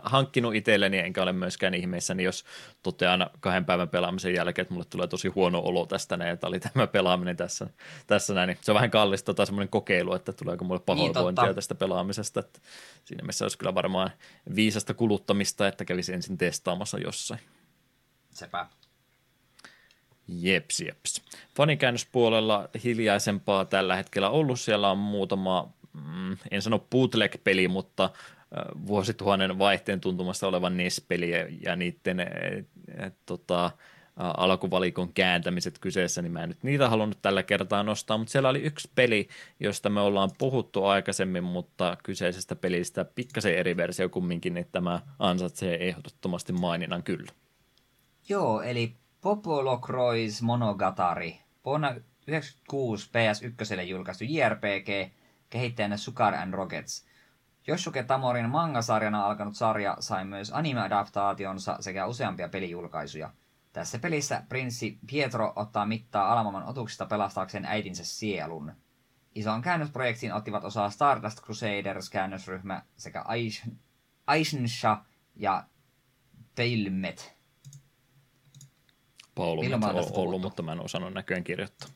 hankkinut 0.03 0.55
itselleni, 0.55 0.97
enkä 0.97 1.23
ole 1.23 1.33
myöskään 1.33 1.73
ihmeissäni, 1.73 2.23
jos 2.23 2.45
totean 2.83 3.29
kahden 3.39 3.65
päivän 3.65 3.89
pelaamisen 3.89 4.33
jälkeen, 4.33 4.63
että 4.63 4.73
mulle 4.73 4.85
tulee 4.89 5.07
tosi 5.07 5.27
huono 5.27 5.59
olo 5.59 5.85
tästä 5.85 6.17
näin, 6.17 6.33
että 6.33 6.47
oli 6.47 6.59
tämä 6.59 6.87
pelaaminen 6.87 7.37
tässä, 7.37 7.67
tässä 8.07 8.33
näin. 8.33 8.57
Se 8.61 8.71
on 8.71 8.75
vähän 8.75 8.91
kallista 8.91 9.25
tota, 9.25 9.45
semmoinen 9.45 9.69
kokeilu, 9.69 10.13
että 10.13 10.33
tuleeko 10.33 10.65
mulle 10.65 10.79
pahoinvointia 10.79 11.45
niin, 11.45 11.55
tästä 11.55 11.75
pelaamisesta. 11.75 12.39
Että 12.39 12.59
siinä 13.05 13.23
mielessä 13.23 13.45
olisi 13.45 13.57
kyllä 13.57 13.75
varmaan 13.75 14.11
viisasta 14.55 14.93
kuluttamista, 14.93 15.67
että 15.67 15.85
kävisi 15.85 16.13
ensin 16.13 16.37
testaamassa 16.37 16.97
jossain. 16.97 17.41
Sepä. 18.33 18.67
Jeps, 20.41 20.79
jeps. 20.79 21.21
Fanikäännöspuolella 21.55 22.69
hiljaisempaa 22.83 23.65
tällä 23.65 23.95
hetkellä 23.95 24.29
ollut. 24.29 24.59
Siellä 24.59 24.91
on 24.91 24.97
muutama, 24.97 25.73
mm, 25.93 26.37
en 26.51 26.61
sano 26.61 26.79
bootleg-peli, 26.91 27.67
mutta 27.67 28.09
vuosituhannen 28.87 29.59
vaihteen 29.59 30.01
tuntumassa 30.01 30.47
olevan 30.47 30.77
NES-peli 30.77 31.31
ja, 31.61 31.75
niiden 31.75 32.19
et, 32.19 32.67
et, 32.97 33.13
tota, 33.25 33.71
alkuvalikon 34.15 35.13
kääntämiset 35.13 35.79
kyseessä, 35.79 36.21
niin 36.21 36.31
mä 36.31 36.43
en 36.43 36.49
nyt 36.49 36.63
niitä 36.63 36.89
halunnut 36.89 37.21
tällä 37.21 37.43
kertaa 37.43 37.83
nostaa, 37.83 38.17
mutta 38.17 38.31
siellä 38.31 38.49
oli 38.49 38.59
yksi 38.59 38.89
peli, 38.95 39.27
josta 39.59 39.89
me 39.89 40.01
ollaan 40.01 40.29
puhuttu 40.37 40.85
aikaisemmin, 40.85 41.43
mutta 41.43 41.97
kyseisestä 42.03 42.55
pelistä 42.55 43.05
pikkasen 43.05 43.55
eri 43.55 43.77
versio 43.77 44.09
kumminkin, 44.09 44.53
niin 44.53 44.67
tämä 44.71 45.01
ansaitsee 45.19 45.87
ehdottomasti 45.87 46.53
maininnan 46.53 47.03
kyllä. 47.03 47.31
Joo, 48.29 48.61
eli 48.61 48.93
Popolo 49.21 49.77
Croix 49.79 50.41
Monogatari. 50.41 51.39
Vuonna 51.65 51.87
1996 51.87 53.09
PS1 53.09 53.81
julkaistu 53.81 54.23
JRPG, 54.23 55.13
kehittäjänä 55.49 55.97
Sukar 55.97 56.35
and 56.35 56.53
Rockets. 56.53 57.05
Yosuke 57.67 58.03
Tamorin 58.03 58.49
mangasarjana 58.49 59.25
alkanut 59.25 59.55
sarja 59.55 59.97
sai 59.99 60.25
myös 60.25 60.51
anime-adaptaationsa 60.51 61.77
sekä 61.79 62.05
useampia 62.05 62.49
pelijulkaisuja. 62.49 63.33
Tässä 63.73 63.99
pelissä 63.99 64.43
prinssi 64.49 64.99
Pietro 65.11 65.53
ottaa 65.55 65.85
mittaa 65.85 66.31
Alamoman 66.31 66.65
otuksista 66.65 67.05
pelastaakseen 67.05 67.65
äitinsä 67.65 68.05
sielun. 68.05 68.71
Isoon 69.35 69.61
käännösprojektiin 69.61 70.33
ottivat 70.33 70.63
osaa 70.63 70.89
Stardust 70.89 71.41
Crusaders 71.41 72.09
käännösryhmä 72.09 72.81
sekä 72.95 73.25
Aishnsha 74.27 75.05
ja 75.35 75.63
Teilmet. 76.55 77.38
Paulu 79.39 79.61
on 79.61 80.11
ollut, 80.13 80.41
mutta 80.41 80.63
mä 80.63 80.71
en 80.71 80.85
osannut 80.85 81.13
näköjään 81.13 81.43
kirjoittaa. 81.43 81.89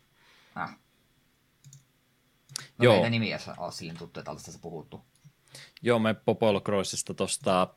Ah. 0.56 0.78
No 2.78 2.84
Joo. 2.84 3.10
nimiä 3.10 3.40
ole 3.58 3.72
silleen 3.72 3.98
tuttu, 3.98 4.20
että 4.20 4.26
tällaista 4.26 4.60
puhuttu. 4.62 5.02
Joo, 5.82 6.00
me 6.00 6.14
Popolo 6.14 6.62
Crossista 6.62 7.14
tuosta 7.14 7.68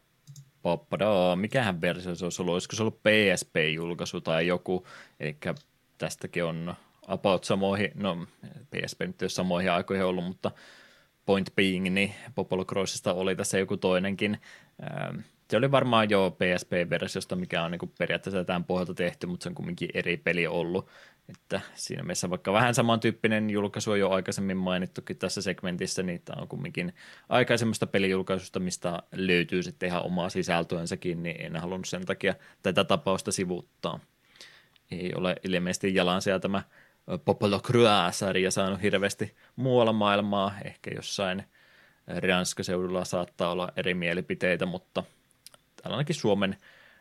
Poppadaa, 0.62 1.36
mikähän 1.36 1.80
versio 1.80 2.14
se 2.14 2.24
olisi 2.24 2.43
ollut, 2.43 2.52
olisiko 2.52 2.76
se 2.76 2.82
ollut 2.82 3.01
PSP-julkaisu 3.02 4.20
tai 4.20 4.47
joku, 4.47 4.86
eli 5.20 5.36
tästäkin 5.98 6.44
on 6.44 6.74
about 7.06 7.44
samoihin, 7.44 7.90
no 7.94 8.26
PSP 8.43 9.01
nyt 9.01 9.22
ei 9.22 9.24
ole 9.24 9.30
samoihin 9.30 9.72
aikoihin 9.72 10.05
ollut, 10.05 10.24
mutta 10.24 10.51
point 11.26 11.55
being, 11.56 11.88
niin 11.88 12.14
Popolo 12.34 12.64
Crossista 12.64 13.14
oli 13.14 13.36
tässä 13.36 13.59
joku 13.59 13.76
toinenkin. 13.76 14.40
Ähm, 14.82 15.18
se 15.51 15.56
oli 15.56 15.70
varmaan 15.70 16.10
jo 16.10 16.36
PSP-versiosta, 16.39 17.36
mikä 17.36 17.62
on 17.62 17.70
niin 17.70 17.93
periaatteessa 17.98 18.44
tämän 18.44 18.64
pohjalta 18.64 18.94
tehty, 18.94 19.27
mutta 19.27 19.44
se 19.44 19.48
on 19.48 19.55
kumminkin 19.55 19.89
eri 19.94 20.16
peli 20.16 20.47
ollut. 20.47 20.89
Että 21.28 21.60
siinä 21.74 22.02
mielessä 22.02 22.31
vaikka 22.31 22.52
vähän 22.52 22.74
samantyyppinen 22.74 23.51
julkaisu 23.51 23.90
on 23.90 23.98
jo 23.98 24.10
aikaisemmin 24.10 24.56
mainittukin 24.56 25.16
tässä 25.16 25.43
segmentissä, 25.43 26.02
niin 26.02 26.23
tämä 26.24 26.43
on 26.43 26.48
kumminkin 26.48 26.94
aikaisemmasta 27.28 27.86
pelijulkaisusta, 27.86 28.60
mistä 28.60 29.02
löytyy 29.12 29.62
sitten 29.62 29.86
ihan 29.86 30.02
omaa 30.02 30.28
sisältöönsäkin, 30.28 31.23
niin 31.23 31.40
en 31.40 31.56
halunnut 31.56 31.89
sen 31.89 32.06
takia 32.06 32.35
tätä 32.62 32.85
tapausta 32.85 33.32
sivuuttaa. 33.32 34.01
Ei 34.90 35.12
ole 35.14 35.36
ilmeisesti 35.43 35.94
jalansia 35.94 36.40
tämä 36.40 36.62
Popolo 37.24 37.60
Croix-sarja 37.60 38.51
saanut 38.51 38.82
hirveästi 38.82 39.35
muualla 39.56 39.93
maailmaa, 39.93 40.55
ehkä 40.64 40.90
jossain 40.94 41.44
Ranskaseudulla 42.06 43.05
saattaa 43.05 43.51
olla 43.51 43.73
eri 43.77 43.94
mielipiteitä, 43.94 44.66
mutta 44.66 45.02
täällä 45.87 45.97
ainakin 45.97 46.17
Suomen, 46.17 46.57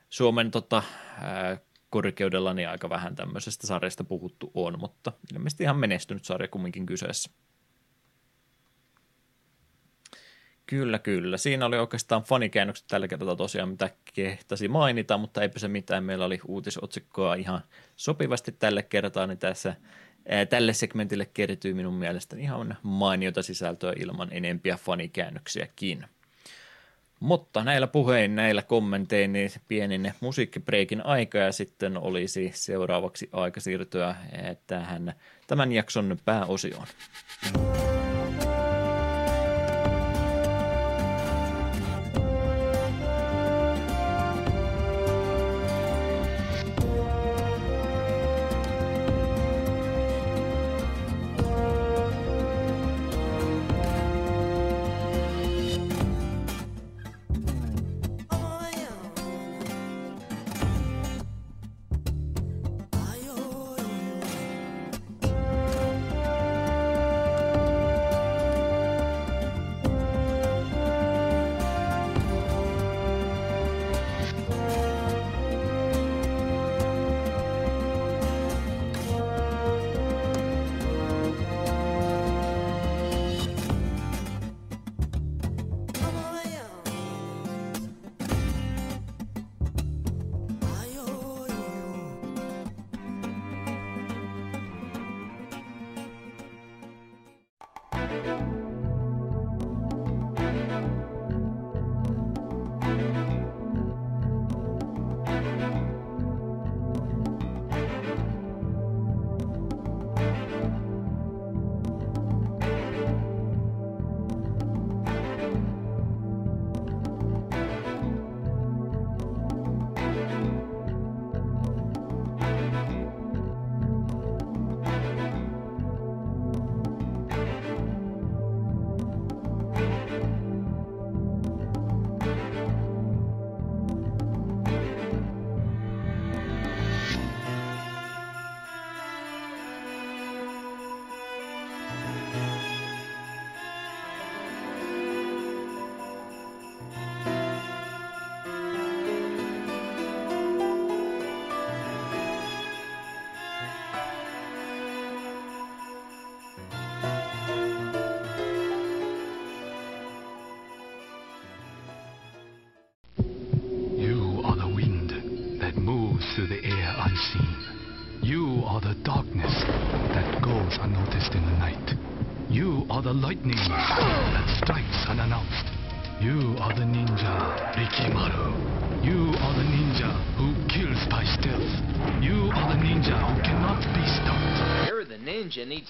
Suomen 0.10 0.52
tota, 0.52 0.84
korkeudella 1.90 2.54
niin 2.54 2.70
aika 2.70 2.90
vähän 2.90 3.16
tämmöisestä 3.16 3.68
sarjasta 3.68 4.04
puhuttu 4.04 4.52
on, 4.54 4.80
mutta 4.80 5.12
ilmeisesti 5.34 5.64
ihan 5.64 5.78
menestynyt 5.78 6.26
sarja 6.26 6.48
kumminkin 6.48 6.86
kyseessä. 6.86 7.32
Kyllä, 10.66 11.00
kyllä. 11.00 11.38
Siinä 11.38 11.66
oli 11.66 11.78
oikeastaan 11.78 12.24
fanikäännökset 12.24 12.88
tällä 12.88 13.08
kertaa 13.08 13.36
tosiaan, 13.36 13.70
mitä 13.70 13.90
kehtasi 14.14 14.68
mainita, 14.68 15.18
mutta 15.18 15.42
eipä 15.42 15.60
se 15.60 15.68
mitään. 15.68 16.04
Meillä 16.04 16.26
oli 16.26 16.40
uutisotsikkoa 16.48 17.36
ihan 17.36 17.62
sopivasti 17.96 18.52
tälle 18.52 18.84
kertaa, 18.84 19.28
niin 19.28 19.38
tässä 19.38 19.76
ää, 20.30 20.46
tälle 20.46 20.74
segmentille 20.74 21.26
kertyy 21.26 21.74
minun 21.74 21.94
mielestäni 21.94 22.42
ihan 22.42 22.78
mainiota 22.84 23.44
sisältöä 23.44 23.94
ilman 23.98 24.28
enempiä 24.32 24.78
fanikäännöksiäkin. 24.78 26.06
Mutta 27.20 27.64
näillä 27.64 27.88
puhein, 27.88 28.36
näillä 28.36 28.62
kommentein, 28.62 29.34
niin 29.34 29.50
pienin 29.68 30.14
musiikkibreikin 30.20 31.06
aika 31.06 31.38
ja 31.38 31.52
sitten 31.52 31.98
olisi 31.98 32.52
seuraavaksi 32.54 33.30
aika 33.32 33.60
siirtyä 33.60 34.16
tähän 34.68 35.14
tämän 35.48 35.72
jakson 35.72 36.18
pääosioon. 36.26 36.88
Mm. 37.58 38.05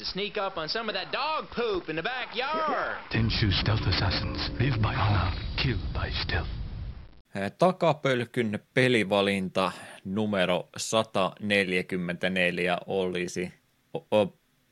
To 0.06 0.12
sneak 0.12 0.38
up 0.48 0.58
on 0.58 0.70
some 0.70 0.92
of 0.92 0.96
that 0.96 1.12
dog 1.12 1.46
poop 1.56 1.90
in 1.90 1.96
the 1.96 2.04
backyard. 2.04 2.98
Tenshu 3.10 3.52
stealth 3.52 3.88
assassins 3.88 4.52
live 4.60 4.78
by 4.78 4.94
honor, 4.94 5.32
kill 5.64 5.78
by 5.94 6.12
stealth. 6.24 6.50
Takapölkyn 7.58 8.60
pelivalinta 8.74 9.72
numero 10.06 10.70
144 10.78 12.78
olisi 12.88 13.54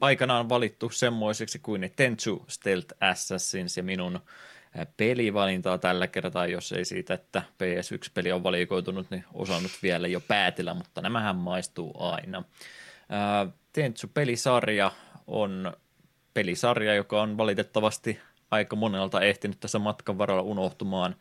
aikanaan 0.02 0.50
valittu 0.50 0.90
semmoiseksi 0.90 1.60
kuin 1.60 1.82
ne 1.82 1.90
Tenchu 1.90 2.46
Stealth 2.48 2.96
Assassins 3.00 3.78
ja 3.78 3.84
minun 3.84 4.20
pelivalintaa 4.98 5.78
tällä 5.78 6.08
kertaa, 6.08 6.48
jos 6.48 6.72
ei 6.72 6.86
siitä, 6.86 7.14
että 7.14 7.42
PS1-peli 7.64 8.32
on 8.32 8.44
valikoitunut, 8.44 9.10
niin 9.10 9.26
osannut 9.34 9.72
vielä 9.84 10.08
jo 10.08 10.20
päätellä, 10.20 10.74
mutta 10.74 11.02
nämähän 11.02 11.36
maistuu 11.36 11.94
aina. 12.00 12.44
Tentsu-pelisarja 13.74 14.92
on 15.28 15.74
pelisarja, 16.34 16.96
joka 16.96 17.22
on 17.22 17.38
valitettavasti 17.38 18.20
aika 18.52 18.76
monelta 18.76 19.22
ehtinyt 19.22 19.60
tässä 19.60 19.80
matkan 19.80 20.18
varrella 20.18 20.42
unohtumaan. 20.42 21.16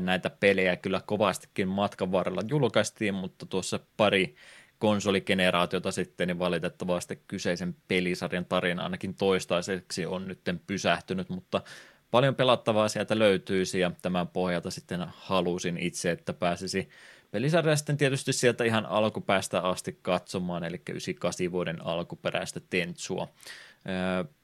Näitä 0.00 0.30
pelejä 0.30 0.76
kyllä 0.76 1.00
kovastikin 1.06 1.68
matkan 1.68 2.12
varrella 2.12 2.42
julkaistiin, 2.48 3.14
mutta 3.14 3.46
tuossa 3.46 3.80
pari 3.96 4.34
konsoligeneraatiota 4.78 5.92
sitten, 5.92 6.28
niin 6.28 6.38
valitettavasti 6.38 7.22
kyseisen 7.28 7.76
pelisarjan 7.88 8.44
tarina 8.44 8.82
ainakin 8.82 9.14
toistaiseksi 9.14 10.06
on 10.06 10.28
nyt 10.28 10.40
pysähtynyt, 10.66 11.28
mutta 11.28 11.62
paljon 12.10 12.34
pelattavaa 12.34 12.88
sieltä 12.88 13.18
löytyisi 13.18 13.80
ja 13.80 13.90
tämän 14.02 14.28
pohjalta 14.28 14.70
sitten 14.70 15.06
halusin 15.08 15.78
itse, 15.78 16.10
että 16.10 16.32
pääsisi 16.32 16.88
pelisarja 17.36 17.76
sitten 17.76 17.96
tietysti 17.96 18.32
sieltä 18.32 18.64
ihan 18.64 18.86
alkupäästä 18.86 19.60
asti 19.60 19.98
katsomaan, 20.02 20.64
eli 20.64 20.82
98 20.88 21.52
vuoden 21.52 21.86
alkuperäistä 21.86 22.60
Tentsua. 22.70 23.28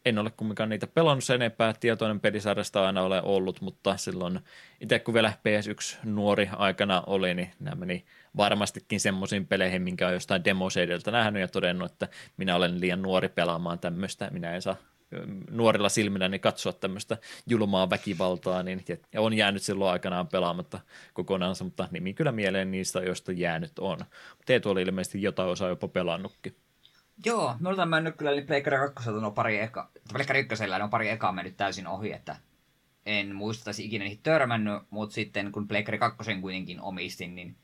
En 0.04 0.18
ole 0.18 0.30
kumminkaan 0.30 0.68
niitä 0.68 0.86
pelannut 0.86 1.24
sen 1.24 1.34
enempää, 1.34 1.74
tietoinen 1.80 2.20
pelisarjasta 2.20 2.86
aina 2.86 3.02
ole 3.02 3.22
ollut, 3.22 3.60
mutta 3.60 3.96
silloin 3.96 4.40
itse 4.80 4.98
kun 4.98 5.14
vielä 5.14 5.32
PS1 5.48 5.96
nuori 6.04 6.48
aikana 6.56 7.02
oli, 7.06 7.34
niin 7.34 7.50
nämä 7.60 7.74
meni 7.74 8.04
varmastikin 8.36 9.00
semmoisiin 9.00 9.46
peleihin, 9.46 9.82
minkä 9.82 10.06
on 10.06 10.12
jostain 10.12 10.44
demoseideltä 10.44 11.10
nähnyt 11.10 11.40
ja 11.40 11.48
todennut, 11.48 11.92
että 11.92 12.08
minä 12.36 12.56
olen 12.56 12.80
liian 12.80 13.02
nuori 13.02 13.28
pelaamaan 13.28 13.78
tämmöistä, 13.78 14.30
minä 14.30 14.54
en 14.54 14.62
saa 14.62 14.76
nuorilla 15.50 15.88
silmillä 15.88 16.28
niin 16.28 16.40
katsoa 16.40 16.72
tämmöistä 16.72 17.18
julmaa 17.46 17.90
väkivaltaa, 17.90 18.62
niin 18.62 18.84
ja 19.12 19.20
on 19.20 19.34
jäänyt 19.34 19.62
silloin 19.62 19.92
aikanaan 19.92 20.28
pelaamatta 20.28 20.80
kokonaan, 21.12 21.56
mutta 21.62 21.88
nimi 21.90 22.14
kyllä 22.14 22.32
mieleen 22.32 22.70
niistä, 22.70 23.00
joista 23.00 23.32
jäänyt 23.32 23.78
on. 23.78 23.98
Teetu 24.46 24.70
oli 24.70 24.82
ilmeisesti 24.82 25.22
jotain 25.22 25.48
osaa 25.48 25.68
jopa 25.68 25.88
pelannutkin. 25.88 26.56
Joo, 27.26 27.56
me 27.60 27.68
oltaan 27.68 27.88
mennyt 27.88 28.16
kyllä 28.16 28.30
niin 28.30 28.46
Pleikkari 28.46 28.76
2 28.76 29.10
on 29.10 29.34
pari 29.34 29.58
eka, 29.58 29.90
Pleikkari 30.12 30.40
1 30.40 30.64
on 30.82 30.90
pari 30.90 31.08
ekaa 31.08 31.32
mennyt 31.32 31.56
täysin 31.56 31.86
ohi, 31.86 32.12
että 32.12 32.36
en 33.06 33.34
muistaisi 33.34 33.84
ikinä 33.84 34.04
niihin 34.04 34.20
törmännyt, 34.22 34.82
mutta 34.90 35.14
sitten 35.14 35.52
kun 35.52 35.68
Pleikkari 35.68 35.98
2 35.98 36.34
kuitenkin 36.40 36.80
omistin, 36.80 37.34
niin 37.34 37.56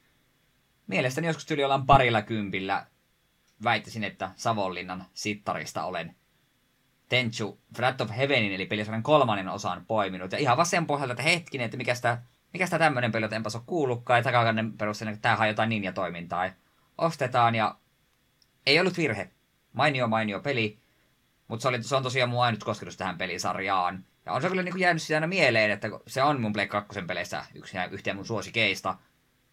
mielestäni 0.86 1.26
joskus 1.26 1.46
tyyli 1.46 1.64
ollaan 1.64 1.86
parilla 1.86 2.22
kympillä 2.22 2.86
väittäisin, 3.64 4.04
että 4.04 4.30
Savonlinnan 4.36 5.04
sittarista 5.14 5.84
olen 5.84 6.16
Tenchu 7.08 7.60
Wrath 7.78 8.02
of 8.02 8.10
Heavenin, 8.16 8.52
eli 8.52 8.66
pelisarjan 8.66 9.02
kolmannen 9.02 9.48
osan 9.48 9.84
poiminut. 9.86 10.32
Ja 10.32 10.38
ihan 10.38 10.56
vaan 10.56 10.66
sen 10.66 10.86
pohjalta, 10.86 11.12
että 11.12 11.22
hetkinen, 11.22 11.64
että 11.64 11.76
mikä 11.76 11.94
sitä, 11.94 12.22
mikä 12.52 12.66
sitä 12.66 12.78
tämmöinen 12.78 13.12
peli, 13.12 13.24
että 13.24 13.36
enpäs 13.36 13.54
ole 13.54 13.62
kuullutkaan, 13.66 14.18
ja 14.18 14.22
takakannen 14.22 14.72
perusteella, 14.72 15.12
että 15.12 15.22
tämähän 15.22 15.42
on 15.42 15.48
jotain 15.48 15.68
ninja-toimintaa. 15.68 16.46
Ja 16.46 16.52
ostetaan, 16.98 17.54
ja 17.54 17.76
ei 18.66 18.80
ollut 18.80 18.96
virhe. 18.96 19.30
Mainio, 19.72 20.08
mainio 20.08 20.40
peli, 20.40 20.78
mutta 21.48 21.70
se, 21.70 21.82
se 21.82 21.96
on 21.96 22.02
tosiaan 22.02 22.30
mun 22.30 22.42
ainut 22.42 22.64
kosketus 22.64 22.96
tähän 22.96 23.18
pelisarjaan. 23.18 24.04
Ja 24.26 24.32
on 24.32 24.42
se 24.42 24.48
kyllä 24.48 24.62
niin 24.62 24.80
jäänyt 24.80 25.02
sitä 25.02 25.16
aina 25.16 25.26
mieleen, 25.26 25.70
että 25.70 25.88
se 26.06 26.22
on 26.22 26.40
mun 26.40 26.52
Play 26.52 26.66
2 26.66 27.02
peleissä 27.02 27.44
yksi 27.54 27.76
yhteen 27.90 28.16
mun 28.16 28.26
suosikeista. 28.26 28.98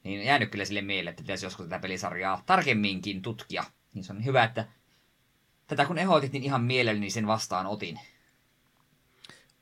Niin 0.04 0.26
jäänyt 0.26 0.50
kyllä 0.50 0.66
sille 0.66 0.82
mieleen, 0.82 1.12
että 1.12 1.22
pitäisi 1.22 1.46
joskus 1.46 1.66
tätä 1.66 1.80
pelisarjaa 1.80 2.44
tarkemminkin 2.46 3.22
tutkia. 3.22 3.64
Niin 3.94 4.04
se 4.04 4.14
on 4.14 4.26
hyvä, 4.26 4.44
että 4.44 4.66
tätä 5.68 5.86
kun 5.86 5.98
ehdotit, 5.98 6.32
niin 6.34 6.44
ihan 6.44 6.64
mielelläni 6.64 7.10
sen 7.10 7.28
vastaan 7.28 7.66
otin. 7.66 8.00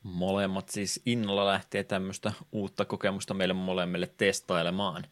Molemmat 0.02 0.68
siis 0.68 1.02
innolla 1.06 1.46
lähtee 1.46 1.84
tämmöistä 1.84 2.32
uutta 2.52 2.84
kokemusta 2.84 3.34
meille 3.34 3.54
molemmille 3.54 4.10
testailemaan. 4.16 5.04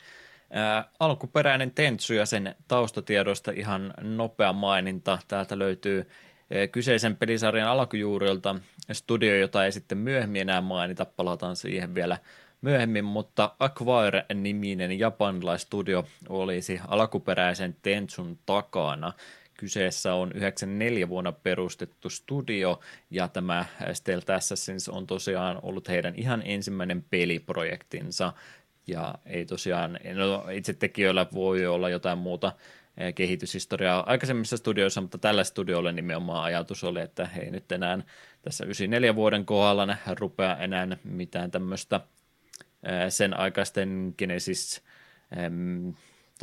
Ää, 0.51 0.89
alkuperäinen 1.01 1.71
Tentsu 1.71 2.15
ja 2.15 2.27
sen 2.27 2.55
taustatiedoista 2.69 3.51
ihan 3.51 3.95
nopea 4.01 4.53
maininta. 4.53 5.19
Täältä 5.29 5.59
löytyy 5.59 6.11
kyseisen 6.73 7.17
pelisarjan 7.17 7.69
alkujuurilta 7.69 8.57
studio, 8.93 9.37
jota 9.37 9.65
ei 9.65 9.73
sitten 9.73 9.99
myöhemmin 9.99 10.41
enää 10.41 10.61
mainita, 10.61 11.05
palataan 11.05 11.57
siihen 11.57 11.95
vielä 11.95 12.19
myöhemmin, 12.61 13.05
mutta 13.05 13.55
Acquire-niminen 13.59 14.99
japanilaistudio 14.99 16.05
olisi 16.29 16.81
alkuperäisen 16.89 17.77
Tentsun 17.83 18.39
takana. 18.47 19.13
Kyseessä 19.63 20.15
on 20.15 20.33
94 20.35 21.09
vuonna 21.09 21.33
perustettu 21.33 22.11
studio, 22.11 22.81
ja 23.11 23.29
tämä 23.29 23.65
Stealth 23.93 24.31
Assassins 24.31 24.89
on 24.89 25.07
tosiaan 25.07 25.59
ollut 25.63 25.89
heidän 25.89 26.15
ihan 26.17 26.43
ensimmäinen 26.45 27.05
peliprojektinsa, 27.11 28.33
ja 28.87 29.15
ei 29.27 29.47
tosiaan, 29.47 29.99
no 30.15 30.47
itse 30.53 30.73
tekijöillä 30.73 31.27
voi 31.35 31.67
olla 31.67 31.89
jotain 31.89 32.19
muuta 32.19 32.53
eh, 32.97 33.15
kehityshistoriaa 33.15 34.05
aikaisemmissa 34.07 34.57
studioissa, 34.57 35.01
mutta 35.01 35.19
tällä 35.19 35.45
studiolla 35.45 35.93
nimenomaan 35.93 36.45
ajatus 36.45 36.85
oli, 36.85 37.01
että 37.01 37.27
he 37.27 37.43
ei 37.43 37.51
nyt 37.51 37.73
enää 37.73 37.99
tässä 38.43 38.65
94 38.65 39.15
vuoden 39.15 39.47
kohdalla 39.47 39.97
rupea 40.19 40.57
enää 40.57 40.97
mitään 41.05 41.51
tämmöistä 41.51 42.01
eh, 42.83 42.93
sen 43.09 43.39
aikaisten 43.39 44.15
Genesis 44.19 44.83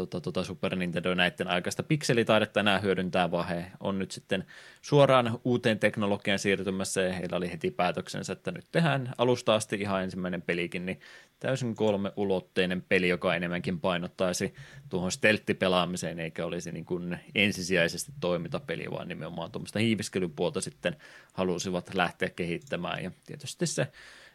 tota, 0.06 0.22
tota 0.22 0.44
Super 0.44 0.76
Nintendo 0.76 1.16
näiden 1.16 1.48
aikaista 1.48 1.84
pikselitaidetta 1.84 2.60
enää 2.60 2.80
hyödyntää, 2.80 3.32
vaan 3.32 3.48
he 3.48 3.66
on 3.80 4.00
nyt 4.00 4.12
sitten 4.12 4.46
suoraan 4.82 5.40
uuteen 5.44 5.80
teknologiaan 5.80 6.40
siirtymässä 6.40 7.02
ja 7.02 7.14
heillä 7.14 7.38
oli 7.38 7.52
heti 7.52 7.72
päätöksensä, 7.72 8.34
että 8.34 8.52
nyt 8.52 8.66
tehdään 8.72 9.14
alusta 9.18 9.56
asti 9.56 9.76
ihan 9.76 10.04
ensimmäinen 10.04 10.42
pelikin, 10.42 10.86
niin 10.86 11.00
täysin 11.40 11.76
kolme 11.76 12.12
ulotteinen 12.16 12.82
peli, 12.82 13.10
joka 13.10 13.36
enemmänkin 13.36 13.80
painottaisi 13.80 14.54
tuohon 14.90 15.12
stelttipelaamiseen, 15.12 16.20
eikä 16.20 16.46
olisi 16.46 16.72
niin 16.72 16.86
kuin 16.86 17.20
ensisijaisesti 17.36 18.12
toimintapeli, 18.20 18.92
vaan 18.92 19.08
nimenomaan 19.08 19.52
tuommoista 19.52 19.80
hiiviskelypuolta 19.80 20.62
sitten 20.62 20.96
halusivat 21.34 21.94
lähteä 21.94 22.30
kehittämään 22.30 23.04
ja 23.04 23.12
tietysti 23.26 23.68
se 23.68 23.88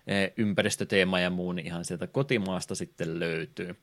eh, 0.06 0.32
ympäristöteema 0.36 1.20
ja 1.20 1.30
muu 1.30 1.52
niin 1.52 1.66
ihan 1.66 1.84
sieltä 1.84 2.06
kotimaasta 2.06 2.74
sitten 2.74 3.20
löytyy. 3.20 3.76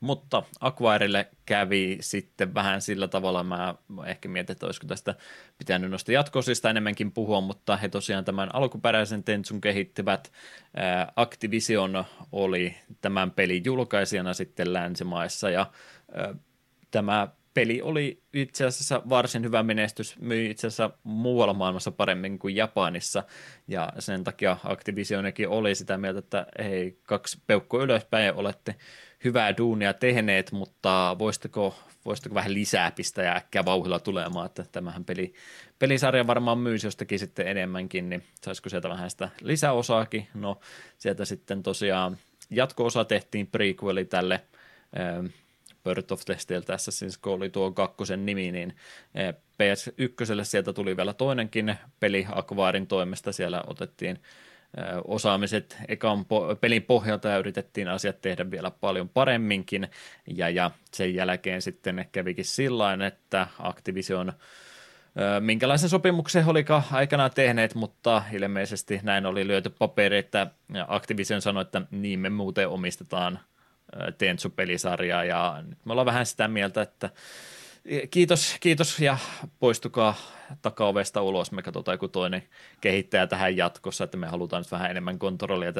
Mutta 0.00 0.42
Aquarelle 0.60 1.28
kävi 1.46 1.98
sitten 2.00 2.54
vähän 2.54 2.82
sillä 2.82 3.08
tavalla, 3.08 3.42
mä 3.44 3.74
ehkä 4.06 4.28
mietin, 4.28 4.52
että 4.52 4.66
olisiko 4.66 4.86
tästä 4.86 5.14
pitänyt 5.58 5.90
noista 5.90 6.12
jatkoisista 6.12 6.70
enemmänkin 6.70 7.12
puhua, 7.12 7.40
mutta 7.40 7.76
he 7.76 7.88
tosiaan 7.88 8.24
tämän 8.24 8.54
alkuperäisen 8.54 9.24
Tentsun 9.24 9.60
kehittivät. 9.60 10.32
Activision 11.16 12.04
oli 12.32 12.76
tämän 13.00 13.30
pelin 13.30 13.64
julkaisijana 13.64 14.34
sitten 14.34 14.72
länsimaissa 14.72 15.50
ja 15.50 15.70
tämä 16.90 17.28
peli 17.54 17.82
oli 17.82 18.22
itse 18.32 18.64
asiassa 18.64 19.02
varsin 19.08 19.44
hyvä 19.44 19.62
menestys, 19.62 20.18
myi 20.18 20.50
itse 20.50 20.66
asiassa 20.66 20.90
muualla 21.02 21.54
maailmassa 21.54 21.90
paremmin 21.90 22.38
kuin 22.38 22.56
Japanissa, 22.56 23.24
ja 23.68 23.92
sen 23.98 24.24
takia 24.24 24.56
Activisionikin 24.64 25.48
oli 25.48 25.74
sitä 25.74 25.98
mieltä, 25.98 26.18
että 26.18 26.46
hei, 26.58 26.98
kaksi 27.02 27.38
peukkua 27.46 27.82
ylöspäin 27.82 28.34
olette 28.34 28.74
hyvää 29.24 29.56
duunia 29.56 29.94
tehneet, 29.94 30.52
mutta 30.52 31.16
voisitteko, 31.18 31.74
voisitteko 32.04 32.34
vähän 32.34 32.54
lisää 32.54 32.90
pistää 32.90 33.24
ja 33.24 33.36
äkkiä 33.36 33.64
vauhilla 33.64 33.98
tulemaan, 33.98 34.46
että 34.46 34.64
tämähän 34.72 35.04
peli, 35.04 35.34
pelisarja 35.78 36.26
varmaan 36.26 36.58
myisi 36.58 36.86
jostakin 36.86 37.18
sitten 37.18 37.48
enemmänkin, 37.48 38.08
niin 38.08 38.22
saisiko 38.44 38.68
sieltä 38.68 38.88
vähän 38.88 39.10
sitä 39.10 39.28
lisäosaakin? 39.40 40.28
No 40.34 40.60
sieltä 40.98 41.24
sitten 41.24 41.62
tosiaan 41.62 42.16
jatko-osa 42.50 43.04
tehtiin 43.04 43.46
prequeli 43.46 44.04
tälle 44.04 44.40
ähm, 45.00 45.26
Birth 45.84 46.12
of 46.12 46.20
the 46.24 46.36
tässä 46.66 46.90
siis 46.90 47.18
kun 47.18 47.32
oli 47.32 47.50
tuo 47.50 47.72
kakkosen 47.72 48.26
nimi, 48.26 48.52
niin 48.52 48.76
äh, 49.18 49.34
PS1 49.34 50.44
sieltä 50.44 50.72
tuli 50.72 50.96
vielä 50.96 51.12
toinenkin 51.12 51.74
peli 52.00 52.26
Aquarin 52.32 52.86
toimesta, 52.86 53.32
siellä 53.32 53.62
otettiin 53.66 54.18
osaamiset 55.04 55.76
ekan 55.88 56.18
po- 56.18 56.56
pelin 56.60 56.82
pohjalta 56.82 57.28
ja 57.28 57.38
yritettiin 57.38 57.88
asiat 57.88 58.20
tehdä 58.20 58.50
vielä 58.50 58.70
paljon 58.70 59.08
paremminkin. 59.08 59.88
Ja, 60.36 60.48
ja 60.48 60.70
sen 60.92 61.14
jälkeen 61.14 61.62
sitten 61.62 62.08
kävikin 62.12 62.44
sillä 62.44 63.06
että 63.06 63.46
Activision 63.58 64.32
minkälaisen 65.40 65.88
sopimuksen 65.88 66.46
olikaan 66.46 66.82
aikanaan 66.92 67.30
tehneet, 67.34 67.74
mutta 67.74 68.22
ilmeisesti 68.32 69.00
näin 69.02 69.26
oli 69.26 69.46
lyöty 69.46 69.70
paperi, 69.70 70.18
että 70.18 70.46
Activision 70.88 71.42
sanoi, 71.42 71.62
että 71.62 71.82
niin 71.90 72.20
me 72.20 72.30
muuten 72.30 72.68
omistetaan 72.68 73.38
Tentsu-pelisarjaa 74.18 75.24
ja 75.24 75.62
nyt 75.68 75.78
me 75.84 75.92
ollaan 75.92 76.06
vähän 76.06 76.26
sitä 76.26 76.48
mieltä, 76.48 76.82
että 76.82 77.10
kiitos, 78.10 78.56
kiitos 78.60 79.00
ja 79.00 79.18
poistukaa 79.58 80.14
takaovesta 80.62 81.22
ulos, 81.22 81.52
me 81.52 81.62
katsotaan 81.62 81.94
joku 81.94 82.08
toinen 82.08 82.42
kehittäjä 82.80 83.26
tähän 83.26 83.56
jatkossa, 83.56 84.04
että 84.04 84.16
me 84.16 84.26
halutaan 84.26 84.60
nyt 84.60 84.72
vähän 84.72 84.90
enemmän 84.90 85.18
kontrollia 85.18 85.72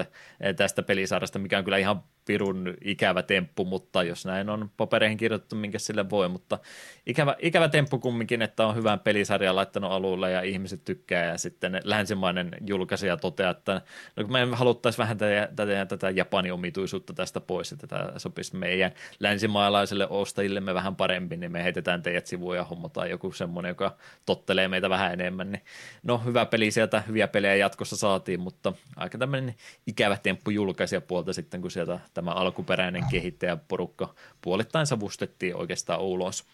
tästä 0.56 0.82
pelisarjasta, 0.82 1.38
mikä 1.38 1.58
on 1.58 1.64
kyllä 1.64 1.78
ihan 1.78 2.02
pirun 2.24 2.74
ikävä 2.84 3.22
temppu, 3.22 3.64
mutta 3.64 4.02
jos 4.02 4.26
näin 4.26 4.50
on 4.50 4.70
papereihin 4.76 5.18
kirjoitettu, 5.18 5.56
minkä 5.56 5.78
sille 5.78 6.10
voi, 6.10 6.28
mutta 6.28 6.58
ikävä, 7.06 7.36
ikävä 7.38 7.68
temppu 7.68 7.98
kumminkin, 7.98 8.42
että 8.42 8.66
on 8.66 8.76
hyvän 8.76 9.00
pelisarjan 9.00 9.56
laittanut 9.56 9.92
alulle 9.92 10.30
ja 10.30 10.42
ihmiset 10.42 10.84
tykkää 10.84 11.24
ja 11.24 11.38
sitten 11.38 11.80
länsimainen 11.84 12.50
julkaisija 12.66 13.16
toteaa, 13.16 13.50
että 13.50 13.82
no, 14.16 14.26
me 14.26 14.56
haluttaisiin 14.56 14.98
vähän 14.98 15.18
tätä, 15.18 15.48
tätä, 15.56 15.86
tätä 15.86 16.10
Japanin 16.10 16.52
omituisuutta 16.52 17.12
tästä 17.12 17.40
pois, 17.40 17.72
että 17.72 17.86
tämä 17.86 18.12
sopisi 18.16 18.56
meidän 18.56 18.92
länsimaalaisille 19.20 20.08
ostajillemme 20.08 20.74
vähän 20.74 20.96
paremmin, 20.96 21.40
niin 21.40 21.52
me 21.52 21.64
heitetään 21.64 22.02
teidät 22.02 22.26
sivuun 22.26 22.56
ja 22.56 22.64
hommataan 22.64 23.10
joku 23.10 23.32
semmoinen, 23.32 23.70
joka 23.70 23.96
tottelee 24.26 24.59
meitä 24.68 24.90
vähän 24.90 25.12
enemmän. 25.12 25.52
Niin, 25.52 25.62
no 26.02 26.18
hyvä 26.18 26.46
peli 26.46 26.70
sieltä, 26.70 27.00
hyviä 27.00 27.28
pelejä 27.28 27.56
jatkossa 27.56 27.96
saatiin, 27.96 28.40
mutta 28.40 28.72
aika 28.96 29.18
tämmöinen 29.18 29.54
ikävä 29.86 30.16
temppu 30.22 30.50
julkaisija 30.50 31.00
puolta 31.00 31.32
sitten, 31.32 31.60
kun 31.60 31.70
sieltä 31.70 32.00
tämä 32.14 32.30
alkuperäinen 32.30 33.04
kehittäjäporukka 33.10 34.14
puolittain 34.40 34.86
savustettiin 34.86 35.56
oikeastaan 35.56 36.00
ulos. 36.00 36.44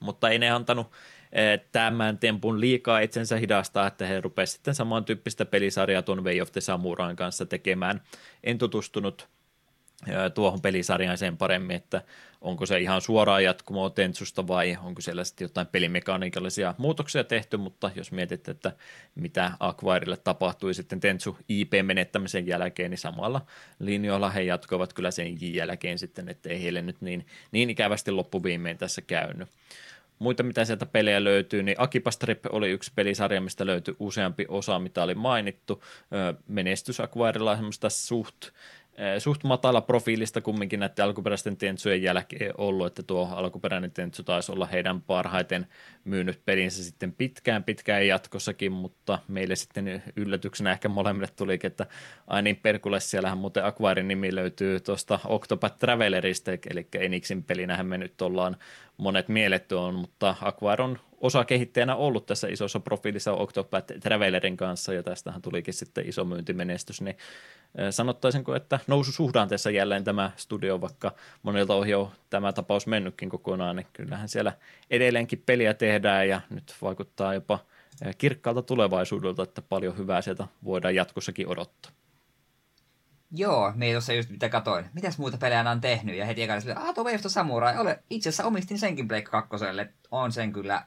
Mutta 0.00 0.30
ei 0.30 0.38
ne 0.38 0.50
antanut 0.50 0.92
eh, 1.32 1.60
tämän 1.72 2.18
tempun 2.18 2.60
liikaa 2.60 3.00
itsensä 3.00 3.36
hidastaa, 3.36 3.86
että 3.86 4.06
he 4.06 4.20
rupesivat 4.20 4.56
sitten 4.56 4.74
samantyyppistä 4.74 5.44
pelisarjaa 5.44 6.02
tuon 6.02 6.24
Way 6.24 6.40
of 6.40 6.52
the 6.52 6.60
Samurain 6.60 7.16
kanssa 7.16 7.46
tekemään. 7.46 8.00
En 8.44 8.58
tutustunut 8.58 9.28
tuohon 10.34 10.60
pelisarjaan 10.60 11.18
sen 11.18 11.36
paremmin, 11.36 11.76
että 11.76 12.02
onko 12.40 12.66
se 12.66 12.78
ihan 12.78 13.00
suoraan 13.00 13.44
jatkumoa 13.44 13.90
Tentsusta 13.90 14.46
vai 14.46 14.78
onko 14.84 15.00
siellä 15.00 15.24
sitten 15.24 15.44
jotain 15.44 15.66
pelimekaniikallisia 15.66 16.74
muutoksia 16.78 17.24
tehty, 17.24 17.56
mutta 17.56 17.90
jos 17.94 18.12
mietit, 18.12 18.48
että 18.48 18.72
mitä 19.14 19.52
Aquairille 19.60 20.16
tapahtui 20.16 20.74
sitten 20.74 21.00
Tentsu 21.00 21.38
IP-menettämisen 21.48 22.46
jälkeen, 22.46 22.90
niin 22.90 22.98
samalla 22.98 23.46
linjoilla 23.78 24.30
he 24.30 24.42
jatkoivat 24.42 24.92
kyllä 24.92 25.10
sen 25.10 25.54
jälkeen 25.54 25.98
sitten, 25.98 26.28
että 26.28 26.48
ei 26.48 26.62
heille 26.62 26.82
nyt 26.82 27.00
niin, 27.00 27.26
niin 27.52 27.70
ikävästi 27.70 28.10
loppuviimein 28.10 28.78
tässä 28.78 29.02
käynyt. 29.02 29.48
Muita, 30.18 30.42
mitä 30.42 30.64
sieltä 30.64 30.86
pelejä 30.86 31.24
löytyy, 31.24 31.62
niin 31.62 31.80
Akipa 31.80 32.10
Strip 32.10 32.46
oli 32.48 32.70
yksi 32.70 32.92
pelisarja, 32.94 33.40
mistä 33.40 33.66
löytyi 33.66 33.96
useampi 33.98 34.46
osa, 34.48 34.78
mitä 34.78 35.02
oli 35.02 35.14
mainittu. 35.14 35.84
Menestys 36.48 37.00
Aquarilla 37.00 37.50
on 37.50 37.56
semmoista 37.56 37.90
suht 37.90 38.48
suht 39.18 39.44
matala 39.44 39.80
profiilista 39.80 40.40
kumminkin 40.40 40.80
näiden 40.80 41.04
alkuperäisten 41.04 41.56
tentsujen 41.56 42.02
jälkeen 42.02 42.54
ollut, 42.58 42.86
että 42.86 43.02
tuo 43.02 43.28
alkuperäinen 43.32 43.90
tentsu 43.90 44.22
taisi 44.22 44.52
olla 44.52 44.66
heidän 44.66 45.02
parhaiten 45.02 45.66
myynyt 46.04 46.40
pelinsä 46.44 46.84
sitten 46.84 47.12
pitkään, 47.12 47.64
pitkään 47.64 48.06
jatkossakin, 48.06 48.72
mutta 48.72 49.18
meille 49.28 49.56
sitten 49.56 50.02
yllätyksenä 50.16 50.72
ehkä 50.72 50.88
molemmille 50.88 51.28
tuli, 51.36 51.58
että 51.62 51.86
ai 52.26 52.42
niin 52.42 52.56
perkulle, 52.56 53.00
siellähän 53.00 53.38
muuten 53.38 53.64
Aquarin 53.64 54.08
nimi 54.08 54.34
löytyy 54.34 54.80
tuosta 54.80 55.18
Octopath 55.24 55.78
Travelerista, 55.78 56.50
eli 56.70 56.86
Enixin 56.98 57.44
pelinähän 57.44 57.86
me 57.86 57.98
nyt 57.98 58.22
ollaan 58.22 58.56
monet 58.96 59.28
mielletty 59.28 59.74
on, 59.74 59.94
mutta 59.94 60.34
Aquar 60.40 60.82
on 60.82 60.98
osa 61.20 61.44
kehittäjänä 61.44 61.96
ollut 61.96 62.26
tässä 62.26 62.48
isossa 62.48 62.80
profiilissa 62.80 63.32
Octopath 63.32 63.92
Travelerin 64.00 64.56
kanssa, 64.56 64.92
ja 64.92 65.02
tästähän 65.02 65.42
tulikin 65.42 65.74
sitten 65.74 66.08
iso 66.08 66.24
myyntimenestys, 66.24 67.00
niin 67.00 67.16
sanottaisinko, 67.90 68.54
että 68.54 68.80
nousu 68.86 69.12
suhdanteessa 69.12 69.70
jälleen 69.70 70.04
tämä 70.04 70.30
studio, 70.36 70.80
vaikka 70.80 71.12
monilta 71.42 71.74
ohi 71.74 71.94
on 71.94 72.10
tämä 72.30 72.52
tapaus 72.52 72.86
mennytkin 72.86 73.28
kokonaan, 73.28 73.76
niin 73.76 73.86
kyllähän 73.92 74.28
siellä 74.28 74.52
edelleenkin 74.90 75.42
peliä 75.46 75.74
tehdään, 75.74 76.28
ja 76.28 76.40
nyt 76.50 76.74
vaikuttaa 76.82 77.34
jopa 77.34 77.58
kirkkaalta 78.18 78.62
tulevaisuudelta, 78.62 79.42
että 79.42 79.62
paljon 79.62 79.98
hyvää 79.98 80.22
sieltä 80.22 80.46
voidaan 80.64 80.94
jatkossakin 80.94 81.48
odottaa. 81.48 81.92
Joo, 83.36 83.72
me 83.74 83.92
tuossa 83.92 84.12
just 84.12 84.30
mitä 84.30 84.48
katoin. 84.48 84.86
Mitäs 84.92 85.18
muuta 85.18 85.38
pelejä 85.38 85.70
on 85.70 85.80
tehnyt? 85.80 86.16
Ja 86.16 86.26
heti 86.26 86.42
ekana 86.42 86.58
että 86.58 86.80
ah, 86.80 86.94
tuo 86.94 87.04
Wave 87.04 87.18
Samurai. 87.18 87.78
Ole, 87.78 88.02
itse 88.10 88.28
asiassa 88.28 88.44
omistin 88.44 88.78
senkin 88.78 89.08
Blake 89.08 89.22
2. 89.22 89.50
On 90.10 90.32
sen 90.32 90.52
kyllä 90.52 90.84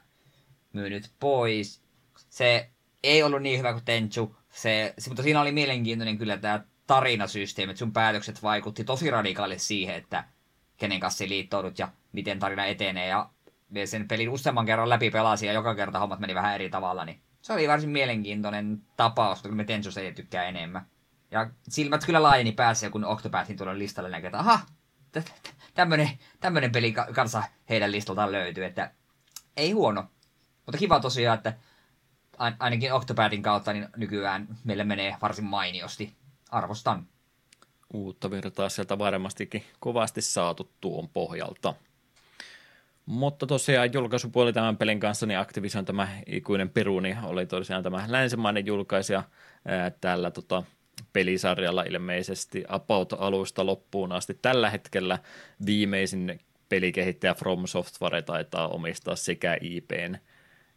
myynyt 0.72 1.10
pois. 1.20 1.82
Se 2.16 2.70
ei 3.02 3.22
ollut 3.22 3.42
niin 3.42 3.58
hyvä 3.58 3.72
kuin 3.72 3.84
Tenchu. 3.84 4.36
Se, 4.50 4.94
se, 4.98 5.10
mutta 5.10 5.22
siinä 5.22 5.40
oli 5.40 5.52
mielenkiintoinen 5.52 6.18
kyllä 6.18 6.36
tämä 6.36 6.64
tarinasysteemi, 6.86 7.70
että 7.70 7.78
sun 7.78 7.92
päätökset 7.92 8.42
vaikutti 8.42 8.84
tosi 8.84 9.10
radikaalisti 9.10 9.66
siihen, 9.66 9.94
että 9.94 10.24
kenen 10.76 11.00
kanssa 11.00 11.24
liittoudut 11.28 11.78
ja 11.78 11.88
miten 12.12 12.38
tarina 12.38 12.66
etenee. 12.66 13.08
Ja 13.08 13.30
sen 13.84 14.08
pelin 14.08 14.28
useamman 14.28 14.66
kerran 14.66 14.88
läpi 14.88 15.10
pelasin 15.10 15.46
ja 15.46 15.52
joka 15.52 15.74
kerta 15.74 15.98
hommat 15.98 16.20
meni 16.20 16.34
vähän 16.34 16.54
eri 16.54 16.70
tavalla, 16.70 17.04
niin 17.04 17.20
se 17.40 17.52
oli 17.52 17.68
varsin 17.68 17.90
mielenkiintoinen 17.90 18.82
tapaus, 18.96 19.42
kun 19.42 19.56
me 19.56 19.64
Tenchu 19.64 19.90
ei 20.00 20.12
tykkää 20.12 20.44
enemmän. 20.44 20.86
Ja 21.30 21.50
silmät 21.68 22.04
kyllä 22.04 22.22
laajeni 22.22 22.52
päässä, 22.52 22.90
kun 22.90 23.04
Octopathin 23.04 23.56
tulee 23.56 23.78
listalle 23.78 24.10
näkee, 24.10 24.28
että 24.28 24.38
aha, 24.38 24.60
tämmönen, 25.74 26.10
tämmönen 26.40 26.72
peli 26.72 26.92
kanssa 26.92 27.42
heidän 27.68 27.92
listaltaan 27.92 28.32
löytyy, 28.32 28.64
että 28.64 28.90
ei 29.56 29.70
huono. 29.70 30.04
Mutta 30.66 30.78
kiva 30.78 31.00
tosiaan, 31.00 31.36
että 31.36 31.54
ainakin 32.58 32.92
Octopathin 32.92 33.42
kautta 33.42 33.72
niin 33.72 33.88
nykyään 33.96 34.48
meille 34.64 34.84
menee 34.84 35.16
varsin 35.22 35.44
mainiosti. 35.44 36.14
Arvostan. 36.50 37.06
Uutta 37.94 38.30
virtaa 38.30 38.68
sieltä 38.68 38.98
varmastikin 38.98 39.64
kovasti 39.80 40.22
saatu 40.22 40.72
tuon 40.80 41.08
pohjalta. 41.08 41.74
Mutta 43.06 43.46
tosiaan 43.46 43.92
julkaisupuoli 43.92 44.52
tämän 44.52 44.76
pelin 44.76 45.00
kanssa, 45.00 45.26
niin 45.26 45.38
Activision 45.38 45.84
tämä 45.84 46.08
ikuinen 46.26 46.70
peruni 46.70 47.16
oli 47.22 47.46
tosiaan 47.46 47.82
tämä 47.82 48.04
länsimainen 48.08 48.66
julkaisija 48.66 49.22
ää, 49.64 49.90
tällä 49.90 50.30
tota, 50.30 50.62
pelisarjalla 51.12 51.82
ilmeisesti 51.82 52.64
About-alusta 52.68 53.66
loppuun 53.66 54.12
asti. 54.12 54.38
Tällä 54.42 54.70
hetkellä 54.70 55.18
viimeisin 55.66 56.40
pelikehittäjä 56.68 57.34
From 57.34 57.66
Software 57.66 58.22
taitaa 58.22 58.68
omistaa 58.68 59.16
sekä 59.16 59.56
IPn 59.60 60.16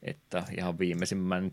että 0.03 0.43
ihan 0.57 0.79
viimeisimmän 0.79 1.51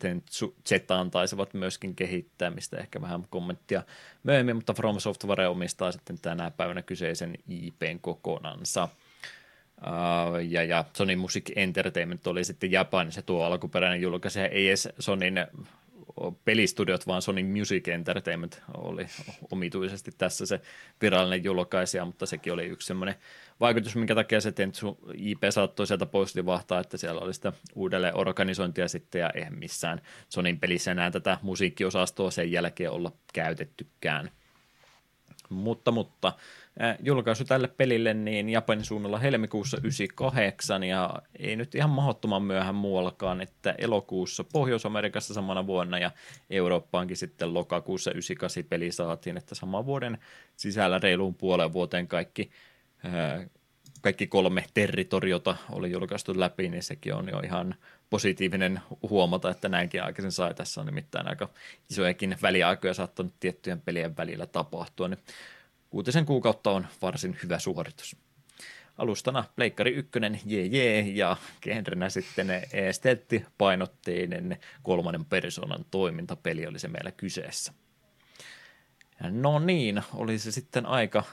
Zetaan 0.69 1.11
taisivat 1.11 1.55
myöskin 1.55 1.95
kehittää, 1.95 2.51
mistä 2.51 2.77
ehkä 2.79 3.01
vähän 3.01 3.25
kommenttia 3.31 3.83
myöhemmin, 4.23 4.57
mutta 4.57 4.75
From 4.75 5.01
Software 5.01 5.49
omistaa 5.49 5.93
sitten 5.93 6.19
tänä 6.23 6.51
päivänä 6.51 6.83
kyseisen 6.83 7.35
IPn 7.49 7.99
kokonansa. 8.01 8.89
Uh, 9.79 10.37
ja, 10.49 10.65
ja 10.65 10.85
Sony 10.93 11.17
Music 11.17 11.53
Entertainment 11.57 12.27
oli 12.27 12.45
sitten 12.45 12.73
Japanissa 12.73 13.23
tuo 13.23 13.45
alkuperäinen 13.45 14.01
julkaisija, 14.01 14.49
ei 14.49 14.69
edes 14.69 14.89
Sonyn 14.99 15.47
pelistudiot, 16.45 17.07
vaan 17.07 17.23
Sony 17.23 17.43
Music 17.43 17.89
Entertainment 17.89 18.63
oli 18.77 19.07
omituisesti 19.51 20.11
tässä 20.19 20.47
se 20.47 20.61
virallinen 21.03 21.45
julkaisija, 21.45 22.05
mutta 22.05 22.27
sekin 22.27 22.53
oli 22.53 22.65
yksi 22.65 22.87
semmoinen 22.87 23.15
vaikutus, 23.61 23.97
minkä 23.97 24.15
takia 24.15 24.41
se 24.41 24.53
Tentsu 24.53 24.99
IP 25.15 25.43
saattoi 25.51 25.87
sieltä 25.87 26.07
pois 26.07 26.35
livahtaa, 26.35 26.81
että 26.81 26.97
siellä 26.97 27.21
oli 27.21 27.35
sitä 27.35 27.53
uudelleen 27.75 28.17
organisointia 28.17 28.89
sitten 28.89 29.21
ja 29.21 29.31
eihän 29.31 29.59
missään 29.59 30.01
Sonin 30.29 30.61
pelissä 30.61 30.91
enää 30.91 31.11
tätä 31.11 31.39
musiikkiosastoa 31.43 32.31
sen 32.31 32.53
jälkeen 32.53 32.91
olla 32.91 33.13
käytettykään. 33.33 34.31
Mutta, 35.49 35.91
mutta 35.91 36.33
julkaisu 37.03 37.45
tälle 37.45 37.69
pelille 37.69 38.15
niin 38.15 38.49
Japanin 38.49 38.85
suunnalla 38.85 39.19
helmikuussa 39.19 39.77
98 39.77 40.83
ja 40.83 41.23
ei 41.39 41.57
nyt 41.57 41.75
ihan 41.75 41.91
mahdottoman 41.91 42.43
myöhään 42.43 42.75
muuallakaan, 42.75 43.41
että 43.41 43.75
elokuussa 43.79 44.45
Pohjois-Amerikassa 44.53 45.35
samana 45.35 45.67
vuonna 45.67 45.99
ja 45.99 46.11
Eurooppaankin 46.51 47.17
sitten 47.17 47.55
lokakuussa 47.55 48.11
98 48.11 48.65
peli 48.65 48.93
saatiin, 48.93 49.37
että 49.37 49.55
saman 49.55 49.87
vuoden 49.87 50.19
sisällä 50.57 50.99
reiluun 50.99 51.35
puolen 51.35 51.73
vuoteen 51.73 52.09
kaikki 52.09 52.51
kaikki 54.01 54.27
kolme 54.27 54.65
territoriota 54.75 55.57
oli 55.71 55.91
julkaistu 55.91 56.41
läpi, 56.41 56.69
niin 56.69 56.83
sekin 56.83 57.15
on 57.15 57.29
jo 57.29 57.41
ihan 57.41 57.75
positiivinen 58.11 58.81
huomata, 59.11 59.51
että 59.51 59.69
näinkin 59.69 60.03
aikaisin 60.03 60.33
sai. 60.33 60.55
Tässä 60.55 60.81
on 60.81 60.87
nimittäin 60.87 61.29
aika 61.29 61.49
isojakin 61.91 62.37
väliaikoja 62.43 62.95
saattanut 62.95 63.35
tiettyjen 63.41 63.81
pelien 63.81 64.17
välillä 64.17 64.47
tapahtua. 64.47 65.09
Niin 65.09 65.19
kuutisen 65.91 66.27
kuukautta 66.27 66.71
on 66.71 66.87
varsin 67.03 67.39
hyvä 67.43 67.59
suoritus. 67.59 68.17
Alustana 68.99 69.45
Pleikkari 69.57 69.95
1, 69.95 70.11
jee 70.45 71.01
ja 71.01 71.37
genrenä 71.63 72.09
sitten 72.09 72.49
painotteinen 73.59 74.59
kolmannen 74.83 75.25
persoonan 75.25 75.85
toimintapeli 75.91 76.67
oli 76.67 76.79
se 76.79 76.89
meillä 76.89 77.11
kyseessä. 77.11 77.73
No 79.21 79.59
niin, 79.59 80.03
oli 80.15 80.39
se 80.39 80.53
sitten 80.53 80.87
aika 80.87 81.25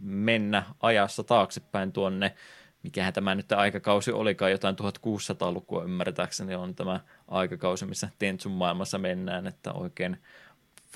mennä 0.00 0.62
ajassa 0.80 1.24
taaksepäin 1.24 1.92
tuonne, 1.92 2.34
mikähän 2.82 3.12
tämä 3.12 3.34
nyt 3.34 3.52
aikakausi 3.52 4.12
olikaan, 4.12 4.50
jotain 4.50 4.76
1600-lukua 4.76 5.84
ymmärtääkseni 5.84 6.54
on 6.54 6.74
tämä 6.74 7.00
aikakausi, 7.28 7.86
missä 7.86 8.08
Tentsun 8.18 8.52
maailmassa 8.52 8.98
mennään, 8.98 9.46
että 9.46 9.72
oikein 9.72 10.16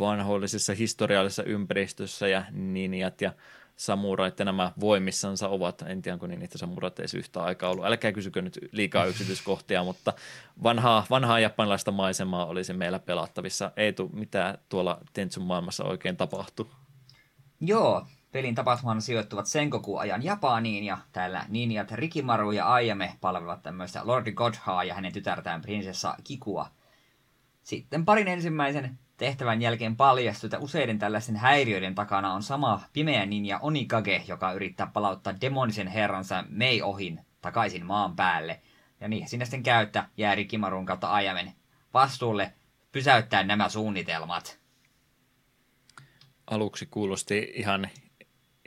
vanhoillisessa 0.01 0.75
historiallisessa 0.75 1.43
ympäristössä 1.43 2.29
ja 2.29 2.45
ninjat 2.51 3.21
ja 3.21 3.33
samurait 3.77 4.39
ja 4.39 4.45
nämä 4.45 4.73
voimissansa 4.81 5.49
ovat. 5.49 5.83
En 5.83 6.03
tiedä, 6.03 6.27
niin, 6.27 6.43
että 6.43 6.59
samurait 6.59 6.99
ei 6.99 7.07
yhtä 7.17 7.43
aikaa 7.43 7.71
ollut. 7.71 7.85
Älkää 7.85 8.13
kysykö 8.13 8.43
nyt 8.43 8.59
liikaa 8.73 9.05
yksityiskohtia, 9.05 9.85
mutta 9.85 10.13
vanhaa, 10.63 11.07
vanhaa 11.11 11.41
japanilaista 11.41 11.93
maisemaa 11.93 12.47
olisi 12.47 12.73
meillä 12.73 12.99
pelattavissa. 12.99 13.73
Ei 13.77 13.93
tule 13.93 14.11
mitään 14.13 14.59
tuolla 14.69 14.99
Tentsun 15.13 15.45
maailmassa 15.45 15.85
oikein 15.85 16.17
tapahtu. 16.17 16.71
Joo, 17.61 18.07
pelin 18.33 18.55
tapahtuman 18.55 19.03
sijoittuvat 19.03 19.47
Sengoku-ajan 19.47 20.25
Japaniin 20.25 20.85
ja 20.85 20.99
täällä 21.13 21.45
Ninjat 21.49 21.91
Rikimaru 21.93 22.53
ja 22.53 22.73
Ayame 22.73 23.17
palvelevat 23.21 23.63
tämmöistä 23.63 24.01
Lordi 24.05 24.33
Godhaa 24.33 24.85
ja 24.85 24.95
hänen 24.95 25.13
tytärtään 25.13 25.63
prinsessa 25.63 26.15
Kikua. 26.25 26.67
Sitten 27.63 28.05
parin 28.05 28.29
ensimmäisen 28.29 28.99
tehtävän 29.17 29.63
jälkeen 29.63 29.97
paljastui, 29.97 30.47
että 30.47 30.59
useiden 30.59 30.99
tällaisten 30.99 31.37
häiriöiden 31.37 31.95
takana 31.95 32.35
on 32.35 32.43
sama 32.43 32.81
pimeä 32.93 33.27
ninja 33.27 33.59
Onikage, 33.59 34.23
joka 34.29 34.53
yrittää 34.53 34.87
palauttaa 34.87 35.41
demonisen 35.41 35.89
herransa 35.89 36.45
Mei 36.49 36.83
Ohin 36.83 37.21
takaisin 37.41 37.87
maan 37.87 38.17
päälle. 38.17 38.61
Ja 39.01 39.09
niin 39.09 39.29
sinne 39.29 39.45
sitten 39.45 39.63
käyttä 39.63 40.09
jää 40.17 40.35
Rikimarun 40.35 40.87
kautta 40.87 41.13
Ayamen 41.13 41.53
vastuulle 41.95 42.53
pysäyttää 42.93 43.43
nämä 43.43 43.69
suunnitelmat. 43.69 44.61
Aluksi 46.47 46.87
kuulosti 46.87 47.53
ihan 47.55 47.89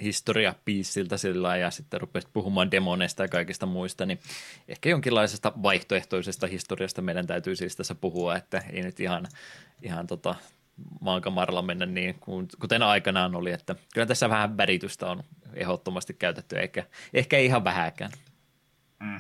historiapiissiltä 0.02 1.18
sillä 1.18 1.58
ja 1.58 1.72
sitten 1.72 2.02
rupesit 2.02 2.30
puhumaan 2.34 2.72
demoneista 2.72 3.24
ja 3.24 3.28
kaikista 3.28 3.66
muista, 3.66 4.06
niin 4.06 4.20
ehkä 4.68 4.90
jonkinlaisesta 4.90 5.54
vaihtoehtoisesta 5.64 6.48
historiasta 6.48 7.02
meidän 7.02 7.28
täytyy 7.28 7.56
siis 7.56 7.76
tässä 7.76 7.96
puhua, 7.96 8.36
että 8.36 8.64
ei 8.72 8.82
nyt 8.82 9.00
ihan, 9.00 9.28
ihan 9.82 10.08
tota, 10.08 10.36
maankamaralla 11.02 11.62
mennä 11.62 11.86
niin, 11.86 12.20
kuten 12.60 12.84
aikanaan 12.84 13.36
oli, 13.36 13.52
että 13.52 13.76
kyllä 13.94 14.08
tässä 14.08 14.30
vähän 14.30 14.58
väritystä 14.58 15.10
on 15.10 15.24
ehdottomasti 15.54 16.14
käytetty, 16.14 16.60
eikä 16.60 16.84
ehkä 17.14 17.38
ei 17.38 17.46
ihan 17.46 17.64
vähäkään. 17.64 18.12
Mm. 19.00 19.20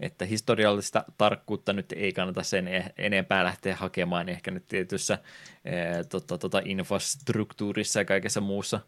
Että 0.00 0.24
historiallista 0.24 1.04
tarkkuutta 1.18 1.72
nyt 1.72 1.92
ei 1.92 2.12
kannata 2.12 2.42
sen 2.42 2.68
e- 2.68 2.92
enempää 2.98 3.44
lähteä 3.44 3.76
hakemaan, 3.76 4.28
ehkä 4.28 4.50
nyt 4.50 4.68
tietyssä 4.68 5.18
e, 5.64 6.04
tota, 6.04 6.38
tota, 6.38 6.62
infrastruktuurissa 6.64 7.98
ja 7.98 8.04
kaikessa 8.04 8.40
muussa 8.40 8.80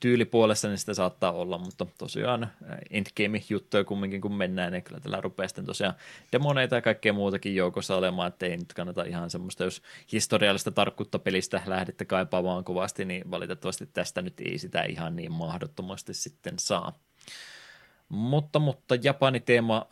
tyylipuolessa 0.00 0.68
niin 0.68 0.78
sitä 0.78 0.94
saattaa 0.94 1.32
olla, 1.32 1.58
mutta 1.58 1.86
tosiaan 1.98 2.50
endgame-juttuja 2.90 3.84
kumminkin 3.84 4.20
kun 4.20 4.34
mennään, 4.34 4.72
niin 4.72 4.82
kyllä 4.82 5.00
tällä 5.00 5.20
rupeaa 5.20 5.48
sitten 5.48 5.64
tosiaan 5.64 5.94
demoneita 6.32 6.74
ja 6.74 6.82
kaikkea 6.82 7.12
muutakin 7.12 7.54
joukossa 7.54 7.96
olemaan, 7.96 8.28
että 8.28 8.46
ei 8.46 8.56
nyt 8.56 8.74
kannata 8.74 9.02
ihan 9.02 9.30
semmoista, 9.30 9.64
jos 9.64 9.82
historiallista 10.12 10.70
tarkkuutta 10.70 11.18
pelistä 11.18 11.62
lähdette 11.66 12.04
kaipaamaan 12.04 12.64
kovasti, 12.64 13.04
niin 13.04 13.30
valitettavasti 13.30 13.86
tästä 13.86 14.22
nyt 14.22 14.40
ei 14.40 14.58
sitä 14.58 14.82
ihan 14.82 15.16
niin 15.16 15.32
mahdottomasti 15.32 16.14
sitten 16.14 16.54
saa. 16.58 16.98
Mutta, 18.08 18.58
mutta 18.58 18.94
Japani 18.94 19.40
teema 19.40 19.86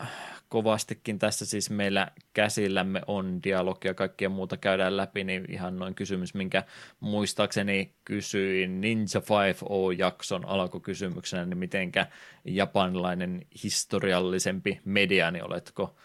kovastikin 0.49 1.19
tässä 1.19 1.45
siis 1.45 1.69
meillä 1.69 2.11
käsillämme 2.33 3.01
on 3.07 3.43
dialogia 3.43 3.89
ja 3.89 3.93
kaikkea 3.93 4.29
muuta 4.29 4.57
käydään 4.57 4.97
läpi, 4.97 5.23
niin 5.23 5.45
ihan 5.51 5.79
noin 5.79 5.95
kysymys, 5.95 6.33
minkä 6.33 6.63
muistaakseni 6.99 7.93
kysyin 8.05 8.81
Ninja 8.81 9.21
5O-jakson 9.21 10.45
alkukysymyksenä, 10.45 11.45
niin 11.45 11.57
mitenkä 11.57 12.07
japanilainen 12.45 13.45
historiallisempi 13.63 14.79
media, 14.85 15.31
niin 15.31 15.43
oletko 15.43 15.95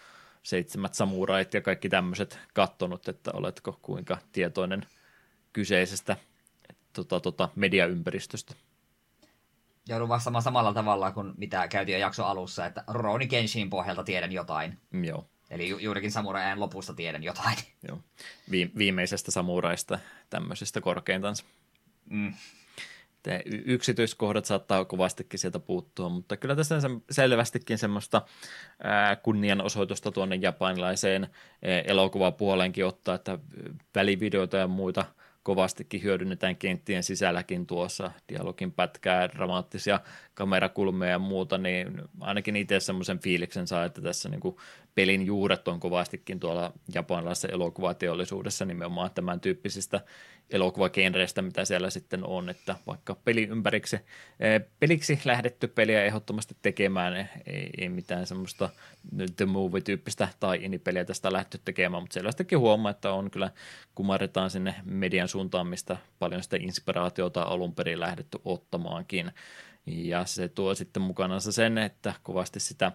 seitsemät 0.43 0.95
samurait 0.95 1.55
ja 1.55 1.61
kaikki 1.61 1.89
tämmöiset 1.89 2.39
kattonut, 2.55 3.09
että 3.09 3.31
oletko 3.35 3.79
kuinka 3.83 4.19
tietoinen 4.33 4.87
kyseisestä 5.53 6.17
tota, 6.93 7.21
tota, 7.21 7.49
mediaympäristöstä? 7.57 8.55
Joudun 9.89 10.09
vastaamaan 10.09 10.43
samalla 10.43 10.75
tavalla 10.75 11.13
kuin 11.13 11.33
mitä 11.37 11.69
käytiin 11.69 11.95
jo 11.95 12.01
jakso 12.01 12.25
alussa, 12.25 12.67
että 12.67 12.85
Roni 12.89 13.27
Kenshin 13.27 13.71
pohjalta 13.71 14.05
tiedän 14.05 14.33
jotain. 14.33 14.79
Mm, 14.91 15.05
joo. 15.05 15.29
Eli 15.51 15.69
ju- 15.69 15.79
juurikin 15.79 16.13
samurajan 16.13 16.61
lopusta 16.61 16.95
tiedän 16.95 17.23
jotain. 17.23 17.57
Joo. 17.89 17.99
Vi- 18.51 18.73
viimeisestä 18.79 19.31
samuraista 19.31 19.99
tämmöisestä 20.31 20.81
korkeintansa. 20.81 21.45
Mm. 22.11 22.35
Te 23.23 23.43
yksityiskohdat 23.47 24.45
saattaa 24.45 24.85
kovastikin 24.85 25.39
sieltä 25.39 25.59
puuttua, 25.59 26.09
mutta 26.09 26.37
kyllä 26.37 26.57
tässä 26.57 26.75
on 26.75 27.03
selvästikin 27.11 27.79
semmoista 27.79 28.23
ää, 28.83 29.17
kunnianosoitusta 29.17 30.13
tuonne 30.13 30.37
japanilaiseen 30.37 31.29
elokuvapuoleenkin 31.85 32.87
ottaa, 32.87 33.15
että 33.15 33.39
välivideoita 33.95 34.57
ja 34.57 34.67
muita– 34.67 35.05
kovastikin 35.43 36.03
hyödynnetään 36.03 36.57
kenttien 36.57 37.03
sisälläkin 37.03 37.67
tuossa 37.67 38.11
dialogin 38.29 38.73
pätkää, 38.73 39.29
dramaattisia 39.29 40.01
kamerakulmia 40.35 41.09
ja 41.09 41.19
muuta, 41.19 41.59
niin 41.59 42.03
ainakin 42.21 42.57
itse 42.57 42.81
semmoisen 42.81 43.19
fiiliksen 43.19 43.67
saa, 43.67 43.85
että 43.85 44.01
tässä 44.01 44.29
niin 44.29 44.41
kuin 44.41 44.57
pelin 44.95 45.27
juuret 45.27 45.69
on 45.69 45.81
kovastikin 45.81 46.41
tuolla 46.41 46.73
japanilaisessa 46.95 47.49
elokuvateollisuudessa 47.49 48.65
nimenomaan 48.65 49.11
tämän 49.15 49.41
tyyppisistä 49.41 50.01
elokuvagenreistä, 50.53 51.43
mitä 51.43 51.65
siellä 51.65 51.91
sitten 51.91 52.25
on, 52.25 52.49
että 52.49 52.77
vaikka 52.87 53.15
peli 53.15 53.43
ympäriksi, 53.43 53.97
eh, 54.41 54.63
peliksi 54.81 55.21
lähdetty 55.25 55.69
peliä 55.69 56.05
ehdottomasti 56.05 56.57
tekemään, 56.63 57.17
ei, 57.47 57.71
ei 57.79 57.89
mitään 57.89 58.27
semmoista 58.27 58.69
The 59.37 59.45
Movie-tyyppistä 59.45 60.29
tai 60.41 60.61
peliä 60.85 61.05
tästä 61.05 61.33
lähdetty 61.33 61.61
tekemään, 61.65 62.03
mutta 62.03 62.15
selvästikin 62.15 62.59
huomaa, 62.59 62.91
että 62.91 63.13
on 63.13 63.31
kyllä 63.31 63.51
kumarretaan 63.95 64.51
sinne 64.51 64.75
median 64.85 65.29
suuntaan, 65.29 65.67
mistä 65.67 65.97
paljon 66.19 66.43
sitä 66.43 66.57
inspiraatiota 66.61 67.43
alun 67.43 67.75
perin 67.75 68.01
lähdetty 68.01 68.39
ottamaankin. 68.45 69.33
Ja 69.87 70.25
se 70.25 70.49
tuo 70.49 70.75
sitten 70.75 71.03
mukanansa 71.03 71.53
sen, 71.53 71.79
että 71.79 72.15
kovasti 72.23 72.61
sitä 72.61 72.93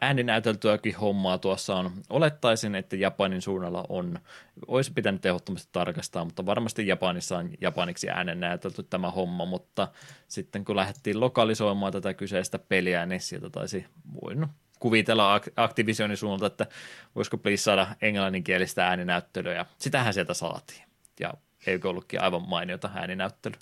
ääninäyteltyäkin 0.00 0.96
hommaa 0.96 1.38
tuossa 1.38 1.76
on. 1.76 1.90
Olettaisin, 2.10 2.74
että 2.74 2.96
Japanin 2.96 3.42
suunnalla 3.42 3.84
on, 3.88 4.18
olisi 4.66 4.92
pitänyt 4.92 5.26
ehdottomasti 5.26 5.68
tarkastaa, 5.72 6.24
mutta 6.24 6.46
varmasti 6.46 6.86
Japanissa 6.86 7.38
on 7.38 7.50
japaniksi 7.60 8.10
äänen 8.10 8.40
näytelty 8.40 8.82
tämä 8.82 9.10
homma, 9.10 9.44
mutta 9.44 9.88
sitten 10.28 10.64
kun 10.64 10.76
lähdettiin 10.76 11.20
lokalisoimaan 11.20 11.92
tätä 11.92 12.14
kyseistä 12.14 12.58
peliä, 12.58 13.06
niin 13.06 13.20
sieltä 13.20 13.50
taisi 13.50 13.86
voinut 14.22 14.50
kuvitella 14.80 15.40
Activisionin 15.56 16.16
suunnalta, 16.16 16.46
että 16.46 16.66
voisiko 17.14 17.38
please 17.38 17.62
saada 17.62 17.86
englanninkielistä 18.02 18.86
ääninäyttelyä, 18.86 19.54
ja 19.54 19.66
sitähän 19.78 20.14
sieltä 20.14 20.34
saatiin. 20.34 20.82
Ja 21.20 21.34
eikö 21.66 21.88
ollutkin 21.88 22.20
aivan 22.20 22.48
mainiota 22.48 22.90
ääninäyttely? 22.94 23.54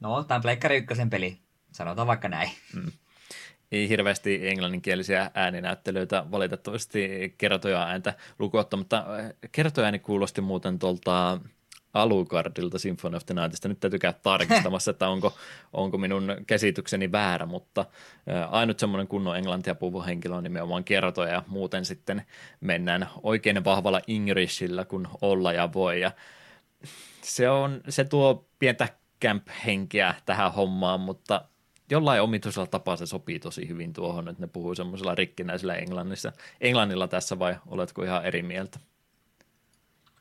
No, 0.00 0.24
tämä 0.24 0.36
on 0.36 0.42
Pleikkari 0.42 0.76
ykkösen 0.76 1.10
peli. 1.10 1.38
Sanotaan 1.72 2.06
vaikka 2.06 2.28
näin. 2.28 2.50
Mm 2.74 2.92
ei 3.72 3.88
hirveästi 3.88 4.48
englanninkielisiä 4.48 5.30
ääninäyttelyitä 5.34 6.24
valitettavasti 6.30 7.34
kertoja 7.38 7.82
ääntä 7.82 8.14
lukuotta, 8.38 8.76
mutta 8.76 8.96
äh, 9.18 9.32
kertoja 9.52 9.98
kuulosti 9.98 10.40
muuten 10.40 10.78
tuolta 10.78 11.40
Alucardilta 11.94 12.78
Symphony 12.78 13.16
of 13.16 13.26
the 13.26 13.34
Nightista. 13.34 13.68
Nyt 13.68 13.80
täytyy 13.80 13.98
käydä 13.98 14.18
tarkistamassa, 14.22 14.90
että 14.90 15.08
onko, 15.08 15.34
onko 15.72 15.98
minun 15.98 16.36
käsitykseni 16.46 17.12
väärä, 17.12 17.46
mutta 17.46 17.80
äh, 17.80 18.54
ainut 18.54 18.78
semmoinen 18.78 19.08
kunnon 19.08 19.36
englantia 19.36 19.74
puhuva 19.74 20.02
henkilö 20.02 20.34
on 20.34 20.42
nimenomaan 20.42 20.84
kertoja 20.84 21.32
ja 21.32 21.42
muuten 21.46 21.84
sitten 21.84 22.22
mennään 22.60 23.08
oikein 23.22 23.64
vahvalla 23.64 24.00
Englishillä, 24.08 24.84
kun 24.84 25.08
olla 25.20 25.52
ja 25.52 25.72
voi 25.72 26.00
ja 26.00 26.10
se, 27.22 27.50
on, 27.50 27.80
se 27.88 28.04
tuo 28.04 28.48
pientä 28.58 28.88
camp-henkeä 29.24 30.14
tähän 30.26 30.52
hommaan, 30.52 31.00
mutta 31.00 31.44
jollain 31.92 32.22
omituisella 32.22 32.66
tapaa 32.66 32.96
se 32.96 33.06
sopii 33.06 33.38
tosi 33.38 33.68
hyvin 33.68 33.92
tuohon, 33.92 34.28
että 34.28 34.42
ne 34.42 34.46
puhuu 34.46 34.74
semmoisella 34.74 35.14
rikkinäisellä 35.14 35.74
englannissa. 35.74 36.32
englannilla 36.60 37.08
tässä 37.08 37.38
vai 37.38 37.56
oletko 37.66 38.02
ihan 38.02 38.24
eri 38.24 38.42
mieltä? 38.42 38.78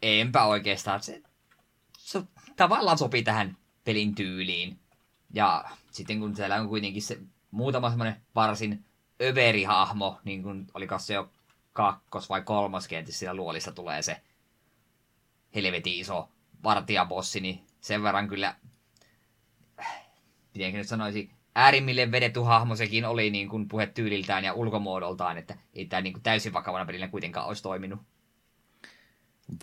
Enpä 0.02 0.45
oikeastaan. 0.45 1.03
Se, 1.03 1.22
se 1.98 2.22
tavallaan 2.56 2.98
sopii 2.98 3.23
tähän 3.23 3.57
pelin 3.84 4.15
tyyliin. 4.15 4.80
Ja 5.34 5.65
sitten 5.91 6.19
kun 6.19 6.35
siellä 6.35 6.56
on 6.56 6.68
kuitenkin 6.69 7.02
se 7.02 7.19
muutama 7.52 7.89
semmoinen 7.89 8.22
varsin 8.35 8.85
överihahmo, 9.22 10.19
niin 10.23 10.43
kuin 10.43 10.68
oli 10.73 10.88
se 10.98 11.14
jo 11.14 11.30
kakkos- 11.73 12.30
vai 12.30 12.41
kolmas 12.41 12.88
kentissä 12.88 13.19
siellä 13.19 13.35
luolissa 13.35 13.72
tulee 13.72 14.02
se 14.02 14.22
helvetin 15.56 15.93
iso 15.93 16.30
vartijabossi, 16.64 17.39
niin 17.39 17.65
sen 17.81 18.03
verran 18.03 18.27
kyllä, 18.27 18.56
mitenkin 20.53 20.77
nyt 20.77 20.88
sanoisi, 20.88 21.31
äärimmille 21.55 22.11
vedetty 22.11 22.39
hahmo 22.39 22.75
sekin 22.75 23.05
oli 23.05 23.29
niin 23.29 23.49
kuin 23.49 23.67
puhetyyliltään 23.67 24.43
ja 24.43 24.53
ulkomuodoltaan, 24.53 25.37
että 25.37 25.57
ei 25.73 25.85
tämä 25.85 26.01
niin 26.01 26.13
kuin 26.13 26.23
täysin 26.23 26.53
vakavana 26.53 26.85
pelinä 26.85 27.07
kuitenkaan 27.07 27.47
olisi 27.47 27.63
toiminut. 27.63 27.99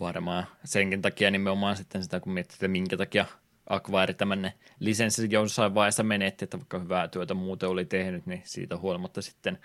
Varmaan 0.01 0.47
senkin 0.63 1.01
takia 1.01 1.31
nimenomaan 1.31 1.77
sitten 1.77 2.03
sitä, 2.03 2.19
kun 2.19 2.33
miettii, 2.33 2.55
että 2.55 2.67
minkä 2.67 2.97
takia 2.97 3.25
Aquire 3.69 4.13
tämän 4.13 4.51
lisenssin 4.79 5.31
jossain 5.31 5.75
vaiheessa 5.75 6.03
menetti, 6.03 6.43
että 6.43 6.57
vaikka 6.57 6.79
hyvää 6.79 7.07
työtä 7.07 7.33
muuten 7.33 7.69
oli 7.69 7.85
tehnyt, 7.85 8.25
niin 8.25 8.41
siitä 8.45 8.77
huolimatta 8.77 9.21
sitten 9.21 9.57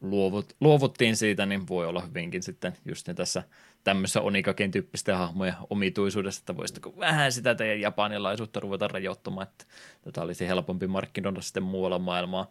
luovut, 0.00 0.56
luovuttiin 0.60 1.16
siitä, 1.16 1.46
niin 1.46 1.68
voi 1.68 1.86
olla 1.86 2.00
hyvinkin 2.00 2.42
sitten 2.42 2.76
just 2.84 3.08
ne 3.08 3.14
tässä 3.14 3.42
tämmöisessä 3.84 4.20
Onikaken 4.20 4.70
tyyppisten 4.70 5.16
hahmojen 5.16 5.54
omituisuudesta, 5.70 6.42
että 6.42 6.56
voisitko 6.56 6.94
vähän 6.98 7.32
sitä 7.32 7.54
teidän 7.54 7.80
japanilaisuutta 7.80 8.60
ruveta 8.60 8.88
rajoittamaan, 8.88 9.46
että 9.46 9.64
tätä 10.02 10.22
olisi 10.22 10.48
helpompi 10.48 10.86
markkinoida 10.86 11.40
sitten 11.40 11.62
muualla 11.62 11.98
maailmaa, 11.98 12.50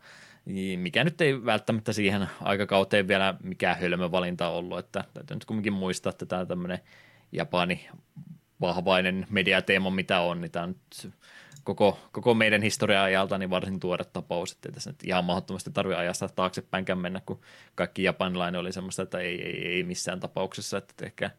mikä 0.77 1.03
nyt 1.03 1.21
ei 1.21 1.45
välttämättä 1.45 1.93
siihen 1.93 2.27
aikakauteen 2.41 3.07
vielä 3.07 3.35
mikään 3.43 3.79
hölmö 3.79 4.11
valinta 4.11 4.49
ollut, 4.49 4.79
että 4.79 5.03
täytyy 5.13 5.35
nyt 5.35 5.45
kumminkin 5.45 5.73
muistaa, 5.73 6.09
että 6.09 6.25
tämä 6.25 6.45
tämmöinen 6.45 6.79
Japani 7.31 7.89
vahvainen 8.61 9.27
mediateema, 9.29 9.89
mitä 9.89 10.19
on, 10.19 10.41
niin 10.41 10.51
tämä 10.51 10.67
nyt 10.67 11.11
koko, 11.63 11.99
koko 12.11 12.33
meidän 12.33 12.61
historia 12.61 13.03
ajalta 13.03 13.37
niin 13.37 13.49
varsin 13.49 13.79
tuore 13.79 14.05
tapaus, 14.05 14.51
että 14.51 14.71
tässä 14.71 14.89
nyt 14.89 15.03
ihan 15.03 15.25
mahdottomasti 15.25 15.71
tarvitse 15.71 15.99
ajasta 15.99 16.29
taaksepäinkään 16.29 16.99
mennä, 16.99 17.21
kun 17.25 17.41
kaikki 17.75 18.03
japanilainen 18.03 18.61
oli 18.61 18.71
semmoista, 18.71 19.01
että 19.01 19.19
ei, 19.19 19.41
ei, 19.41 19.67
ei 19.67 19.83
missään 19.83 20.19
tapauksessa, 20.19 20.77
että 20.77 20.93
tehkää, 20.97 21.29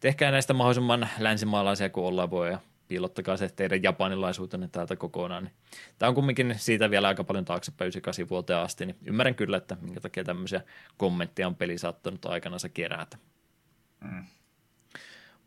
tehkää 0.00 0.30
näistä 0.30 0.54
mahdollisimman 0.54 1.08
länsimaalaisia 1.18 1.88
kuin 1.88 2.06
ollaan 2.06 2.30
voi 2.30 2.50
ja 2.50 2.58
piilottakaa 2.88 3.36
se 3.36 3.48
teidän 3.48 3.82
japanilaisuutenne 3.82 4.68
täältä 4.68 4.96
kokonaan. 4.96 5.44
Niin 5.44 5.54
tämä 5.98 6.08
on 6.08 6.14
kumminkin 6.14 6.54
siitä 6.58 6.90
vielä 6.90 7.08
aika 7.08 7.24
paljon 7.24 7.44
taaksepäin 7.44 7.86
98 7.86 8.28
vuoteen 8.28 8.58
asti, 8.58 8.86
niin 8.86 8.96
ymmärrän 9.06 9.34
kyllä, 9.34 9.56
että 9.56 9.76
minkä 9.80 10.00
takia 10.00 10.24
tämmöisiä 10.24 10.60
kommentteja 10.96 11.46
on 11.46 11.56
peli 11.56 11.78
saattanut 11.78 12.26
aikanaan 12.26 12.60
kerätä. 12.74 13.18
Mm. 14.00 14.24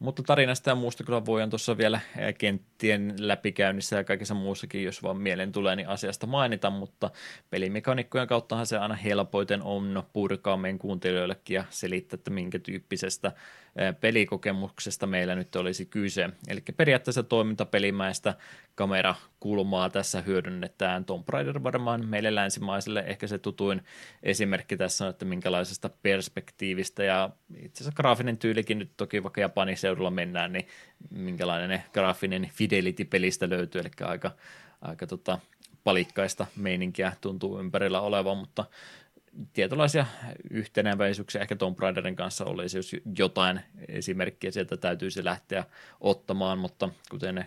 Mutta 0.04 0.24
tarinasta 0.24 0.70
ja 0.70 0.76
muusta 0.76 1.04
kyllä 1.04 1.26
voidaan 1.26 1.50
tuossa 1.50 1.78
vielä 1.78 2.00
kenttien 2.38 3.14
läpikäynnissä 3.18 3.96
ja 3.96 4.04
kaikessa 4.04 4.34
muussakin, 4.34 4.84
jos 4.84 5.04
vaan 5.04 5.18
mieleen 5.18 5.52
tulee, 5.52 5.76
niin 5.76 5.88
asiasta 5.88 6.28
mainita, 6.28 6.70
mutta 6.70 7.12
pelimekanikkojen 7.50 8.28
kauttahan 8.28 8.66
se 8.68 8.78
aina 8.78 8.96
helpoiten 8.96 9.64
on 9.64 10.04
purkaa 10.14 10.58
meidän 10.58 10.80
kuuntelijoillekin 10.80 11.56
ja 11.56 11.64
selittää, 11.70 12.16
että 12.16 12.32
minkä 12.32 12.60
tyyppisestä 12.60 13.32
pelikokemuksesta 14.00 15.08
meillä 15.08 15.36
nyt 15.36 15.56
olisi 15.56 15.86
kyse. 15.86 16.30
Eli 16.48 16.62
periaatteessa 16.78 17.24
toimintapelimäistä 17.24 18.34
kamerakulmaa 18.76 19.90
tässä 19.90 20.22
hyödynnetään. 20.22 21.06
Tomb 21.06 21.30
Raider 21.30 21.64
varmaan 21.64 22.08
meille 22.08 22.36
länsimaisille 22.36 23.04
ehkä 23.08 23.28
se 23.28 23.38
tutuin 23.38 23.82
esimerkki 24.24 24.78
tässä 24.78 25.04
on, 25.06 25.10
että 25.10 25.26
minkälaisesta 25.26 25.90
perspektiivistä 25.90 27.04
ja 27.04 27.30
itse 27.56 27.84
asiassa 27.84 27.96
graafinen 27.96 28.38
tyylikin 28.38 28.80
nyt 28.80 28.92
toki 28.98 29.24
vaikka 29.24 29.42
Japanin 29.42 29.78
seudulla 29.78 30.12
mennään, 30.12 30.54
niin 30.54 30.68
minkälainen 31.10 31.84
graafinen 31.94 32.50
fidelity 32.54 33.06
pelistä 33.06 33.50
löytyy, 33.50 33.82
eli 33.82 33.90
aika, 34.02 34.32
aika 34.82 35.08
tota, 35.08 35.40
palikkaista 35.84 36.46
meininkiä 36.56 37.14
tuntuu 37.22 37.60
ympärillä 37.60 38.02
olevan, 38.02 38.38
mutta 38.38 38.66
tietynlaisia 39.54 40.06
yhtenäväisyyksiä 40.52 41.42
ehkä 41.42 41.56
Tomb 41.56 41.80
Raiderin 41.80 42.16
kanssa 42.16 42.46
olisi, 42.46 42.78
jos 42.78 42.96
jotain 43.18 43.62
esimerkkiä 43.88 44.52
sieltä 44.52 44.78
täytyisi 44.78 45.24
lähteä 45.24 45.64
ottamaan, 46.02 46.58
mutta 46.58 46.90
kuten 47.10 47.46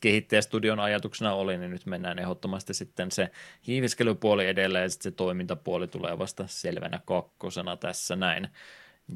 kehittäjästudion 0.00 0.80
ajatuksena 0.80 1.34
oli, 1.34 1.58
niin 1.58 1.70
nyt 1.70 1.86
mennään 1.86 2.18
ehdottomasti 2.18 2.74
sitten 2.74 3.10
se 3.10 3.30
hiiviskelypuoli 3.66 4.46
edellä 4.46 4.80
ja 4.80 4.88
sitten 4.88 5.12
se 5.12 5.16
toimintapuoli 5.16 5.88
tulee 5.88 6.18
vasta 6.18 6.44
selvänä 6.46 7.00
kakkosena 7.04 7.76
tässä 7.76 8.16
näin. 8.16 8.48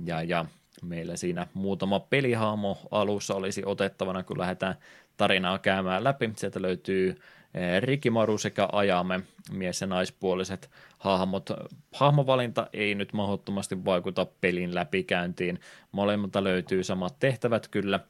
Ja, 0.05 0.23
ja 0.23 0.45
meillä 0.83 1.17
siinä 1.17 1.47
muutama 1.55 2.01
pelihaamo 2.01 2.79
alussa 2.91 3.35
olisi 3.35 3.63
otettavana, 3.67 4.23
kun 4.23 4.39
lähdetään 4.39 4.75
tarinaa 5.17 5.59
käymään 5.59 6.05
läpi. 6.05 6.31
Sieltä 6.37 6.63
löytyy 6.63 7.17
Eh, 7.57 7.83
Rikimaru 7.83 8.39
sekä 8.39 8.69
Ajame, 8.73 9.21
mies- 9.51 9.81
ja 9.81 9.87
naispuoliset 9.87 10.71
hahmot. 10.99 11.51
Hahmovalinta 11.95 12.67
ei 12.73 12.95
nyt 12.95 13.13
mahdottomasti 13.13 13.85
vaikuta 13.85 14.27
pelin 14.41 14.75
läpikäyntiin. 14.75 15.61
Molemmilta 15.93 16.45
löytyy 16.45 16.85
samat 16.85 17.19
tehtävät 17.19 17.69
kyllä. 17.69 18.01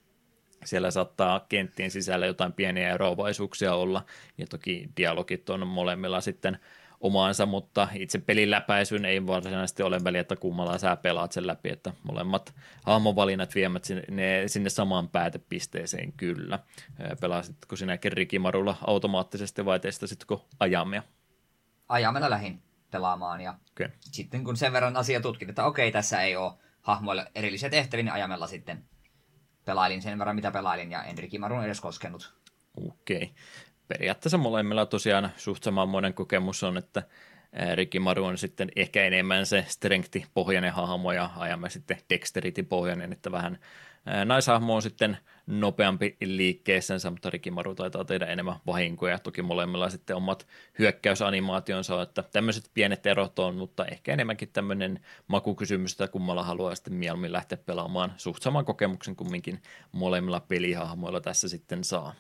Siellä 0.65 0.91
saattaa 0.91 1.47
kenttien 1.49 1.91
sisällä 1.91 2.27
jotain 2.27 2.53
pieniä 2.53 2.91
eroavaisuuksia 2.91 3.75
olla, 3.75 4.05
ja 4.39 4.47
toki 4.47 4.89
dialogit 4.97 5.51
on 5.51 5.67
molemmilla 5.67 6.21
sitten 6.21 6.59
omaansa, 7.01 7.47
mutta 7.47 7.89
itse 7.95 8.19
pelin 8.19 8.51
läpäisyn 8.51 9.05
ei 9.05 9.27
varsinaisesti 9.27 9.83
ole 9.83 10.05
väliä, 10.05 10.21
että 10.21 10.37
kummalla 10.37 10.79
sä 10.79 10.97
pelaat 10.97 11.33
sen 11.33 11.47
läpi, 11.47 11.69
että 11.69 11.93
molemmat 12.03 12.55
hahmovalinnat 12.83 13.55
viemät 13.55 13.85
sinne, 13.85 14.43
sinne 14.47 14.71
samaan 14.71 15.09
päätepisteeseen 15.09 16.13
kyllä. 16.13 16.59
Pelasitko 17.21 17.77
sinäkin 17.77 18.13
Rikimarulla 18.13 18.77
automaattisesti 18.87 19.65
vai 19.65 19.81
testasitko 19.81 20.47
ajamia? 20.61 21.03
Ajamella 21.89 22.31
lähin 22.31 22.66
pelaamaan 22.91 23.41
ja 23.41 23.55
okay. 23.71 23.89
sitten 24.01 24.45
kun 24.45 24.57
sen 24.57 24.73
verran 24.73 24.97
asia 24.97 25.21
tutkin, 25.21 25.49
että 25.49 25.65
okei, 25.65 25.93
tässä 25.93 26.23
ei 26.23 26.37
ole 26.37 26.53
hahmoille 26.83 27.31
erillisiä 27.35 27.71
tehtäviä, 27.71 28.05
niin 28.05 28.13
ajamella 28.13 28.47
sitten 28.47 28.85
pelailin 29.65 30.03
sen 30.03 30.19
verran, 30.19 30.37
mitä 30.37 30.51
pelailin, 30.51 30.91
ja 30.91 31.03
en 31.03 31.19
Rikimarun 31.19 31.65
edes 31.65 31.81
koskenut. 31.81 32.35
Okei. 32.77 33.17
Okay 33.17 33.29
periaatteessa 33.89 34.39
molemmilla 34.39 34.87
tosiaan 34.87 35.31
suht 35.37 35.63
samanmoinen 35.63 36.15
kokemus 36.15 36.63
on, 36.63 36.77
että 36.77 37.03
Ricky 37.75 37.99
Maru 37.99 38.25
on 38.25 38.39
sitten 38.39 38.69
ehkä 38.77 39.05
enemmän 39.05 39.47
se 39.47 39.65
strength-pohjainen 39.69 40.73
hahmo 40.73 41.13
ja 41.13 41.31
ajamme 41.37 41.71
sitten 41.71 41.99
dexterity-pohjainen, 42.11 43.13
että 43.13 43.33
vähän 43.33 43.59
naishahmo 44.25 44.75
on 44.75 44.83
sitten 44.83 45.19
nopeampi 45.47 46.17
liikkeessänsä, 46.25 47.11
mutta 47.11 47.31
Ricky 47.31 47.51
Maru 47.51 47.75
taitaa 47.75 48.05
tehdä 48.05 48.27
enemmän 48.27 48.57
vahinkoja. 48.67 49.19
Toki 49.19 49.43
molemmilla 49.43 49.91
sitten 49.91 50.17
omat 50.17 50.47
hyökkäysanimaationsa, 50.79 52.03
että 52.03 52.23
tämmöiset 52.23 52.71
pienet 52.75 53.07
erot 53.07 53.39
on, 53.39 53.57
mutta 53.57 53.87
ehkä 53.87 54.13
enemmänkin 54.13 54.49
tämmöinen 54.53 55.01
makukysymys, 55.29 55.93
että 55.93 56.09
kummalla 56.09 56.43
haluaa 56.43 56.75
sitten 56.75 56.95
mieluummin 56.95 57.33
lähteä 57.33 57.59
pelaamaan 57.59 58.13
suht 58.17 58.43
saman 58.43 58.65
kokemuksen 58.65 59.17
kumminkin 59.17 59.63
molemmilla 59.93 60.41
pelihahmoilla 60.41 61.21
tässä 61.21 61.49
sitten 61.49 61.85
saa. 61.85 62.15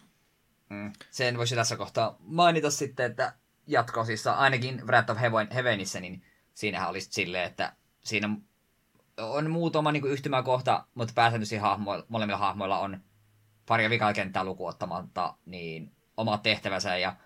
Mm. 0.70 0.92
Sen 1.10 1.38
voisi 1.38 1.54
tässä 1.54 1.76
kohtaa 1.76 2.16
mainita 2.20 2.70
sitten, 2.70 3.10
että 3.10 3.32
jatkoosissa 3.66 4.32
ainakin 4.32 4.82
Wrath 4.86 5.10
of 5.10 5.18
Heavenissä, 5.54 6.00
niin 6.00 6.22
siinähän 6.54 6.88
olisi 6.88 7.08
silleen, 7.12 7.46
että 7.46 7.72
siinä 8.04 8.28
on 9.16 9.50
muutama 9.50 9.92
niin 9.92 10.06
yhtymäkohta, 10.06 10.84
mutta 10.94 11.12
pääsääntöisesti 11.14 11.56
hahmo, 11.56 12.02
molemmilla 12.08 12.38
hahmoilla 12.38 12.78
on 12.78 13.00
pari 13.66 13.90
vikakenttää 13.90 14.44
lukuottamatta, 14.44 15.34
niin 15.46 15.92
omat 16.16 16.42
tehtävänsä 16.42 16.96
ja 16.96 17.16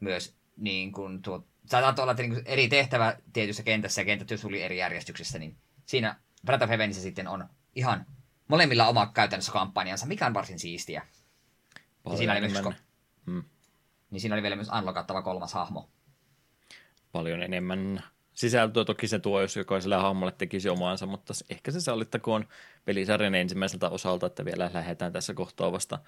myös 0.00 0.36
niin 0.56 0.92
kuin 0.92 1.22
tuo, 1.22 1.46
saattaa 1.66 2.02
olla, 2.02 2.12
että 2.12 2.22
niin 2.22 2.42
eri 2.44 2.68
tehtävä 2.68 3.16
tietyssä 3.32 3.62
kentässä 3.62 4.00
ja 4.00 4.04
kentät 4.04 4.40
tuli 4.40 4.62
eri 4.62 4.78
järjestyksessä, 4.78 5.38
niin 5.38 5.56
siinä 5.86 6.20
Wrath 6.46 6.62
of 6.62 6.68
Heavenissä 6.68 7.02
sitten 7.02 7.28
on 7.28 7.48
ihan 7.74 8.06
molemmilla 8.48 8.88
oma 8.88 9.06
käytännössä 9.06 9.52
kampanjansa, 9.52 10.06
mikä 10.06 10.26
on 10.26 10.34
varsin 10.34 10.58
siistiä. 10.58 11.06
ja 12.10 12.16
siinä 12.16 12.32
oli 12.32 12.40
myös 12.40 12.62
Mm. 13.26 13.44
Niin 14.10 14.20
siinä 14.20 14.34
oli 14.34 14.42
vielä 14.42 14.56
myös 14.56 14.68
unlockattava 14.78 15.22
kolmas 15.22 15.54
hahmo. 15.54 15.90
Paljon 17.12 17.42
enemmän 17.42 18.02
sisältöä 18.40 18.84
toki 18.84 19.08
se 19.08 19.18
tuo, 19.18 19.40
jos 19.40 19.56
jokaiselle 19.56 19.96
hahmolle 19.96 20.32
tekisi 20.32 20.68
omaansa, 20.68 21.06
mutta 21.06 21.34
ehkä 21.50 21.70
se 21.70 21.80
sallittakoon 21.80 22.48
pelisarjan 22.84 23.34
ensimmäiseltä 23.34 23.88
osalta, 23.88 24.26
että 24.26 24.44
vielä 24.44 24.70
lähdetään 24.74 25.12
tässä 25.12 25.34
kohtaa 25.34 25.72
vasta 25.72 25.98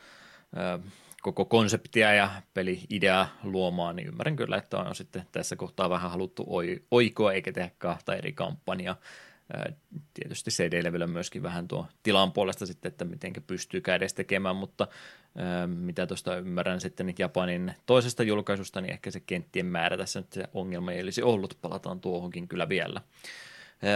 ö, 0.57 0.79
koko 1.23 1.45
konseptia 1.45 2.15
ja 2.15 2.31
peli-ideaa 2.55 3.29
luomaan, 3.45 3.97
niin 3.97 4.09
ymmärrän 4.09 4.37
kyllä, 4.37 4.57
että 4.57 4.79
on 4.79 4.95
sitten 4.95 5.27
tässä 5.33 5.57
kohtaa 5.57 5.91
vähän 5.91 6.11
haluttu 6.11 6.47
oikoa 6.91 7.33
eikä 7.33 7.53
tehdä 7.53 7.71
kahta 7.79 8.15
eri 8.15 8.33
kampanjaa. 8.33 8.97
Tietysti 10.14 10.51
CD-levyllä 10.51 11.06
myöskin 11.06 11.43
vähän 11.43 11.69
tuo 11.69 11.86
tilan 12.02 12.32
puolesta 12.32 12.66
sitten, 12.66 12.90
että 12.90 13.05
miten 13.05 13.32
pystyy 13.47 13.82
edes 13.97 14.14
tekemään, 14.14 14.56
mutta 14.56 14.89
mitä 15.66 16.06
tuosta 16.06 16.36
ymmärrän 16.36 16.81
sitten 16.81 17.14
Japanin 17.19 17.74
toisesta 17.86 18.23
julkaisusta, 18.23 18.81
niin 18.81 18.93
ehkä 18.93 19.10
se 19.10 19.20
kenttien 19.20 19.66
määrä 19.66 19.97
tässä 19.97 20.20
nyt 20.20 20.32
se 20.32 20.44
ongelma 20.55 20.93
ei 20.93 21.02
olisi 21.02 21.23
ollut, 21.23 21.59
palataan 21.62 22.01
tuohonkin 22.01 22.48
kyllä 22.48 22.69
vielä. 22.69 23.01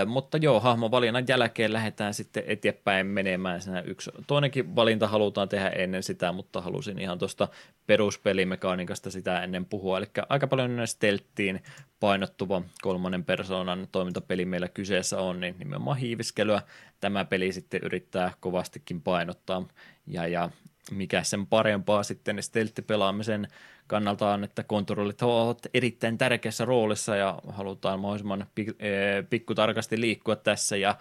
Mutta 0.06 0.36
joo, 0.36 0.60
hahmovalinnan 0.60 1.24
jälkeen 1.28 1.72
lähdetään 1.72 2.14
sitten 2.14 2.42
eteenpäin 2.46 3.06
menemään. 3.06 3.62
Siinä 3.62 3.80
yksi 3.80 4.10
toinenkin 4.26 4.76
valinta 4.76 5.08
halutaan 5.08 5.48
tehdä 5.48 5.68
ennen 5.68 6.02
sitä, 6.02 6.32
mutta 6.32 6.60
halusin 6.60 6.98
ihan 6.98 7.18
tuosta 7.18 7.48
peruspelimekaanikasta 7.86 9.10
sitä 9.10 9.42
ennen 9.42 9.64
puhua. 9.64 9.98
Eli 9.98 10.06
aika 10.28 10.46
paljon 10.46 10.86
stelttiin 10.86 11.62
painottuva 12.00 12.62
kolmannen 12.82 13.24
persoonan 13.24 13.88
toimintapeli 13.92 14.44
meillä 14.44 14.68
kyseessä 14.68 15.18
on, 15.18 15.40
niin 15.40 15.54
nimenomaan 15.58 15.96
hiiviskelyä 15.96 16.62
tämä 17.00 17.24
peli 17.24 17.52
sitten 17.52 17.80
yrittää 17.84 18.32
kovastikin 18.40 19.02
painottaa. 19.02 19.68
Ja, 20.06 20.26
ja 20.26 20.50
mikä 20.90 21.22
sen 21.22 21.46
parempaa 21.46 22.02
sitten 22.02 22.42
stelttipelaamisen 22.42 23.48
kannalta 23.86 24.30
on, 24.30 24.44
että 24.44 24.62
kontrollit 24.62 25.22
ovat 25.22 25.58
erittäin 25.74 26.18
tärkeässä 26.18 26.64
roolissa 26.64 27.16
ja 27.16 27.38
halutaan 27.48 28.00
mahdollisimman 28.00 28.46
eh, 28.78 29.24
pikkutarkasti 29.30 30.00
liikkua 30.00 30.36
tässä 30.36 30.76
ja 30.76 30.98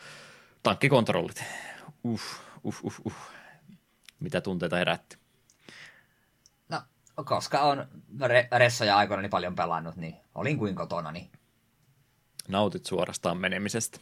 tankkikontrollit. 0.64 1.44
Uh, 2.04 2.22
uh, 2.64 2.76
uh, 2.84 2.94
uh. 3.06 3.14
Mitä 4.20 4.42
tunteita 4.42 4.78
herätti? 4.78 5.25
Koska 7.24 7.62
on 7.62 7.88
re- 8.22 8.58
ressoja 8.58 8.98
aikoina 8.98 9.30
paljon 9.30 9.56
pelannut, 9.56 9.96
niin 9.96 10.16
olin 10.36 10.58
kuin 10.58 10.76
kotona. 10.76 11.12
Niin... 11.12 11.32
Nautit 12.48 12.86
suorastaan 12.86 13.38
menemisestä. 13.38 14.00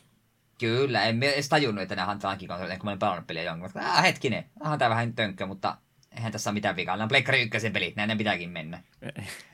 Kyllä, 0.59 1.03
en 1.03 1.23
edes 1.23 1.49
tajunnut, 1.49 1.81
että 1.81 1.95
nämä 1.95 2.11
on 2.11 2.19
tankkikonsolit, 2.19 2.77
kun 2.77 2.85
mä 2.85 2.89
olen 2.91 2.99
pelannut 2.99 3.27
peliä 3.27 3.43
jonkun. 3.43 3.69
Ah, 3.75 4.03
hetkinen, 4.03 4.45
onhan 4.59 4.79
tää 4.79 4.89
vähän 4.89 5.13
tönkkö, 5.13 5.45
mutta 5.45 5.77
eihän 6.11 6.31
tässä 6.31 6.49
ole 6.49 6.53
mitään 6.53 6.75
vikaa. 6.75 6.95
Nämä 6.95 7.03
on 7.03 7.09
Pleikkari 7.09 7.41
ykkösen 7.41 7.73
pelit, 7.73 7.95
näin 7.95 8.07
ne 8.07 8.15
pitääkin 8.15 8.49
mennä. 8.49 8.83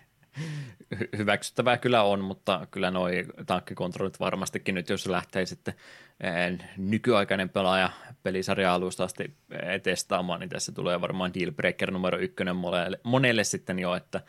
hyväksyttävää 1.17 1.77
kyllä 1.77 2.03
on, 2.03 2.23
mutta 2.23 2.67
kyllä 2.71 2.91
noi 2.91 3.25
tankkikontrollit 3.45 4.19
varmastikin 4.19 4.75
nyt, 4.75 4.89
jos 4.89 5.07
lähtee 5.07 5.45
sitten 5.45 5.73
eh, 6.19 6.67
nykyaikainen 6.77 7.49
pelaaja 7.49 7.89
pelisarja 8.23 8.73
alusta 8.73 9.03
asti 9.03 9.23
eh, 9.51 9.81
testaamaan, 9.81 10.39
niin 10.39 10.49
tässä 10.49 10.71
tulee 10.71 11.01
varmaan 11.01 11.33
dealbreaker 11.33 11.91
numero 11.91 12.17
ykkönen 12.17 12.55
monelle, 12.55 12.99
monelle 13.03 13.43
sitten 13.43 13.79
jo, 13.79 13.95
että 13.95 14.21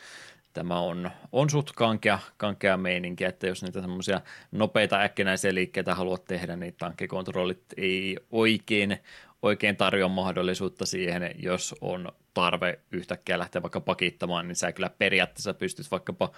tämä 0.53 0.79
on, 0.79 1.11
on 1.31 1.49
suht 1.49 1.71
kankea, 1.75 2.19
kankea 2.37 2.77
meininki, 2.77 3.23
että 3.23 3.47
jos 3.47 3.63
niitä 3.63 3.81
semmoisia 3.81 4.21
nopeita 4.51 5.01
äkkinäisiä 5.01 5.53
liikkeitä 5.53 5.95
haluat 5.95 6.25
tehdä, 6.25 6.55
niin 6.55 6.75
tankkikontrollit 6.77 7.63
ei 7.77 8.17
oikein, 8.31 8.97
oikein 9.41 9.77
tarjoa 9.77 10.09
mahdollisuutta 10.09 10.85
siihen, 10.85 11.35
jos 11.39 11.75
on 11.81 12.11
tarve 12.33 12.79
yhtäkkiä 12.91 13.39
lähteä 13.39 13.61
vaikka 13.61 13.79
pakittamaan, 13.79 14.47
niin 14.47 14.55
sä 14.55 14.71
kyllä 14.71 14.89
periaatteessa 14.89 15.53
pystyt 15.53 15.91
vaikkapa 15.91 16.31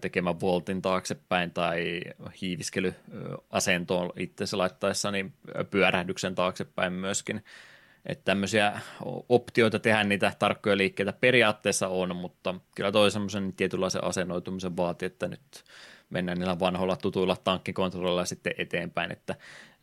tekemään 0.00 0.40
voltin 0.40 0.82
taaksepäin 0.82 1.50
tai 1.50 2.00
hiiviskelyasentoon 2.42 4.10
itsensä 4.16 4.58
laittaessa 4.58 5.10
niin 5.10 5.32
pyörähdyksen 5.70 6.34
taaksepäin 6.34 6.92
myöskin. 6.92 7.44
Että 8.06 8.24
tämmöisiä 8.24 8.80
optioita 9.28 9.78
tehdä 9.78 10.04
niitä 10.04 10.32
tarkkoja 10.38 10.76
liikkeitä 10.76 11.12
periaatteessa 11.12 11.88
on, 11.88 12.16
mutta 12.16 12.54
kyllä 12.74 12.92
toi 12.92 13.10
semmoisen 13.10 13.52
tietynlaisen 13.52 14.04
asennoitumisen 14.04 14.76
vaatii, 14.76 15.06
että 15.06 15.28
nyt 15.28 15.64
mennään 16.10 16.38
niillä 16.38 16.58
vanhoilla 16.58 16.96
tutuilla 16.96 17.36
tankkikontrolleilla 17.44 18.24
sitten 18.24 18.54
eteenpäin, 18.58 19.12
että 19.12 19.36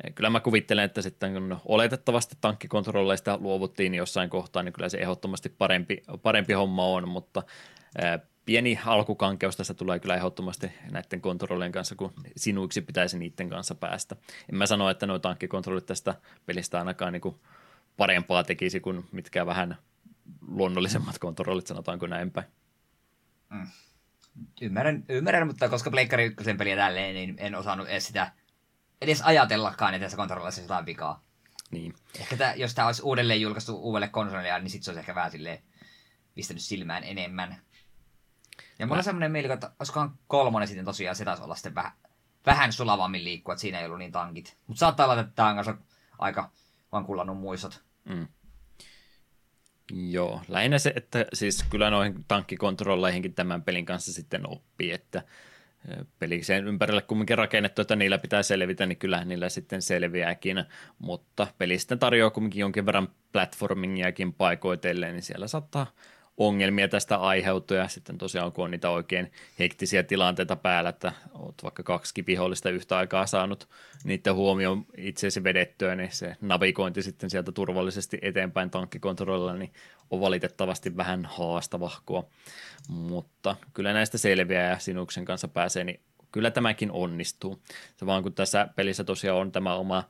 eh, 0.04 0.14
kyllä 0.16 0.30
mä 0.30 0.40
kuvittelen, 0.40 0.86
että 0.86 1.02
sitten 1.02 1.34
kun 1.34 1.58
oletettavasti 1.66 2.36
tankkikontrolleista 2.41 3.38
luovuttiin 3.41 3.95
jossain 3.95 4.30
kohtaa, 4.30 4.64
niin 4.64 4.74
kyllä 4.74 4.90
se 4.90 4.98
ehdottomasti 4.98 5.49
parempi, 5.49 6.04
parempi 6.22 6.54
homma 6.54 6.86
on, 6.86 7.10
mutta 7.10 7.44
eh, 8.02 8.22
pieni 8.45 8.80
alkukankeus 8.86 9.58
tässä 9.58 9.74
tulee 9.74 9.99
kyllä 9.99 10.16
ehdottomasti 10.16 10.72
näiden 10.91 11.22
kontrollien 11.22 11.72
kanssa, 11.72 11.95
kun 11.95 12.14
sinuiksi 12.36 12.82
pitäisi 12.82 13.18
niiden 13.18 13.49
kanssa 13.49 13.76
päästä. 13.76 14.16
En 14.52 14.56
mä 14.56 14.66
sano, 14.66 14.90
että 14.90 15.08
nuo 15.08 15.20
tankkikontrollit 15.20 15.86
tästä 15.86 16.16
pelistä 16.45 16.80
ainakaan 16.80 17.14
niin 17.14 17.22
kuin 17.22 17.36
parempaa 17.98 18.44
tekisi 18.44 18.80
kuin 18.80 19.06
mitkään 19.12 19.48
vähän 19.48 19.78
luonnollisemmat 20.48 21.20
kontrollit, 21.20 21.68
sanotaanko 21.68 22.08
näin 22.08 22.32
päin. 22.32 22.48
Mm. 23.49 23.68
Ymmärrän, 24.62 25.06
ymmärrän, 25.10 25.48
mutta 25.48 25.70
koska 25.70 25.92
Pleikkari 25.92 26.26
ykkösen 26.26 26.58
peliä 26.58 26.76
tälleen, 26.76 27.16
niin 27.16 27.36
en 27.38 27.56
osannut 27.56 27.88
edes 27.88 28.08
sitä 28.08 28.32
edes 29.02 29.22
ajatellakaan, 29.22 29.94
että 29.94 30.06
tässä 30.06 30.18
kontrollissa 30.18 30.62
jotain 30.62 30.86
vikaa. 30.86 31.24
Niin. 31.72 31.96
Ehkä 32.20 32.38
tää, 32.38 32.56
jos 32.56 32.76
tämä 32.76 32.86
olisi 32.86 33.02
uudelleen 33.02 33.42
julkaistu 33.42 33.78
uudelle 33.78 34.08
konsolille, 34.08 34.60
niin 34.60 34.70
sitten 34.70 34.86
se 34.86 34.92
olisi 34.92 35.00
ehkä 35.00 35.16
vähän 35.16 35.32
silleen 35.32 35.64
pistänyt 36.36 36.64
silmään 36.64 37.04
enemmän. 37.04 37.62
Ja 38.80 38.86
mulla 38.86 38.98
on 38.98 39.04
semmoinen 39.04 39.32
mieli, 39.32 39.52
että 39.52 39.72
olisikohan 39.80 40.18
kolmonen 40.28 40.68
sitten 40.68 40.86
tosiaan, 40.86 41.16
se 41.16 41.26
taisi 41.26 41.44
olla 41.44 41.56
sitten 41.56 41.76
vähän, 41.76 41.92
vähän 42.46 42.74
sulavammin 42.74 43.24
liikkua, 43.24 43.54
että 43.54 43.62
siinä 43.62 43.80
ei 43.80 43.86
ollut 43.86 44.00
niin 44.00 44.12
tankit. 44.12 44.58
Mutta 44.68 44.80
saattaa 44.80 45.06
olla, 45.06 45.20
että 45.20 45.34
tämä 45.36 45.50
on 45.50 45.56
kanssa 45.56 45.78
aika 46.20 46.52
vaan 46.92 47.06
kullannut 47.06 47.38
muistot. 47.38 47.84
Mm. 48.06 48.28
Joo, 49.92 50.42
lähinnä 50.48 50.80
se, 50.80 50.94
että 50.96 51.26
siis 51.34 51.66
kyllä 51.70 51.90
noihin 51.90 52.26
tankkikontrolleihinkin 52.28 53.34
tämän 53.34 53.64
pelin 53.64 53.86
kanssa 53.86 54.14
sitten 54.14 54.50
oppii, 54.50 54.92
että 54.92 55.24
peli 56.20 56.44
sen 56.44 56.68
ympärille 56.68 57.02
kumminkin 57.02 57.38
rakennettu, 57.38 57.82
että 57.82 57.96
niillä 57.96 58.18
pitää 58.18 58.44
selvitä, 58.44 58.86
niin 58.86 58.98
kyllähän 58.98 59.28
niillä 59.28 59.50
sitten 59.50 59.82
selviääkin, 59.82 60.64
mutta 61.00 61.48
peli 61.58 61.80
sitten 61.80 62.00
tarjoaa 62.00 62.30
kumminkin 62.30 62.60
jonkin 62.60 62.86
verran 62.86 63.10
platformingiakin 63.32 64.34
paikoitelleen, 64.34 65.14
niin 65.14 65.24
siellä 65.24 65.48
saattaa 65.48 65.92
ongelmia 66.38 66.88
tästä 66.88 67.18
aiheutuu 67.18 67.78
ja 67.78 67.88
sitten 67.88 68.18
tosiaan 68.18 68.52
kun 68.52 68.64
on 68.64 68.72
niitä 68.72 68.90
oikein 68.90 69.32
hektisiä 69.60 70.04
tilanteita 70.04 70.56
päällä, 70.56 70.90
että 70.90 71.12
olet 71.34 71.64
vaikka 71.64 71.84
kaksi 71.84 72.24
vihollista 72.28 72.70
yhtä 72.70 72.98
aikaa 72.98 73.26
saanut 73.26 73.70
niiden 74.04 74.36
huomioon 74.36 74.86
itseesi 74.98 75.44
vedettyä, 75.44 75.96
niin 75.96 76.12
se 76.12 76.36
navigointi 76.42 77.02
sitten 77.02 77.30
sieltä 77.30 77.52
turvallisesti 77.52 78.20
eteenpäin 78.22 78.70
tankkikontrollilla 78.70 79.54
niin 79.54 79.74
on 80.10 80.22
valitettavasti 80.22 80.98
vähän 80.98 81.26
haastavahkoa, 81.26 82.24
mutta 82.90 83.56
kyllä 83.74 83.94
näistä 83.94 84.18
selviää 84.18 84.70
ja 84.70 84.80
sinuksen 84.80 85.26
kanssa 85.26 85.48
pääsee, 85.48 85.84
niin 85.84 86.00
kyllä 86.32 86.52
tämäkin 86.52 86.92
onnistuu. 86.92 87.62
Se 87.96 88.06
vaan 88.06 88.24
kun 88.24 88.34
tässä 88.34 88.68
pelissä 88.76 89.04
tosiaan 89.04 89.40
on 89.40 89.52
tämä 89.52 89.76
oma 89.76 90.04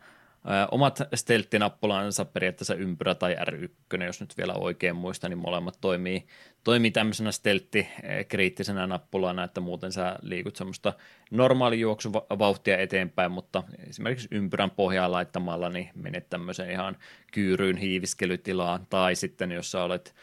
omat 0.71 0.99
stelttinappulansa 1.15 2.25
periaatteessa 2.25 2.75
ympyrä 2.75 3.15
tai 3.15 3.35
R1, 3.35 4.03
jos 4.03 4.21
nyt 4.21 4.37
vielä 4.37 4.53
oikein 4.53 4.95
muistan, 4.95 5.31
niin 5.31 5.37
molemmat 5.37 5.77
toimii, 5.81 6.27
toimii 6.63 6.91
tämmöisenä 6.91 7.31
steltti 7.31 7.87
kriittisenä 8.27 8.87
nappulana, 8.87 9.43
että 9.43 9.61
muuten 9.61 9.91
sä 9.91 10.15
liikut 10.21 10.55
semmoista 10.55 10.93
normaali 11.31 11.79
juoksuvauhtia 11.79 12.77
eteenpäin, 12.77 13.31
mutta 13.31 13.63
esimerkiksi 13.89 14.27
ympyrän 14.31 14.71
pohjaan 14.71 15.11
laittamalla 15.11 15.69
niin 15.69 15.89
menet 15.95 16.29
tämmöiseen 16.29 16.71
ihan 16.71 16.97
kyyryyn 17.33 17.77
hiiviskelytilaan, 17.77 18.87
tai 18.89 19.15
sitten 19.15 19.51
jos 19.51 19.71
sä 19.71 19.83
olet 19.83 20.15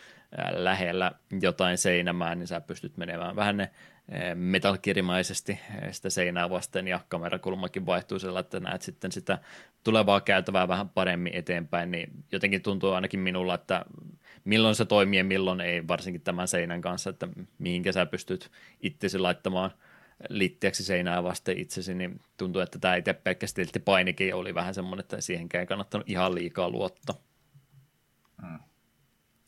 lähellä 0.51 1.13
jotain 1.41 1.79
seinämää, 1.79 2.35
niin 2.35 2.47
sä 2.47 2.61
pystyt 2.61 2.97
menemään 2.97 3.37
vähän 3.37 3.57
ne 3.57 3.71
metalkirimaisesti 4.35 5.61
sitä 5.91 6.11
seinää 6.11 6.51
vasten 6.51 6.89
ja 6.89 7.01
kamerakulmakin 7.09 7.87
vaihtuu 7.87 8.19
sillä, 8.19 8.41
että 8.41 8.61
näet 8.61 8.83
sitten 8.83 9.13
sitä 9.13 9.39
tulevaa 9.85 10.21
käytävää 10.21 10.69
vähän 10.69 10.89
paremmin 10.89 11.35
eteenpäin, 11.35 11.91
niin 11.91 12.11
jotenkin 12.33 12.63
tuntuu 12.63 12.93
ainakin 12.93 13.21
minulla, 13.21 13.55
että 13.55 13.85
milloin 14.45 14.75
se 14.75 14.85
toimii 14.85 15.19
ja 15.19 15.25
milloin 15.25 15.61
ei, 15.61 15.89
varsinkin 15.89 16.21
tämän 16.21 16.49
seinän 16.49 16.81
kanssa, 16.81 17.11
että 17.11 17.29
mihinkä 17.59 17.93
sä 17.93 18.07
pystyt 18.07 18.51
itsesi 18.81 19.19
laittamaan 19.19 19.71
littiäksi 20.29 20.85
seinää 20.85 21.23
vasten 21.23 21.59
itsesi, 21.59 21.95
niin 21.95 22.21
tuntuu, 22.37 22.63
että 22.63 22.79
tämä 22.79 22.97
itse 22.97 23.15
pelkkä 23.15 23.47
painikin 23.85 24.35
oli 24.35 24.55
vähän 24.55 24.75
semmoinen, 24.75 25.01
että 25.01 25.21
siihenkään 25.21 25.61
ei 25.61 25.67
kannattanut 25.67 26.11
ihan 26.11 26.35
liikaa 26.35 26.71
luottaa. 26.71 27.17
Hmm. 28.43 28.59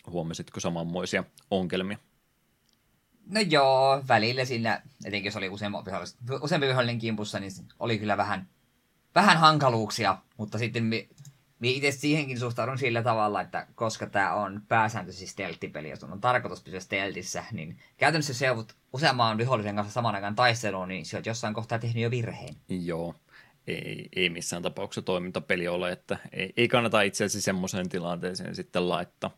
Huomasitko 0.07 0.61
samanmoisia 0.61 1.24
ongelmia? 1.51 1.99
No 3.31 3.40
joo, 3.40 4.03
välillä 4.09 4.44
siinä, 4.44 4.82
etenkin 5.05 5.28
jos 5.28 5.36
oli 5.36 5.48
useampi 5.48 5.90
useampi 6.40 6.66
vihollinen 6.66 6.98
kimpussa, 6.98 7.40
niin 7.40 7.53
oli 7.78 7.98
kyllä 7.98 8.16
vähän, 8.16 8.48
vähän 9.15 9.36
hankaluuksia, 9.36 10.19
mutta 10.36 10.59
sitten 10.59 10.85
mi, 10.85 11.09
mi 11.59 11.77
itse 11.77 11.90
siihenkin 11.90 12.39
suhtaudun 12.39 12.78
sillä 12.78 13.03
tavalla, 13.03 13.40
että 13.40 13.66
koska 13.74 14.07
tämä 14.07 14.35
on 14.35 14.62
pääsääntöisesti 14.69 15.27
stelttipeli, 15.27 15.90
jos 15.90 16.05
on 16.05 16.20
tarkoitus 16.20 16.62
pysyä 16.62 16.81
steltissä, 16.81 17.44
niin 17.53 17.78
käytännössä 17.97 18.31
jos 18.31 18.43
joudut 18.43 18.77
useamman 18.93 19.39
vihollisen 19.39 19.77
kanssa 19.77 19.93
saman 19.93 20.15
aikaan 20.15 20.35
taisteluun, 20.35 20.89
niin 20.89 21.07
sä 21.07 21.23
jossain 21.27 21.55
kohtaa 21.55 21.78
tehnyt 21.78 22.03
jo 22.03 22.11
virheen. 22.11 22.57
Joo, 22.69 23.15
ei, 23.66 24.09
ei 24.16 24.31
missään 24.31 24.62
tapauksessa 24.62 25.03
toimintapeli 25.03 25.69
ole, 25.69 25.93
että 25.93 26.19
ei, 26.32 26.53
ei 26.57 26.69
kannata 26.69 27.03
itse 27.03 27.24
asiassa 27.24 27.44
semmoiseen 27.44 27.89
tilanteeseen 27.89 28.55
sitten 28.55 28.89
laittaa. 28.89 29.31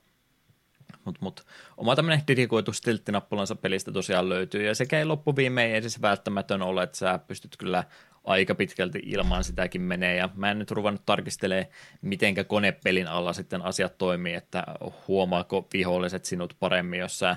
Mutta 1.05 1.19
mut, 1.23 1.47
oma 1.77 1.97
tämmöinen 1.97 2.24
dedikoitu 2.28 2.73
stilttinappulansa 2.73 3.56
pelistä 3.56 3.93
tosiaan 3.93 4.28
löytyy, 4.28 4.66
ja 4.66 4.74
sekä 4.74 4.98
ei 4.98 5.05
loppuviimein 5.05 5.74
edes 5.74 6.02
välttämätön 6.02 6.62
ole, 6.62 6.82
että 6.82 6.97
sä 6.97 7.19
pystyt 7.27 7.56
kyllä 7.56 7.85
aika 8.24 8.55
pitkälti 8.55 9.02
ilman 9.05 9.44
sitäkin 9.44 9.82
menee, 9.82 10.16
ja 10.16 10.28
mä 10.35 10.51
en 10.51 10.59
nyt 10.59 10.70
ruvennut 10.70 11.06
tarkistelemaan, 11.06 11.73
mitenkä 12.02 12.44
konepelin 12.44 13.09
alla 13.09 13.32
sitten 13.32 13.62
asiat 13.62 13.98
toimii, 13.98 14.35
että 14.35 14.65
huomaako 15.09 15.69
viholliset 15.73 16.24
sinut 16.24 16.56
paremmin, 16.60 17.01
jos 17.01 17.19
sä 17.19 17.36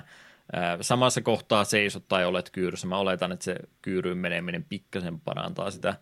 samassa 0.80 1.20
kohtaa 1.20 1.64
seisot 1.64 2.08
tai 2.08 2.24
olet 2.24 2.50
kyyryssä. 2.50 2.86
Mä 2.86 2.98
oletan, 2.98 3.32
että 3.32 3.44
se 3.44 3.56
kyyryyn 3.82 4.18
meneminen 4.18 4.64
pikkasen 4.64 5.20
parantaa 5.20 5.70
sitä, 5.70 5.94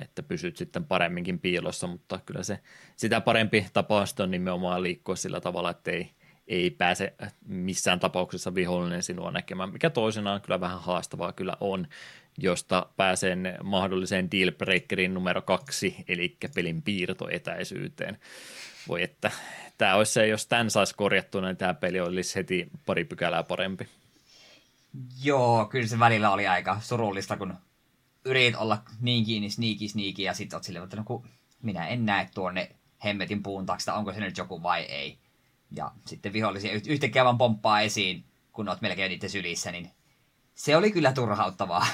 että 0.00 0.22
pysyt 0.22 0.56
sitten 0.56 0.84
paremminkin 0.84 1.38
piilossa, 1.38 1.86
mutta 1.86 2.20
kyllä 2.26 2.42
se 2.42 2.58
sitä 2.96 3.20
parempi 3.20 3.66
tapa 3.72 4.04
on 4.20 4.30
nimenomaan 4.30 4.82
liikkua 4.82 5.16
sillä 5.16 5.40
tavalla, 5.40 5.70
että 5.70 5.90
ei– 5.90 6.10
ei 6.48 6.70
pääse 6.70 7.14
missään 7.46 8.00
tapauksessa 8.00 8.54
vihollinen 8.54 9.02
sinua 9.02 9.30
näkemään, 9.30 9.72
mikä 9.72 9.90
toisenaan 9.90 10.40
kyllä 10.40 10.60
vähän 10.60 10.80
haastavaa 10.80 11.32
kyllä 11.32 11.56
on, 11.60 11.86
josta 12.38 12.86
pääsen 12.96 13.58
mahdolliseen 13.62 14.30
dealbreakerin 14.30 15.14
numero 15.14 15.42
kaksi, 15.42 15.96
eli 16.08 16.36
pelin 16.54 16.82
piirtoetäisyyteen. 16.82 18.18
Voi 18.88 19.02
että 19.02 19.30
tämä 19.78 19.94
olisi 19.94 20.12
se, 20.12 20.26
jos 20.26 20.46
tämän 20.46 20.70
saisi 20.70 20.94
korjattua, 20.94 21.40
niin 21.40 21.56
tämä 21.56 21.74
peli 21.74 22.00
olisi 22.00 22.34
heti 22.34 22.68
pari 22.86 23.04
pykälää 23.04 23.42
parempi. 23.42 23.88
Joo, 25.22 25.64
kyllä 25.66 25.86
se 25.86 25.98
välillä 25.98 26.30
oli 26.30 26.46
aika 26.46 26.80
surullista, 26.80 27.36
kun 27.36 27.54
yritit 28.24 28.56
olla 28.56 28.82
niin 29.00 29.24
kiinni, 29.24 29.50
sneaky, 29.50 29.88
sneaky, 29.88 30.22
ja 30.22 30.34
sitten 30.34 30.56
oot 30.56 30.64
silleen, 30.64 30.84
että 30.84 30.96
no 30.96 31.02
kun 31.04 31.28
minä 31.62 31.88
en 31.88 32.06
näe 32.06 32.28
tuonne 32.34 32.70
hemmetin 33.04 33.42
puun 33.42 33.66
taakse, 33.66 33.92
onko 33.92 34.12
se 34.12 34.20
nyt 34.20 34.38
joku 34.38 34.62
vai 34.62 34.82
ei 34.82 35.18
ja 35.76 35.90
sitten 36.06 36.32
vihollisia 36.32 36.72
yhtäkkiä 36.88 37.24
vaan 37.24 37.38
pomppaa 37.38 37.80
esiin, 37.80 38.24
kun 38.52 38.68
oot 38.68 38.80
melkein 38.80 39.10
niiden 39.10 39.30
sylissä, 39.30 39.72
niin 39.72 39.90
se 40.54 40.76
oli 40.76 40.92
kyllä 40.92 41.12
turhauttavaa. 41.12 41.86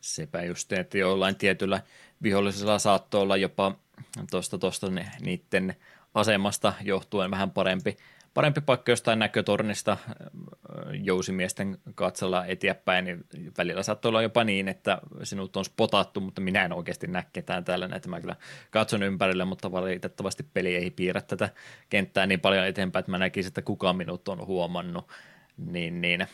Sepä 0.00 0.42
just, 0.42 0.72
että 0.72 0.98
jollain 0.98 1.36
tietyllä 1.36 1.82
vihollisella 2.22 2.78
saattoi 2.78 3.20
olla 3.20 3.36
jopa 3.36 3.74
tuosta 4.30 4.58
tosta 4.58 4.86
niiden 5.20 5.76
asemasta 6.14 6.72
johtuen 6.82 7.30
vähän 7.30 7.50
parempi, 7.50 7.96
parempi 8.38 8.60
paikka 8.60 8.92
jostain 8.92 9.18
näkötornista 9.18 9.96
jousimiesten 11.02 11.78
katsella 11.94 12.46
eteenpäin, 12.46 13.04
niin 13.04 13.24
välillä 13.58 13.82
saattoi 13.82 14.08
olla 14.08 14.22
jopa 14.22 14.44
niin, 14.44 14.68
että 14.68 14.98
sinut 15.22 15.56
on 15.56 15.64
spotattu, 15.64 16.20
mutta 16.20 16.40
minä 16.40 16.64
en 16.64 16.72
oikeasti 16.72 17.06
näe 17.06 17.24
ketään 17.32 17.64
täällä, 17.64 17.88
että 17.96 18.08
mä 18.08 18.20
kyllä 18.20 18.36
katson 18.70 19.02
ympärille, 19.02 19.44
mutta 19.44 19.72
valitettavasti 19.72 20.42
peli 20.54 20.76
ei 20.76 20.90
piirrä 20.90 21.20
tätä 21.20 21.48
kenttää 21.88 22.26
niin 22.26 22.40
paljon 22.40 22.66
eteenpäin, 22.66 23.00
että 23.00 23.10
mä 23.10 23.18
näkisin, 23.18 23.48
että 23.50 23.62
kuka 23.62 23.92
minut 23.92 24.28
on 24.28 24.46
huomannut, 24.46 25.08
niin, 25.56 26.00
niin. 26.00 26.26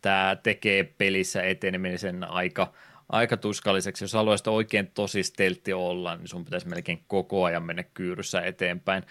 Tämä 0.00 0.36
tekee 0.42 0.84
pelissä 0.84 1.42
etenemisen 1.42 2.24
aika, 2.24 2.72
aika 3.12 3.36
tuskalliseksi. 3.36 4.04
Jos 4.04 4.12
haluaisit 4.12 4.46
oikein 4.46 4.90
tosi 4.94 5.22
steltti 5.22 5.72
olla, 5.72 6.16
niin 6.16 6.28
sun 6.28 6.44
pitäisi 6.44 6.68
melkein 6.68 7.04
koko 7.06 7.44
ajan 7.44 7.62
mennä 7.62 7.82
kyyryssä 7.82 8.40
eteenpäin. 8.40 9.02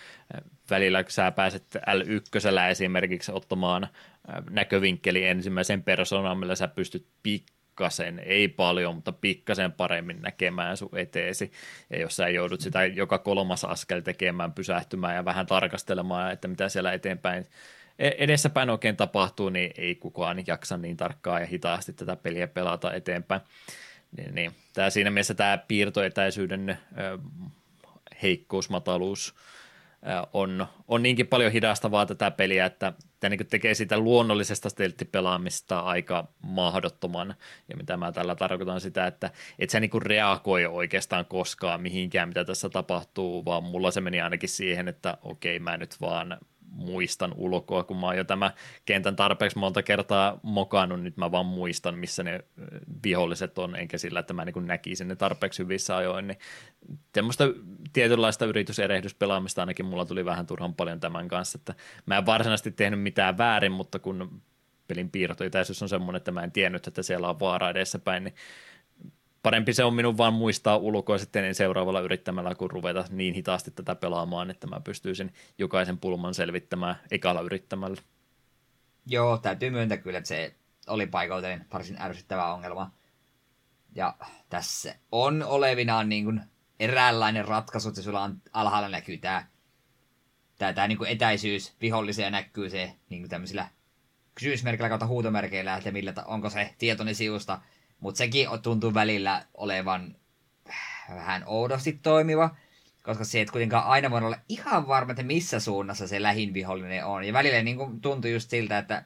Välillä 0.70 1.04
sä 1.08 1.32
pääset 1.32 1.76
L1 1.76 2.70
esimerkiksi 2.70 3.32
ottamaan 3.32 3.88
näkövinkkeli 4.50 5.26
ensimmäisen 5.26 5.84
persoonan, 5.84 6.38
millä 6.38 6.56
sä 6.56 6.68
pystyt 6.68 7.08
pikkasen, 7.24 8.20
ei 8.20 8.48
paljon, 8.48 8.96
mutta 8.96 9.12
pikkasen 9.12 9.72
paremmin 9.72 10.22
näkemään 10.22 10.78
sun 10.78 10.98
eteesi. 10.98 11.52
Ja 11.90 12.00
jos 12.00 12.16
sä 12.16 12.30
joudut 12.30 12.62
sitä 12.62 12.86
joka 12.86 13.18
kolmas 13.18 13.66
askel 13.66 14.00
tekemään, 14.00 14.54
pysähtymään 14.54 15.16
ja 15.16 15.26
vähän 15.26 15.46
tarkastelemaan, 15.46 16.32
että 16.32 16.48
mitä 16.48 16.70
siellä 16.70 16.94
eteenpäin 16.94 17.48
E- 18.02 18.16
edessäpäin 18.18 18.70
oikein 18.70 18.98
tapahtuu, 18.98 19.50
niin 19.50 19.72
ei 19.78 19.96
kukaan 19.96 20.44
jaksa 20.48 20.78
niin 20.78 20.98
tarkkaan 20.98 21.42
ja 21.42 21.48
hitaasti 21.48 21.94
tätä 21.94 22.16
peliä 22.16 22.48
pelata 22.48 22.94
eteenpäin. 22.94 23.42
Niin, 24.18 24.36
niin. 24.36 24.52
Tämä 24.74 24.90
siinä 24.90 25.12
mielessä 25.12 25.34
tämä 25.34 25.58
piirtoetäisyyden 25.58 26.70
ö, 26.70 26.78
heikkous, 28.24 28.70
mataluus 28.70 29.36
on, 30.34 30.68
on 30.88 31.04
niinkin 31.04 31.28
paljon 31.28 31.52
hidastavaa 31.52 32.06
tätä 32.06 32.32
peliä, 32.32 32.66
että 32.66 32.94
tämä 33.20 33.30
niin 33.30 33.48
tekee 33.48 33.74
sitä 33.74 33.98
luonnollisesta 33.98 34.70
stelttipelaamista 34.70 35.80
aika 35.80 36.28
mahdottoman. 36.42 37.36
Ja 37.70 37.78
mitä 37.78 37.98
mä 37.98 38.12
tällä 38.12 38.36
tarkoitan 38.36 38.82
sitä, 38.82 39.08
että 39.08 39.32
et 39.60 39.70
sä 39.70 39.80
niin 39.80 40.02
reagoi 40.02 40.66
oikeastaan 40.66 41.26
koskaan 41.26 41.82
mihinkään, 41.82 42.28
mitä 42.28 42.46
tässä 42.46 42.70
tapahtuu, 42.70 43.46
vaan 43.46 43.64
mulla 43.64 43.92
se 43.92 44.02
meni 44.02 44.22
ainakin 44.22 44.50
siihen, 44.50 44.88
että 44.88 45.18
okei, 45.22 45.60
mä 45.60 45.78
nyt 45.78 46.02
vaan 46.02 46.38
muistan 46.72 47.34
ulkoa, 47.36 47.84
kun 47.84 47.98
mä 47.98 48.06
oon 48.06 48.18
jo 48.18 48.24
tämä 48.24 48.52
kentän 48.86 49.16
tarpeeksi 49.16 49.58
monta 49.58 49.84
kertaa 49.84 50.40
mokannut, 50.44 51.02
nyt 51.02 51.18
mä 51.18 51.32
vaan 51.32 51.46
muistan, 51.46 51.98
missä 51.98 52.24
ne 52.24 52.40
viholliset 53.04 53.58
on, 53.58 53.76
enkä 53.76 53.98
sillä, 53.98 54.20
että 54.20 54.34
mä 54.34 54.46
niin 54.46 54.68
näkisin 54.68 55.08
ne 55.08 55.16
tarpeeksi 55.16 55.64
hyvissä 55.64 55.98
ajoin, 55.98 56.28
niin 56.28 56.38
semmoista 57.16 57.44
tietynlaista 57.94 58.46
yrityserehdyspelaamista 58.46 59.62
ainakin 59.62 59.86
mulla 59.86 60.06
tuli 60.06 60.26
vähän 60.26 60.48
turhan 60.48 60.76
paljon 60.76 61.00
tämän 61.00 61.28
kanssa, 61.28 61.58
että 61.58 61.76
mä 62.06 62.18
en 62.18 62.26
varsinaisesti 62.26 62.72
tehnyt 62.72 63.02
mitään 63.02 63.38
väärin, 63.38 63.72
mutta 63.72 64.00
kun 64.00 64.42
pelin 64.88 65.12
piirtoitäisyys 65.12 65.82
on 65.82 65.90
semmoinen, 65.90 66.18
että 66.18 66.32
mä 66.32 66.44
en 66.44 66.52
tiennyt, 66.52 66.88
että 66.88 67.04
siellä 67.04 67.30
on 67.30 67.40
vaara 67.40 67.70
edessäpäin, 67.70 68.24
niin 68.24 68.36
parempi 69.44 69.74
se 69.74 69.84
on 69.84 69.94
minun 69.94 70.18
vaan 70.18 70.34
muistaa 70.34 70.78
ulkoa 70.78 71.18
sitten 71.18 71.56
seuraavalla 71.56 72.00
yrittämällä, 72.00 72.56
kun 72.56 72.72
ruveta 72.72 73.06
niin 73.10 73.34
hitaasti 73.34 73.72
tätä 73.72 73.96
pelaamaan, 73.96 74.50
että 74.50 74.68
mä 74.68 74.80
pystyisin 74.80 75.34
jokaisen 75.58 75.98
pulman 75.98 76.34
selvittämään 76.34 76.96
ekalla 77.12 77.42
yrittämällä. 77.42 78.02
Joo, 79.06 79.38
täytyy 79.38 79.70
myöntää 79.70 79.98
kyllä, 79.98 80.18
että 80.18 80.28
se 80.28 80.56
oli 80.88 81.08
paikoilleen 81.08 81.66
varsin 81.74 82.02
ärsyttävä 82.02 82.54
ongelma. 82.54 82.92
Ja 83.96 84.16
tässä 84.50 84.96
on 85.12 85.44
olevinaan 85.44 86.10
niin 86.10 86.24
kuin 86.24 86.42
eräänlainen 86.80 87.48
ratkaisu, 87.48 87.90
että 87.90 88.02
sulla 88.02 88.24
on 88.24 88.42
alhaalla 88.54 88.90
näkyy 88.90 89.18
tämä, 89.18 89.46
tämä, 90.58 90.74
tämä 90.74 90.88
niin 90.88 90.98
kuin 90.98 91.10
etäisyys 91.10 91.76
viholliseen 91.82 92.32
näkyy 92.32 92.70
se 92.70 92.96
niin 93.10 93.22
kuin 93.22 93.30
tämmöisillä 93.30 93.68
kysymysmerkillä 94.36 94.90
kautta 94.90 95.08
huutomerkeillä, 95.08 95.78
että 95.78 95.92
millä, 95.92 96.14
onko 96.26 96.50
se 96.50 96.76
tietoinen 96.78 97.16
sivusta 97.16 97.62
mutta 98.02 98.18
sekin 98.18 98.48
tuntuu 98.62 98.94
välillä 98.94 99.46
olevan 99.54 100.16
vähän 101.16 101.44
oudosti 101.46 102.00
toimiva, 102.04 102.56
koska 103.04 103.24
se 103.24 103.42
et 103.42 103.52
kuitenkaan 103.52 103.86
aina 103.86 104.12
voi 104.12 104.22
olla 104.24 104.38
ihan 104.50 104.88
varma, 104.88 105.12
että 105.12 105.24
missä 105.24 105.60
suunnassa 105.60 106.08
se 106.08 106.22
lähin 106.22 106.54
vihollinen 106.54 107.06
on. 107.06 107.24
Ja 107.24 107.34
välillä 107.34 107.64
niin 107.64 107.78
kuin 107.78 108.02
tuntuu 108.02 108.32
just 108.32 108.50
siltä, 108.50 108.78
että 108.78 109.04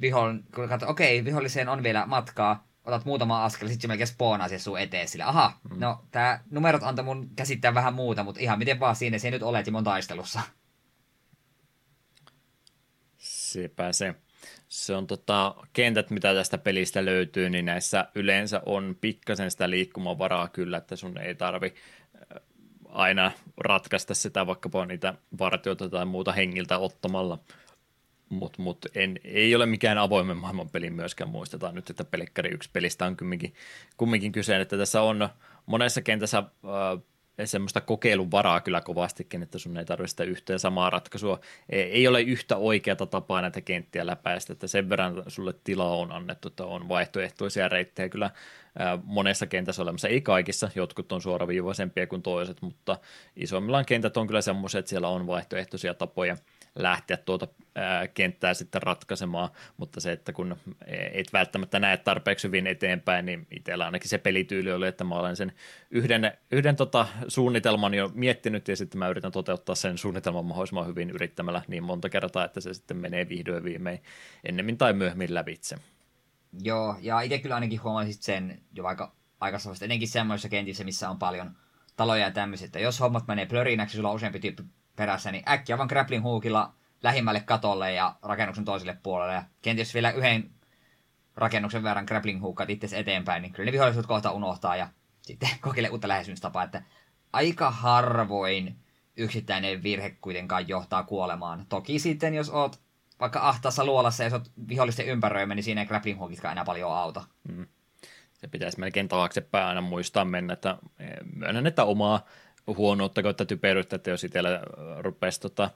vihollinen, 0.00 0.44
kun 0.54 0.68
katsoo, 0.68 0.90
okei, 0.90 1.20
okay, 1.20 1.24
viholliseen 1.24 1.68
on 1.68 1.82
vielä 1.82 2.06
matkaa, 2.06 2.66
otat 2.84 3.04
muutama 3.04 3.44
askel, 3.44 3.68
sitten 3.68 3.82
se 3.82 3.88
melkein 3.88 4.08
spoonaa 4.08 4.48
se 4.48 4.58
sun 4.58 4.80
eteen 4.80 5.08
sille. 5.08 5.24
Aha, 5.24 5.58
mm. 5.70 5.80
no 5.80 6.04
tää 6.10 6.44
numerot 6.50 6.82
antoi 6.82 7.04
mun 7.04 7.30
käsittää 7.36 7.74
vähän 7.74 7.94
muuta, 7.94 8.24
mutta 8.24 8.40
ihan 8.40 8.58
miten 8.58 8.80
vaan 8.80 8.96
siinä 8.96 9.18
se 9.18 9.30
nyt 9.30 9.42
olet 9.42 9.70
mun 9.70 9.84
taistelussa. 9.84 10.40
Sepä 13.18 13.92
se 13.92 14.14
se 14.76 14.94
on 14.94 15.06
tota, 15.06 15.54
kentät, 15.72 16.10
mitä 16.10 16.34
tästä 16.34 16.58
pelistä 16.58 17.04
löytyy, 17.04 17.50
niin 17.50 17.64
näissä 17.64 18.06
yleensä 18.14 18.62
on 18.66 18.96
pikkasen 19.00 19.50
sitä 19.50 19.70
liikkumavaraa 19.70 20.48
kyllä, 20.48 20.76
että 20.76 20.96
sun 20.96 21.18
ei 21.18 21.34
tarvi 21.34 21.74
äh, 22.14 22.42
aina 22.88 23.32
ratkaista 23.56 24.14
sitä 24.14 24.46
vaikkapa 24.46 24.86
niitä 24.86 25.14
vartioita 25.38 25.88
tai 25.88 26.04
muuta 26.04 26.32
hengiltä 26.32 26.78
ottamalla, 26.78 27.38
mutta 28.28 28.62
mut 28.62 28.86
ei 29.24 29.54
ole 29.54 29.66
mikään 29.66 29.98
avoimen 29.98 30.36
maailman 30.36 30.70
peli 30.70 30.90
myöskään, 30.90 31.30
muistetaan 31.30 31.74
nyt, 31.74 31.90
että 31.90 32.04
Pelikkari 32.04 32.50
yksi 32.50 32.70
pelistä 32.72 33.06
on 33.06 33.16
kumminkin, 33.16 33.54
kumminkin 33.96 34.32
kyse, 34.32 34.60
että 34.60 34.76
tässä 34.76 35.02
on 35.02 35.28
monessa 35.66 36.02
kentässä 36.02 36.38
äh, 36.38 37.02
semmoista 37.44 37.80
kokeilun 37.80 38.30
varaa 38.30 38.60
kyllä 38.60 38.80
kovastikin, 38.80 39.42
että 39.42 39.58
sun 39.58 39.76
ei 39.76 39.84
tarvitse 39.84 40.10
sitä 40.10 40.24
yhteen 40.24 40.58
samaa 40.58 40.90
ratkaisua. 40.90 41.40
Ei 41.68 42.08
ole 42.08 42.22
yhtä 42.22 42.56
oikeata 42.56 43.06
tapaa 43.06 43.40
näitä 43.40 43.60
kenttiä 43.60 44.06
läpäistä, 44.06 44.52
että 44.52 44.66
sen 44.66 44.88
verran 44.88 45.22
sulle 45.26 45.54
tilaa 45.64 45.96
on 45.96 46.12
annettu, 46.12 46.48
että 46.48 46.64
on 46.64 46.88
vaihtoehtoisia 46.88 47.68
reittejä 47.68 48.08
kyllä 48.08 48.30
monessa 49.04 49.46
kentässä 49.46 49.82
olemassa. 49.82 50.08
Ei 50.08 50.20
kaikissa, 50.20 50.70
jotkut 50.74 51.12
on 51.12 51.22
suoraviivaisempia 51.22 52.06
kuin 52.06 52.22
toiset, 52.22 52.62
mutta 52.62 52.98
isommillaan 53.36 53.86
kentät 53.86 54.16
on 54.16 54.26
kyllä 54.26 54.40
semmoisia, 54.40 54.78
että 54.78 54.88
siellä 54.88 55.08
on 55.08 55.26
vaihtoehtoisia 55.26 55.94
tapoja– 55.94 56.36
lähteä 56.76 57.16
tuota 57.16 57.48
ää, 57.74 58.08
kenttää 58.08 58.54
sitten 58.54 58.82
ratkaisemaan, 58.82 59.50
mutta 59.76 60.00
se, 60.00 60.12
että 60.12 60.32
kun 60.32 60.56
et 61.12 61.32
välttämättä 61.32 61.80
näe 61.80 61.96
tarpeeksi 61.96 62.46
hyvin 62.48 62.66
eteenpäin, 62.66 63.26
niin 63.26 63.46
itsellä 63.50 63.84
ainakin 63.84 64.08
se 64.08 64.18
pelityyli 64.18 64.72
oli, 64.72 64.86
että 64.86 65.04
mä 65.04 65.14
olen 65.14 65.36
sen 65.36 65.52
yhden, 65.90 66.32
yhden 66.50 66.76
tota 66.76 67.06
suunnitelman 67.28 67.94
jo 67.94 68.10
miettinyt 68.14 68.68
ja 68.68 68.76
sitten 68.76 68.98
mä 68.98 69.08
yritän 69.08 69.32
toteuttaa 69.32 69.74
sen 69.74 69.98
suunnitelman 69.98 70.44
mahdollisimman 70.44 70.86
hyvin 70.86 71.10
yrittämällä 71.10 71.62
niin 71.68 71.84
monta 71.84 72.08
kertaa, 72.08 72.44
että 72.44 72.60
se 72.60 72.74
sitten 72.74 72.96
menee 72.96 73.28
vihdoin 73.28 73.64
viimein 73.64 74.02
ennemmin 74.44 74.78
tai 74.78 74.92
myöhemmin 74.92 75.34
lävitse. 75.34 75.76
Joo, 76.62 76.96
ja 77.00 77.20
itse 77.20 77.38
kyllä 77.38 77.54
ainakin 77.54 77.82
huomasin 77.82 78.14
sen 78.14 78.60
jo 78.74 78.84
aika 78.84 79.12
aikaisemmasta, 79.40 79.84
etenkin 79.84 80.08
semmoisissa 80.08 80.48
kentissä, 80.48 80.84
missä 80.84 81.10
on 81.10 81.18
paljon 81.18 81.56
taloja 81.96 82.24
ja 82.24 82.30
tämmöisiä, 82.30 82.64
että 82.64 82.78
jos 82.78 83.00
hommat 83.00 83.26
menee 83.26 83.46
plörinäksi, 83.46 83.96
sulla 83.96 84.08
on 84.08 84.14
useampi 84.14 84.40
tyyppi 84.40 84.62
perässä, 84.96 85.32
niin 85.32 85.48
äkkiä 85.48 85.78
vaan 85.78 85.88
grappling 85.88 86.24
hookilla 86.24 86.72
lähimmälle 87.02 87.40
katolle 87.40 87.92
ja 87.92 88.14
rakennuksen 88.22 88.64
toiselle 88.64 88.98
puolelle. 89.02 89.34
Ja 89.34 89.42
kenties 89.62 89.94
vielä 89.94 90.10
yhden 90.10 90.50
rakennuksen 91.36 91.82
verran 91.82 92.04
grappling 92.04 92.42
hookat 92.42 92.70
itse 92.70 92.98
eteenpäin, 92.98 93.42
niin 93.42 93.52
kyllä 93.52 93.66
ne 93.66 93.72
vihollisuudet 93.72 94.06
kohta 94.06 94.30
unohtaa 94.30 94.76
ja 94.76 94.88
sitten 95.22 95.48
kokeile 95.60 95.88
uutta 95.88 96.08
lähestymistapaa, 96.08 96.64
että 96.64 96.82
aika 97.32 97.70
harvoin 97.70 98.76
yksittäinen 99.16 99.82
virhe 99.82 100.16
kuitenkaan 100.20 100.68
johtaa 100.68 101.02
kuolemaan. 101.02 101.66
Toki 101.68 101.98
sitten, 101.98 102.34
jos 102.34 102.50
oot 102.50 102.80
vaikka 103.20 103.48
ahtaassa 103.48 103.84
luolassa 103.84 104.22
ja 104.22 104.26
jos 104.26 104.32
oot 104.32 104.52
vihollisten 104.68 105.06
ympäröimä, 105.06 105.54
niin 105.54 105.64
siinä 105.64 105.80
ei 105.80 105.86
grappling 105.86 106.18
hookitkaan 106.18 106.52
enää 106.52 106.64
paljon 106.64 106.92
auta. 106.92 107.24
Mm. 107.48 107.66
Se 108.32 108.48
pitäisi 108.48 108.80
melkein 108.80 109.08
taaksepäin 109.08 109.66
aina 109.66 109.80
muistaa 109.80 110.24
mennä, 110.24 110.52
että 110.52 110.78
eh, 110.98 111.08
myönnän, 111.34 111.66
että 111.66 111.84
omaa 111.84 112.24
huonoutta 112.66 113.22
kautta 113.22 113.44
typeryyttä, 113.44 113.96
että 113.96 114.10
jos 114.10 114.24
itsellä 114.24 114.60
rupesi 114.98 115.40
tota, 115.40 115.70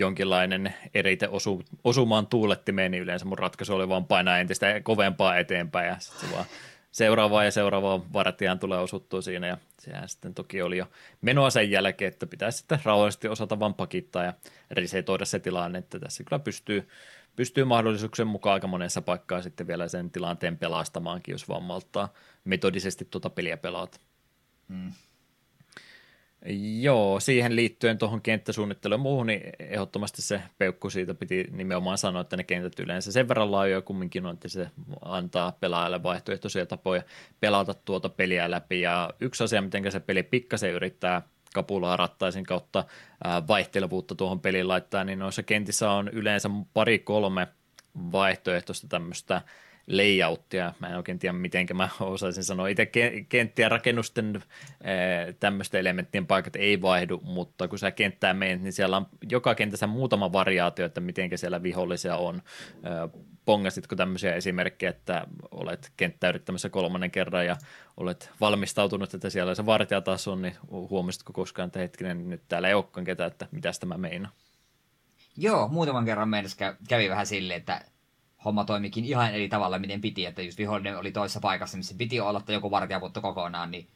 jonkinlainen 0.00 0.74
erite 0.94 1.28
osu, 1.28 1.62
osumaan 1.84 2.26
tuulettimeen, 2.26 2.90
niin 2.90 3.02
yleensä 3.02 3.24
mun 3.24 3.38
ratkaisu 3.38 3.74
oli 3.74 3.88
vaan 3.88 4.06
painaa 4.06 4.38
entistä 4.38 4.80
kovempaa 4.82 5.38
eteenpäin 5.38 5.88
ja 5.88 5.96
sitten 5.98 6.32
vaan 6.32 6.44
seuraavaa 6.92 7.44
ja 7.44 7.50
seuraavaa 7.50 8.12
vartijaan 8.12 8.58
tulee 8.58 8.78
osuttua 8.78 9.22
siinä 9.22 9.46
ja 9.46 9.58
sehän 9.78 10.08
sitten 10.08 10.34
toki 10.34 10.62
oli 10.62 10.78
jo 10.78 10.86
menoa 11.20 11.50
sen 11.50 11.70
jälkeen, 11.70 12.12
että 12.12 12.26
pitäisi 12.26 12.58
sitten 12.58 12.78
rauhallisesti 12.84 13.28
osata 13.28 13.60
vaan 13.60 13.74
pakittaa 13.74 14.24
ja 14.24 14.34
resetoida 14.70 15.24
se 15.24 15.38
tilanne, 15.38 15.78
että 15.78 15.98
tässä 15.98 16.24
kyllä 16.24 16.38
pystyy, 16.38 16.88
pystyy 17.36 17.64
mahdollisuuksien 17.64 18.28
mukaan 18.28 18.54
aika 18.54 18.66
monessa 18.66 19.02
paikkaa 19.02 19.42
sitten 19.42 19.66
vielä 19.66 19.88
sen 19.88 20.10
tilanteen 20.10 20.58
pelastamaankin, 20.58 21.32
jos 21.32 21.48
vaan 21.48 21.62
metodisesti 22.44 23.08
tuota 23.10 23.30
peliä 23.30 23.56
pelaata. 23.56 23.98
Mm. 24.68 24.92
Joo, 26.80 27.20
siihen 27.20 27.56
liittyen 27.56 27.98
tuohon 27.98 28.22
kenttäsuunnitteluun 28.22 29.00
muuhun, 29.00 29.26
niin 29.26 29.40
ehdottomasti 29.58 30.22
se 30.22 30.42
peukku 30.58 30.90
siitä 30.90 31.14
piti 31.14 31.44
nimenomaan 31.50 31.98
sanoa, 31.98 32.22
että 32.22 32.36
ne 32.36 32.44
kentät 32.44 32.80
yleensä 32.80 33.12
sen 33.12 33.28
verran 33.28 33.52
laajoja 33.52 33.82
kumminkin 33.82 34.26
on, 34.26 34.34
että 34.34 34.48
se 34.48 34.70
antaa 35.02 35.52
pelaajalle 35.60 36.02
vaihtoehtoisia 36.02 36.66
tapoja 36.66 37.02
pelata 37.40 37.74
tuota 37.74 38.08
peliä 38.08 38.50
läpi. 38.50 38.80
Ja 38.80 39.10
yksi 39.20 39.44
asia, 39.44 39.62
miten 39.62 39.92
se 39.92 40.00
peli 40.00 40.22
pikkasen 40.22 40.72
yrittää 40.72 41.22
kapulaa 41.54 41.96
rattaisin 41.96 42.44
kautta 42.44 42.84
vaihtelevuutta 43.48 44.14
tuohon 44.14 44.40
peliin 44.40 44.68
laittaa, 44.68 45.04
niin 45.04 45.18
noissa 45.18 45.42
kentissä 45.42 45.90
on 45.90 46.08
yleensä 46.08 46.50
pari-kolme 46.74 47.46
vaihtoehtoista 48.12 48.88
tämmöistä 48.88 49.42
layouttia. 49.86 50.72
Mä 50.80 50.88
en 50.88 50.96
oikein 50.96 51.18
tiedä, 51.18 51.32
miten 51.32 51.66
mä 51.74 51.88
osaisin 52.00 52.44
sanoa. 52.44 52.68
Itse 52.68 52.90
kenttien 53.28 53.70
rakennusten 53.70 54.42
tämmöisten 55.40 55.80
elementtien 55.80 56.26
paikat 56.26 56.56
ei 56.56 56.82
vaihdu, 56.82 57.20
mutta 57.24 57.68
kun 57.68 57.78
sä 57.78 57.90
kenttään 57.90 58.36
menet, 58.36 58.62
niin 58.62 58.72
siellä 58.72 58.96
on 58.96 59.06
joka 59.30 59.54
kentässä 59.54 59.86
muutama 59.86 60.32
variaatio, 60.32 60.86
että 60.86 61.00
miten 61.00 61.38
siellä 61.38 61.62
vihollisia 61.62 62.16
on. 62.16 62.42
Pongasitko 63.44 63.96
tämmöisiä 63.96 64.34
esimerkkejä, 64.34 64.90
että 64.90 65.26
olet 65.50 65.92
kenttä 65.96 66.28
yrittämässä 66.28 66.68
kolmannen 66.68 67.10
kerran 67.10 67.46
ja 67.46 67.56
olet 67.96 68.30
valmistautunut, 68.40 69.14
että 69.14 69.30
siellä 69.30 69.54
se 69.54 69.66
vartija 69.66 70.00
taas 70.00 70.28
on, 70.28 70.42
niin 70.42 70.56
huomasitko 70.70 71.32
koskaan, 71.32 71.66
että 71.66 71.78
hetkinen, 71.78 72.30
nyt 72.30 72.42
täällä 72.48 72.68
ei 72.68 72.74
olekaan 72.74 73.04
ketään, 73.04 73.30
että 73.30 73.48
mitä 73.50 73.70
tämä 73.80 73.98
meinaa? 73.98 74.32
Joo, 75.36 75.68
muutaman 75.68 76.04
kerran 76.04 76.28
mennessä 76.28 76.74
kävi 76.88 77.10
vähän 77.10 77.26
silleen, 77.26 77.58
että 77.58 77.84
homma 78.46 78.64
toimikin 78.64 79.04
ihan 79.04 79.34
eri 79.34 79.48
tavalla, 79.48 79.78
miten 79.78 80.00
piti, 80.00 80.26
että 80.26 80.42
just 80.42 80.58
vihollinen 80.58 80.98
oli 80.98 81.12
toisessa 81.12 81.40
paikassa, 81.40 81.76
missä 81.76 81.94
piti 81.98 82.20
olla, 82.20 82.38
että 82.38 82.52
joku 82.52 82.70
vartija 82.70 83.00
kokonaan, 83.00 83.70
niin 83.70 83.88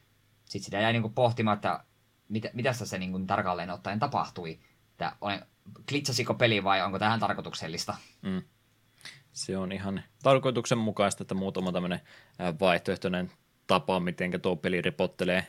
sitten 0.45 0.65
sitä 0.65 0.79
jäi 0.79 0.93
niinku 0.93 1.09
pohtimaan, 1.09 1.55
että 1.55 1.83
mitä, 2.29 2.49
mitä 2.53 2.73
se 2.73 2.97
niinku 2.97 3.19
tarkalleen 3.19 3.69
ottaen 3.69 3.99
tapahtui, 3.99 4.59
että 4.91 5.15
olen, 5.21 5.45
klitsasiko 5.89 6.33
peli 6.33 6.63
vai 6.63 6.81
onko 6.81 6.99
tähän 6.99 7.19
tarkoituksellista? 7.19 7.95
Mm. 8.21 8.41
Se 9.33 9.57
on 9.57 9.71
ihan 9.71 10.03
tarkoituksenmukaista, 10.23 11.23
että 11.23 11.35
muutama 11.35 11.71
tämmöinen 11.71 12.01
vaihtoehtoinen 12.59 13.31
tapa, 13.67 13.99
miten 13.99 14.41
tuo 14.41 14.55
peli 14.55 14.81
ripottelee 14.81 15.47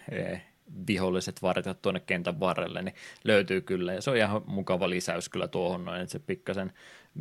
viholliset 0.87 1.43
vartijat 1.43 1.83
tuonne 1.83 2.01
kentän 2.01 2.41
varrelle, 2.41 2.83
niin 2.83 2.95
löytyy 3.24 3.61
kyllä. 3.61 3.93
Ja 3.93 4.03
se 4.03 4.11
on 4.11 4.16
ihan 4.16 4.43
mukava 4.47 4.91
lisäys 4.91 5.29
kyllä 5.29 5.49
tuohon 5.49 5.85
noin, 5.85 6.01
että 6.01 6.12
se 6.12 6.19
pikkasen 6.19 6.73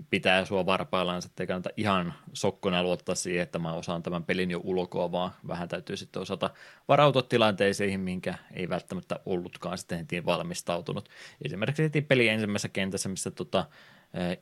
pitää 0.10 0.46
sua 0.46 0.66
varpaillaan, 0.66 1.22
että 1.26 1.44
ei 1.44 1.48
kannata 1.48 1.70
ihan 1.78 2.14
sokkona 2.34 2.84
luottaa 2.84 3.16
siihen, 3.16 3.44
että 3.44 3.60
mä 3.60 3.74
osaan 3.74 4.04
tämän 4.04 4.24
pelin 4.24 4.52
jo 4.52 4.62
ulkoa, 4.64 5.12
vaan 5.12 5.32
vähän 5.48 5.70
täytyy 5.70 5.98
sitten 5.98 6.22
osata 6.22 6.50
varautua 6.88 7.22
tilanteisiin, 7.22 8.00
minkä 8.00 8.36
ei 8.54 8.70
välttämättä 8.70 9.20
ollutkaan 9.26 9.78
sitten 9.78 9.98
heti 9.98 10.26
valmistautunut. 10.26 11.10
Esimerkiksi 11.46 11.84
heti 11.84 12.02
peli 12.02 12.28
ensimmäisessä 12.28 12.70
kentässä, 12.70 13.10
missä 13.10 13.32
tota, 13.32 13.66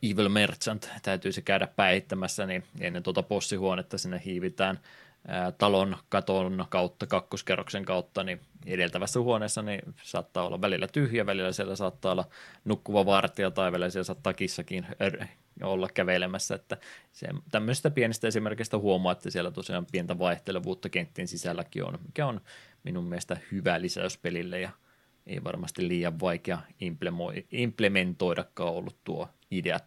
Evil 0.03 0.29
Merchant 0.29 0.89
täytyisi 1.01 1.41
käydä 1.41 1.67
päihittämässä, 1.67 2.45
niin 2.45 2.63
ennen 2.79 3.03
tuota 3.03 3.23
bossihuonetta 3.23 3.97
sinne 3.97 4.21
hiivitään 4.25 4.79
talon 5.57 5.97
katon 6.09 6.65
kautta, 6.69 7.07
kakkoskerroksen 7.07 7.85
kautta, 7.85 8.23
niin 8.23 8.41
edeltävässä 8.65 9.19
huoneessa 9.19 9.61
niin 9.61 9.81
saattaa 10.03 10.45
olla 10.47 10.61
välillä 10.61 10.87
tyhjä, 10.87 11.25
välillä 11.25 11.51
siellä 11.51 11.75
saattaa 11.75 12.11
olla 12.11 12.25
nukkuva 12.65 13.05
vartija 13.05 13.51
tai 13.51 13.71
välillä 13.71 13.89
siellä 13.89 14.03
saattaa 14.03 14.33
kissakin 14.33 14.87
olla 15.63 15.87
kävelemässä, 15.93 16.55
että 16.55 16.77
se, 17.11 17.27
tämmöistä 17.51 17.89
pienistä 17.89 18.27
esimerkistä 18.27 18.77
huomaa, 18.77 19.11
että 19.11 19.29
siellä 19.29 19.51
tosiaan 19.51 19.85
pientä 19.91 20.19
vaihtelevuutta 20.19 20.89
kenttien 20.89 21.27
sisälläkin 21.27 21.83
on, 21.83 21.99
mikä 22.05 22.25
on 22.25 22.41
minun 22.83 23.05
mielestä 23.05 23.37
hyvä 23.51 23.81
lisäys 23.81 24.17
pelille 24.17 24.59
ja 24.59 24.69
ei 25.27 25.43
varmasti 25.43 25.87
liian 25.87 26.19
vaikea 26.19 26.59
implementoidakaan 27.51 28.73
ollut 28.73 28.97
tuo 29.03 29.29
idea. 29.51 29.79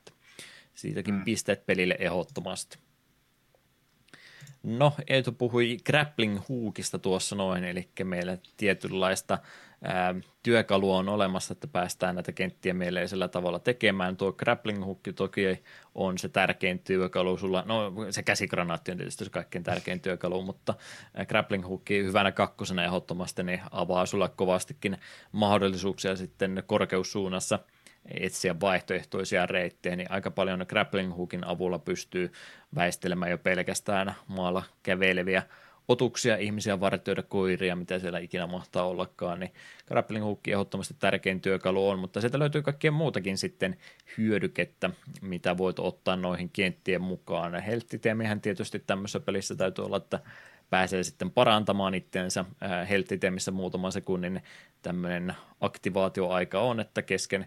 Siitäkin 0.75 1.15
mm. 1.15 1.25
pisteet 1.25 1.67
pelille 1.67 1.97
ehdottomasti. 1.99 2.79
No, 4.63 4.93
Eetu 5.07 5.33
puhui 5.33 5.77
grappling 5.87 6.41
hookista 6.49 6.99
tuossa 6.99 7.37
noin, 7.37 7.65
eli 7.65 7.89
meillä 8.05 8.39
tietynlaista 8.57 9.39
ää, 9.83 10.15
työkalua 10.43 10.99
on 10.99 11.09
olemassa, 11.09 11.53
että 11.53 11.67
päästään 11.67 12.15
näitä 12.15 12.33
kenttiä 12.33 12.75
mieleisellä 12.75 13.29
tavalla 13.29 13.59
tekemään. 13.59 14.17
Tuo 14.17 14.33
grappling 14.33 14.85
hook 14.85 15.01
toki 15.15 15.63
on 15.95 16.19
se 16.19 16.29
tärkein 16.29 16.79
työkalu 16.79 17.39
sulla, 17.39 17.65
no 17.67 17.93
se 18.11 18.23
käsikranaatti 18.23 18.91
on 18.91 18.97
tietysti 18.97 19.25
se 19.25 19.31
kaikkein 19.31 19.65
tärkein 19.65 20.01
työkalu, 20.01 20.43
mutta 20.43 20.75
grappling 21.29 21.69
hook 21.69 21.91
hyvänä 21.91 22.33
kakkosena 22.33 22.85
ehdottomasti 22.85 23.43
niin 23.43 23.61
avaa 23.71 24.07
sulla 24.07 24.29
kovastikin 24.29 24.99
mahdollisuuksia 25.33 26.17
sitten 26.17 26.63
korkeussuunnassa– 26.67 27.59
etsiä 28.21 28.61
vaihtoehtoisia 28.61 29.47
reittejä, 29.47 29.97
niin 29.97 30.11
aika 30.11 30.31
paljon 30.31 30.67
grappling 30.69 31.17
hookin 31.17 31.47
avulla 31.47 31.79
pystyy 31.79 32.33
väistelemään 32.75 33.31
jo 33.31 33.39
pelkästään 33.39 34.15
maalla 34.29 34.63
käveleviä 34.83 35.43
otuksia, 35.89 36.37
ihmisiä, 36.37 36.81
vartioida 36.81 37.23
koiria, 37.23 37.77
mitä 37.77 37.99
siellä 37.99 38.19
ikinä 38.19 38.47
mahtaa 38.47 38.87
ollakaan, 38.87 39.41
niin 39.41 39.53
grappling 39.89 40.25
hook 40.25 40.49
ehdottomasti 40.49 40.95
tärkein 40.99 41.41
työkalu 41.41 41.89
on, 41.89 41.99
mutta 41.99 42.21
sieltä 42.21 42.39
löytyy 42.39 42.63
kaikkea 42.63 42.93
muutakin 42.93 43.39
sitten 43.39 43.77
hyödykettä, 44.19 44.91
mitä 45.21 45.57
voit 45.57 45.79
ottaa 45.79 46.17
noihin 46.17 46.51
kenttien 46.53 47.03
mukaan. 47.03 47.63
Helttiteemihän 47.63 48.41
tietysti 48.41 48.79
tämmöisessä 48.87 49.21
pelissä 49.21 49.55
täytyy 49.55 49.85
olla, 49.85 49.97
että 49.97 50.21
pääsee 50.73 51.03
sitten 51.03 51.31
parantamaan 51.31 51.95
itseensä 51.95 52.45
helttiteemissä 52.89 53.51
muutaman 53.51 53.93
sekunnin 53.93 54.43
tämmöinen 54.83 55.35
aktivaatioaika 55.61 56.61
on, 56.61 56.81
että 56.81 57.03
kesken 57.03 57.47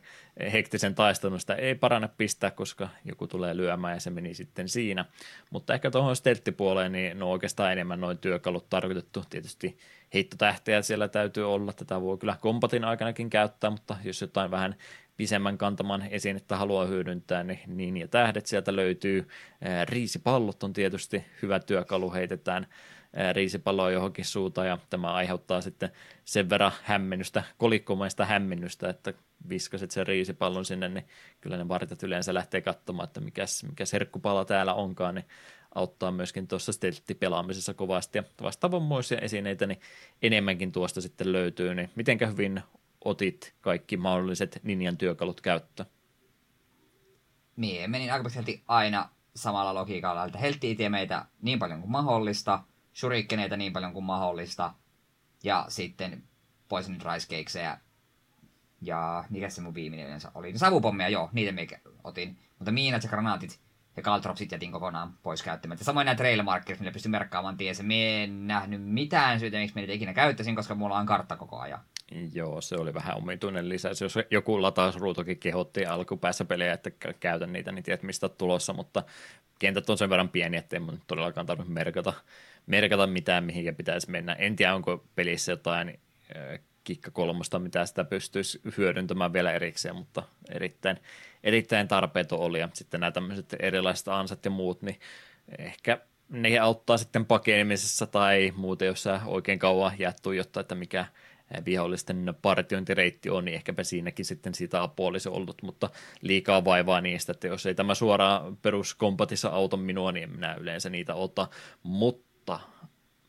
hektisen 0.53 0.95
taistelun 0.95 1.39
sitä 1.39 1.55
ei 1.55 1.75
parane 1.75 2.09
pistää, 2.17 2.51
koska 2.51 2.89
joku 3.05 3.27
tulee 3.27 3.57
lyömään 3.57 3.93
ja 3.93 3.99
se 3.99 4.09
meni 4.09 4.33
sitten 4.33 4.69
siinä. 4.69 5.05
Mutta 5.49 5.73
ehkä 5.73 5.91
tuohon 5.91 6.15
stelttipuoleen, 6.15 6.91
niin 6.91 7.19
no 7.19 7.31
oikeastaan 7.31 7.71
enemmän 7.71 8.01
noin 8.01 8.17
työkalut 8.17 8.69
tarkoitettu. 8.69 9.23
Tietysti 9.29 9.77
heittotähteä 10.13 10.81
siellä 10.81 11.07
täytyy 11.07 11.53
olla, 11.53 11.73
tätä 11.73 12.01
voi 12.01 12.17
kyllä 12.17 12.37
kompatin 12.41 12.85
aikanakin 12.85 13.29
käyttää, 13.29 13.69
mutta 13.69 13.97
jos 14.03 14.21
jotain 14.21 14.51
vähän 14.51 14.75
pisemmän 15.17 15.57
kantaman 15.57 16.03
että 16.37 16.55
haluaa 16.55 16.85
hyödyntää, 16.85 17.43
niin, 17.43 17.59
niin 17.67 17.97
ja 17.97 18.07
tähdet 18.07 18.45
sieltä 18.45 18.75
löytyy. 18.75 19.27
Riisipallot 19.89 20.63
on 20.63 20.73
tietysti 20.73 21.25
hyvä 21.41 21.59
työkalu, 21.59 22.13
heitetään 22.13 22.67
riisipalloa 23.33 23.91
johonkin 23.91 24.25
suuta 24.25 24.65
ja 24.65 24.77
tämä 24.89 25.13
aiheuttaa 25.13 25.61
sitten 25.61 25.91
sen 26.25 26.49
verran 26.49 26.71
hämmennystä, 26.83 27.43
kolikkomaista 27.57 28.25
hämmennystä, 28.25 28.89
että 28.89 29.13
viskasit 29.49 29.91
sen 29.91 30.07
riisipallon 30.07 30.65
sinne, 30.65 30.89
niin 30.89 31.05
kyllä 31.41 31.57
ne 31.57 31.67
vartijat 31.67 32.03
yleensä 32.03 32.33
lähtee 32.33 32.61
katsomaan, 32.61 33.07
että 33.07 33.21
mikä, 33.21 33.45
mikä 33.69 33.85
serkkupala 33.85 34.45
täällä 34.45 34.73
onkaan, 34.73 35.15
niin 35.15 35.25
auttaa 35.75 36.11
myöskin 36.11 36.47
tuossa 36.47 36.73
stelttipelaamisessa 36.73 37.73
kovasti 37.73 38.17
ja 38.17 38.23
vastaavanmoisia 38.41 39.19
esineitä, 39.19 39.67
niin 39.67 39.79
enemmänkin 40.21 40.71
tuosta 40.71 41.01
sitten 41.01 41.31
löytyy, 41.31 41.75
niin 41.75 41.89
mitenkä 41.95 42.27
hyvin 42.27 42.61
otit 43.05 43.53
kaikki 43.61 43.97
mahdolliset 43.97 44.59
ninjan 44.63 44.97
työkalut 44.97 45.41
käyttöön? 45.41 45.89
Mie 47.55 47.87
menin 47.87 48.13
aika 48.13 48.29
aina 48.67 49.09
samalla 49.35 49.73
logiikalla, 49.73 50.25
että 50.25 50.37
heltti 50.37 50.77
meitä 50.89 51.25
niin 51.41 51.59
paljon 51.59 51.79
kuin 51.79 51.91
mahdollista– 51.91 52.59
shurikeneita 52.95 53.57
niin 53.57 53.73
paljon 53.73 53.93
kuin 53.93 54.05
mahdollista. 54.05 54.73
Ja 55.43 55.65
sitten 55.67 56.23
Poison 56.67 56.95
Rice 56.95 57.37
Cakesejä. 57.37 57.77
Ja 58.81 59.23
mikä 59.29 59.49
se 59.49 59.61
mun 59.61 59.73
viimeinen 59.73 60.07
yleensä 60.07 60.31
oli? 60.35 60.51
No, 60.51 60.57
savupommeja, 60.57 61.09
joo, 61.09 61.29
niitä 61.33 61.51
me 61.51 61.67
otin. 62.03 62.37
Mutta 62.59 62.71
miinat 62.71 63.03
ja 63.03 63.09
granaatit 63.09 63.59
ja 63.97 64.03
Caltropsit 64.03 64.51
jätin 64.51 64.71
kokonaan 64.71 65.13
pois 65.23 65.43
käyttämättä. 65.43 65.85
Samoin 65.85 66.05
nämä 66.05 66.15
trail 66.15 66.43
markers, 66.43 66.79
millä 66.79 66.91
pystyn 66.91 67.11
merkkaamaan 67.11 67.57
tiesä. 67.57 67.83
Mie 67.83 68.23
en 68.23 68.47
nähnyt 68.47 68.81
mitään 68.83 69.39
syytä, 69.39 69.57
miksi 69.57 69.79
niitä 69.79 69.93
ikinä 69.93 70.13
käyttäisin, 70.13 70.55
koska 70.55 70.75
mulla 70.75 70.97
on 70.97 71.05
kartta 71.05 71.37
koko 71.37 71.59
ajan. 71.59 71.79
Joo, 72.33 72.61
se 72.61 72.75
oli 72.75 72.93
vähän 72.93 73.17
omituinen 73.17 73.69
lisäys. 73.69 74.01
Jos 74.01 74.15
joku 74.31 74.61
latausruutukin 74.61 75.39
kehotti 75.39 75.85
alkupäässä 75.85 76.45
pelejä, 76.45 76.73
että 76.73 76.91
käytän 77.19 77.53
niitä, 77.53 77.71
niin 77.71 77.83
tiedät 77.83 78.03
mistä 78.03 78.29
tulossa, 78.29 78.73
mutta 78.73 79.03
kentät 79.59 79.89
on 79.89 79.97
sen 79.97 80.09
verran 80.09 80.29
pieni, 80.29 80.57
ettei 80.57 80.79
mun 80.79 81.01
todellakaan 81.07 81.45
tarvitse 81.45 81.73
merkata 81.73 82.13
merkata 82.65 83.07
mitään, 83.07 83.43
mihinkä 83.43 83.73
pitäisi 83.73 84.11
mennä. 84.11 84.33
En 84.33 84.55
tiedä, 84.55 84.75
onko 84.75 85.05
pelissä 85.15 85.51
jotain 85.51 85.99
kikka 86.83 87.11
kolmosta, 87.11 87.59
mitä 87.59 87.85
sitä 87.85 88.03
pystyisi 88.03 88.61
hyödyntämään 88.77 89.33
vielä 89.33 89.51
erikseen, 89.51 89.95
mutta 89.95 90.23
erittäin, 90.49 90.97
erittäin 91.43 91.87
tarpeeton 91.87 92.39
oli. 92.39 92.59
Ja 92.59 92.69
sitten 92.73 92.99
nämä 92.99 93.11
tämmöiset 93.11 93.55
erilaiset 93.59 94.07
ansat 94.07 94.45
ja 94.45 94.51
muut, 94.51 94.81
niin 94.81 94.99
ehkä 95.57 95.99
ne 96.29 96.59
auttaa 96.59 96.97
sitten 96.97 97.25
pakenemisessa 97.25 98.07
tai 98.07 98.53
muuten, 98.55 98.85
jos 98.85 99.03
sä 99.03 99.21
oikein 99.25 99.59
kauan 99.59 99.99
jättuu 99.99 100.31
jotta, 100.31 100.59
että 100.59 100.75
mikä 100.75 101.05
vihollisten 101.65 102.33
partiointireitti 102.41 103.29
on, 103.29 103.45
niin 103.45 103.55
ehkäpä 103.55 103.83
siinäkin 103.83 104.25
sitten 104.25 104.53
siitä 104.53 104.83
apua 104.83 105.07
olisi 105.07 105.29
ollut, 105.29 105.61
mutta 105.61 105.89
liikaa 106.21 106.65
vaivaa 106.65 107.01
niistä, 107.01 107.31
että 107.31 107.47
jos 107.47 107.65
ei 107.65 107.75
tämä 107.75 107.95
suoraan 107.95 108.57
peruskompatissa 108.57 109.49
auta 109.49 109.77
minua, 109.77 110.11
niin 110.11 110.31
minä 110.31 110.53
yleensä 110.53 110.89
niitä 110.89 111.15
ota, 111.15 111.47
mutta 111.83 112.34
mutta 112.45 112.69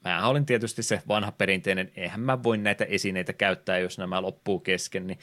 mä 0.04 0.28
olin 0.28 0.46
tietysti 0.46 0.82
se 0.82 1.02
vanha 1.08 1.32
perinteinen, 1.32 1.92
eihän 1.96 2.20
mä 2.20 2.42
voi 2.42 2.58
näitä 2.58 2.84
esineitä 2.84 3.32
käyttää, 3.32 3.78
jos 3.78 3.98
nämä 3.98 4.22
loppuu 4.22 4.60
kesken, 4.60 5.06
niin 5.06 5.18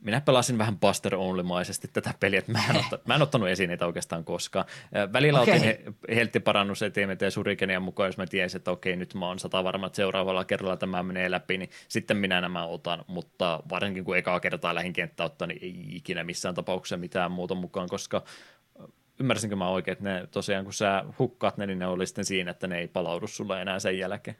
minä 0.00 0.20
pelasin 0.20 0.58
vähän 0.58 0.78
Buster 0.78 1.14
Only-maisesti 1.14 1.88
tätä 1.92 2.14
peliä, 2.20 2.38
että 2.38 2.52
mä 2.52 2.58
en, 2.70 2.76
ottanut, 2.76 3.06
mä 3.06 3.14
en 3.14 3.22
ottanut 3.22 3.48
esineitä 3.48 3.86
oikeastaan 3.86 4.24
koskaan. 4.24 4.64
Välillä 5.12 5.40
okay. 5.40 5.54
otin 5.54 5.64
he, 5.64 5.82
helttiparannus 6.14 6.82
eteen 6.82 7.18
ja 7.20 7.30
surikenia 7.30 7.80
mukaan, 7.80 8.08
jos 8.08 8.16
mä 8.16 8.26
tiesin, 8.26 8.56
että 8.56 8.70
okei, 8.70 8.96
nyt 8.96 9.14
mä 9.14 9.26
oon 9.26 9.38
sata 9.38 9.64
varma, 9.64 9.86
että 9.86 9.96
seuraavalla 9.96 10.44
kerralla 10.44 10.76
tämä 10.76 11.02
menee 11.02 11.30
läpi, 11.30 11.58
niin 11.58 11.70
sitten 11.88 12.16
minä 12.16 12.40
nämä 12.40 12.66
otan, 12.66 13.04
mutta 13.06 13.62
varsinkin 13.70 14.04
kun 14.04 14.16
ekaa 14.16 14.40
kertaa 14.40 14.74
lähin 14.74 14.92
kenttä 14.92 15.24
ottaa, 15.24 15.46
niin 15.46 15.58
ei 15.62 15.96
ikinä 15.96 16.24
missään 16.24 16.54
tapauksessa 16.54 16.96
mitään 16.96 17.32
muuta 17.32 17.54
mukaan, 17.54 17.88
koska 17.88 18.24
ymmärsinkö 19.20 19.56
mä 19.56 19.68
oikein, 19.68 19.92
että 19.92 20.04
ne 20.04 20.26
tosiaan 20.30 20.64
kun 20.64 20.74
sä 20.74 21.04
hukkaat 21.18 21.56
ne, 21.56 21.66
niin 21.66 21.78
ne 21.78 21.86
oli 21.86 22.06
sitten 22.06 22.24
siinä, 22.24 22.50
että 22.50 22.66
ne 22.66 22.78
ei 22.78 22.88
palaudu 22.88 23.26
sulle 23.26 23.62
enää 23.62 23.78
sen 23.78 23.98
jälkeen. 23.98 24.36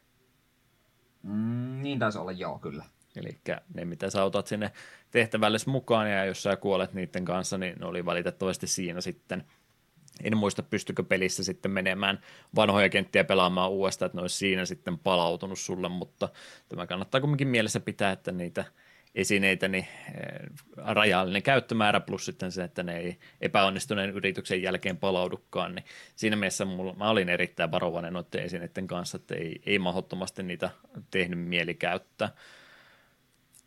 Mm, 1.23 1.83
niin 1.83 1.99
taisi 1.99 2.19
olla, 2.19 2.33
joo, 2.33 2.59
kyllä. 2.59 2.85
Eli 3.17 3.41
ne, 3.75 3.85
mitä 3.85 4.11
sä 4.11 4.25
otat 4.25 4.47
sinne 4.47 4.73
tehtävälle 5.11 5.59
mukaan, 5.67 6.11
ja 6.11 6.25
jos 6.25 6.43
sä 6.43 6.57
kuolet 6.57 6.93
niiden 6.93 7.25
kanssa, 7.25 7.59
niin 7.59 7.79
ne 7.79 7.87
oli 7.87 8.05
valitettavasti 8.05 8.67
siinä 8.67 9.01
sitten. 9.01 9.45
En 10.23 10.37
muista, 10.37 10.63
pystykö 10.63 11.03
pelissä 11.03 11.45
sitten 11.45 11.71
menemään 11.71 12.21
vanhoja 12.55 12.89
kenttiä 12.89 13.25
pelaamaan 13.25 13.71
uudestaan, 13.71 14.07
että 14.07 14.19
ne 14.19 14.23
olisi 14.23 14.37
siinä 14.37 14.65
sitten 14.65 14.99
palautunut 14.99 15.59
sulle, 15.59 15.89
mutta 15.89 16.29
tämä 16.69 16.87
kannattaa 16.87 17.21
kuitenkin 17.21 17.49
mielessä 17.49 17.81
pitää, 17.81 18.13
että 18.13 18.33
niitä 18.33 18.65
esineitä, 19.15 19.69
niin 19.69 19.87
eh, 20.15 20.51
rajallinen 20.77 21.43
käyttömäärä 21.43 22.01
plus 22.01 22.25
sitten 22.25 22.53
se, 22.53 22.65
että 22.65 22.83
ne 22.83 22.99
ei 22.99 23.19
epäonnistuneen 23.41 24.11
yrityksen 24.11 24.63
jälkeen 24.63 24.97
palaudukaan, 24.97 25.75
niin 25.75 25.85
siinä 26.17 26.37
mielessä 26.37 26.65
mulla, 26.65 26.95
mä 26.95 27.11
olin 27.11 27.29
erittäin 27.29 27.71
varovainen 27.71 28.13
noiden 28.13 28.43
esineiden 28.43 28.87
kanssa, 28.87 29.17
että 29.17 29.35
ei, 29.35 29.63
ei 29.67 29.79
mahdottomasti 29.79 30.43
niitä 30.43 30.71
tehnyt 31.11 31.39
mieli 31.39 31.75
käyttää 31.75 32.29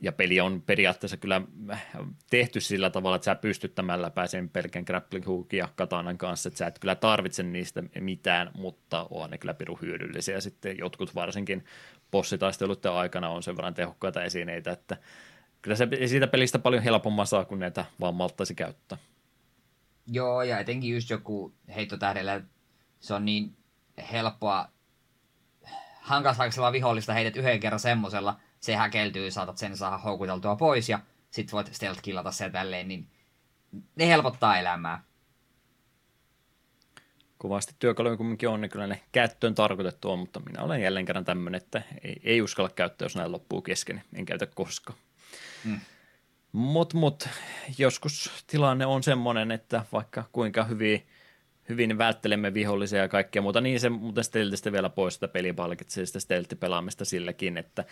ja 0.01 0.11
peli 0.11 0.39
on 0.39 0.61
periaatteessa 0.61 1.17
kyllä 1.17 1.41
tehty 2.29 2.61
sillä 2.61 2.89
tavalla, 2.89 3.15
että 3.15 3.25
sä 3.25 3.35
pystyttämällä 3.35 4.09
pääsen 4.09 4.49
pelkän 4.49 4.83
grappling 4.87 5.27
hookin 5.27 5.57
ja 5.57 5.69
katanan 5.75 6.17
kanssa, 6.17 6.47
että 6.47 6.57
sä 6.57 6.67
et 6.67 6.79
kyllä 6.79 6.95
tarvitse 6.95 7.43
niistä 7.43 7.83
mitään, 7.99 8.51
mutta 8.53 9.07
on 9.09 9.29
ne 9.29 9.37
kyllä 9.37 9.53
pirun 9.53 9.79
hyödyllisiä. 9.81 10.41
Sitten 10.41 10.77
jotkut 10.77 11.15
varsinkin 11.15 11.65
bossitaisteluiden 12.11 12.91
aikana 12.91 13.29
on 13.29 13.43
sen 13.43 13.57
verran 13.57 13.73
tehokkaita 13.73 14.23
esineitä, 14.23 14.71
että 14.71 14.97
kyllä 15.65 15.77
se 15.77 15.87
siitä 16.07 16.27
pelistä 16.27 16.59
paljon 16.59 16.83
helpomman 16.83 17.27
saa, 17.27 17.45
kun 17.45 17.59
näitä 17.59 17.85
vaan 17.99 18.15
malttaisi 18.15 18.55
käyttää. 18.55 18.97
Joo, 20.07 20.43
ja 20.43 20.59
etenkin 20.59 20.93
just 20.93 21.09
joku 21.09 21.53
heittotähdellä, 21.75 22.41
se 22.99 23.13
on 23.13 23.25
niin 23.25 23.57
helppoa 24.11 24.67
hankasaaksella 26.01 26.71
vihollista 26.71 27.13
heidät 27.13 27.35
yhden 27.35 27.59
kerran 27.59 27.79
semmosella, 27.79 28.39
se 28.59 28.75
häkeltyy, 28.75 29.31
saatat 29.31 29.57
sen 29.57 29.77
saada 29.77 29.97
houkuteltua 29.97 30.55
pois 30.55 30.89
ja 30.89 30.99
sit 31.29 31.51
voit 31.51 31.73
stealth 31.73 32.01
killata 32.01 32.31
se 32.31 32.49
tälleen, 32.49 32.87
niin 32.87 33.07
ne 33.95 34.07
helpottaa 34.07 34.59
elämää. 34.59 35.03
Kovasti 37.37 37.75
työkaluja 37.79 38.17
kumminkin 38.17 38.49
on, 38.49 38.61
niin 38.61 38.71
kyllä 38.71 38.87
ne 38.87 39.01
käyttöön 39.11 39.55
tarkoitettu 39.55 40.11
on, 40.11 40.19
mutta 40.19 40.39
minä 40.39 40.63
olen 40.63 40.81
jälleen 40.81 41.05
kerran 41.05 41.25
tämmöinen, 41.25 41.61
että 41.61 41.81
ei, 42.03 42.21
ei 42.23 42.41
uskalla 42.41 42.69
käyttää, 42.69 43.05
jos 43.05 43.15
näin 43.15 43.31
loppuu 43.31 43.61
kesken, 43.61 43.95
niin 43.95 44.19
en 44.19 44.25
käytä 44.25 44.45
koskaan. 44.45 44.99
Mm. 45.65 45.79
Mutta 46.51 46.97
mut, 46.97 47.29
joskus 47.77 48.43
tilanne 48.47 48.85
on 48.85 49.03
semmoinen, 49.03 49.51
että 49.51 49.85
vaikka 49.91 50.23
kuinka 50.31 50.63
hyvin 50.63 51.07
hyvin 51.69 51.97
välttelemme 51.97 52.53
vihollisia 52.53 52.99
ja 52.99 53.07
kaikkea 53.07 53.41
muuta, 53.41 53.61
niin 53.61 53.79
se 53.79 53.89
muuten 53.89 54.23
steltistä 54.23 54.71
vielä 54.71 54.89
pois 54.89 55.13
sitä 55.13 55.27
pelipalkitsee 55.27 56.05
sitä 56.05 56.19
stelttipelaamista 56.19 57.05
silläkin, 57.05 57.57
että 57.57 57.85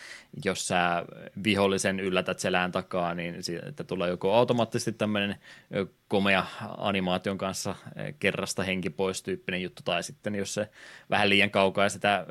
jos 0.45 0.67
sä 0.67 1.05
vihollisen 1.43 1.99
yllätät 1.99 2.39
selään 2.39 2.71
takaa, 2.71 3.13
niin 3.13 3.43
siitä 3.43 3.83
tulee 3.83 4.09
joku 4.09 4.29
automaattisesti 4.29 4.91
tämmöinen 4.91 5.35
komea 6.13 6.45
animaation 6.77 7.37
kanssa 7.37 7.75
kerrasta 8.19 8.63
henki 8.63 8.89
pois 8.89 9.23
tyyppinen 9.23 9.61
juttu, 9.61 9.81
tai 9.85 10.03
sitten 10.03 10.35
jos 10.35 10.53
se 10.53 10.69
vähän 11.09 11.29
liian 11.29 11.51
kaukaa 11.51 11.89
sitä 11.89 12.25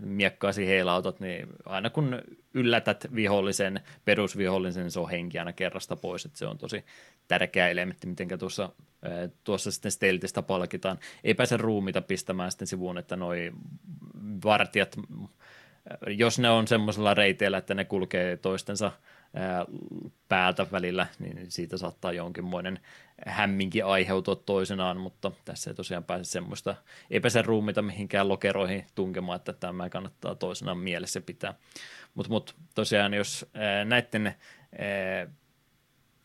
miekkaasi 0.00 0.66
heilautat, 0.66 1.20
niin 1.20 1.48
aina 1.66 1.90
kun 1.90 2.22
yllätät 2.54 3.06
vihollisen, 3.14 3.80
perusvihollisen, 4.04 4.90
se 4.90 5.00
on 5.00 5.10
henki 5.10 5.38
aina 5.38 5.52
kerrasta 5.52 5.96
pois, 5.96 6.24
että 6.24 6.38
se 6.38 6.46
on 6.46 6.58
tosi 6.58 6.84
tärkeä 7.28 7.68
elementti, 7.68 8.06
miten 8.06 8.38
tuossa, 8.38 8.70
tuossa 9.44 9.70
sitten 9.70 9.92
steltistä 9.92 10.42
palkitaan. 10.42 10.98
Ei 11.24 11.34
pääse 11.34 11.56
ruumita 11.56 12.02
pistämään 12.02 12.50
sitten 12.50 12.68
sivuun, 12.68 12.98
että 12.98 13.16
noi 13.16 13.52
vartijat, 14.44 14.96
jos 16.06 16.38
ne 16.38 16.50
on 16.50 16.68
semmoisella 16.68 17.14
reiteillä, 17.14 17.58
että 17.58 17.74
ne 17.74 17.84
kulkee 17.84 18.36
toistensa 18.36 18.92
päältä 20.28 20.66
välillä, 20.72 21.06
niin 21.18 21.50
siitä 21.50 21.76
saattaa 21.76 22.12
jonkinmoinen 22.12 22.80
hämminki 23.26 23.82
aiheutua 23.82 24.36
toisenaan, 24.36 24.96
mutta 24.96 25.32
tässä 25.44 25.70
ei 25.70 25.74
tosiaan 25.74 26.04
pääse 26.04 26.24
semmoista, 26.24 26.76
ei 27.10 27.20
pääse 27.20 27.42
ruumita 27.42 27.82
mihinkään 27.82 28.28
lokeroihin 28.28 28.86
tunkemaan, 28.94 29.36
että 29.36 29.52
tämä 29.52 29.90
kannattaa 29.90 30.34
toisenaan 30.34 30.78
mielessä 30.78 31.20
pitää. 31.20 31.54
Mutta 32.14 32.30
mut, 32.32 32.56
tosiaan, 32.74 33.14
jos 33.14 33.46
näiden 33.84 34.34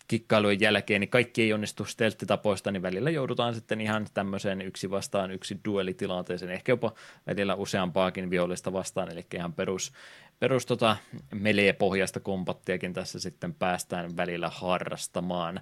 kikkailujen 0.08 0.60
jälkeen, 0.60 1.02
niin 1.02 1.10
kaikki 1.10 1.42
ei 1.42 1.54
onnistu 1.54 1.86
stelttitapoista, 1.86 2.72
niin 2.72 2.82
välillä 2.82 3.10
joudutaan 3.10 3.56
sitten 3.56 3.82
ihan 3.82 4.08
tämmöiseen 4.14 4.62
yksi 4.62 4.90
vastaan 4.90 5.32
yksi 5.32 5.60
duelitilanteeseen, 5.66 6.52
ehkä 6.52 6.72
jopa 6.72 6.94
välillä 7.28 7.56
useampaakin 7.56 8.30
vihollista 8.30 8.74
vastaan, 8.74 9.12
eli 9.12 9.26
ihan 9.36 9.54
perus, 9.54 9.92
perus 10.40 10.66
tota, 10.66 10.98
melee-pohjaista 11.34 12.20
kompattiakin 12.20 12.94
tässä 12.94 13.20
sitten 13.20 13.54
päästään 13.54 14.18
välillä 14.18 14.50
harrastamaan 14.50 15.62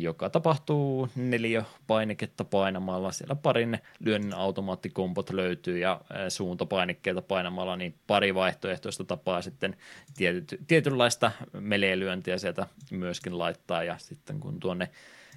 joka 0.00 0.30
tapahtuu 0.30 1.08
neljä 1.16 1.64
painiketta 1.86 2.44
painamalla. 2.44 3.12
Siellä 3.12 3.34
parin 3.34 3.78
lyönnin 4.00 4.34
automaattikompot 4.34 5.30
löytyy 5.30 5.78
ja 5.78 6.00
suuntapainikkeita 6.28 7.22
painamalla, 7.22 7.76
niin 7.76 7.94
pari 8.06 8.34
vaihtoehtoista 8.34 9.04
tapaa 9.04 9.42
sitten 9.42 9.76
tiety, 10.16 10.58
tietynlaista 10.66 11.32
meleelyöntiä 11.52 12.38
sieltä 12.38 12.66
myöskin 12.90 13.38
laittaa 13.38 13.84
ja 13.84 13.98
sitten 13.98 14.40
kun 14.40 14.60
tuonne 14.60 14.88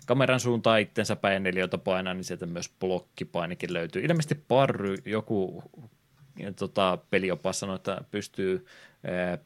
kameran 0.05 0.39
suuntaan 0.39 0.81
itsensä 0.81 1.15
päin 1.15 1.43
neliötä 1.43 1.77
painaa, 1.77 2.13
niin 2.13 2.23
sieltä 2.23 2.45
myös 2.45 2.69
blokkipainikin 2.79 3.73
löytyy. 3.73 4.01
Ilmeisesti 4.01 4.35
parry, 4.35 4.95
joku 5.05 5.63
tota, 6.59 6.97
peliopas 7.09 7.59
sanoi, 7.59 7.75
että 7.75 8.01
pystyy 8.11 8.65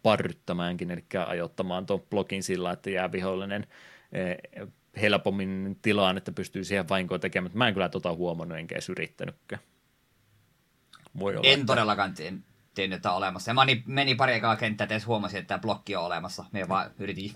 parryttämäänkin, 0.04 0.92
eli 0.92 1.06
ajoittamaan 1.28 1.86
tuon 1.86 2.02
blokin 2.02 2.44
sillä, 2.44 2.72
että 2.72 2.90
jää 2.90 3.12
vihollinen 3.12 3.68
Eh, 4.12 4.68
helpommin 5.02 5.80
tilaan, 5.82 6.18
että 6.18 6.32
pystyy 6.32 6.64
siihen 6.64 6.90
vainkoa 6.90 7.20
tekemään. 7.20 7.52
Mä 7.54 7.68
en 7.68 7.74
kyllä 7.74 7.90
tota 7.90 8.14
huomannut 8.14 8.58
enkä 8.58 8.76
edes 8.76 8.90
yrittänytkään. 8.90 9.62
Voi 11.20 11.36
olla, 11.36 11.48
en 11.48 11.54
että... 11.54 11.66
todellakaan 11.66 12.14
tiennyt, 12.76 12.98
että 12.98 13.12
on 13.12 13.18
olemassa. 13.18 13.52
Ja 13.52 13.56
mä 13.56 13.66
meni 13.86 14.16
pari 14.16 14.34
ekaa 14.34 14.56
kenttää, 14.56 14.86
että 14.86 14.96
edes 14.96 15.06
huomasin, 15.06 15.40
että 15.40 15.48
tämä 15.48 15.60
blokki 15.62 15.96
on 15.96 16.06
olemassa. 16.06 16.46
Me 16.52 16.70
vaan 16.70 16.92
yritin 17.00 17.32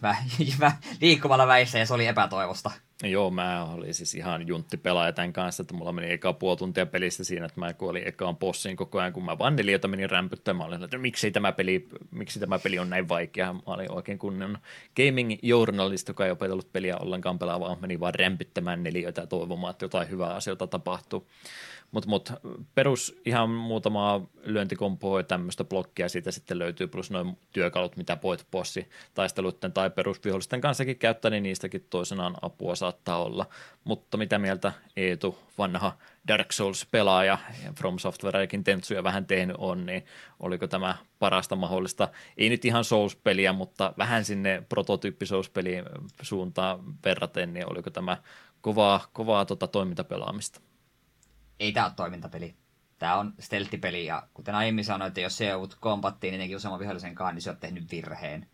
liikkumalla 1.02 1.48
väissä 1.48 1.80
ja 1.80 1.86
se 1.86 1.94
oli 1.94 2.08
epätoivosta. 2.08 2.72
Joo, 3.10 3.32
mä 3.32 3.64
olin 3.64 3.94
siis 3.94 4.16
ihan 4.16 4.48
junttipelaaja 4.48 5.14
tämän 5.14 5.34
kanssa, 5.34 5.62
että 5.62 5.74
mulla 5.74 5.92
meni 5.92 6.12
eka 6.12 6.34
puoli 6.34 6.58
tuntia 6.58 6.86
pelistä 6.86 7.24
siinä, 7.24 7.46
että 7.46 7.60
mä 7.60 7.74
kuolin 7.74 8.08
ekaan 8.08 8.38
bossiin 8.38 8.76
koko 8.76 9.00
ajan, 9.00 9.14
kun 9.14 9.26
mä 9.26 9.38
vaan 9.38 9.56
neliötä 9.56 9.88
menin 9.88 10.10
rämpyttämään. 10.10 10.70
Mä 10.70 10.76
olin, 10.76 10.84
että 10.84 10.98
miksi 10.98 11.32
tämä, 11.32 11.52
peli, 11.52 11.88
miksi 12.12 12.40
tämä 12.40 12.60
peli 12.60 12.80
on 12.80 12.90
näin 12.90 13.10
vaikea. 13.10 13.54
Mä 13.54 13.60
olin 13.66 13.92
oikein 13.92 14.20
kunnon 14.20 14.58
gaming 14.96 15.40
journalist, 15.42 16.08
joka 16.08 16.26
ei 16.26 16.32
opetellut 16.32 16.74
peliä 16.74 16.98
ollenkaan 16.98 17.40
pelaavaa, 17.40 17.78
meni 17.82 18.00
vaan 18.00 18.16
rämpyttämään 18.16 18.84
neliötä 18.84 19.22
ja 19.22 19.28
toivomaan, 19.28 19.72
että 19.72 19.86
jotain 19.86 20.10
hyvää 20.10 20.34
asioita 20.36 20.68
tapahtuu. 20.68 21.28
Mutta 21.94 22.10
mut, 22.10 22.34
perus 22.76 23.22
ihan 23.26 23.50
muutama 23.50 24.22
lyöntikompoa 24.44 25.20
ja 25.20 25.24
tämmöistä 25.24 25.64
blokkia 25.64 26.10
siitä 26.10 26.32
sitten 26.32 26.60
löytyy, 26.60 26.88
plus 26.88 27.12
noin 27.12 27.38
työkalut, 27.52 27.98
mitä 27.98 28.18
voit 28.24 28.48
bossi 28.52 28.90
taisteluiden 29.14 29.74
tai 29.74 29.90
perusvihollisten 29.90 30.62
kanssakin 30.62 30.98
käyttää, 30.98 31.32
niin 31.32 31.44
niistäkin 31.44 31.88
toisenaan 31.90 32.36
apua 32.42 32.76
saattaa 32.76 33.24
olla. 33.24 33.46
Mutta 33.84 34.18
mitä 34.18 34.40
mieltä 34.40 34.72
Eetu, 34.96 35.38
vanha 35.58 35.98
Dark 36.28 36.52
Souls-pelaaja 36.52 37.38
ja 37.66 37.74
From 37.80 38.00
Softwarekin 38.00 38.64
tentsuja 38.64 39.04
vähän 39.04 39.26
tehnyt 39.26 39.56
on, 39.60 39.86
niin 39.86 40.06
oliko 40.40 40.68
tämä 40.68 40.98
parasta 41.20 41.56
mahdollista, 41.56 42.08
ei 42.38 42.50
nyt 42.50 42.66
ihan 42.66 42.84
Souls-peliä, 42.84 43.54
mutta 43.54 43.94
vähän 43.98 44.26
sinne 44.26 44.64
prototyyppi 44.70 45.26
Souls-peliin 45.26 45.86
suuntaan 46.22 46.80
verraten, 47.06 47.54
niin 47.54 47.72
oliko 47.72 47.90
tämä 47.90 48.18
kovaa, 48.62 49.08
kovaa 49.14 49.46
tota 49.46 49.68
toimintapelaamista? 49.68 50.62
Ei 51.60 51.72
tämä 51.72 51.86
ole 51.86 51.94
toimintapeli. 51.96 52.56
Tämä 53.00 53.16
on 53.16 53.34
stelttipeli, 53.40 54.06
ja 54.06 54.28
kuten 54.34 54.56
aiemmin 54.56 54.86
sanoin, 54.86 55.08
että 55.08 55.22
jos 55.22 55.38
se 55.38 55.46
joudut 55.46 55.78
kompattiin 55.80 56.32
niidenkin 56.32 56.58
useamman 56.58 56.80
vihollisen 56.80 57.16
kanssa, 57.16 57.34
niin 57.34 57.42
se 57.42 57.50
on 57.50 57.58
tehnyt 57.58 57.92
virheen. 57.92 58.48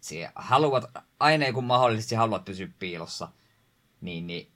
Sie 0.00 0.32
haluat, 0.34 0.84
aina 1.20 1.52
kun 1.52 1.64
mahdollisesti 1.64 2.14
haluat 2.14 2.44
pysyä 2.44 2.68
piilossa, 2.78 3.28
niin, 4.00 4.26
niin 4.26 4.52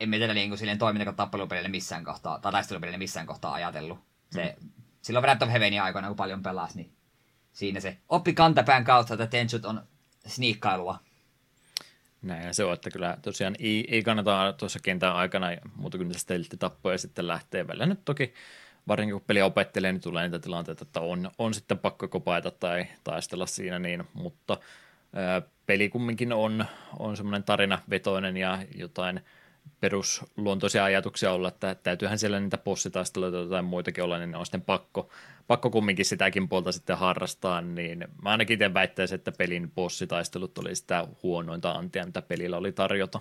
emme 0.00 0.18
tätä 0.18 0.34
niin 0.34 0.50
kuin 0.50 0.58
silleen 0.58 0.78
toiminta 0.78 1.12
tappelupelille 1.12 1.68
missään 1.68 2.04
kohtaa, 2.04 2.38
tai 2.38 2.52
taistelupelille 2.52 2.98
missään 2.98 3.26
kohtaa 3.26 3.52
ajatellut. 3.52 3.98
Se 4.30 4.56
mm. 4.60 4.70
silloin 5.02 5.22
Breath 5.22 5.42
of 5.42 5.50
Heavenin 5.50 5.82
aikoina, 5.82 6.08
kun 6.08 6.16
paljon 6.16 6.42
pelasi, 6.42 6.76
niin 6.76 6.92
siinä 7.52 7.80
se 7.80 7.98
oppi 8.08 8.32
kantapään 8.32 8.84
kautta, 8.84 9.14
että 9.14 9.26
Tenchut 9.26 9.64
on 9.64 9.82
sniikkailua. 10.26 10.98
Näin 12.22 12.54
se 12.54 12.64
on, 12.64 12.74
että 12.74 12.90
kyllä 12.90 13.16
tosiaan 13.22 13.54
ei, 13.58 13.88
ei 13.88 14.02
kannata 14.02 14.54
tuossa 14.58 14.78
kentän 14.82 15.14
aikana 15.14 15.46
muuta 15.76 15.98
kuin 15.98 16.08
niitä 16.08 16.56
tappoja 16.58 16.98
sitten 16.98 17.26
lähtee. 17.26 17.66
Välillä 17.66 17.86
nyt 17.86 18.04
toki 18.04 18.34
varsinkin 18.88 19.12
kun 19.14 19.24
peli 19.26 19.42
opettelee, 19.42 19.92
niin 19.92 20.00
tulee 20.00 20.22
niitä 20.22 20.38
tilanteita, 20.38 20.84
että 20.84 21.00
on, 21.00 21.30
on 21.38 21.54
sitten 21.54 21.78
pakko 21.78 22.08
kopaita 22.08 22.50
tai 22.50 22.86
taistella 23.04 23.46
siinä, 23.46 23.78
niin, 23.78 24.04
mutta 24.12 24.58
ää, 25.14 25.42
peli 25.66 25.88
kumminkin 25.88 26.32
on, 26.32 26.64
on 26.98 27.16
semmoinen 27.16 27.44
tarinavetoinen 27.44 28.36
ja 28.36 28.58
jotain 28.74 29.20
perusluontoisia 29.80 30.84
ajatuksia 30.84 31.32
olla, 31.32 31.48
että 31.48 31.74
täytyyhän 31.74 32.18
siellä 32.18 32.40
niitä 32.40 32.58
bossitaisteluita 32.58 33.48
tai 33.50 33.62
muitakin 33.62 34.04
olla, 34.04 34.18
niin 34.18 34.30
ne 34.30 34.36
on 34.36 34.46
sitten 34.46 34.62
pakko, 34.62 35.10
pakko 35.46 35.70
kumminkin 35.70 36.04
sitäkin 36.04 36.48
puolta 36.48 36.72
sitten 36.72 36.98
harrastaa, 36.98 37.60
niin 37.60 38.08
mä 38.22 38.30
ainakin 38.30 38.54
itse 38.54 38.74
väittäisin, 38.74 39.14
että 39.14 39.32
pelin 39.32 39.70
bossitaistelut 39.70 40.58
oli 40.58 40.74
sitä 40.76 41.06
huonointa 41.22 41.72
antia, 41.72 42.06
mitä 42.06 42.22
pelillä 42.22 42.56
oli 42.56 42.72
tarjota. 42.72 43.20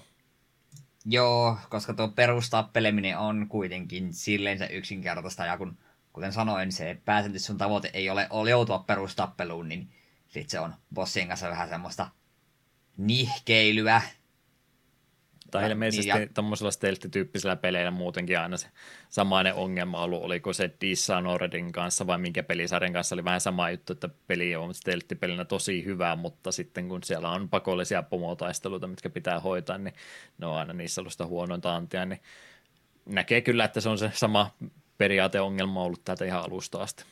Joo, 1.05 1.57
koska 1.69 1.93
tuo 1.93 2.07
perustappeleminen 2.07 3.17
on 3.17 3.47
kuitenkin 3.49 4.13
silleen 4.13 4.71
yksinkertaista, 4.71 5.45
ja 5.45 5.57
kun, 5.57 5.77
kuten 6.13 6.33
sanoin, 6.33 6.71
se 6.71 7.01
pääsääntöisesti 7.05 7.47
sun 7.47 7.57
tavoite 7.57 7.89
ei 7.93 8.09
ole, 8.09 8.27
ole 8.29 8.49
joutua 8.49 8.79
perustappeluun, 8.79 9.69
niin 9.69 9.89
sit 10.27 10.49
se 10.49 10.59
on 10.59 10.73
bossien 10.93 11.27
kanssa 11.27 11.49
vähän 11.49 11.69
semmoista 11.69 12.07
nihkeilyä, 12.97 14.01
tai 15.51 15.71
ilmeisesti 15.71 16.13
niin, 16.13 16.21
ja... 16.21 16.27
tuommoisella 16.33 16.71
stealth-tyyppisellä 16.71 17.55
peleillä 17.55 17.91
muutenkin 17.91 18.39
aina 18.39 18.57
se 18.57 18.67
samainen 19.09 19.53
ongelma 19.53 20.03
ollut, 20.03 20.23
oliko 20.23 20.53
se 20.53 20.71
Dishonoredin 20.81 21.71
kanssa 21.71 22.07
vai 22.07 22.17
minkä 22.17 22.43
pelisarjan 22.43 22.93
kanssa? 22.93 23.15
Oli 23.15 23.23
vähän 23.23 23.41
sama 23.41 23.69
juttu, 23.69 23.93
että 23.93 24.09
peli 24.27 24.55
on 24.55 24.73
stealth-pelinä 24.73 25.45
tosi 25.45 25.85
hyvä, 25.85 26.15
mutta 26.15 26.51
sitten 26.51 26.89
kun 26.89 27.03
siellä 27.03 27.29
on 27.29 27.49
pakollisia 27.49 28.03
pomotaisteluita, 28.03 28.87
mitkä 28.87 29.09
pitää 29.09 29.39
hoitaa, 29.39 29.77
niin 29.77 29.93
ne 30.37 30.47
on 30.47 30.57
aina 30.57 30.73
niissä 30.73 31.01
ollut 31.01 31.11
sitä 31.13 31.25
huonointa 31.25 31.75
antia, 31.75 32.05
niin 32.05 32.21
näkee 33.05 33.41
kyllä, 33.41 33.65
että 33.65 33.81
se 33.81 33.89
on 33.89 33.97
se 33.97 34.11
sama 34.13 34.51
periaateongelma 34.97 35.83
ollut 35.83 36.05
täältä 36.05 36.25
ihan 36.25 36.41
alusta 36.41 36.81
asti. 36.81 37.03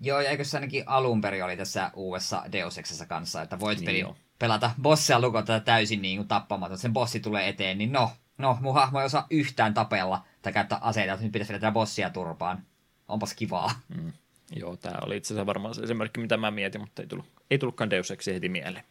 Joo, 0.00 0.20
ja 0.20 0.30
eikö 0.30 0.44
se 0.44 0.56
ainakin 0.56 0.84
alun 0.86 1.20
perin 1.20 1.44
oli 1.44 1.56
tässä 1.56 1.90
uudessa 1.94 2.42
Deus 2.52 2.80
kanssa, 3.08 3.42
että 3.42 3.60
voit 3.60 3.78
niin 3.78 3.86
peli 3.86 4.04
pelata 4.42 4.70
bossia 4.82 5.20
lukota 5.20 5.60
täysin 5.60 6.02
niin 6.02 6.18
kuin 6.18 6.28
tappamaton. 6.28 6.78
Sen 6.78 6.92
bossi 6.92 7.20
tulee 7.20 7.48
eteen, 7.48 7.78
niin 7.78 7.92
no, 7.92 8.10
no, 8.38 8.58
mun 8.60 8.74
hahmo 8.74 9.00
ei 9.00 9.06
osaa 9.06 9.26
yhtään 9.30 9.74
tapella 9.74 10.24
tai 10.42 10.52
käyttää 10.52 10.78
aseita, 10.80 11.12
että 11.12 11.24
nyt 11.24 11.32
pitäisi 11.32 11.52
vedä 11.52 11.70
bossia 11.70 12.10
turpaan. 12.10 12.62
Onpas 13.08 13.34
kivaa. 13.34 13.70
Mm. 13.96 14.12
Joo, 14.56 14.76
tämä 14.76 14.98
oli 15.06 15.16
itse 15.16 15.34
asiassa 15.34 15.46
varmaan 15.46 15.74
se 15.74 15.82
esimerkki, 15.82 16.20
mitä 16.20 16.36
mä 16.36 16.50
mietin, 16.50 16.80
mutta 16.80 17.02
ei, 17.02 17.08
tullut, 17.08 17.26
ei 17.50 17.58
tullutkaan 17.58 17.90
Deus 17.90 18.12
heti 18.26 18.48
mieleen. 18.48 18.84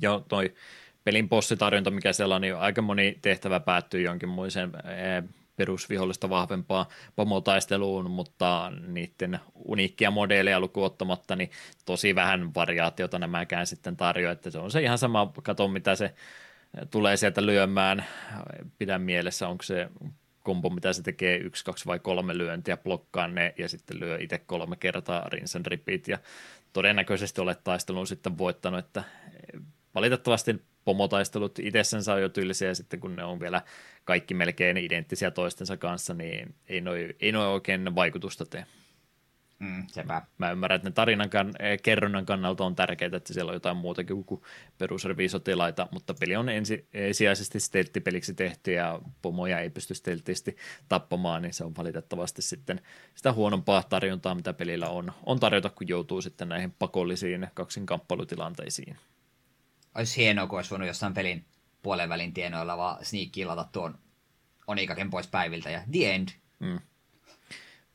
Ja 0.00 0.20
toi 0.28 0.54
pelin 1.04 1.28
bossitarjonta, 1.28 1.90
mikä 1.90 2.12
siellä 2.12 2.34
on, 2.34 2.40
niin 2.40 2.56
aika 2.56 2.82
moni 2.82 3.18
tehtävä 3.22 3.60
päättyy 3.60 4.02
jonkinmoiseen 4.02 4.72
eh, 4.74 5.24
perusvihollista 5.60 6.30
vahvempaa 6.30 6.88
pomotaisteluun, 7.16 8.10
mutta 8.10 8.72
niiden 8.86 9.40
uniikkia 9.54 10.10
modeleja 10.10 10.60
lukuun 10.60 10.86
ottamatta, 10.86 11.36
niin 11.36 11.50
tosi 11.84 12.14
vähän 12.14 12.54
variaatiota 12.54 13.18
nämäkään 13.18 13.66
sitten 13.66 13.96
tarjoaa, 13.96 14.32
että 14.32 14.50
se 14.50 14.58
on 14.58 14.70
se 14.70 14.82
ihan 14.82 14.98
sama, 14.98 15.32
kato 15.42 15.68
mitä 15.68 15.96
se 15.96 16.14
tulee 16.90 17.16
sieltä 17.16 17.46
lyömään, 17.46 18.04
pidä 18.78 18.98
mielessä, 18.98 19.48
onko 19.48 19.62
se 19.62 19.88
kombo, 20.42 20.70
mitä 20.70 20.92
se 20.92 21.02
tekee, 21.02 21.36
yksi, 21.36 21.64
kaksi 21.64 21.86
vai 21.86 21.98
kolme 21.98 22.38
lyöntiä, 22.38 22.76
blokkaa 22.76 23.28
ne 23.28 23.54
ja 23.58 23.68
sitten 23.68 24.00
lyö 24.00 24.18
itse 24.20 24.38
kolme 24.38 24.76
kertaa 24.76 25.28
rinse 25.28 25.58
and 25.58 25.66
repeat. 25.66 26.08
Ja 26.08 26.18
todennäköisesti 26.72 27.40
olet 27.40 27.64
taistelun 27.64 28.06
sitten 28.06 28.38
voittanut, 28.38 28.84
että 28.84 29.04
valitettavasti 29.94 30.62
pomotaistelut 30.84 31.58
itsessensä 31.58 32.14
on 32.14 32.22
jo 32.22 32.28
tyylisiä 32.28 32.68
ja 32.68 32.74
sitten 32.74 33.00
kun 33.00 33.16
ne 33.16 33.24
on 33.24 33.40
vielä 33.40 33.62
kaikki 34.04 34.34
melkein 34.34 34.76
identtisiä 34.76 35.30
toistensa 35.30 35.76
kanssa, 35.76 36.14
niin 36.14 36.54
ei 36.68 36.80
noi, 36.80 37.16
ei 37.20 37.32
noi 37.32 37.46
oikein 37.46 37.94
vaikutusta 37.94 38.46
tee. 38.46 38.66
Mm, 39.60 39.86
sepä. 39.86 40.22
Mä 40.38 40.50
ymmärrän, 40.50 40.76
että 40.76 40.88
ne 40.88 40.92
tarinan 40.92 41.28
kann- 41.28 41.64
eh, 41.64 41.78
kerronnan 41.82 42.26
kannalta 42.26 42.64
on 42.64 42.76
tärkeää, 42.76 43.16
että 43.16 43.32
siellä 43.32 43.50
on 43.50 43.56
jotain 43.56 43.76
muutakin 43.76 44.24
kuin 44.24 44.42
perusreviisotilaita, 44.78 45.88
mutta 45.92 46.14
peli 46.14 46.36
on 46.36 46.48
ensi- 46.48 46.88
ensisijaisesti 46.94 47.60
stelttipeliksi 47.60 48.34
tehty 48.34 48.72
ja 48.72 49.00
pomoja 49.22 49.60
ei 49.60 49.70
pysty 49.70 49.94
stelttisti 49.94 50.56
tappamaan, 50.88 51.42
niin 51.42 51.52
se 51.54 51.64
on 51.64 51.76
valitettavasti 51.76 52.42
sitten 52.42 52.80
sitä 53.14 53.32
huonompaa 53.32 53.82
tarjontaa, 53.82 54.34
mitä 54.34 54.52
pelillä 54.52 54.88
on, 54.88 55.12
on 55.26 55.40
tarjota, 55.40 55.70
kun 55.70 55.88
joutuu 55.88 56.22
sitten 56.22 56.48
näihin 56.48 56.74
pakollisiin 56.78 57.48
kaksinkamppailutilanteisiin 57.54 58.96
olisi 59.94 60.16
hienoa, 60.16 60.46
kun 60.46 60.58
olisi 60.58 60.70
voinut 60.70 60.88
jossain 60.88 61.14
pelin 61.14 61.44
puolen 61.82 62.08
välin 62.08 62.34
tienoilla 62.34 62.76
vaan 62.76 63.04
sneakillata 63.04 63.68
tuon 63.72 63.98
Onikaken 64.66 65.10
pois 65.10 65.26
päiviltä 65.26 65.70
ja 65.70 65.82
the 65.92 66.14
end. 66.14 66.28
Mm. 66.58 66.80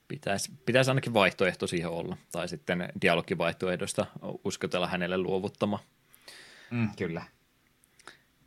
Pitäisi, 0.07 0.51
pitäisi 0.65 0.91
ainakin 0.91 1.13
vaihtoehto 1.13 1.67
siihen 1.67 1.89
olla, 1.89 2.17
tai 2.31 2.47
sitten 2.47 2.89
dialogivaihtoehdosta 3.01 4.05
uskotella 4.43 4.87
hänelle 4.87 5.17
luovuttama. 5.17 5.79
Mm, 6.71 6.89
kyllä. 6.97 7.25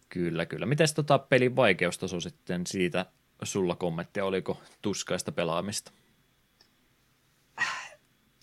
Kyllä, 0.08 0.46
kyllä. 0.46 0.66
Miten 0.66 0.88
tota 0.94 1.18
pelin 1.18 1.56
vaikeustaso 1.56 2.20
sitten 2.20 2.66
siitä 2.66 3.06
sulla 3.42 3.74
kommenttia, 3.76 4.24
oliko 4.24 4.62
tuskaista 4.82 5.32
pelaamista? 5.32 5.92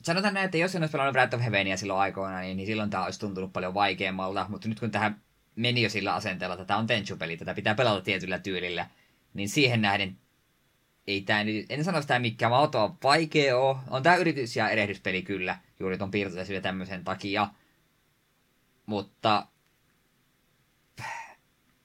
Sanotaan 0.05 0.33
näin, 0.33 0.45
että 0.45 0.57
jos 0.57 0.75
en 0.75 0.81
olisi 0.81 0.91
pelannut 0.91 1.13
Breath 1.13 1.35
of 1.35 1.41
Heavenia 1.41 1.77
silloin 1.77 1.99
aikoina, 1.99 2.39
niin, 2.39 2.57
niin 2.57 2.67
silloin 2.67 2.89
tämä 2.89 3.05
olisi 3.05 3.19
tuntunut 3.19 3.53
paljon 3.53 3.73
vaikeammalta, 3.73 4.45
mutta 4.49 4.67
nyt 4.67 4.79
kun 4.79 4.91
tähän 4.91 5.21
meni 5.55 5.81
jo 5.81 5.89
sillä 5.89 6.13
asenteella, 6.13 6.55
että 6.55 6.65
tämä 6.65 6.79
on 6.79 6.87
Tenchu-peli, 6.87 7.37
tätä 7.37 7.53
pitää 7.53 7.75
pelata 7.75 8.01
tietyllä 8.01 8.39
tyylillä, 8.39 8.87
niin 9.33 9.49
siihen 9.49 9.81
nähden 9.81 10.17
ei 11.07 11.21
tämä 11.21 11.43
nyt, 11.43 11.65
en 11.69 11.83
sano 11.83 12.01
sitä 12.01 12.19
mikään 12.19 12.53
auto 12.53 12.97
vaikea 13.03 13.57
ole. 13.57 13.77
On 13.89 14.03
tämä 14.03 14.15
yritys- 14.15 14.55
ja 14.55 14.69
erehdyspeli 14.69 15.21
kyllä, 15.21 15.59
juuri 15.79 15.97
ton 15.97 16.11
piirtoisen 16.11 16.61
tämmöisen 16.61 17.03
takia. 17.03 17.47
Mutta 18.85 19.47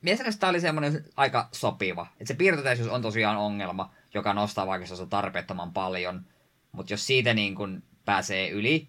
mielestäni 0.03 0.37
tämä 0.37 0.51
oli 0.51 0.61
semmoinen 0.61 1.05
aika 1.17 1.49
sopiva. 1.53 2.07
Että 2.13 2.25
se 2.25 2.35
piirtotäisyys 2.35 2.89
on 2.89 3.03
tosiaan 3.03 3.37
ongelma, 3.37 3.95
joka 4.15 4.35
nostaa 4.35 4.67
vaikka 4.67 5.07
tarpeettoman 5.11 5.73
paljon. 5.73 6.27
Mutta 6.73 6.93
jos 6.93 7.07
siitä 7.07 7.35
niin 7.35 7.55
kun 7.55 7.83
pääsee 8.05 8.51
yli, 8.51 8.89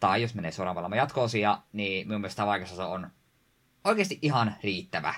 tai 0.00 0.22
jos 0.22 0.34
menee 0.34 0.50
suoraan 0.50 0.76
pelaamaan 0.76 0.98
jatko-osia, 0.98 1.58
niin 1.72 2.08
minun 2.08 2.20
mielestä 2.20 2.46
vaikeusosa 2.46 2.86
on 2.86 3.10
oikeasti 3.84 4.18
ihan 4.22 4.56
riittävä. 4.62 5.14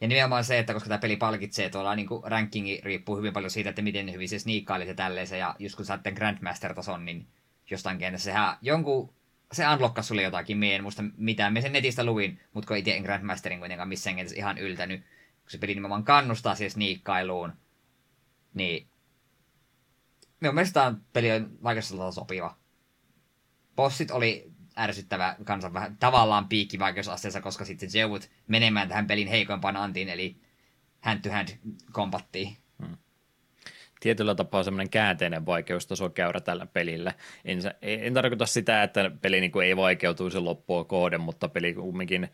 Ja 0.00 0.08
nimenomaan 0.08 0.44
se, 0.44 0.58
että 0.58 0.72
koska 0.72 0.88
tämä 0.88 0.98
peli 0.98 1.16
palkitsee 1.16 1.70
tuolla 1.70 1.94
niin 1.94 2.08
rankingi 2.24 2.80
riippuu 2.84 3.16
hyvin 3.16 3.32
paljon 3.32 3.50
siitä, 3.50 3.70
että 3.70 3.82
miten 3.82 4.12
hyvin 4.12 4.28
se 4.28 4.38
sniikkailit 4.38 4.88
ja 4.88 4.94
tälleen 4.94 5.38
ja 5.38 5.56
just 5.58 5.76
kun 5.76 5.84
saatte 5.84 6.12
Grandmaster-tason, 6.12 7.04
niin 7.04 7.26
jostain 7.70 7.98
kentässä 7.98 8.24
sehän 8.24 8.56
jonkun, 8.62 9.14
se 9.52 9.68
unlockas 9.68 10.08
sulle 10.08 10.22
jotakin, 10.22 10.58
mie 10.58 10.76
en 10.76 10.82
muista 10.82 11.02
mitään, 11.16 11.52
me 11.52 11.60
sen 11.60 11.72
netistä 11.72 12.04
luin, 12.04 12.40
mutta 12.52 12.68
kun 12.68 12.76
itse 12.76 12.96
en 12.96 13.02
Grandmasterin 13.02 13.58
kuitenkaan 13.58 13.88
missään 13.88 14.16
kentässä 14.16 14.38
ihan 14.38 14.58
yltänyt, 14.58 15.00
kun 15.40 15.50
se 15.50 15.58
peli 15.58 15.74
nimenomaan 15.74 16.04
kannustaa 16.04 16.54
siihen 16.54 16.70
sniikkailuun, 16.70 17.52
niin 18.54 18.88
minun 20.40 20.54
mielestä 20.54 20.80
tämä 20.80 20.94
peli 21.12 21.32
on 21.32 21.58
vaikeustasolta 21.62 22.12
sopiva 22.12 22.59
bossit 23.80 24.10
oli 24.10 24.50
ärsyttävä 24.78 25.36
kanssa 25.44 25.72
vähän 25.72 25.96
tavallaan 25.96 26.48
piikkivaikeusasteessa, 26.48 27.40
koska 27.40 27.64
sitten 27.64 27.90
se 27.90 27.98
joudut 27.98 28.30
menemään 28.48 28.88
tähän 28.88 29.06
pelin 29.06 29.28
heikoimpaan 29.28 29.76
antiin, 29.76 30.08
eli 30.08 30.36
hand 31.00 31.20
to 31.22 31.30
hand 31.30 31.48
kompattiin. 31.92 32.56
Hmm. 32.86 32.96
Tietyllä 34.00 34.34
tapaa 34.34 34.62
semmoinen 34.62 34.90
käänteinen 34.90 35.46
vaikeustaso 35.46 36.10
käyrä 36.10 36.40
tällä 36.40 36.66
pelillä. 36.66 37.14
En, 37.44 37.58
en 37.82 38.14
tarkoita 38.14 38.46
sitä, 38.46 38.82
että 38.82 39.10
peli 39.22 39.40
niin 39.40 39.52
kuin 39.52 39.66
ei 39.66 39.76
vaikeutuisi 39.76 40.38
loppua 40.38 40.84
kohden, 40.84 41.20
mutta 41.20 41.48
peli 41.48 41.74
kumminkin 41.74 42.28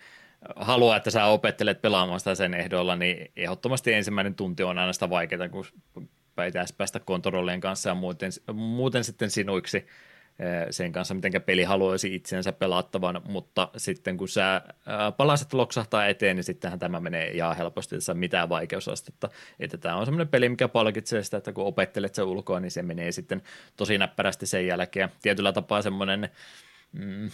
haluaa, 0.56 0.97
että 0.97 1.10
sä 1.10 1.24
opettelet 1.24 1.82
pelaamaan 1.82 2.20
sitä 2.20 2.35
sen 2.35 2.55
ehdolla, 2.55 2.97
niin 2.97 3.32
ehdottomasti 3.36 3.93
ensimmäinen 3.93 4.35
tunti 4.35 4.62
on 4.62 4.78
aina 4.78 4.93
sitä 4.93 5.10
vaikeaa, 5.10 5.48
kun 5.48 6.09
pitäisi 6.44 6.74
päästä 6.74 7.01
kontrollien 7.01 7.60
kanssa 7.60 7.89
ja 7.89 7.94
muuten, 7.94 8.31
muuten 8.52 9.05
sitten 9.05 9.31
sinuiksi 9.31 9.86
sen 10.70 10.92
kanssa, 10.92 11.14
miten 11.14 11.42
peli 11.42 11.62
haluaisi 11.64 12.14
itsensä 12.14 12.52
pelattavan, 12.52 13.22
mutta 13.28 13.68
sitten 13.76 14.16
kun 14.16 14.28
sä 14.28 14.62
palaset 15.16 15.52
loksahtaa 15.52 16.06
eteen, 16.06 16.36
niin 16.36 16.44
sittenhän 16.44 16.78
tämä 16.78 17.00
menee 17.00 17.30
ihan 17.30 17.56
helposti, 17.56 17.96
tässä 17.96 18.14
mitään 18.14 18.48
vaikeusastetta. 18.48 19.28
Että 19.60 19.78
tämä 19.78 19.96
on 19.96 20.06
semmoinen 20.06 20.28
peli, 20.28 20.48
mikä 20.48 20.68
palkitsee 20.68 21.22
sitä, 21.22 21.36
että 21.36 21.52
kun 21.52 21.64
opettelet 21.64 22.14
se 22.14 22.22
ulkoa, 22.22 22.60
niin 22.60 22.70
se 22.70 22.82
menee 22.82 23.12
sitten 23.12 23.42
tosi 23.76 23.98
näppärästi 23.98 24.46
sen 24.46 24.66
jälkeen. 24.66 25.08
Tietyllä 25.22 25.52
tapaa 25.52 25.82
semmoinen, 25.82 26.28
mm, 26.92 27.30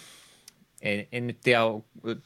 en, 0.83 1.07
en 1.13 1.27
nyt 1.27 1.39
tiedä, 1.43 1.61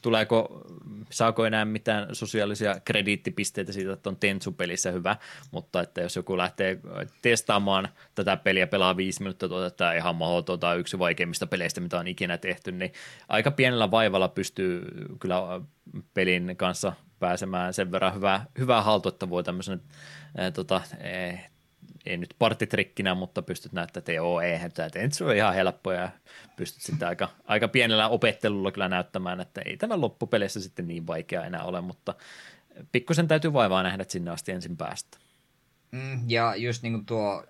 tuleeko, 0.01 0.61
saako 1.09 1.45
enää 1.45 1.65
mitään 1.65 2.15
sosiaalisia 2.15 2.79
krediittipisteitä 2.85 3.71
siitä, 3.71 3.93
että 3.93 4.09
on 4.09 4.17
Tensu-pelissä 4.17 4.91
hyvä, 4.91 5.15
mutta 5.51 5.81
että 5.81 6.01
jos 6.01 6.15
joku 6.15 6.37
lähtee 6.37 6.79
testaamaan 7.21 7.89
tätä 8.15 8.37
peliä, 8.37 8.67
pelaa 8.67 8.97
viisi 8.97 9.21
minuuttia, 9.21 9.49
tuota, 9.49 9.93
ihan 9.93 10.15
mahdotonta, 10.15 10.75
yksi 10.75 10.99
vaikeimmista 10.99 11.47
peleistä, 11.47 11.81
mitä 11.81 11.99
on 11.99 12.07
ikinä 12.07 12.37
tehty, 12.37 12.71
niin 12.71 12.93
aika 13.27 13.51
pienellä 13.51 13.91
vaivalla 13.91 14.27
pystyy 14.27 14.85
kyllä 15.19 15.61
pelin 16.13 16.57
kanssa 16.57 16.93
pääsemään 17.19 17.73
sen 17.73 17.91
verran 17.91 18.15
hyvää, 18.15 18.45
hyvää 18.57 18.81
haltu, 18.81 19.09
että 19.09 19.29
voi 19.29 19.43
tämmöisen 19.43 19.81
tota, 20.53 20.81
ei 22.07 22.17
nyt 22.17 22.35
partitrikkinä, 22.39 23.15
mutta 23.15 23.41
pystyt 23.41 23.73
näyttämään, 23.73 24.01
että 24.01 24.11
joo, 24.11 24.41
eihän 24.41 24.71
tämä 24.71 24.89
se 25.11 25.23
on 25.23 25.35
ihan 25.35 25.53
helppo 25.53 25.91
ja 25.91 26.09
pystyt 26.55 26.81
sitten 26.81 27.07
aika, 27.07 27.29
aika 27.45 27.67
pienellä 27.67 28.07
opettelulla 28.07 28.71
kyllä 28.71 28.89
näyttämään, 28.89 29.41
että 29.41 29.61
ei 29.65 29.77
tämä 29.77 30.01
loppupeleissä 30.01 30.61
sitten 30.61 30.87
niin 30.87 31.07
vaikea 31.07 31.45
enää 31.45 31.63
ole, 31.63 31.81
mutta 31.81 32.15
pikkusen 32.91 33.27
täytyy 33.27 33.53
vaivaa 33.53 33.83
nähdä, 33.83 34.01
että 34.01 34.11
sinne 34.11 34.31
asti 34.31 34.51
ensin 34.51 34.77
päästä. 34.77 35.17
Mm, 35.91 36.19
ja 36.27 36.55
just 36.55 36.83
niin 36.83 36.93
kuin 36.93 37.05
tuo 37.05 37.45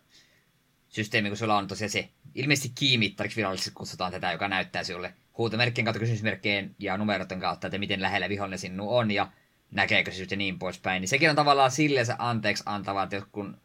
systeemi, 0.89 1.29
kun 1.29 1.37
sulla 1.37 1.57
on 1.57 1.67
tosiaan 1.67 1.89
se, 1.89 2.09
ilmeisesti 2.35 2.71
kiimittariksi 2.75 3.37
virallisesti 3.37 3.71
kutsutaan 3.73 4.11
tätä, 4.11 4.31
joka 4.31 4.47
näyttää 4.47 4.83
sinulle 4.83 5.13
huutomerkkien 5.37 5.85
kautta, 5.85 5.99
kysymysmerkkien 5.99 6.75
ja 6.79 6.97
numeroiden 6.97 7.39
kautta, 7.39 7.67
että 7.67 7.77
miten 7.77 8.01
lähellä 8.01 8.29
vihollinen 8.29 8.59
sinun 8.59 8.89
on 8.89 9.11
ja 9.11 9.31
näkeekö 9.71 10.11
se 10.11 10.27
ja 10.31 10.37
niin 10.37 10.59
poispäin. 10.59 11.01
Niin 11.01 11.09
sekin 11.09 11.29
on 11.29 11.35
tavallaan 11.35 11.71
silleen 11.71 12.05
se 12.05 12.15
anteeksi 12.17 12.63
antava, 12.65 13.03
että 13.03 13.21
kun 13.31 13.61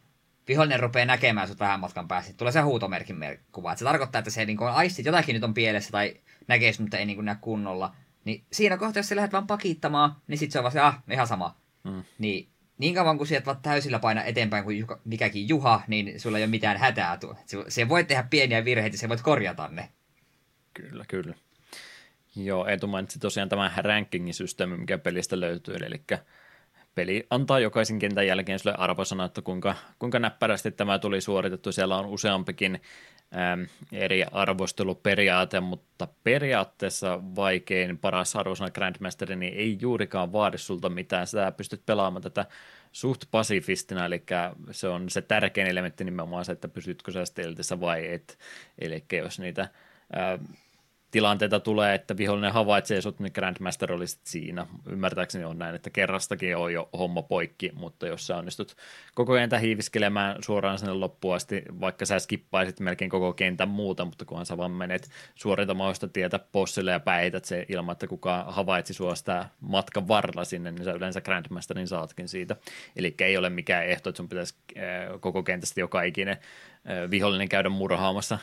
vihollinen 0.48 0.81
rupeaa 0.81 1.06
näkemään 1.06 1.48
sut 1.48 1.60
vähän 1.60 1.81
matkan 1.81 2.09
päästä, 2.09 2.31
niin 2.31 2.36
tulee 2.36 2.52
se 2.52 2.60
huutomerkin 2.60 3.16
kuva. 3.52 3.73
Että 3.73 3.78
se 3.78 3.85
tarkoittaa, 3.85 4.19
että 4.19 4.31
se 4.31 4.44
niin 4.44 4.56
kun 4.56 4.69
aistit 4.69 5.06
jotakin 5.06 5.35
nyt 5.35 5.44
on 5.44 5.55
pielessä 5.55 5.90
tai 5.90 6.16
näkee 6.48 6.73
mutta 6.78 6.98
ei 6.98 7.06
niin 7.06 7.16
kuin 7.16 7.24
näe 7.24 7.36
kunnolla. 7.40 7.94
Niin 8.24 8.44
siinä 8.52 8.77
kohtaa, 8.77 9.01
jos 9.01 9.09
sä 9.09 9.16
lähdet 9.16 9.32
vaan 9.32 9.47
pakittamaan, 9.47 10.16
niin 10.27 10.39
sit 10.39 10.51
se 10.51 10.59
on 10.59 10.62
vaan 10.62 10.73
se, 10.73 10.81
ah, 10.81 11.02
ihan 11.10 11.27
sama. 11.27 11.56
Mm. 11.85 12.05
Niin 12.19 12.48
niin 12.78 12.94
kauan 12.94 13.16
kuin 13.16 13.28
sieltä 13.28 13.47
vaan 13.47 13.62
täysillä 13.62 13.98
paina 13.98 14.24
eteenpäin 14.24 14.64
kuin 14.64 14.86
mikäkin 15.05 15.48
Juha, 15.48 15.82
niin 15.86 16.20
sulla 16.20 16.39
ei 16.39 16.44
ole 16.44 16.51
mitään 16.51 16.77
hätää. 16.77 17.19
Se 17.69 17.89
voi 17.89 18.05
tehdä 18.05 18.23
pieniä 18.31 18.64
virheitä, 18.64 18.97
se 18.97 19.09
voit 19.09 19.20
korjata 19.20 19.69
ne. 19.69 19.89
Kyllä, 20.74 21.05
kyllä. 21.09 21.35
Joo, 22.36 22.66
Eetu 22.66 22.86
mainitsi 22.86 23.19
tosiaan 23.19 23.48
tämän 23.48 23.73
ranking-systeemi, 23.77 24.77
mikä 24.77 24.98
pelistä 24.98 25.40
löytyy, 25.40 25.74
eli 25.74 26.02
peli 26.94 27.27
antaa 27.31 27.59
jokaisen 27.59 27.98
kentän 27.98 28.27
jälkeen 28.27 28.59
sille 28.59 28.74
arvosana, 28.78 29.24
että 29.24 29.43
kuinka, 29.43 29.74
kuinka 29.98 30.19
näppärästi 30.19 30.70
tämä 30.70 30.98
tuli 30.98 31.20
suoritettu. 31.20 31.73
Siellä 31.73 31.97
on 31.97 32.06
useampikin 32.06 32.81
äm, 33.52 33.66
eri 33.93 34.24
arvosteluperiaate, 34.32 35.60
mutta 35.60 36.09
periaatteessa 36.24 37.20
vaikein 37.36 37.98
paras 37.98 38.36
arvosana 38.36 38.70
Grandmasterin 38.70 39.40
niin 39.40 39.55
ei 39.55 39.78
juurikaan 39.81 40.32
vaadi 40.32 40.59
sulta 40.59 40.89
mitään. 40.89 41.27
Sä 41.27 41.52
pystyt 41.52 41.86
pelaamaan 41.86 42.23
tätä 42.23 42.47
suht 42.93 43.24
pasifistina, 43.31 44.06
eli 44.06 44.23
se 44.70 44.89
on 44.89 45.10
se 45.10 45.23
tärkein 45.23 45.66
elementti 45.66 46.05
nimenomaan 46.05 46.44
se, 46.44 46.52
että 46.52 46.69
pysytkö 46.69 47.12
sä 47.12 47.24
steltissä 47.24 47.81
vai 47.81 48.12
et. 48.12 48.39
Eli 48.78 49.05
jos 49.12 49.39
niitä 49.39 49.69
tilanteita 51.12 51.60
tulee, 51.60 51.94
että 51.94 52.16
vihollinen 52.16 52.52
havaitsee 52.52 53.01
sut, 53.01 53.20
niin 53.20 53.32
Grandmaster 53.34 53.93
olisi 53.93 54.20
siinä. 54.24 54.66
Ymmärtääkseni 54.90 55.44
on 55.44 55.59
näin, 55.59 55.74
että 55.74 55.90
kerrastakin 55.90 56.56
on 56.56 56.72
jo 56.72 56.89
homma 56.98 57.22
poikki, 57.22 57.70
mutta 57.74 58.06
jos 58.06 58.26
sä 58.26 58.36
onnistut 58.36 58.76
koko 59.14 59.34
kentän 59.34 59.60
hiiviskelemään 59.60 60.36
suoraan 60.43 60.78
sinne 60.78 60.93
loppuun 60.93 61.34
asti, 61.34 61.62
vaikka 61.80 62.06
sä 62.06 62.18
skippaisit 62.18 62.80
melkein 62.80 63.10
koko 63.10 63.32
kentän 63.32 63.68
muuta, 63.68 64.05
mutta 64.05 64.24
kunhan 64.24 64.47
sä 64.47 64.56
vaan 64.56 64.70
menet 64.70 65.10
suoritamaan 65.34 65.94
sitä 65.94 66.09
tietä 66.09 66.40
bossille 66.52 66.90
ja 66.90 67.01
päihität 67.01 67.44
se 67.44 67.66
ilman, 67.68 67.93
että 67.93 68.06
kukaan 68.06 68.55
havaitsi 68.55 68.94
sua 68.94 69.14
sitä 69.14 69.48
matkan 69.60 70.09
varrella 70.09 70.44
sinne, 70.44 70.72
niin 70.72 70.84
sä 70.84 70.93
yleensä 70.93 71.20
Grandmasterin 71.20 71.89
saatkin 71.89 72.28
siitä. 72.28 72.56
Eli 72.97 73.14
ei 73.18 73.36
ole 73.36 73.51
mikään 73.51 73.86
ehto, 73.86 74.09
että 74.09 74.16
sun 74.16 74.28
pitäisi 74.28 74.55
koko 75.20 75.43
kentästä 75.43 75.80
joka 75.80 76.02
ikinen 76.02 76.36
vihollinen 77.11 77.49
käydä 77.49 77.69
murhaamassa 77.69 78.39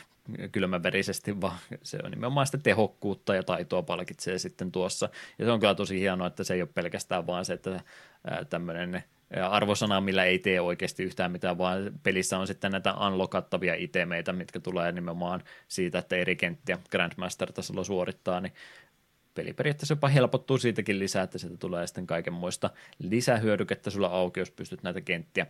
kylmäverisesti, 0.52 1.40
vaan 1.40 1.58
se 1.82 1.98
on 2.04 2.10
nimenomaan 2.10 2.46
sitä 2.46 2.58
tehokkuutta 2.58 3.34
ja 3.34 3.42
taitoa 3.42 3.82
palkitsee 3.82 4.38
sitten 4.38 4.72
tuossa. 4.72 5.08
Ja 5.38 5.44
se 5.44 5.50
on 5.50 5.60
kyllä 5.60 5.74
tosi 5.74 6.00
hienoa, 6.00 6.26
että 6.26 6.44
se 6.44 6.54
ei 6.54 6.62
ole 6.62 6.68
pelkästään 6.74 7.26
vaan 7.26 7.44
se, 7.44 7.52
että 7.52 7.80
tämmöinen 8.50 9.04
arvosana, 9.50 10.00
millä 10.00 10.24
ei 10.24 10.38
tee 10.38 10.60
oikeasti 10.60 11.02
yhtään 11.02 11.32
mitään, 11.32 11.58
vaan 11.58 11.90
pelissä 12.02 12.38
on 12.38 12.46
sitten 12.46 12.72
näitä 12.72 12.94
unlockattavia 12.94 13.74
itemeitä, 13.74 14.32
mitkä 14.32 14.60
tulee 14.60 14.92
nimenomaan 14.92 15.42
siitä, 15.68 15.98
että 15.98 16.16
eri 16.16 16.36
kenttiä 16.36 16.78
Grandmaster-tasolla 16.90 17.84
suorittaa, 17.84 18.40
niin 18.40 18.52
peli 19.34 19.52
periaatteessa 19.52 19.92
jopa 19.92 20.08
helpottuu 20.08 20.58
siitäkin 20.58 20.98
lisää, 20.98 21.22
että 21.22 21.38
sieltä 21.38 21.56
tulee 21.56 21.86
sitten 21.86 22.06
kaikenmoista 22.06 22.70
lisähyödykettä 22.98 23.90
sulla 23.90 24.06
auki, 24.06 24.40
jos 24.40 24.50
pystyt 24.50 24.82
näitä 24.82 25.00
kenttiä 25.00 25.46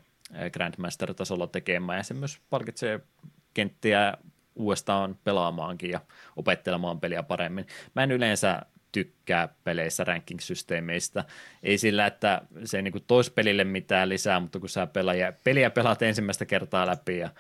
Grandmaster-tasolla 0.52 1.46
tekemään, 1.46 1.98
ja 1.98 2.02
se 2.02 2.14
myös 2.14 2.40
palkitsee 2.50 3.00
kenttiä 3.54 4.14
uudestaan 4.54 5.18
pelaamaankin 5.24 5.90
ja 5.90 6.00
opettelemaan 6.36 7.00
peliä 7.00 7.22
paremmin. 7.22 7.66
Mä 7.94 8.02
en 8.02 8.10
yleensä 8.10 8.62
tykkää 8.92 9.48
peleissä 9.64 10.04
ranking-systeemeistä. 10.04 11.24
Ei 11.62 11.78
sillä, 11.78 12.06
että 12.06 12.42
se 12.64 12.78
ei 12.78 12.82
niin 12.82 13.04
tois 13.06 13.30
pelille 13.30 13.64
mitään 13.64 14.08
lisää, 14.08 14.40
mutta 14.40 14.60
kun 14.60 14.68
sä 14.68 14.86
pelaaja, 14.86 15.32
peliä 15.44 15.70
pelaat 15.70 16.02
ensimmäistä 16.02 16.46
kertaa 16.46 16.86
läpi 16.86 17.18
ja 17.18 17.30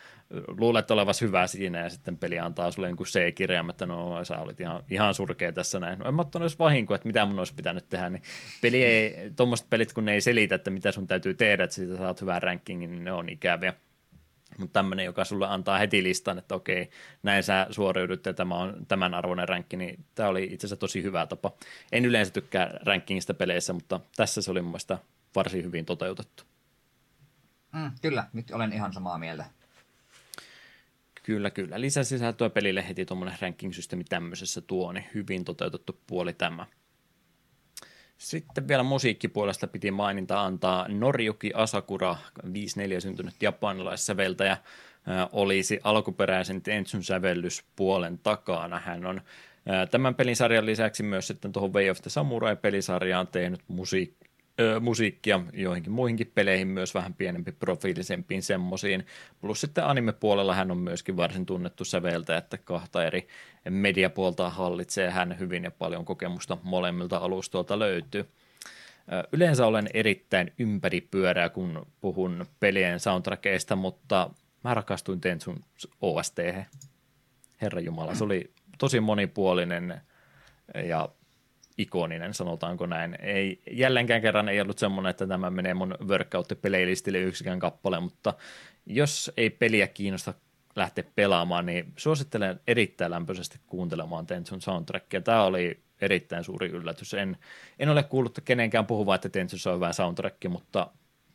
luulet 0.58 0.90
olevas 0.90 1.20
hyvä 1.20 1.46
siinä 1.46 1.78
ja 1.78 1.90
sitten 1.90 2.16
peli 2.16 2.38
antaa 2.38 2.70
sulle 2.70 2.88
niin 2.88 2.96
C-kirjaim, 2.96 3.70
että 3.70 3.86
no 3.86 4.24
sä 4.24 4.38
olit 4.38 4.60
ihan, 4.60 4.82
ihan 4.90 5.14
surkea 5.14 5.52
tässä 5.52 5.80
näin. 5.80 5.98
No 5.98 6.08
en 6.08 6.14
mä 6.14 6.22
ottanut 6.22 6.44
edes 6.44 6.58
vahinkoa, 6.58 6.94
että 6.94 7.08
mitä 7.08 7.26
mun 7.26 7.38
olisi 7.38 7.54
pitänyt 7.54 7.88
tehdä, 7.88 8.10
niin 8.10 8.22
peli 8.62 8.84
ei, 8.84 9.30
tuommoiset 9.36 9.70
pelit 9.70 9.92
kun 9.92 10.04
ne 10.04 10.12
ei 10.12 10.20
selitä, 10.20 10.54
että 10.54 10.70
mitä 10.70 10.92
sun 10.92 11.06
täytyy 11.06 11.34
tehdä, 11.34 11.64
että 11.64 11.76
siitä 11.76 11.96
saat 11.96 12.20
hyvää 12.20 12.40
rankingin, 12.40 12.90
niin 12.90 13.04
ne 13.04 13.12
on 13.12 13.28
ikäviä. 13.28 13.74
Mutta 14.58 14.72
tämmöinen, 14.72 15.04
joka 15.04 15.24
sulle 15.24 15.46
antaa 15.48 15.78
heti 15.78 16.02
listan, 16.02 16.38
että 16.38 16.54
okei, 16.54 16.90
näin 17.22 17.42
sä 17.42 17.66
suoriudut 17.70 18.26
ja 18.26 18.34
tämä 18.34 18.54
on 18.54 18.86
tämän 18.88 19.14
arvoinen 19.14 19.48
ränkki, 19.48 19.76
niin 19.76 20.04
tämä 20.14 20.28
oli 20.28 20.44
itse 20.44 20.66
asiassa 20.66 20.80
tosi 20.80 21.02
hyvä 21.02 21.26
tapa. 21.26 21.52
En 21.92 22.04
yleensä 22.04 22.32
tykkää 22.32 22.80
rankingista 22.82 23.34
peleissä, 23.34 23.72
mutta 23.72 24.00
tässä 24.16 24.42
se 24.42 24.50
oli 24.50 24.62
mun 24.62 24.70
mielestä 24.70 24.98
varsin 25.34 25.64
hyvin 25.64 25.86
toteutettu. 25.86 26.44
Mm, 27.72 27.90
kyllä, 28.02 28.24
nyt 28.32 28.50
olen 28.50 28.72
ihan 28.72 28.92
samaa 28.92 29.18
mieltä. 29.18 29.44
Kyllä, 31.22 31.50
kyllä. 31.50 31.80
Lisäsisältöä 31.80 32.50
pelille 32.50 32.88
heti 32.88 33.04
tuommoinen 33.04 33.38
ranking-systeemi 33.40 34.04
tämmöisessä 34.04 34.60
tuo, 34.60 34.92
niin 34.92 35.06
hyvin 35.14 35.44
toteutettu 35.44 36.00
puoli 36.06 36.32
tämä. 36.32 36.66
Sitten 38.20 38.68
vielä 38.68 38.82
musiikkipuolesta 38.82 39.66
piti 39.66 39.90
maininta 39.90 40.42
antaa 40.42 40.88
Norjuki 40.88 41.52
Asakura, 41.54 42.16
5-4 42.46 42.50
syntynyt 43.00 43.34
japanilaissäveltäjä, 43.40 44.56
olisi 45.32 45.80
alkuperäisen 45.84 46.62
Tensun 46.62 47.04
sävellyspuolen 47.04 48.18
takana. 48.18 48.78
Hän 48.78 49.06
on 49.06 49.20
tämän 49.90 50.14
pelisarjan 50.14 50.66
lisäksi 50.66 51.02
myös 51.02 51.26
sitten 51.26 51.52
tuohon 51.52 51.72
Way 51.72 51.90
of 51.90 52.00
the 52.02 52.10
Samurai-pelisarjaan 52.10 53.26
tehnyt 53.26 53.60
musiik- 53.68 54.29
ö, 54.60 54.80
musiikkia 54.80 55.40
joihinkin 55.52 55.92
muihinkin 55.92 56.32
peleihin, 56.34 56.68
myös 56.68 56.94
vähän 56.94 57.14
pienempi 57.14 57.52
profiilisempiin 57.52 58.42
semmoisiin. 58.42 59.06
Plus 59.40 59.60
sitten 59.60 59.84
anime-puolella 59.84 60.54
hän 60.54 60.70
on 60.70 60.78
myöskin 60.78 61.16
varsin 61.16 61.46
tunnettu 61.46 61.84
säveltä, 61.84 62.36
että 62.36 62.58
kahta 62.58 63.04
eri 63.04 63.28
mediapuolta 63.70 64.50
hallitsee 64.50 65.10
hän 65.10 65.38
hyvin 65.38 65.64
ja 65.64 65.70
paljon 65.70 66.04
kokemusta 66.04 66.58
molemmilta 66.62 67.16
alustoilta 67.16 67.78
löytyy. 67.78 68.28
Yleensä 69.32 69.66
olen 69.66 69.88
erittäin 69.94 70.52
ympäripyörää, 70.58 71.48
kun 71.48 71.86
puhun 72.00 72.46
pelien 72.60 73.00
soundtrackeista, 73.00 73.76
mutta 73.76 74.30
mä 74.64 74.74
rakastuin 74.74 75.20
Tensun 75.20 75.64
OST. 76.00 76.38
Herra 77.62 77.80
Jumala, 77.80 78.14
se 78.14 78.24
oli 78.24 78.50
tosi 78.78 79.00
monipuolinen 79.00 80.00
ja 80.84 81.08
ikoninen, 81.80 82.34
sanotaanko 82.34 82.86
näin. 82.86 83.16
Ei, 83.22 83.62
jälleenkään 83.70 84.20
kerran 84.20 84.48
ei 84.48 84.60
ollut 84.60 84.78
semmoinen, 84.78 85.10
että 85.10 85.26
tämä 85.26 85.50
menee 85.50 85.74
mun 85.74 85.94
workout-pelaylistille 86.06 87.18
yksikään 87.18 87.58
kappale, 87.58 88.00
mutta 88.00 88.34
jos 88.86 89.32
ei 89.36 89.50
peliä 89.50 89.86
kiinnosta 89.86 90.34
lähteä 90.76 91.04
pelaamaan, 91.14 91.66
niin 91.66 91.92
suosittelen 91.96 92.60
erittäin 92.66 93.10
lämpöisesti 93.10 93.58
kuuntelemaan 93.66 94.26
Tensun 94.26 94.60
soundtrackia. 94.60 95.20
Tämä 95.20 95.42
oli 95.42 95.82
erittäin 96.00 96.44
suuri 96.44 96.68
yllätys. 96.68 97.14
En, 97.14 97.36
en 97.78 97.88
ole 97.88 98.02
kuullut 98.02 98.38
kenenkään 98.44 98.86
puhuvan, 98.86 99.14
että 99.14 99.28
Tensussa 99.28 99.70
on 99.70 99.76
hyvä 99.76 99.92
soundtrack, 99.92 100.36
mutta 100.48 100.90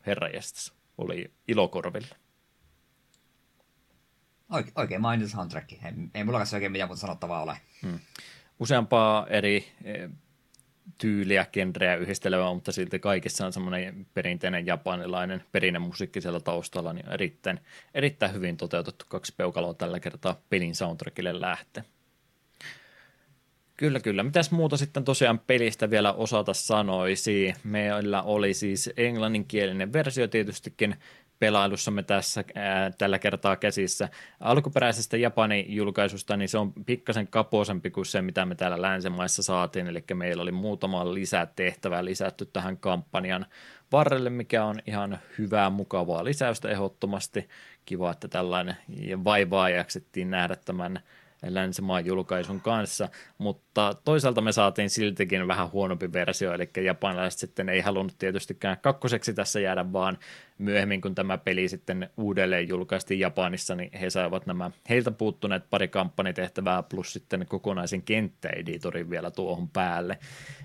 herranjestas, 0.06 0.72
oli 0.98 1.30
ilokorville. 1.48 2.16
Oike, 4.52 4.72
oikein 4.74 5.00
mainittu 5.00 5.30
soundtrack. 5.30 5.72
Ei, 5.72 5.78
ei 6.14 6.24
mulla 6.24 6.38
kanssa 6.38 6.56
oikein 6.56 6.72
mitään 6.72 6.88
muuta 6.88 7.00
sanottavaa 7.00 7.42
ole. 7.42 7.56
Hmm. 7.82 7.98
Useampaa 8.60 9.26
eri 9.26 9.72
eh, 9.84 10.10
tyyliä, 10.98 11.46
genreä 11.52 11.96
yhdistelevä, 11.96 12.54
mutta 12.54 12.72
silti 12.72 12.98
kaikissa 12.98 13.46
on 13.46 13.52
semmoinen 13.52 14.06
perinteinen 14.14 14.66
japanilainen 14.66 15.44
perinnemusiikki 15.52 16.20
siellä 16.20 16.40
taustalla, 16.40 16.92
niin 16.92 17.08
erittäin, 17.08 17.60
erittäin 17.94 18.32
hyvin 18.32 18.56
toteutettu 18.56 19.04
kaksi 19.08 19.34
peukaloa 19.36 19.74
tällä 19.74 20.00
kertaa 20.00 20.40
pelin 20.50 20.74
soundtrackille 20.74 21.40
lähtee. 21.40 21.84
Kyllä, 23.76 24.00
kyllä. 24.00 24.22
Mitäs 24.22 24.50
muuta 24.50 24.76
sitten 24.76 25.04
tosiaan 25.04 25.38
pelistä 25.38 25.90
vielä 25.90 26.12
osata 26.12 26.54
sanoisi? 26.54 27.54
Meillä 27.64 28.22
oli 28.22 28.54
siis 28.54 28.90
englanninkielinen 28.96 29.92
versio 29.92 30.28
tietystikin 30.28 30.96
pelailussamme 31.38 32.02
tässä 32.02 32.44
ää, 32.54 32.90
tällä 32.90 33.18
kertaa 33.18 33.56
käsissä. 33.56 34.08
Alkuperäisestä 34.40 35.16
Japanin 35.16 35.74
julkaisusta, 35.74 36.36
niin 36.36 36.48
se 36.48 36.58
on 36.58 36.72
pikkasen 36.72 37.28
kapoisempi 37.28 37.90
kuin 37.90 38.06
se, 38.06 38.22
mitä 38.22 38.46
me 38.46 38.54
täällä 38.54 38.82
länsimaissa 38.82 39.42
saatiin, 39.42 39.86
eli 39.86 40.04
meillä 40.14 40.42
oli 40.42 40.52
muutama 40.52 41.14
lisätehtävä 41.14 42.04
lisätty 42.04 42.46
tähän 42.52 42.78
kampanjan 42.78 43.46
varrelle, 43.92 44.30
mikä 44.30 44.64
on 44.64 44.80
ihan 44.86 45.18
hyvää, 45.38 45.70
mukavaa 45.70 46.24
lisäystä 46.24 46.68
ehdottomasti. 46.68 47.48
Kiva, 47.84 48.10
että 48.10 48.28
tällainen 48.28 48.76
vaivaa 49.24 49.70
jaksettiin 49.70 50.30
nähdä 50.30 50.56
tämän 50.56 51.00
länsimaan 51.54 52.06
julkaisun 52.06 52.60
kanssa, 52.60 53.08
mutta 53.38 53.94
toisaalta 54.04 54.40
me 54.40 54.52
saatiin 54.52 54.90
siltikin 54.90 55.48
vähän 55.48 55.72
huonompi 55.72 56.12
versio, 56.12 56.52
eli 56.52 56.70
japanilaiset 56.84 57.40
sitten 57.40 57.68
ei 57.68 57.80
halunnut 57.80 58.18
tietystikään 58.18 58.76
kakkoseksi 58.82 59.34
tässä 59.34 59.60
jäädä, 59.60 59.92
vaan 59.92 60.18
myöhemmin 60.58 61.00
kun 61.00 61.14
tämä 61.14 61.38
peli 61.38 61.68
sitten 61.68 62.10
uudelleen 62.16 62.68
julkaistiin 62.68 63.20
Japanissa, 63.20 63.74
niin 63.74 63.90
he 64.00 64.10
saivat 64.10 64.46
nämä 64.46 64.70
heiltä 64.88 65.10
puuttuneet 65.10 65.70
pari 65.70 65.88
kampanjatehtävää 65.88 66.82
plus 66.82 67.12
sitten 67.12 67.46
kokonaisen 67.48 68.02
kenttäeditorin 68.02 69.10
vielä 69.10 69.30
tuohon 69.30 69.68
päälle. 69.68 70.18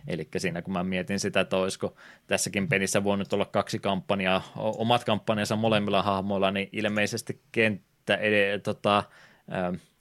Eli 0.07 0.27
siinä 0.37 0.61
kun 0.61 0.73
mä 0.73 0.83
mietin 0.83 1.19
sitä, 1.19 1.39
että 1.39 1.57
olisiko 1.57 1.95
tässäkin 2.27 2.67
pelissä 2.67 3.03
voinut 3.03 3.33
olla 3.33 3.45
kaksi 3.45 3.79
kampanjaa, 3.79 4.51
omat 4.55 5.03
kampanjansa 5.03 5.55
molemmilla 5.55 6.03
hahmoilla, 6.03 6.51
niin 6.51 6.69
ilmeisesti 6.71 7.41
kenttä, 7.51 8.15
ed- 8.15 8.59
tota, 8.59 9.03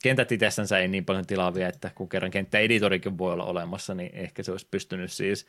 kentät 0.03 0.33
itsessänsä 0.33 0.79
ei 0.79 0.89
niin 0.89 1.05
paljon 1.05 1.27
tilaavia, 1.27 1.69
että 1.69 1.91
kun 1.95 2.09
kerran 2.09 2.31
kenttäeditorikin 2.31 3.19
voi 3.19 3.33
olla 3.33 3.45
olemassa, 3.45 3.95
niin 3.95 4.11
ehkä 4.15 4.43
se 4.43 4.51
olisi 4.53 4.69
pystynyt 4.71 5.13
siis 5.13 5.47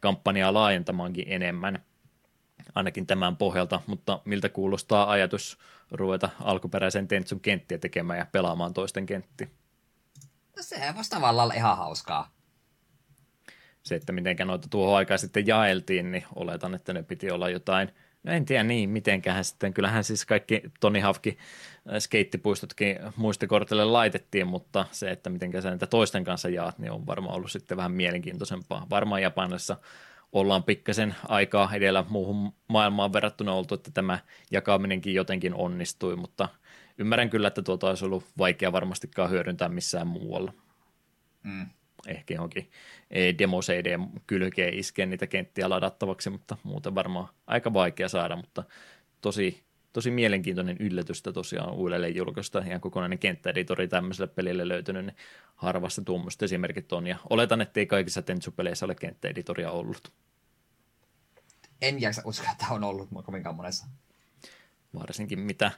kampanjaa 0.00 0.54
laajentamaankin 0.54 1.24
enemmän, 1.28 1.84
ainakin 2.74 3.06
tämän 3.06 3.36
pohjalta, 3.36 3.80
mutta 3.86 4.20
miltä 4.24 4.48
kuulostaa 4.48 5.10
ajatus 5.10 5.58
ruveta 5.90 6.30
alkuperäisen 6.40 7.08
Tentsun 7.08 7.40
kenttiä 7.40 7.78
tekemään 7.78 8.18
ja 8.18 8.26
pelaamaan 8.32 8.74
toisten 8.74 9.06
kentti? 9.06 9.44
No 10.56 10.62
se 10.62 10.76
vasta 10.96 11.16
tavallaan 11.16 11.56
ihan 11.56 11.76
hauskaa. 11.76 12.30
Se, 13.82 13.94
että 13.94 14.12
miten 14.12 14.36
noita 14.44 14.68
tuohon 14.68 14.96
aikaan 14.96 15.18
sitten 15.18 15.46
jaeltiin, 15.46 16.12
niin 16.12 16.24
oletan, 16.34 16.74
että 16.74 16.92
ne 16.92 17.02
piti 17.02 17.30
olla 17.30 17.48
jotain– 17.48 17.92
No 18.22 18.32
en 18.32 18.44
tiedä 18.44 18.62
niin, 18.62 18.90
mitenköhän 18.90 19.44
sitten. 19.44 19.74
Kyllähän 19.74 20.04
siis 20.04 20.26
kaikki 20.26 20.62
Toni 20.80 21.00
Hafki 21.00 21.38
äh, 21.92 21.98
skeittipuistotkin 21.98 22.98
muistikortille 23.16 23.84
laitettiin, 23.84 24.46
mutta 24.46 24.86
se, 24.90 25.10
että 25.10 25.30
miten 25.30 25.62
sä 25.62 25.70
niitä 25.70 25.86
toisten 25.86 26.24
kanssa 26.24 26.48
jaat, 26.48 26.78
niin 26.78 26.92
on 26.92 27.06
varmaan 27.06 27.34
ollut 27.34 27.50
sitten 27.50 27.76
vähän 27.76 27.92
mielenkiintoisempaa. 27.92 28.86
Varmaan 28.90 29.22
Japanissa 29.22 29.76
ollaan 30.32 30.64
pikkasen 30.64 31.14
aikaa 31.28 31.74
edellä 31.74 32.04
muuhun 32.08 32.52
maailmaan 32.68 33.12
verrattuna 33.12 33.52
oltu, 33.52 33.74
että 33.74 33.90
tämä 33.90 34.18
jakaaminenkin 34.50 35.14
jotenkin 35.14 35.54
onnistui, 35.54 36.16
mutta 36.16 36.48
ymmärrän 36.98 37.30
kyllä, 37.30 37.48
että 37.48 37.62
tuota 37.62 37.88
olisi 37.88 38.04
ollut 38.04 38.24
vaikea 38.38 38.72
varmastikaan 38.72 39.30
hyödyntää 39.30 39.68
missään 39.68 40.06
muualla. 40.06 40.52
Mm 41.42 41.66
ehkä 42.06 42.34
johonkin 42.34 42.70
demo 43.38 43.60
CD 43.60 43.98
kylkeen 44.26 44.74
iskee 44.74 45.06
niitä 45.06 45.26
kenttiä 45.26 45.70
ladattavaksi, 45.70 46.30
mutta 46.30 46.56
muuten 46.62 46.94
varmaan 46.94 47.28
aika 47.46 47.72
vaikea 47.72 48.08
saada, 48.08 48.36
mutta 48.36 48.64
tosi, 49.20 49.62
tosi 49.92 50.10
mielenkiintoinen 50.10 50.76
yllätystä 50.80 51.32
tosiaan 51.32 51.74
uudelleen 51.74 52.16
julkaista 52.16 52.58
ihan 52.58 52.80
kokonainen 52.80 53.18
kenttäeditori 53.18 53.88
tämmöiselle 53.88 54.32
pelille 54.34 54.68
löytynyt, 54.68 55.06
niin 55.06 55.16
harvassa 55.56 56.02
tuommoista 56.04 56.44
esimerkit 56.44 56.92
on, 56.92 57.06
ja 57.06 57.16
oletan, 57.30 57.60
että 57.60 57.80
ei 57.80 57.86
kaikissa 57.86 58.22
Tentsu-peleissä 58.22 58.86
ole 58.86 58.94
kenttäeditoria 58.94 59.70
ollut. 59.70 60.12
En 61.82 62.00
jaksa 62.00 62.22
uskoa, 62.24 62.50
että 62.52 62.66
on 62.70 62.84
ollut 62.84 63.08
kovinkaan 63.24 63.54
monessa. 63.54 63.86
Varsinkin 64.94 65.38
mitä 65.38 65.70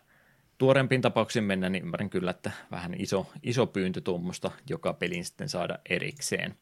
tuorempiin 0.62 1.00
tapauksiin 1.00 1.44
mennä, 1.44 1.68
niin 1.68 1.84
ymmärrän 1.84 2.10
kyllä, 2.10 2.30
että 2.30 2.50
vähän 2.70 2.94
iso, 2.98 3.26
iso 3.42 3.66
pyyntö 3.66 4.00
tuommoista 4.00 4.50
joka 4.68 4.92
pelin 4.92 5.24
sitten 5.24 5.48
saada 5.48 5.78
erikseen. 5.88 6.54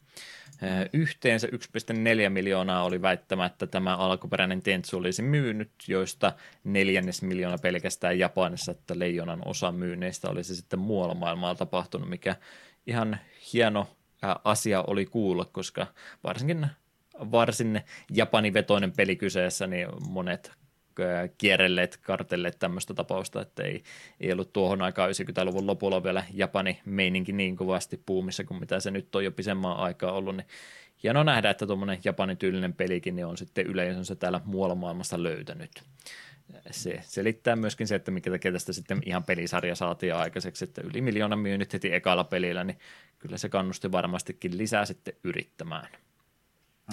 Yhteensä 0.93 1.47
1,4 1.47 2.31
miljoonaa 2.31 2.85
oli 2.85 3.03
väittämättä 3.03 3.67
tämä 3.67 3.97
alkuperäinen 3.97 4.63
Tentsu 4.63 4.97
olisi 4.97 5.23
myynyt, 5.23 5.71
joista 5.89 6.33
neljännes 6.65 7.23
miljoona 7.23 7.59
pelkästään 7.59 8.19
Japanissa, 8.19 8.73
että 8.73 8.99
leijonan 8.99 9.43
osa 9.45 9.73
myynneistä 9.73 10.31
olisi 10.31 10.57
sitten 10.57 10.79
muualla 10.79 11.15
maailmalla 11.15 11.55
tapahtunut, 11.55 12.09
mikä 12.09 12.37
ihan 12.87 13.19
hieno 13.53 13.89
asia 14.45 14.85
oli 14.87 15.07
kuulla, 15.07 15.45
koska 15.45 15.87
varsinkin 16.25 16.67
varsin 17.21 17.81
japanivetoinen 18.11 18.93
peli 18.93 19.17
kyseessä, 19.17 19.67
niin 19.67 19.89
monet 20.09 20.53
kierrelleet, 21.39 21.97
kartelleet 21.97 22.59
tämmöistä 22.59 22.95
tapausta, 22.95 23.43
että 23.43 23.63
ei, 23.63 23.83
ei 24.21 24.33
ollut 24.33 24.53
tuohon 24.53 24.83
aikaan 24.83 25.11
90-luvun 25.11 25.67
lopulla 25.67 26.03
vielä 26.03 26.25
Japani 26.35 26.81
meininki 26.85 27.33
niin 27.33 27.57
kovasti 27.57 28.03
puumissa 28.07 28.45
kuin 28.45 28.61
mitä 28.61 28.81
se 28.81 28.91
nyt 28.91 29.17
on 29.17 29.25
jo 29.25 29.31
pisemmän 29.33 29.77
aikaa 29.77 30.13
ollut, 30.13 30.37
niin 30.37 30.47
hienoa 31.03 31.25
nähdä, 31.25 31.51
että 31.51 31.67
tuommoinen 31.67 31.99
Japanin 32.05 32.37
tyylinen 32.37 32.75
pelikin 32.75 33.17
niin 33.17 33.27
on 33.27 33.37
sitten 33.37 33.67
yleisönsä 33.67 34.15
täällä 34.15 34.41
muualla 34.45 34.75
maailmassa 34.75 35.23
löytänyt. 35.23 35.71
Se 36.71 37.01
selittää 37.03 37.57
myöskin 37.57 37.87
se, 37.87 37.95
että 37.95 38.11
mikä 38.11 38.31
takia 38.31 38.53
tästä 38.53 38.73
sitten 38.73 39.03
ihan 39.07 39.25
pelisarja 39.25 39.75
saatiin 39.75 40.15
aikaiseksi, 40.15 40.65
että 40.65 40.81
yli 40.85 41.01
miljoona 41.01 41.37
myynyt 41.37 41.73
heti 41.73 41.95
ekalla 41.95 42.25
pelillä, 42.25 42.65
niin 42.65 42.79
kyllä 43.19 43.39
se 43.39 43.49
kannusti 43.49 43.93
varmastikin 43.93 44.59
lisää 44.59 44.85
sitten 44.85 45.15
yrittämään. 45.25 45.89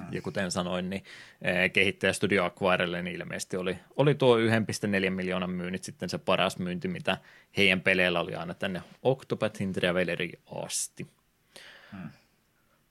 Mm. 0.02 0.14
Ja 0.14 0.22
kuten 0.22 0.52
sanoin, 0.52 0.90
niin 0.90 1.04
eh, 1.42 1.72
kehittäjä 1.72 2.14
Studio 2.14 2.46
Acquirelle 2.46 3.02
niin 3.02 3.16
ilmeisesti 3.16 3.58
oli, 3.58 3.78
oli 3.96 4.16
tuo 4.16 4.38
1,4 4.38 5.10
miljoonan 5.10 5.50
myynnit 5.50 5.84
sitten 5.84 6.10
se 6.10 6.18
paras 6.18 6.60
myynti, 6.60 6.88
mitä 6.88 7.18
heidän 7.58 7.82
peleillä 7.82 8.20
oli 8.20 8.36
aina 8.36 8.54
tänne 8.54 8.82
Octopathin 9.04 9.74
Traveleriin 9.74 10.40
asti. 10.66 11.08
Hmm. 11.92 12.10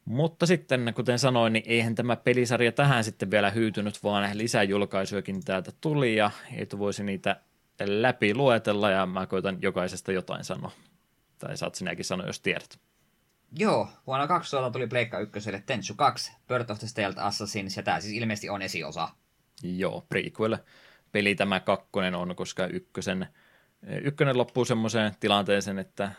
Mutta 0.05 0.47
sitten, 0.47 0.93
kuten 0.97 1.19
sanoin, 1.19 1.53
niin 1.53 1.65
eihän 1.67 1.95
tämä 1.95 2.17
pelisarja 2.17 2.73
tähän 2.73 3.05
sitten 3.05 3.31
vielä 3.31 3.51
hyytynyt, 3.51 4.03
vaan 4.03 4.39
lisäjulkaisujakin 4.39 5.45
täältä 5.45 5.73
tuli 5.81 6.17
ja 6.17 6.31
ei 6.53 6.67
voisi 6.79 7.05
niitä 7.05 7.41
läpi 7.85 8.35
luetella 8.35 8.91
ja 8.91 9.07
mä 9.07 9.27
koitan 9.27 9.59
jokaisesta 9.63 10.13
jotain 10.13 10.45
sanoa. 10.45 10.71
Tai 11.39 11.57
saat 11.57 11.75
sinäkin 11.75 12.05
sanoa, 12.05 12.27
jos 12.27 12.41
tiedät. 12.41 12.79
Joo, 13.53 13.89
vuonna 14.07 14.27
2000 14.27 14.73
tuli 14.73 14.87
Pleikka 14.87 15.19
ykköselle 15.19 15.63
Tenchu 15.67 15.95
2, 15.95 16.33
Birth 16.49 16.71
of 16.71 16.79
the 16.79 16.87
Stealth 16.87 17.19
Assassins, 17.19 17.77
ja 17.77 17.83
tämä 17.83 18.01
siis 18.01 18.15
ilmeisesti 18.15 18.51
on 18.51 18.63
esiosa. 18.63 19.09
Joo, 19.63 20.07
prequel 20.09 20.57
peli 21.13 21.35
tämä 21.35 21.61
kakkonen 21.61 22.15
on, 22.15 22.37
koska 22.37 22.67
ykkösen, 22.67 23.27
ykkönen 24.03 24.39
loppuu 24.39 24.65
semmoiseen 24.65 25.13
tilanteeseen, 25.21 25.79
että 25.79 26.11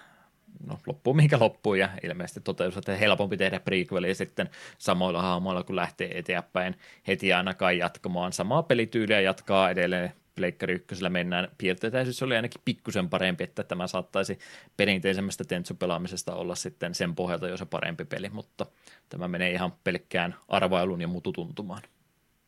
no, 0.66 0.80
loppuu 0.88 1.14
mihinkä 1.14 1.40
loppuu, 1.40 1.76
ja 1.76 1.90
ilmeisesti 2.04 2.42
toteutus, 2.42 2.78
että 2.78 2.96
helpompi 2.96 3.38
tehdä 3.38 3.60
prequelia 3.60 4.16
sitten 4.16 4.50
samoilla 4.78 5.22
hahmoilla, 5.22 5.64
kun 5.64 5.76
lähtee 5.76 6.18
eteenpäin 6.20 6.76
heti 7.08 7.34
ainakaan 7.34 7.78
jatkamaan. 7.78 8.34
Samaa 8.34 8.64
pelityyliä 8.64 9.22
jatkaa 9.22 9.70
edelleen 9.70 10.14
Pleikkari 10.38 10.74
ykkösellä 10.74 11.10
mennään. 11.10 11.48
Piirteetäisyys 11.58 12.24
oli 12.24 12.36
ainakin 12.36 12.62
pikkusen 12.66 13.10
parempi, 13.10 13.44
että 13.44 13.64
tämä 13.64 13.88
saattaisi 13.88 14.40
perinteisemmästä 14.78 15.44
Tentsu-pelaamisesta 15.44 16.36
olla 16.36 16.56
sitten 16.56 16.96
sen 16.96 17.16
pohjalta 17.16 17.48
jo 17.48 17.58
se 17.58 17.66
parempi 17.66 18.06
peli, 18.06 18.30
mutta 18.30 18.66
tämä 19.10 19.28
menee 19.28 19.52
ihan 19.52 19.74
pelkkään 19.84 20.36
arvailun 20.48 21.02
ja 21.02 21.08
mututuntumaan. 21.08 21.82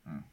Hmm. 0.09 0.23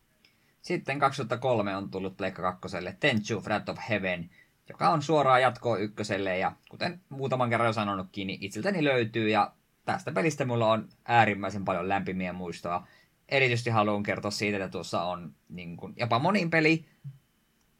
Sitten 0.62 0.99
2003 0.99 1.77
on 1.77 1.91
tullut 1.91 2.16
Pleikka 2.16 2.43
kakkoselle 2.43 2.97
Tenchu 3.01 3.41
Wrath 3.41 3.70
of 3.70 3.78
Heaven, 3.89 4.31
joka 4.69 4.89
on 4.89 5.03
suoraa 5.03 5.39
jatkoa 5.39 5.78
ykköselle 5.78 6.39
ja 6.39 6.53
kuten 6.70 7.01
muutaman 7.09 7.51
kerran 7.51 7.66
jo 7.66 7.73
sanonutkin, 7.73 8.27
niin 8.27 8.39
itseltäni 8.43 8.85
löytyy 8.85 9.28
ja 9.28 9.53
tästä 9.85 10.12
pelistä 10.12 10.45
mulla 10.45 10.73
on 10.73 10.89
äärimmäisen 11.05 11.65
paljon 11.65 11.89
lämpimiä 11.89 12.33
muistoa. 12.33 12.87
Erityisesti 13.28 13.70
haluan 13.70 14.03
kertoa 14.03 14.31
siitä, 14.31 14.57
että 14.57 14.69
tuossa 14.69 15.03
on 15.03 15.35
niin 15.49 15.77
kuin, 15.77 15.95
jopa 15.97 16.19
monin 16.19 16.51
peli, 16.51 16.85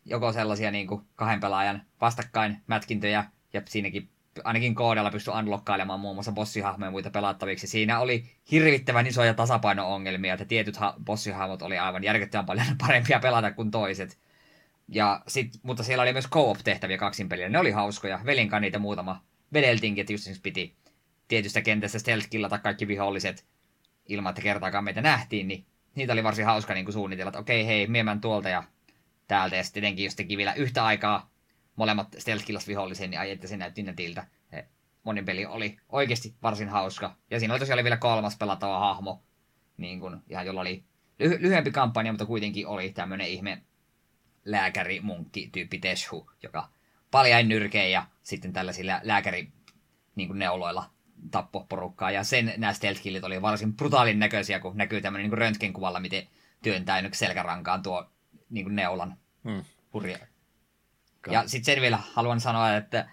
joko 0.07 0.33
sellaisia 0.33 0.71
niin 0.71 0.87
kuin 0.87 1.03
kahden 1.17 1.41
pelaajan 1.41 1.83
vastakkain 2.01 2.63
mätkintöjä, 2.67 3.25
ja 3.53 3.63
siinäkin 3.65 4.09
ainakin 4.45 4.75
koodella 4.75 5.11
pystyi 5.11 5.35
unlockkailemaan 5.35 6.01
muun 6.01 6.17
muassa 6.17 6.33
bossihahmoja 6.33 6.91
muita 6.91 7.11
pelattaviksi. 7.11 7.67
Siinä 7.67 8.01
oli 8.01 8.25
hirvittävän 8.51 9.07
isoja 9.07 9.35
tasapaino-ongelmia, 9.35 10.35
että 10.35 10.45
tietyt 10.45 10.77
ha- 10.77 10.95
bossihahmot 11.05 11.63
oli 11.63 11.79
aivan 11.79 12.05
järkyttävän 12.05 12.47
paljon 12.47 12.67
parempia 12.87 13.21
pelata 13.21 13.53
kuin 13.53 13.71
toiset. 13.71 14.19
Ja 14.89 15.23
sit, 15.29 15.53
mutta 15.63 15.83
siellä 15.83 16.03
oli 16.03 16.13
myös 16.13 16.29
co-op-tehtäviä 16.29 16.99
kaksin 16.99 17.29
pelillä. 17.29 17.49
Ne 17.49 17.59
oli 17.59 17.71
hauskoja. 17.71 18.21
Velinkaan 18.27 18.63
niitä 18.63 18.79
muutama 18.79 19.23
vedeltiinkin, 19.53 20.03
että 20.03 20.13
just 20.13 20.43
piti 20.43 20.75
tietystä 21.29 21.63
kentästä 21.63 21.99
stealth 21.99 22.29
killata 22.31 22.59
kaikki 22.59 22.89
viholliset 22.89 23.45
ilman, 24.09 24.31
että 24.31 24.43
kertaakaan 24.43 24.85
meitä 24.85 25.01
nähtiin, 25.01 25.49
niin 25.49 25.67
niitä 25.95 26.13
oli 26.13 26.25
varsin 26.25 26.47
hauska 26.47 26.75
niin 26.75 26.85
kuin 26.85 26.93
suunnitella, 26.93 27.29
että 27.29 27.39
okei, 27.39 27.67
hei, 27.67 27.87
miemän 27.87 28.21
tuolta 28.21 28.49
ja 28.49 28.63
täältä, 29.29 29.57
ja 29.57 29.65
sitten 29.65 29.81
tietenkin 29.81 30.05
jos 30.05 30.15
teki 30.15 30.37
vielä 30.37 30.55
yhtä 30.55 30.85
aikaa 30.85 31.31
molemmat 31.77 32.17
stealth 32.19 32.69
vihollisen, 32.69 33.11
niin 33.11 33.21
ai 33.21 33.31
että 33.31 33.47
se 33.47 33.57
näytti 33.57 33.83
netiltä. 33.83 34.27
monin 35.03 35.25
peli 35.25 35.47
oli 35.47 35.77
oikeasti 35.89 36.35
varsin 36.43 36.69
hauska. 36.69 37.17
Ja 37.31 37.39
siinä 37.39 37.55
oli 37.55 37.61
tosiaan 37.61 37.85
vielä 37.85 37.97
kolmas 37.97 38.37
pelattava 38.37 38.79
hahmo, 38.79 39.23
niin 39.77 40.01
kun, 40.01 40.23
ja 40.29 40.43
jolla 40.43 40.61
oli 40.61 40.85
lyhy- 41.19 41.39
lyhyempi 41.41 41.71
kampanja, 41.71 42.13
mutta 42.13 42.27
kuitenkin 42.27 42.67
oli 42.67 42.93
tämmöinen 42.93 43.29
ihme 43.29 43.63
lääkäri, 44.45 45.01
munkki 45.01 45.49
tyyppi 45.53 45.79
Teshu, 45.79 46.31
joka 46.43 46.69
paljain 47.11 47.49
nyrkein 47.49 47.93
ja 47.93 48.07
sitten 48.23 48.53
tällaisilla 48.53 49.01
lääkäri 49.03 49.53
niin 50.15 50.29
kuin 50.29 50.39
neuloilla 50.39 50.91
tappo 51.31 51.67
porukkaa. 51.69 52.11
Ja 52.11 52.25
sen 52.25 52.55
nämä 52.57 52.73
stealth 52.73 53.01
oli 53.23 53.43
varsin 53.43 53.75
brutaalin 53.75 54.19
näköisiä, 54.19 54.61
kun 54.61 54.77
näkyy 54.77 55.01
tämmöinen 55.01 55.31
niin 55.31 55.39
röntgenkuvalla, 55.39 56.01
miten 56.01 56.29
työntää 56.63 57.03
selkärankaan 57.13 57.83
tuo 57.83 58.11
niin 58.51 58.65
kuin 58.65 58.77
neulan 58.77 59.17
Hmm. 59.45 59.65
hurja. 59.93 60.19
Ja 61.31 61.49
sitten 61.49 61.75
sen 61.75 61.83
vielä 61.83 61.99
haluan 62.13 62.41
sanoa, 62.41 62.77
että 62.77 63.09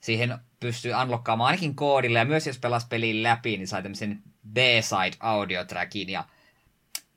siihen 0.00 0.38
pystyy 0.60 0.92
unlockkaamaan 1.02 1.46
ainakin 1.46 1.74
koodilla, 1.74 2.18
ja 2.18 2.24
myös 2.24 2.46
jos 2.46 2.58
pelas 2.58 2.84
pelin 2.84 3.22
läpi, 3.22 3.56
niin 3.56 3.68
sai 3.68 3.82
tämmöisen 3.82 4.22
B-side 4.52 5.16
audio 5.20 5.64
trackin, 5.64 6.08
ja 6.08 6.24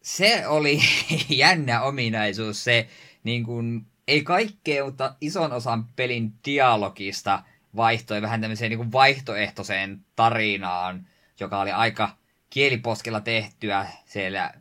se 0.02 0.48
oli 0.48 0.80
jännä 1.30 1.82
ominaisuus, 1.82 2.64
se 2.64 2.88
niin 3.24 3.44
kuin, 3.44 3.86
ei 4.08 4.24
kaikkea, 4.24 4.86
mutta 4.86 5.16
ison 5.22 5.52
osan 5.54 5.86
pelin 5.96 6.34
dialogista 6.46 7.44
vaihtoi 7.76 8.22
vähän 8.22 8.41
tämmöiseen 8.41 8.70
niin 8.70 8.78
kuin 8.78 8.91
vaihtoehtoiseen 8.91 10.06
tarinaan, 10.16 11.08
joka 11.40 11.60
oli 11.60 11.72
aika 11.72 12.10
kieliposkella 12.50 13.22
tehtyä 13.22 13.88
siellä 14.06 14.54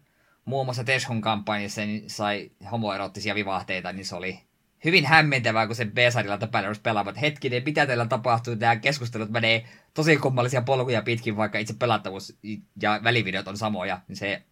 muun 0.48 0.66
muassa 0.66 0.84
Teshun 0.84 1.20
kampanjassa 1.20 1.80
niin 1.80 2.10
sai 2.10 2.50
homoerottisia 2.70 3.34
vivahteita, 3.34 3.92
niin 3.92 4.06
se 4.06 4.16
oli 4.16 4.40
hyvin 4.84 5.06
hämmentävää, 5.06 5.66
kun 5.66 5.76
se 5.76 5.84
B-sadilla 5.84 6.38
tapailla 6.38 6.74
pelaavat. 6.82 7.20
Hetkinen, 7.20 7.62
mitä 7.66 7.86
teillä 7.86 8.06
tapahtuu? 8.06 8.56
Tämä 8.56 8.76
keskustelut 8.76 9.30
menee 9.30 9.64
tosi 9.94 10.16
kummallisia 10.16 10.62
polkuja 10.62 11.02
pitkin, 11.02 11.36
vaikka 11.36 11.58
itse 11.58 11.74
pelattavuus 11.78 12.38
ja 12.82 13.00
välivideot 13.04 13.48
on 13.48 13.56
samoja. 13.56 14.00
Niin 14.08 14.16
se 14.16 14.42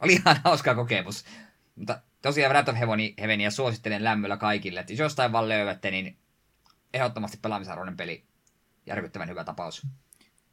oli 0.00 0.12
ihan 0.12 0.40
hauska 0.44 0.74
kokemus. 0.74 1.24
Mutta 1.76 2.00
tosiaan 2.22 2.50
Wrath 2.50 2.70
of 2.70 2.76
Heavenia 2.76 3.50
suosittelen 3.50 4.04
lämmöllä 4.04 4.36
kaikille. 4.36 4.80
Että 4.80 4.92
jos 4.92 5.00
jostain 5.00 5.32
vaan 5.32 5.48
löydätte, 5.48 5.90
niin 5.90 6.16
ehdottomasti 6.94 7.38
pelaamisarvoinen 7.42 7.96
peli. 7.96 8.24
Järkyttävän 8.86 9.28
hyvä 9.28 9.44
tapaus. 9.44 9.86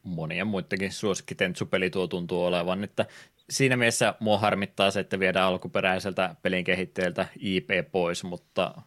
Monia 0.03 0.45
muidenkin 0.45 0.91
suosikki 0.91 1.35
Tentsu-peli 1.35 1.89
tuo 1.89 2.07
tuntuu 2.07 2.45
olevan, 2.45 2.83
että 2.83 3.05
siinä 3.49 3.77
mielessä 3.77 4.15
mua 4.19 4.37
harmittaa 4.37 4.91
se, 4.91 4.99
että 4.99 5.19
viedään 5.19 5.47
alkuperäiseltä 5.47 6.35
pelin 6.41 6.63
kehittäjältä 6.63 7.27
IP 7.39 7.69
pois, 7.91 8.23
mutta 8.23 8.81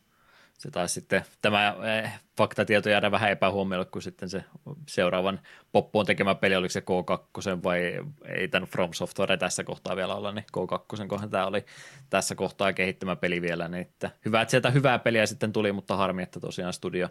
se 0.58 0.70
taisi 0.70 0.94
sitten 0.94 1.24
tämä 1.42 1.76
eh, 1.98 2.12
faktatieto 2.36 2.88
jäädä 2.88 3.10
vähän 3.10 3.30
epähuomiolle, 3.30 3.84
kun 3.84 4.02
sitten 4.02 4.28
se 4.28 4.44
seuraavan 4.88 5.40
Poppoon 5.72 6.06
tekemä 6.06 6.34
peli, 6.34 6.56
oliko 6.56 6.72
se 6.72 6.80
K2 6.80 7.62
vai 7.62 8.00
ei 8.28 8.48
tämän 8.48 8.68
From 8.68 8.92
Software 8.92 9.36
tässä 9.36 9.64
kohtaa 9.64 9.96
vielä 9.96 10.14
olla, 10.14 10.32
niin 10.32 10.44
K2 10.56 11.06
kohan 11.06 11.30
tämä 11.30 11.46
oli 11.46 11.64
tässä 12.10 12.34
kohtaa 12.34 12.72
kehittämä 12.72 13.16
peli 13.16 13.42
vielä, 13.42 13.68
niin 13.68 13.80
että 13.80 14.10
hyvä, 14.24 14.40
että 14.40 14.50
sieltä 14.50 14.70
hyvää 14.70 14.98
peliä 14.98 15.26
sitten 15.26 15.52
tuli, 15.52 15.72
mutta 15.72 15.96
harmi, 15.96 16.22
että 16.22 16.40
tosiaan 16.40 16.72
studio 16.72 17.08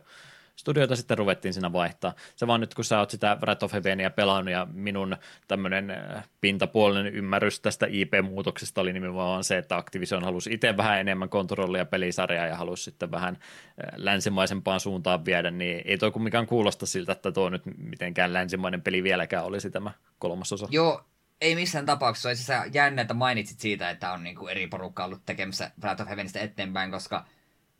studioita 0.55 0.95
sitten 0.95 1.17
ruvettiin 1.17 1.53
siinä 1.53 1.73
vaihtaa. 1.73 2.13
Se 2.35 2.47
vaan 2.47 2.59
nyt, 2.59 2.73
kun 2.73 2.85
sä 2.85 2.99
oot 2.99 3.09
sitä 3.09 3.37
Wrath 3.41 3.63
of 3.63 3.73
Heavenia 3.73 4.09
pelannut 4.09 4.51
ja 4.51 4.67
minun 4.73 5.17
tämmöinen 5.47 5.91
äh, 5.91 6.29
pintapuolinen 6.41 7.15
ymmärrys 7.15 7.59
tästä 7.59 7.85
IP-muutoksesta 7.89 8.81
oli 8.81 8.93
nimenomaan 8.93 9.43
se, 9.43 9.57
että 9.57 9.77
Activision 9.77 10.23
halusi 10.23 10.53
itse 10.53 10.77
vähän 10.77 10.99
enemmän 10.99 11.29
kontrollia 11.29 11.85
pelisarjaa 11.85 12.47
ja 12.47 12.55
halusi 12.55 12.83
sitten 12.83 13.11
vähän 13.11 13.37
äh, 13.37 13.93
länsimaisempaan 13.95 14.79
suuntaan 14.79 15.25
viedä, 15.25 15.51
niin 15.51 15.81
ei 15.85 15.97
toi 15.97 16.11
kumminkaan 16.11 16.47
kuulosta 16.47 16.85
siltä, 16.85 17.11
että 17.11 17.31
tuo 17.31 17.49
nyt 17.49 17.63
mitenkään 17.77 18.33
länsimainen 18.33 18.81
peli 18.81 19.03
vieläkään 19.03 19.45
olisi 19.45 19.71
tämä 19.71 19.91
kolmasosa. 20.19 20.67
Joo, 20.71 21.05
ei 21.41 21.55
missään 21.55 21.85
tapauksessa. 21.85 22.29
Olisi 22.29 22.51
jännä, 22.73 23.01
että 23.01 23.13
mainitsit 23.13 23.59
siitä, 23.59 23.89
että 23.89 24.11
on 24.11 24.23
niin 24.23 24.35
kuin 24.35 24.51
eri 24.51 24.67
porukka 24.67 25.05
ollut 25.05 25.25
tekemässä 25.25 25.71
Wrath 25.81 26.01
of 26.01 26.07
Heavenista 26.07 26.39
eteenpäin, 26.39 26.91
koska 26.91 27.25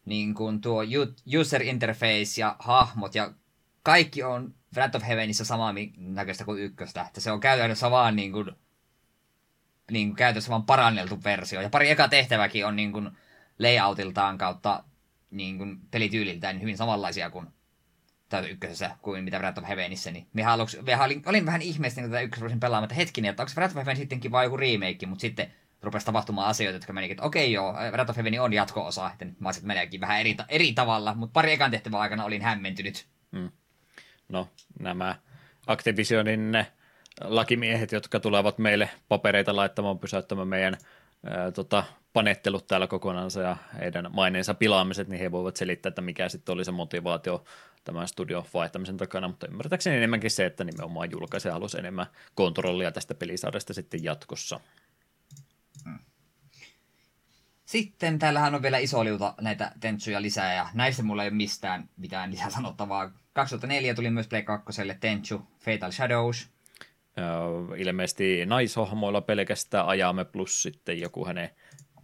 niin 0.06 0.34
kuin 0.34 0.62
tuo 0.62 0.82
user 1.40 1.62
interface 1.62 2.42
ja 2.42 2.56
hahmot 2.60 3.16
ja 3.16 3.34
kaikki 3.84 4.24
on 4.24 4.56
Wrath 4.76 4.96
of 4.96 5.04
Heavenissa 5.08 5.46
samaa 5.46 5.74
näköistä 5.98 6.46
kuin 6.46 6.62
ykköstä. 6.62 7.02
Että 7.02 7.22
se 7.22 7.32
on 7.32 7.40
käytännössä 7.40 7.92
vaan 7.92 8.16
niin 8.16 8.32
kuin, 8.32 8.52
niin 9.92 10.08
kuin 10.08 10.16
käytännössä 10.16 10.50
vaan 10.50 10.64
paranneltu 10.64 11.24
versio. 11.24 11.62
Ja 11.62 11.70
pari 11.70 11.90
eka 11.90 12.08
tehtäväkin 12.08 12.66
on 12.66 12.76
niin 12.76 12.92
kuin 12.92 13.10
layoutiltaan 13.60 14.38
kautta 14.38 14.84
niin 15.32 15.58
kuin 15.58 15.80
pelityyliltään 15.92 16.62
hyvin 16.62 16.78
samanlaisia 16.78 17.30
kuin 17.30 17.48
täytä 18.30 18.48
ykkösessä 18.48 18.98
kuin 19.02 19.24
mitä 19.24 19.40
Wrath 19.40 19.60
of 19.60 19.68
Heavenissä, 19.68 20.12
niin 20.12 20.28
me 20.34 20.44
aluksi, 20.44 20.82
me 20.82 21.02
olin, 21.02 21.24
olin 21.26 21.46
vähän 21.46 21.62
ihmeessä 21.62 22.02
tätä 22.02 22.22
ykkösvuosin 22.22 22.60
pelaamaan, 22.60 22.84
että 22.84 22.96
hetkinen, 22.96 23.30
että 23.30 23.44
onko 23.44 23.54
Wrath 23.56 23.72
of 23.72 23.76
Heaven 23.76 23.98
sittenkin 23.98 24.32
vaan 24.32 24.44
joku 24.44 24.58
remake, 24.58 25.06
mutta 25.06 25.22
sitten 25.22 25.54
rupesi 25.86 26.06
tapahtumaan 26.06 26.48
asioita, 26.48 26.76
jotka 26.76 26.94
menikin, 26.94 27.14
että 27.14 27.24
okei 27.24 27.52
joo, 27.52 27.74
Wrath 27.92 28.10
of 28.10 28.18
Heaven 28.18 28.42
on 28.42 28.54
jatko-osa, 28.54 29.12
että 29.12 29.26
nyt 29.26 29.40
mä 29.40 29.48
olisin, 29.48 29.68
meneekin 29.68 30.02
vähän 30.02 30.20
eri, 30.20 30.38
eri 30.50 30.74
tavalla, 30.74 31.14
mutta 31.14 31.34
pari 31.34 31.52
ekan 31.52 31.72
tehtävän 31.72 32.00
aikana 32.00 32.26
olin 32.26 32.42
hämmentynyt. 32.42 33.06
Hmm. 33.32 33.52
No, 34.30 34.50
nämä 34.80 35.16
Activisionin 35.68 36.52
ne 36.52 36.68
lakimiehet, 37.22 37.92
jotka 37.92 38.20
tulevat 38.20 38.58
meille 38.58 38.90
papereita 39.08 39.56
laittamaan 39.56 40.00
pysäyttämään 40.00 40.48
meidän 40.48 40.78
ää, 41.26 41.52
tota, 41.52 41.84
panettelut 42.14 42.68
täällä 42.68 42.88
kokonansa 42.88 43.42
ja 43.42 43.58
heidän 43.80 44.10
maineensa 44.14 44.54
pilaamiset, 44.54 45.08
niin 45.08 45.20
he 45.20 45.32
voivat 45.32 45.56
selittää, 45.56 45.90
että 45.90 46.02
mikä 46.02 46.30
sitten 46.30 46.54
oli 46.54 46.66
se 46.66 46.72
motivaatio 46.72 47.44
tämän 47.84 48.08
studion 48.08 48.44
vaihtamisen 48.54 48.98
takana, 48.98 49.28
mutta 49.28 49.48
ymmärtääkseni 49.48 49.98
enemmänkin 49.98 50.32
se, 50.32 50.46
että 50.46 50.64
nimenomaan 50.64 51.12
julkaisija 51.12 51.54
halusi 51.54 51.80
enemmän 51.80 52.06
kontrollia 52.36 52.92
tästä 52.92 53.16
pelisarjasta 53.16 53.74
sitten 53.74 54.04
jatkossa. 54.04 54.60
Sitten 57.66 58.20
täällähän 58.20 58.56
on 58.56 58.62
vielä 58.62 58.78
iso 58.78 59.04
liuta 59.06 59.34
näitä 59.42 59.72
tentsuja 59.80 60.22
lisää 60.22 60.54
ja 60.54 60.70
näistä 60.74 61.04
mulla 61.04 61.24
ei 61.24 61.30
ole 61.30 61.36
mistään 61.36 61.90
mitään 61.98 62.32
lisää 62.32 62.50
sanottavaa. 62.50 63.12
2004 63.34 63.94
tuli 63.94 64.10
myös 64.10 64.28
Play 64.28 64.42
2 64.42 64.82
Tenchu 65.00 65.48
Fatal 65.60 65.92
Shadows. 65.92 66.50
ilmeisesti 67.78 68.46
naishahmoilla 68.46 69.22
pelkästään 69.22 69.88
ajamme 69.88 70.26
plus 70.26 70.62
sitten 70.62 71.00
joku 71.00 71.26
hänen 71.26 71.50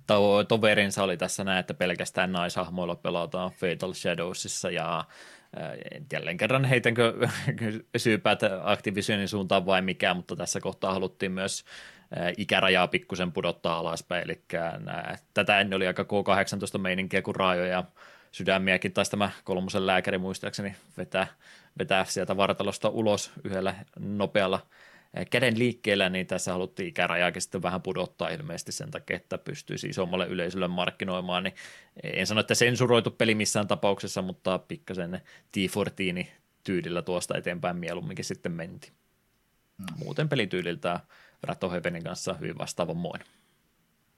to- 0.08 0.44
toverinsa 0.44 1.04
oli 1.04 1.18
tässä 1.18 1.44
näin, 1.44 1.60
että 1.60 1.74
pelkästään 1.74 2.32
naishahmoilla 2.32 2.96
pelataan 2.96 3.52
Fatal 3.52 3.94
Shadowsissa 3.94 4.72
ja 4.72 5.06
jälleen 6.14 6.38
kerran 6.38 6.66
heitänkö 6.66 7.28
syypäät 7.98 8.40
Activisionin 8.64 9.28
suuntaan 9.28 9.66
vai 9.66 9.82
mikä, 9.82 10.14
mutta 10.14 10.36
tässä 10.36 10.60
kohtaa 10.60 10.94
haluttiin 10.94 11.32
myös 11.32 11.66
ikärajaa 12.38 12.88
pikkusen 12.88 13.32
pudottaa 13.32 13.78
alaspäin, 13.78 14.24
eli 14.24 14.42
nää, 14.80 15.18
tätä 15.34 15.60
ennen 15.60 15.78
oli 15.78 15.88
aika 15.88 16.04
K18-meininkiä, 16.04 17.22
kun 17.22 17.36
raajoja 17.36 17.84
sydämiäkin 18.32 18.94
taisi 18.94 19.12
tämä 19.12 19.32
kolmosen 19.44 19.88
lääkäri 19.88 20.18
muistaakseni 20.18 20.76
vetää, 20.98 21.28
vetää 21.80 22.06
sieltä 22.06 22.38
vartalosta 22.38 22.90
ulos 22.90 23.32
yhdellä 23.44 23.76
nopealla 24.00 24.66
käden 25.30 25.60
liikkeellä, 25.60 26.10
niin 26.10 26.28
tässä 26.28 26.52
haluttiin 26.52 26.90
ikärajaakin 26.90 27.42
sitten 27.42 27.62
vähän 27.62 27.82
pudottaa 27.82 28.30
ilmeisesti 28.30 28.72
sen 28.72 28.92
takia, 28.92 29.16
että 29.16 29.38
pystyisi 29.38 29.88
isommalle 29.88 30.28
yleisölle 30.28 30.68
markkinoimaan, 30.68 31.44
niin 31.44 31.56
en 32.04 32.28
sano, 32.28 32.42
että 32.42 32.56
sensuroitu 32.56 33.12
peli 33.12 33.36
missään 33.36 33.68
tapauksessa, 33.68 34.22
mutta 34.22 34.60
pikkasen 34.60 35.22
T14 35.58 36.26
tyylillä 36.64 37.02
tuosta 37.02 37.38
eteenpäin 37.38 37.76
mieluumminkin 37.76 38.26
sitten 38.26 38.52
menti. 38.52 38.92
Mm. 39.78 39.86
Muuten 40.04 40.30
pelityyliltä 40.30 41.00
Ratohevenin 41.44 42.04
kanssa 42.04 42.34
hyvin 42.34 42.58
vastaavanmoinen. 42.58 43.28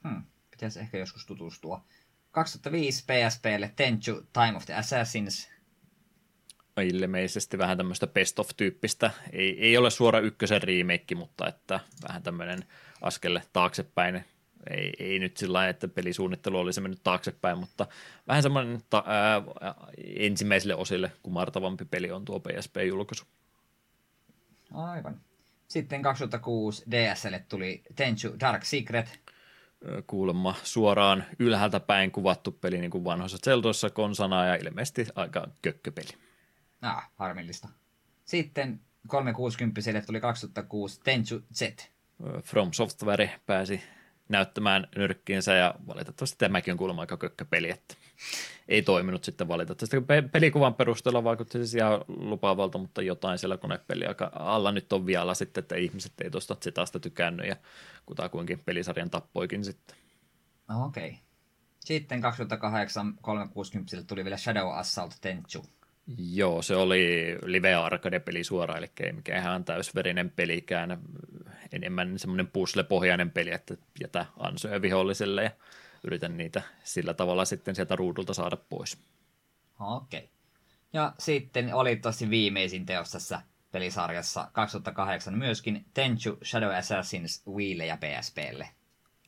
Hmm. 0.07 0.23
Pitäisi 0.51 0.79
ehkä 0.79 0.97
joskus 0.97 1.25
tutustua. 1.25 1.85
2005 2.31 3.03
PSPlle 3.03 3.73
Tenchu 3.75 4.21
Time 4.33 4.53
of 4.55 4.65
the 4.65 4.73
Assassins. 4.73 5.49
Ilmeisesti 6.81 7.57
vähän 7.57 7.77
tämmöistä 7.77 8.07
best 8.07 8.39
of-tyyppistä. 8.39 9.11
Ei, 9.31 9.59
ei 9.59 9.77
ole 9.77 9.89
suora 9.89 10.19
ykkösen 10.19 10.63
remake, 10.63 11.15
mutta 11.15 11.47
että 11.47 11.79
vähän 12.07 12.23
tämmöinen 12.23 12.65
askelle 13.01 13.43
taaksepäin. 13.53 14.25
Ei, 14.69 14.93
ei 14.99 15.19
nyt 15.19 15.37
sillä 15.37 15.53
lailla, 15.53 15.69
että 15.69 15.87
pelisuunnittelu 15.87 16.59
olisi 16.59 16.81
mennyt 16.81 17.03
taaksepäin, 17.03 17.57
mutta 17.57 17.87
vähän 18.27 18.43
semmoinen 18.43 18.81
ta- 18.89 19.03
ää, 19.07 19.41
ensimmäisille 20.03 20.75
osille 20.75 21.11
kumartavampi 21.23 21.85
peli 21.85 22.11
on 22.11 22.25
tuo 22.25 22.39
PSP-julkaisu. 22.39 23.25
Aivan. 24.73 25.21
Sitten 25.73 26.01
2006 26.01 26.83
DSL 26.91 27.35
tuli 27.49 27.83
Tenchu 27.95 28.39
Dark 28.39 28.65
Secret. 28.65 29.19
Kuulemma 30.07 30.55
suoraan 30.63 31.23
ylhäältä 31.39 31.79
päin 31.79 32.11
kuvattu 32.11 32.51
peli 32.51 32.77
niin 32.77 32.91
kuin 32.91 33.03
vanhoissa 33.03 33.37
Zeldoissa 33.43 33.89
konsana 33.89 34.45
ja 34.45 34.55
ilmeisesti 34.55 35.07
aika 35.15 35.47
kökköpeli. 35.61 36.07
Ah, 36.81 37.11
harmillista. 37.15 37.69
Sitten 38.25 38.79
360 39.07 40.01
tuli 40.05 40.21
2006 40.21 41.01
Tenchu 41.03 41.41
Z. 41.53 41.61
From 42.43 42.73
Software 42.73 43.39
pääsi 43.45 43.81
näyttämään 44.29 44.87
nyrkkiinsä 44.95 45.53
ja 45.53 45.75
valitettavasti 45.87 46.37
tämäkin 46.37 46.71
on 46.71 46.77
kuulemma 46.77 47.01
aika 47.01 47.17
kökkäpeli, 47.17 47.69
että 47.69 47.95
ei 48.67 48.81
toiminut 48.81 49.23
sitten 49.23 49.47
valitettavasti. 49.47 49.97
Pelikuvan 50.31 50.73
perusteella 50.73 51.23
vaikutti 51.23 51.57
siis 51.57 51.75
ihan 51.75 52.01
lupaavalta, 52.07 52.77
mutta 52.77 53.01
jotain 53.01 53.37
siellä 53.37 53.57
konepeli 53.57 54.05
alla 54.33 54.71
nyt 54.71 54.93
on 54.93 55.05
vielä 55.05 55.33
sitten, 55.33 55.61
että 55.61 55.75
ihmiset 55.75 56.21
ei 56.23 56.31
tuosta 56.31 56.55
Zetasta 56.55 56.99
tykännyt 56.99 57.47
ja 57.47 57.55
kutakuinkin 58.05 58.59
pelisarjan 58.59 59.09
tappoikin 59.09 59.65
sitten. 59.65 59.97
No, 60.67 60.85
okei. 60.85 61.07
Okay. 61.07 61.19
Sitten 61.79 62.21
2008 62.21 63.13
360 63.21 64.03
tuli 64.07 64.23
vielä 64.23 64.37
Shadow 64.37 64.73
Assault 64.73 65.13
Tenchu. 65.21 65.65
Joo, 66.17 66.61
se 66.61 66.75
oli 66.75 67.35
live 67.45 67.73
arcade-peli 67.73 68.43
suoraan, 68.43 68.77
eli 68.77 68.91
ei 68.99 69.13
mikään 69.13 69.41
ihan 69.41 69.65
täysverinen 69.65 70.29
pelikään, 70.29 70.99
enemmän 71.71 72.19
semmoinen 72.19 72.47
puzzle-pohjainen 72.47 73.31
peli, 73.31 73.51
että 73.51 73.77
jätä 74.01 74.25
ansoja 74.39 74.81
viholliselle 74.81 75.43
ja 75.43 75.51
yritän 76.03 76.37
niitä 76.37 76.61
sillä 76.83 77.13
tavalla 77.13 77.45
sitten 77.45 77.75
sieltä 77.75 77.95
ruudulta 77.95 78.33
saada 78.33 78.57
pois. 78.57 78.97
Okei. 79.79 80.19
Okay. 80.19 80.29
Ja 80.93 81.13
sitten 81.19 81.73
oli 81.73 81.95
tosi 81.95 82.29
viimeisin 82.29 82.85
teos 82.85 83.11
tässä 83.11 83.41
pelisarjassa 83.71 84.49
2008 84.53 85.37
myöskin 85.37 85.85
Tenchu 85.93 86.37
Shadow 86.43 86.75
Assassins 86.75 87.43
Wii 87.47 87.87
ja 87.87 87.97
PSPlle 87.97 88.69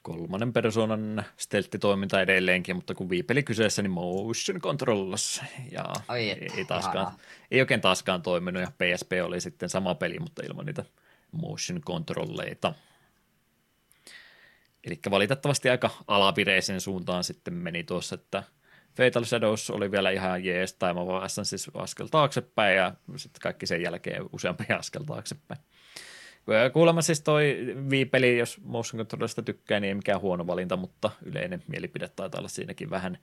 kolmannen 0.06 0.54
persoonan 0.54 1.26
stelttitoiminta 1.38 2.22
edelleenkin, 2.22 2.76
mutta 2.76 2.96
kun 2.96 3.10
viipeli 3.10 3.44
kyseessä, 3.44 3.82
niin 3.82 3.92
motion 3.92 4.62
controllers. 4.62 5.42
Ja 5.72 5.86
Ai 6.08 6.30
et, 6.30 6.58
ei, 6.58 6.66
taaskaan, 6.66 7.14
ei 7.52 7.62
oikein 7.62 7.82
taaskaan 7.82 8.22
toiminut, 8.22 8.62
ja 8.62 8.72
PSP 8.72 9.12
oli 9.24 9.42
sitten 9.42 9.70
sama 9.70 9.96
peli, 9.96 10.20
mutta 10.20 10.42
ilman 10.46 10.66
niitä 10.66 10.86
motion 11.32 11.82
controlleita. 11.82 12.74
Eli 14.86 15.00
valitettavasti 15.10 15.70
aika 15.70 15.90
alavireisen 16.08 16.82
suuntaan 16.82 17.24
sitten 17.24 17.54
meni 17.54 17.84
tuossa, 17.84 18.16
että 18.16 18.44
Fatal 18.98 19.24
Shadows 19.24 19.70
oli 19.70 19.92
vielä 19.92 20.12
ihan 20.12 20.46
jees, 20.46 20.74
tai 20.74 20.94
mä 20.94 21.02
siis 21.44 21.72
askel 21.74 22.08
taaksepäin, 22.08 22.78
ja 22.78 22.94
sitten 23.16 23.42
kaikki 23.42 23.66
sen 23.66 23.82
jälkeen 23.82 24.24
useampi 24.34 24.66
askel 24.80 25.04
taaksepäin. 25.04 25.60
Kuulemma 26.74 27.02
siis 27.02 27.22
toi 27.22 27.58
viipeli, 27.90 28.38
jos 28.38 28.62
motion 28.64 28.98
controllerista 28.98 29.42
tykkää, 29.42 29.80
niin 29.80 29.88
ei 29.88 29.96
mikään 29.96 30.22
huono 30.22 30.48
valinta, 30.48 30.78
mutta 30.78 31.12
yleinen 31.24 31.64
mielipide 31.68 32.08
taitaa 32.08 32.40
olla 32.40 32.50
siinäkin 32.50 32.90
vähän 32.90 33.18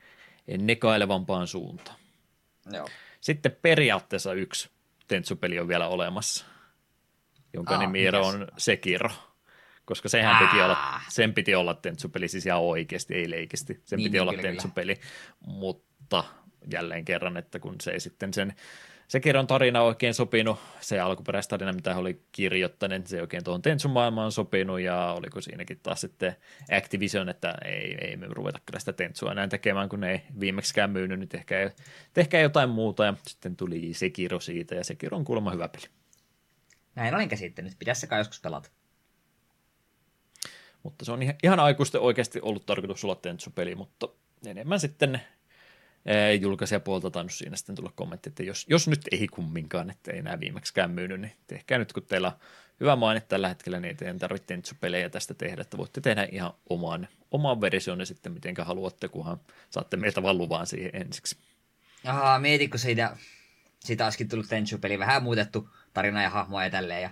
nekailevampaan 0.59 1.47
suuntaan. 1.47 1.99
Joo. 2.73 2.89
Sitten 3.21 3.57
periaatteessa 3.63 4.33
yksi 4.33 4.71
Tentsu-peli 5.09 5.61
on 5.61 5.69
vielä 5.69 5.89
olemassa, 5.89 6.47
jonka 7.53 7.75
Aa, 7.75 7.81
nimi 7.81 8.09
on 8.09 8.49
Sekiro. 8.59 9.11
Koska 9.85 10.09
sehän 10.09 10.35
Aa. 10.35 10.41
piti 10.41 10.63
olla, 10.63 11.01
sen 11.09 11.35
piti 11.35 11.55
olla 11.55 11.75
Tentsu-peli 11.75 12.29
siis 12.29 12.47
ihan 12.47 12.61
oikeasti, 12.61 13.15
ei 13.15 13.31
leikisti. 13.31 13.81
Sen 13.85 13.97
niin, 13.97 14.05
piti 14.05 14.13
niin, 14.13 14.23
olla 14.23 14.43
Tentsu-peli, 14.43 15.01
mutta 15.47 16.25
jälleen 16.73 17.05
kerran, 17.05 17.37
että 17.37 17.59
kun 17.59 17.75
se 17.81 17.91
ei 17.91 18.01
sitten 18.01 18.35
sen 18.35 18.55
se 19.13 19.21
kirjan 19.21 19.47
tarina 19.47 19.83
oikein 19.83 20.15
sopinut, 20.15 20.59
se 20.81 21.01
alkuperäistarina, 21.01 21.73
mitä 21.73 21.95
he 21.95 22.01
oli 22.01 22.23
kirjoittanut, 22.33 23.07
se 23.07 23.21
oikein 23.21 23.45
tuohon 23.45 23.63
Tensun 23.63 23.91
maailmaan 23.91 24.33
sopinut, 24.33 24.81
ja 24.81 25.13
oliko 25.13 25.41
siinäkin 25.41 25.81
taas 25.83 26.01
sitten 26.01 26.37
Activision, 26.77 27.29
että 27.29 27.55
ei, 27.65 27.97
ei 28.01 28.17
me 28.17 28.27
ruveta 28.31 28.59
kyllä 28.67 28.79
sitä 28.79 28.93
Tentsua 28.93 29.33
enää 29.33 29.49
tekemään, 29.49 29.89
kun 29.89 30.01
ne 30.01 30.13
ei 30.13 30.23
viimeksikään 30.41 30.91
myynyt, 30.91 31.19
niin 31.19 31.29
tehkää, 31.29 31.71
tehkää 32.13 32.41
jotain 32.41 32.71
muuta, 32.71 33.05
ja 33.05 33.15
sitten 33.27 33.57
tuli 33.57 33.95
Sekiro 33.95 34.41
siitä, 34.41 34.75
ja 34.75 34.85
Sekiro 34.85 35.17
on 35.17 35.25
kuulemma 35.25 35.51
hyvä 35.51 35.69
peli. 35.69 35.85
Näin 36.95 37.15
olin 37.15 37.29
käsittänyt, 37.29 37.73
pitäisi 37.79 38.07
kai 38.07 38.21
joskus 38.21 38.41
pelata. 38.41 38.71
Mutta 40.83 41.05
se 41.05 41.13
on 41.13 41.23
ihan, 41.23 41.35
ihan 41.43 41.61
aikuisten 41.61 42.01
oikeasti 42.01 42.41
ollut 42.43 42.67
tarkoitus 42.67 43.05
olla 43.05 43.15
Tentsu-peli, 43.15 43.75
mutta 43.75 44.09
enemmän 44.47 44.81
sitten 44.81 45.21
julkaisijapuolta 46.41 47.11
tainnut 47.11 47.33
siinä 47.33 47.57
sitten 47.57 47.75
tulla 47.75 47.93
kommentti, 47.95 48.29
että 48.29 48.43
jos, 48.43 48.67
jos 48.69 48.89
nyt 48.89 49.01
ei 49.13 49.29
kumminkaan, 49.29 49.91
että 49.91 50.13
ei 50.13 50.19
enää 50.19 50.41
viimeksikään 50.41 50.91
myynyt, 50.91 51.21
niin 51.21 51.33
tehkää 51.47 51.79
nyt, 51.79 51.93
kun 51.93 52.03
teillä 52.03 52.29
on 52.29 52.39
hyvä 52.81 52.97
maine 52.97 53.21
tällä 53.21 53.49
hetkellä, 53.49 53.81
niin 53.81 53.97
ei 54.05 54.15
tarvitse 54.19 54.75
pelejä 54.81 55.11
tästä 55.11 55.35
tehdä, 55.35 55.63
että 55.63 55.77
voitte 55.77 56.01
tehdä 56.01 56.29
ihan 56.33 56.53
oman, 56.71 57.09
oman 57.31 57.61
versionne 57.61 58.05
sitten, 58.05 58.33
miten 58.33 58.55
haluatte, 58.63 59.09
kunhan 59.09 59.41
saatte 59.71 59.97
meiltä 59.97 60.23
vaan 60.23 60.39
luvan 60.39 60.67
siihen 60.67 60.91
ensiksi. 60.95 61.37
Aha, 62.05 62.39
mietitkö 62.39 62.79
siitä, 62.79 63.17
siitä 63.81 64.05
olisikin 64.05 64.29
tullut 64.29 64.49
Tenchu-peli, 64.49 64.99
vähän 64.99 65.23
muutettu 65.23 65.69
tarina 65.93 66.23
ja 66.23 66.31
hahmoja 66.31 66.67
ja 66.67 66.71
tälleen, 66.71 67.03
ja 67.03 67.11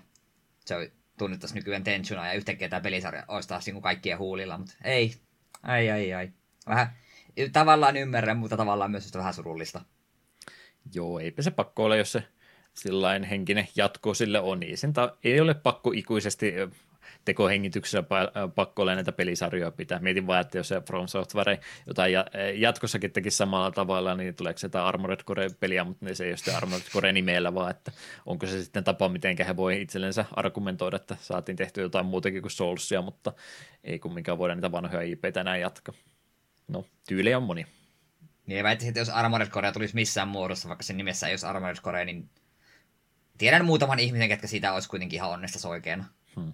se 0.65 0.77
on 0.77 0.87
tunnettaisiin 1.21 1.57
nykyään 1.57 1.85
Tenchuna, 1.85 2.27
ja 2.27 2.33
yhtäkkiä 2.33 2.69
tämä 2.69 2.81
pelisarja 2.81 3.25
olisi 3.29 3.49
taas 3.49 3.67
niin 3.67 3.83
kaikkien 3.83 4.19
huulilla, 4.19 4.59
mutta 4.59 4.75
ei, 4.85 5.15
ai 5.63 5.91
ai 5.91 6.13
ai. 6.13 6.31
Vähän 6.67 6.97
tavallaan 7.53 7.97
ymmärrän, 7.97 8.37
mutta 8.37 8.57
tavallaan 8.57 8.91
myös 8.91 9.15
vähän 9.15 9.35
surullista. 9.35 9.81
Joo, 10.95 11.19
eipä 11.19 11.43
se 11.43 11.51
pakko 11.51 11.85
ole, 11.85 11.99
jos 11.99 12.13
se 12.13 12.23
sillain 12.75 13.25
henkinen 13.25 13.69
jatko 13.77 14.15
sille 14.15 14.41
on, 14.41 14.61
niin 14.61 14.79
sen 14.79 14.93
ta- 14.93 15.17
ei 15.25 15.41
ole 15.41 15.55
pakko 15.55 15.93
ikuisesti 15.95 16.53
tekohengityksessä 17.25 18.05
pakko 18.55 18.83
olla 18.83 18.95
näitä 18.95 19.13
pelisarjoja 19.13 19.71
pitää. 19.71 19.99
Mietin 19.99 20.27
vaan, 20.27 20.41
että 20.41 20.59
jos 20.59 20.69
se 20.69 20.81
From 20.81 21.09
Software 21.09 21.61
jotain 21.87 22.13
jatkossakin 22.55 23.13
tekisi 23.13 23.37
samalla 23.37 23.71
tavalla, 23.71 24.15
niin 24.15 24.35
tuleeko 24.35 24.59
se 24.59 24.65
jotain 24.65 24.85
Armored 24.85 25.21
Core-peliä, 25.25 25.85
mutta 25.85 26.15
se 26.15 26.25
ei 26.25 26.31
ole 26.31 26.37
sitten 26.37 26.57
Armored 26.57 26.91
Core 26.93 27.13
nimellä, 27.13 27.55
vaan 27.55 27.71
että 27.71 27.93
onko 28.27 28.47
se 28.47 28.63
sitten 28.63 28.85
tapa, 28.85 29.09
miten 29.09 29.37
he 29.47 29.57
voi 29.57 29.83
itsellensä 29.83 30.25
argumentoida, 30.37 30.97
että 30.97 31.17
saatiin 31.21 31.57
tehty 31.57 31.81
jotain 31.81 32.07
muutakin 32.07 32.43
kuin 32.43 32.53
Soulsia, 32.53 33.03
mutta 33.03 33.33
ei 33.85 33.99
kumminkaan 33.99 34.39
voida 34.39 34.55
niitä 34.55 34.73
vanhoja 34.73 35.03
IPtä 35.03 35.41
enää 35.41 35.57
jatkaa. 35.57 35.95
No, 36.69 36.85
tyylejä 37.09 37.37
on 37.37 37.43
moni. 37.43 37.67
Niin 38.47 38.65
väittäisin, 38.65 38.89
että 38.89 39.01
jos 39.01 39.09
Armored 39.09 39.49
Core 39.49 39.73
tulisi 39.73 39.95
missään 39.95 40.29
muodossa, 40.29 40.69
vaikka 40.69 40.83
sen 40.83 40.97
nimessä 40.97 41.27
ei 41.27 41.33
olisi 41.33 41.47
Armored 41.47 41.77
Core, 41.77 42.05
niin 42.05 42.31
tiedän 43.39 43.65
muutaman 43.65 43.99
ihmisen, 43.99 44.29
ketkä 44.29 44.47
siitä 44.47 44.73
olisi 44.73 44.89
kuitenkin 44.89 45.17
ihan 45.17 45.31
onnesta 45.31 45.69
oikeana. 45.69 46.05
Hmm. 46.37 46.53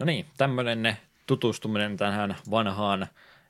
No 0.00 0.06
niin, 0.06 0.26
tämmöinen 0.36 0.96
tutustuminen 1.26 1.96
tähän 1.96 2.36
vanhaan 2.50 3.06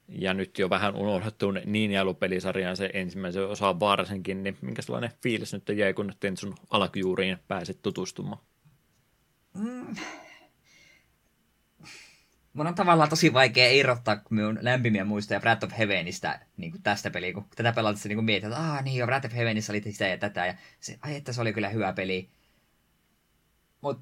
ja 0.08 0.34
nyt 0.34 0.58
jo 0.58 0.70
vähän 0.70 0.94
unohdettuun 0.94 1.60
Ninjalu-pelisarjaan 1.64 2.76
se 2.76 2.90
ensimmäisen 2.92 3.48
osa 3.48 3.80
varsinkin, 3.80 4.42
niin 4.42 4.58
minkälainen 4.60 5.10
fiilis 5.22 5.52
nyt 5.52 5.68
jäi, 5.68 5.94
kun 5.94 6.06
nyt 6.06 6.38
sun 6.38 6.54
alkujuuriin 6.70 7.38
pääsit 7.48 7.82
tutustumaan? 7.82 8.42
Mm, 9.54 9.96
mun 12.52 12.66
on 12.66 12.74
tavallaan 12.74 13.10
tosi 13.10 13.32
vaikea 13.32 13.70
irrottaa 13.70 14.22
minun 14.30 14.58
lämpimiä 14.60 15.04
muistoja 15.04 15.40
Breath 15.40 15.64
of 15.64 15.78
Heavenistä 15.78 16.40
niin 16.56 16.72
kuin 16.72 16.82
tästä 16.82 17.10
peliä, 17.10 17.32
kun 17.32 17.46
tätä 17.56 17.72
pelatessa 17.72 18.08
niin 18.08 18.24
mietin, 18.24 18.52
että 18.52 18.62
aah 18.62 18.84
niin 18.84 18.96
jo, 18.96 19.06
Breath 19.06 19.26
of 19.26 19.32
Heavenissa 19.32 19.72
oli 19.72 19.82
sitä 19.82 20.06
ja 20.06 20.18
tätä, 20.18 20.46
ja 20.46 20.54
se, 20.80 20.98
ai 21.02 21.16
että 21.16 21.32
se 21.32 21.40
oli 21.40 21.52
kyllä 21.52 21.68
hyvä 21.68 21.92
peli. 21.92 22.30
Mut 23.80 24.00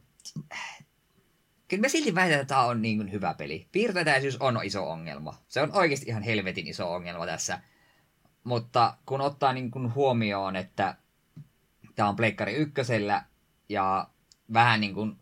kyllä 1.69 1.81
mä 1.81 1.89
silti 1.89 2.15
väitän, 2.15 2.41
että 2.41 2.55
tämä 2.55 2.65
on 2.65 2.83
niin 2.83 2.97
kuin 2.97 3.13
hyvä 3.13 3.35
peli. 3.35 3.69
Piirtoetäisyys 3.73 4.37
on 4.37 4.61
iso 4.65 4.91
ongelma. 4.91 5.35
Se 5.49 5.63
on 5.63 5.73
oikeasti 5.73 6.07
ihan 6.09 6.23
helvetin 6.23 6.67
iso 6.67 6.93
ongelma 6.93 7.27
tässä. 7.27 7.61
Mutta 8.45 8.97
kun 9.07 9.21
ottaa 9.21 9.53
niin 9.53 9.71
kuin 9.71 9.95
huomioon, 9.95 10.57
että 10.57 10.97
tämä 11.95 12.09
on 12.09 12.17
Pleikkari 12.17 12.55
ykkösellä 12.55 13.25
ja 13.69 14.09
vähän 14.53 14.81
niin 14.81 14.95
kuin 14.95 15.17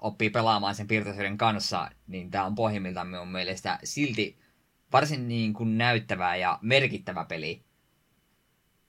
oppii 0.00 0.30
pelaamaan 0.30 0.74
sen 0.74 0.88
piirtoisuuden 0.88 1.38
kanssa, 1.38 1.90
niin 2.06 2.30
tämä 2.30 2.44
on 2.44 2.54
pohjimmiltaan 2.54 3.06
minun 3.06 3.28
mielestä 3.28 3.78
silti 3.84 4.38
varsin 4.92 5.28
niin 5.28 5.52
kuin 5.52 5.78
näyttävää 5.78 6.36
ja 6.36 6.58
merkittävä 6.62 7.24
peli. 7.24 7.64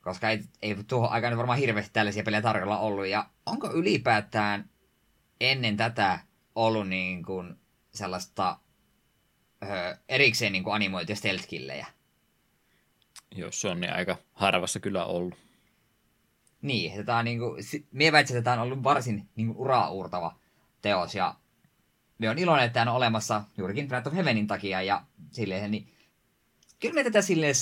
Koska 0.01 0.29
ei, 0.29 0.43
ei 0.61 0.75
tuohon 0.88 1.09
aikaan 1.09 1.38
varmaan 1.38 1.59
hirveästi 1.59 1.93
tällaisia 1.93 2.23
pelejä 2.23 2.41
tarjolla 2.41 2.79
ollut. 2.79 3.07
Ja 3.07 3.29
onko 3.45 3.71
ylipäätään 3.71 4.69
ennen 5.41 5.77
tätä 5.77 6.19
ollut 6.55 6.89
niin 6.89 7.23
kuin 7.23 7.55
sellaista 7.93 8.59
öö, 9.63 9.97
erikseen 10.09 10.51
niin 10.51 10.63
kuin 10.63 10.73
animoituja 10.73 11.15
stealth 11.15 11.47
Jos 13.35 13.61
se 13.61 13.67
on 13.67 13.79
niin 13.79 13.93
aika 13.93 14.17
harvassa 14.33 14.79
kyllä 14.79 15.05
ollut. 15.05 15.35
Niin, 16.61 17.05
tämä 17.05 17.17
on 17.17 17.25
niin 17.25 17.39
kuin, 17.39 17.63
mie 17.91 18.11
väitsin, 18.11 18.37
että 18.37 18.45
tämä 18.51 18.61
on 18.61 18.67
ollut 18.67 18.83
varsin 18.83 19.29
niin 19.35 19.47
kuin 19.47 19.57
ura-uurtava 19.57 20.35
teos. 20.81 21.15
Ja 21.15 21.35
me 22.17 22.29
on 22.29 22.39
iloinen, 22.39 22.65
että 22.65 22.73
tämä 22.73 22.91
on 22.91 22.97
olemassa 22.97 23.43
juurikin 23.57 23.87
Breath 23.87 24.07
of 24.07 24.13
Heavenin 24.13 24.47
takia. 24.47 24.81
Ja 24.81 25.05
silleen, 25.31 25.71
niin 25.71 25.93
kyllä 26.79 26.95
me 26.95 27.03
tätä 27.03 27.21
silleen 27.21 27.55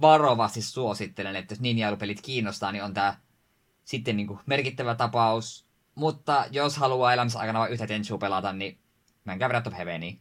varovasti 0.00 0.62
suosittelen, 0.62 1.36
että 1.36 1.52
jos 1.52 1.60
ninjailupelit 1.60 2.20
kiinnostaa, 2.20 2.72
niin 2.72 2.84
on 2.84 2.94
tämä 2.94 3.16
sitten 3.84 4.16
niin 4.16 4.26
kuin 4.26 4.40
merkittävä 4.46 4.94
tapaus. 4.94 5.66
Mutta 5.94 6.44
jos 6.50 6.76
haluaa 6.76 7.12
elämässä 7.12 7.38
aikana 7.38 7.58
vain 7.58 7.72
yhtä 7.72 7.86
Tenchu 7.86 8.18
pelata, 8.18 8.52
niin 8.52 8.78
menkää 9.24 9.48
Breath 9.48 9.68
of 9.68 9.74
Heaveniin. 9.76 10.20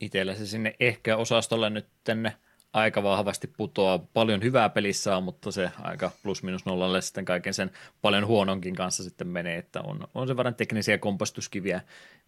Itellä 0.00 0.34
se 0.34 0.46
sinne 0.46 0.76
ehkä 0.80 1.16
osastolle 1.16 1.70
nyt 1.70 1.88
tänne 2.04 2.36
aika 2.74 3.02
vahvasti 3.02 3.46
putoaa. 3.46 3.98
Paljon 3.98 4.42
hyvää 4.42 4.68
pelissä 4.68 5.16
on, 5.16 5.22
mutta 5.22 5.52
se 5.52 5.70
aika 5.82 6.10
plus 6.22 6.42
minus 6.42 6.66
nollalle 6.66 7.02
sitten 7.02 7.24
kaiken 7.24 7.54
sen 7.54 7.70
paljon 8.02 8.26
huononkin 8.26 8.74
kanssa 8.74 9.04
sitten 9.04 9.28
menee, 9.28 9.58
että 9.58 9.80
on, 9.80 10.08
on 10.14 10.26
sen 10.26 10.36
verran 10.36 10.54
teknisiä 10.54 10.98
kompostuskiviä, 10.98 11.80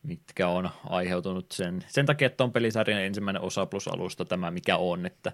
mitkä 0.02 0.48
on 0.48 0.70
aiheutunut 0.88 1.52
sen, 1.52 1.84
sen 1.88 2.06
takia, 2.06 2.26
että 2.26 2.44
on 2.44 2.52
pelisarjan 2.52 3.00
ensimmäinen 3.00 3.42
osa 3.42 3.66
plus 3.66 3.88
alusta 3.88 4.24
tämä, 4.24 4.50
mikä 4.50 4.76
on, 4.76 5.06
että 5.06 5.32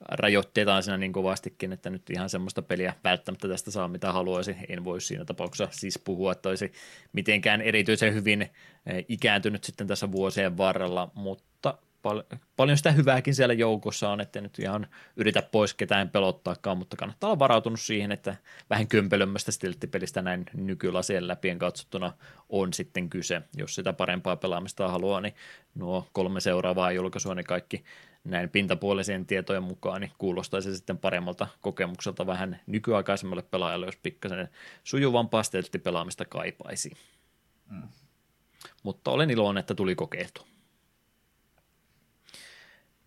rajoittetaan 0.00 0.82
siinä 0.82 0.96
niin 0.96 1.12
kovastikin, 1.12 1.72
että 1.72 1.90
nyt 1.90 2.10
ihan 2.10 2.30
semmoista 2.30 2.62
peliä 2.62 2.94
välttämättä 3.04 3.48
tästä 3.48 3.70
saa 3.70 3.88
mitä 3.88 4.12
haluaisi. 4.12 4.56
En 4.68 4.84
voi 4.84 5.00
siinä 5.00 5.24
tapauksessa 5.24 5.78
siis 5.78 5.98
puhua, 5.98 6.32
että 6.32 6.48
olisi 6.48 6.72
mitenkään 7.12 7.60
erityisen 7.60 8.14
hyvin 8.14 8.42
eh, 8.42 9.04
ikääntynyt 9.08 9.64
sitten 9.64 9.86
tässä 9.86 10.12
vuosien 10.12 10.56
varrella, 10.56 11.10
mutta 11.14 11.78
pal- 12.02 12.22
paljon 12.56 12.76
sitä 12.76 12.92
hyvääkin 12.92 13.34
siellä 13.34 13.54
joukossa 13.54 14.10
on, 14.10 14.20
että 14.20 14.40
nyt 14.40 14.58
ihan 14.58 14.86
yritä 15.16 15.42
pois 15.42 15.74
ketään 15.74 16.10
pelottaakaan, 16.10 16.78
mutta 16.78 16.96
kannattaa 16.96 17.30
olla 17.30 17.38
varautunut 17.38 17.80
siihen, 17.80 18.12
että 18.12 18.36
vähän 18.70 18.88
kömpelömmästä 18.88 19.52
stilttipelistä 19.52 20.22
näin 20.22 20.46
nykylasien 20.54 21.28
läpien 21.28 21.58
katsottuna 21.58 22.12
on 22.48 22.72
sitten 22.72 23.10
kyse. 23.10 23.42
Jos 23.56 23.74
sitä 23.74 23.92
parempaa 23.92 24.36
pelaamista 24.36 24.88
haluaa, 24.88 25.20
niin 25.20 25.34
nuo 25.74 26.08
kolme 26.12 26.40
seuraavaa 26.40 26.92
julkaisua, 26.92 27.34
niin 27.34 27.46
kaikki 27.46 27.84
näin 28.24 28.50
pintapuolisien 28.50 29.26
tietojen 29.26 29.62
mukaan, 29.62 30.00
niin 30.00 30.12
kuulostaisi 30.18 30.76
sitten 30.76 30.98
paremmalta 30.98 31.46
kokemukselta 31.60 32.26
vähän 32.26 32.60
nykyaikaisemmalle 32.66 33.42
pelaajalle, 33.42 33.86
jos 33.86 33.96
pikkasen 33.96 34.48
sujuvampaa 34.84 35.42
stelttipelaamista 35.42 36.24
kaipaisi. 36.24 36.92
Mm. 37.70 37.88
Mutta 38.82 39.10
olen 39.10 39.30
iloinen, 39.30 39.60
että 39.60 39.74
tuli 39.74 39.94
kokeiltu. 39.94 40.49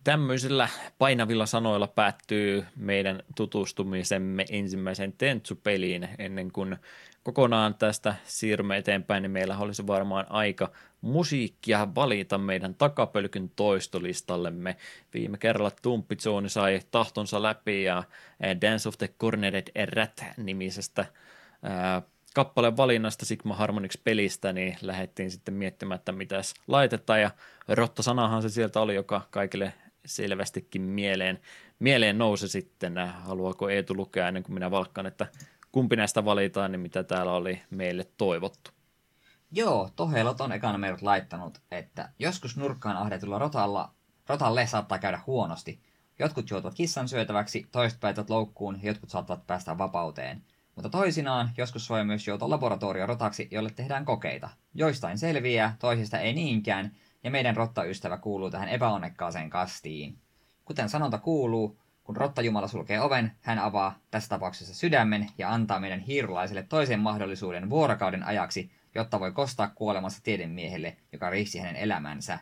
Tämmöisillä 0.04 0.68
painavilla 0.98 1.46
sanoilla 1.46 1.86
päättyy 1.86 2.64
meidän 2.76 3.22
tutustumisemme 3.36 4.44
ensimmäiseen 4.50 5.12
Tentsu-peliin 5.12 6.08
ennen 6.18 6.52
kuin 6.52 6.76
kokonaan 7.22 7.74
tästä 7.74 8.14
siirrymme 8.24 8.76
eteenpäin, 8.76 9.22
niin 9.22 9.30
meillä 9.30 9.58
olisi 9.58 9.86
varmaan 9.86 10.26
aika 10.30 10.70
musiikkia 11.00 11.94
valita 11.94 12.38
meidän 12.38 12.74
takapölkyn 12.74 13.50
toistolistallemme. 13.56 14.76
Viime 15.14 15.38
kerralla 15.38 15.70
Tumppitsooni 15.82 16.48
sai 16.48 16.80
tahtonsa 16.90 17.42
läpi 17.42 17.82
ja 17.82 18.02
Dance 18.60 18.88
of 18.88 18.98
the 18.98 19.08
Cornered 19.08 19.86
Rat 19.94 20.24
nimisestä 20.36 21.06
kappaleen 22.34 22.76
valinnasta 22.76 23.26
Sigma 23.26 23.54
Harmonix-pelistä, 23.54 24.52
niin 24.52 24.76
lähdettiin 24.82 25.30
sitten 25.30 25.54
miettimään, 25.54 25.98
että 25.98 26.12
mitäs 26.12 26.54
laitetaan, 26.66 27.20
ja 27.20 27.30
Rotta-sanahan 27.68 28.42
se 28.42 28.48
sieltä 28.48 28.80
oli, 28.80 28.94
joka 28.94 29.20
kaikille 29.30 29.72
selvästikin 30.06 30.82
mieleen, 30.82 31.40
mieleen 31.78 32.18
nousi 32.18 32.48
sitten. 32.48 32.94
Haluaako 32.98 33.68
Eetu 33.68 33.94
lukea 33.94 34.28
ennen 34.28 34.42
kuin 34.42 34.54
minä 34.54 34.70
valkkaan, 34.70 35.06
että 35.06 35.26
kumpi 35.72 35.96
näistä 35.96 36.24
valitaan, 36.24 36.72
niin 36.72 36.80
mitä 36.80 37.02
täällä 37.02 37.32
oli 37.32 37.62
meille 37.70 38.06
toivottu? 38.16 38.70
Joo, 39.50 39.90
Tohelot 39.96 40.40
on 40.40 40.52
ekana 40.52 40.78
meidät 40.78 41.02
laittanut, 41.02 41.58
että 41.70 42.08
joskus 42.18 42.56
nurkkaan 42.56 42.96
ahdetulla 42.96 43.38
rotalla, 43.38 43.94
rotalle 44.28 44.66
saattaa 44.66 44.98
käydä 44.98 45.20
huonosti. 45.26 45.80
Jotkut 46.18 46.50
joutuvat 46.50 46.74
kissan 46.74 47.08
syötäväksi, 47.08 47.66
toiset 47.72 48.00
päätyvät 48.00 48.30
loukkuun 48.30 48.78
ja 48.82 48.88
jotkut 48.88 49.10
saattavat 49.10 49.46
päästä 49.46 49.78
vapauteen. 49.78 50.42
Mutta 50.74 50.88
toisinaan 50.88 51.50
joskus 51.56 51.90
voi 51.90 52.04
myös 52.04 52.26
joutua 52.26 52.50
laboratoriorotaksi, 52.50 53.48
jolle 53.50 53.70
tehdään 53.70 54.04
kokeita. 54.04 54.48
Joistain 54.74 55.18
selviää, 55.18 55.76
toisista 55.78 56.18
ei 56.18 56.32
niinkään, 56.32 56.96
ja 57.24 57.30
meidän 57.30 57.56
rottaystävä 57.56 58.16
kuuluu 58.18 58.50
tähän 58.50 58.68
epäonnekkaaseen 58.68 59.50
kastiin. 59.50 60.18
Kuten 60.64 60.88
sanonta 60.88 61.18
kuuluu, 61.18 61.78
kun 62.04 62.16
rottajumala 62.16 62.68
sulkee 62.68 63.00
oven, 63.00 63.32
hän 63.40 63.58
avaa 63.58 63.98
tässä 64.10 64.28
tapauksessa 64.28 64.74
sydämen 64.74 65.28
ja 65.38 65.52
antaa 65.52 65.80
meidän 65.80 66.00
hiirulaiselle 66.00 66.62
toisen 66.62 67.00
mahdollisuuden 67.00 67.70
vuorokauden 67.70 68.22
ajaksi, 68.22 68.70
jotta 68.94 69.20
voi 69.20 69.32
kostaa 69.32 69.72
kuolemassa 69.74 70.22
tiedemiehelle, 70.22 70.96
joka 71.12 71.30
riisi 71.30 71.58
hänen 71.58 71.76
elämänsä. 71.76 72.38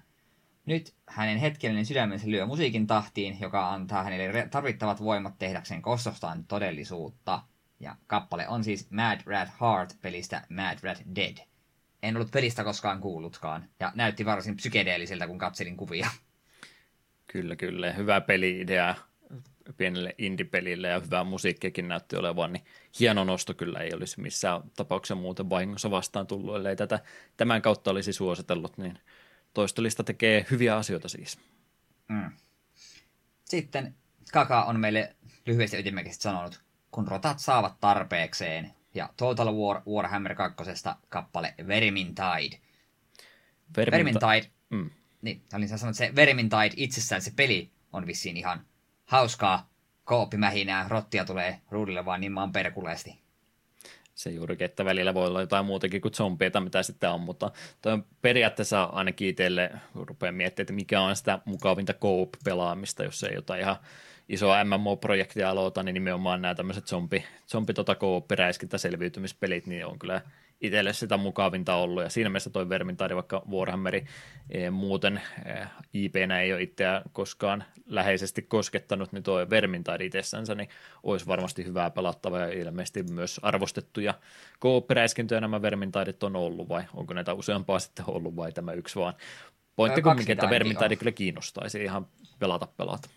Nyt 0.66 0.94
hänen 1.08 1.38
hetkellinen 1.38 1.86
sydämensä 1.86 2.30
lyö 2.30 2.46
musiikin 2.46 2.86
tahtiin, 2.86 3.40
joka 3.40 3.72
antaa 3.72 4.04
hänelle 4.04 4.48
tarvittavat 4.50 5.02
voimat 5.02 5.38
tehdäkseen 5.38 5.82
kostostaan 5.82 6.44
todellisuutta. 6.44 7.42
Ja 7.80 7.96
kappale 8.06 8.48
on 8.48 8.64
siis 8.64 8.90
Mad 8.90 9.20
Rat 9.26 9.48
Heart 9.60 9.96
pelistä 10.02 10.42
Mad 10.48 10.78
Rat 10.82 11.02
Dead. 11.16 11.51
En 12.02 12.16
ollut 12.16 12.30
pelistä 12.30 12.64
koskaan 12.64 13.00
kuullutkaan, 13.00 13.68
ja 13.80 13.92
näytti 13.94 14.24
varsin 14.24 14.56
psykedeelliseltä, 14.56 15.26
kun 15.26 15.38
katselin 15.38 15.76
kuvia. 15.76 16.10
Kyllä, 17.26 17.56
kyllä. 17.56 17.92
Hyvä 17.92 18.20
peli-idea 18.20 18.94
pienelle 19.76 20.14
indie-pelille 20.18 20.88
ja 20.88 21.00
hyvää 21.00 21.24
musiikkiakin 21.24 21.88
näytti 21.88 22.16
olevan, 22.16 22.52
niin 22.52 22.64
hieno 23.00 23.24
nosto 23.24 23.54
kyllä 23.54 23.78
ei 23.78 23.90
olisi 23.94 24.20
missään 24.20 24.62
tapauksessa 24.76 25.14
muuten 25.14 25.50
vahingossa 25.50 25.90
vastaan 25.90 26.26
tullut, 26.26 26.56
ellei 26.56 26.76
tätä 26.76 27.00
tämän 27.36 27.62
kautta 27.62 27.90
olisi 27.90 28.12
suositellut, 28.12 28.78
niin 28.78 28.98
toistolista 29.54 30.04
tekee 30.04 30.46
hyviä 30.50 30.76
asioita 30.76 31.08
siis. 31.08 31.38
Mm. 32.08 32.30
Sitten 33.44 33.94
Kaka 34.32 34.64
on 34.64 34.80
meille 34.80 35.16
lyhyesti 35.46 35.78
ytimekästi 35.78 36.22
sanonut, 36.22 36.62
kun 36.90 37.08
rotat 37.08 37.38
saavat 37.38 37.80
tarpeekseen, 37.80 38.72
ja 38.94 39.08
Total 39.16 39.54
War 39.54 39.82
Warhammer 39.88 40.34
2. 40.34 40.56
kappale 41.08 41.54
Vermintide. 41.66 42.58
Verminta- 43.76 43.90
Vermintide, 43.90 44.50
mm. 44.70 44.90
niin, 45.22 45.42
olin 45.54 45.68
sanonut, 45.68 46.00
että 46.00 46.06
se 46.06 46.16
Vermintide 46.16 46.70
itsessään, 46.76 47.22
se 47.22 47.32
peli 47.36 47.70
on 47.92 48.06
vissiin 48.06 48.36
ihan 48.36 48.66
hauskaa 49.04 49.70
kooppimähinää, 50.04 50.88
rottia 50.88 51.24
tulee 51.24 51.60
ruudille 51.70 52.04
vaan 52.04 52.20
niin 52.20 52.32
maan 52.32 52.52
perkuleesti. 52.52 53.22
Se 54.14 54.30
juurikin, 54.30 54.64
että 54.64 54.84
välillä 54.84 55.14
voi 55.14 55.26
olla 55.26 55.40
jotain 55.40 55.66
muutakin 55.66 56.00
kuin 56.00 56.14
zombeita, 56.14 56.60
mitä 56.60 56.82
sitten 56.82 57.10
on, 57.10 57.20
mutta 57.20 57.50
toi 57.82 57.92
on 57.92 58.06
periaatteessa 58.22 58.82
ainakin 58.82 59.28
itselle, 59.28 59.70
rupeaa 59.94 60.32
miettimään, 60.32 60.64
että 60.64 60.72
mikä 60.72 61.00
on 61.00 61.16
sitä 61.16 61.38
mukavinta 61.44 61.94
coop-pelaamista, 61.94 63.04
jos 63.04 63.22
ei 63.22 63.34
jotain 63.34 63.60
ihan 63.60 63.76
isoa 64.28 64.64
MMO-projektia 64.64 65.50
aloita, 65.50 65.82
niin 65.82 65.94
nimenomaan 65.94 66.42
nämä 66.42 66.54
tämmöiset 66.54 66.86
zombi, 66.86 67.24
zombi 67.48 67.74
tota 67.74 67.96
selviytymispelit, 68.76 69.66
niin 69.66 69.86
on 69.86 69.98
kyllä 69.98 70.20
itselle 70.62 70.92
sitä 70.92 71.16
mukavinta 71.16 71.74
ollut, 71.74 72.02
ja 72.02 72.08
siinä 72.08 72.30
mielessä 72.30 72.50
toi 72.50 72.68
Vermintide, 72.68 73.14
vaikka 73.14 73.42
Warhammeri 73.50 74.04
e, 74.50 74.70
muuten 74.70 75.20
e, 75.44 75.66
IP-nä 75.94 76.40
ei 76.40 76.52
ole 76.52 76.62
itseä 76.62 77.02
koskaan 77.12 77.64
läheisesti 77.86 78.42
koskettanut, 78.42 79.12
niin 79.12 79.22
toi 79.22 79.50
Vermintide 79.50 80.04
itsessänsä, 80.04 80.54
niin 80.54 80.68
olisi 81.02 81.26
varmasti 81.26 81.64
hyvää 81.64 81.90
pelattava 81.90 82.38
ja 82.38 82.48
ilmeisesti 82.48 83.02
myös 83.02 83.40
arvostettuja 83.42 84.14
kooppiräiskintöjä 84.58 85.40
nämä 85.40 85.62
Vermintideit 85.62 86.22
on 86.22 86.36
ollut, 86.36 86.68
vai 86.68 86.84
onko 86.94 87.14
näitä 87.14 87.34
useampaa 87.34 87.78
sitten 87.78 88.04
ollut, 88.08 88.36
vai 88.36 88.52
tämä 88.52 88.72
yksi 88.72 88.98
vaan? 88.98 89.14
Pointti 89.76 90.02
kumminkin, 90.02 90.32
että 90.32 90.50
Vermintide 90.50 90.96
kyllä 90.96 91.12
kiinnostaisi 91.12 91.82
ihan 91.82 92.06
pelata 92.38 92.66
pelata. 92.76 93.08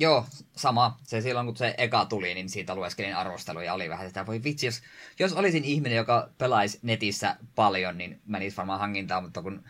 Joo, 0.00 0.26
sama. 0.56 0.98
Se 1.02 1.20
silloin, 1.20 1.46
kun 1.46 1.56
se 1.56 1.74
eka 1.78 2.04
tuli, 2.04 2.34
niin 2.34 2.48
siitä 2.48 2.74
lueskelin 2.74 3.16
arvosteluja 3.16 3.66
ja 3.66 3.74
oli 3.74 3.88
vähän 3.88 4.08
sitä, 4.08 4.26
voi 4.26 4.44
vitsi, 4.44 4.66
jos, 4.66 4.82
jos 5.18 5.32
olisin 5.32 5.64
ihminen, 5.64 5.96
joka 5.96 6.30
pelaisi 6.38 6.78
netissä 6.82 7.36
paljon, 7.54 7.98
niin 7.98 8.20
menisi 8.26 8.56
varmaan 8.56 8.80
hankintaan, 8.80 9.22
mutta 9.22 9.42
kun 9.42 9.64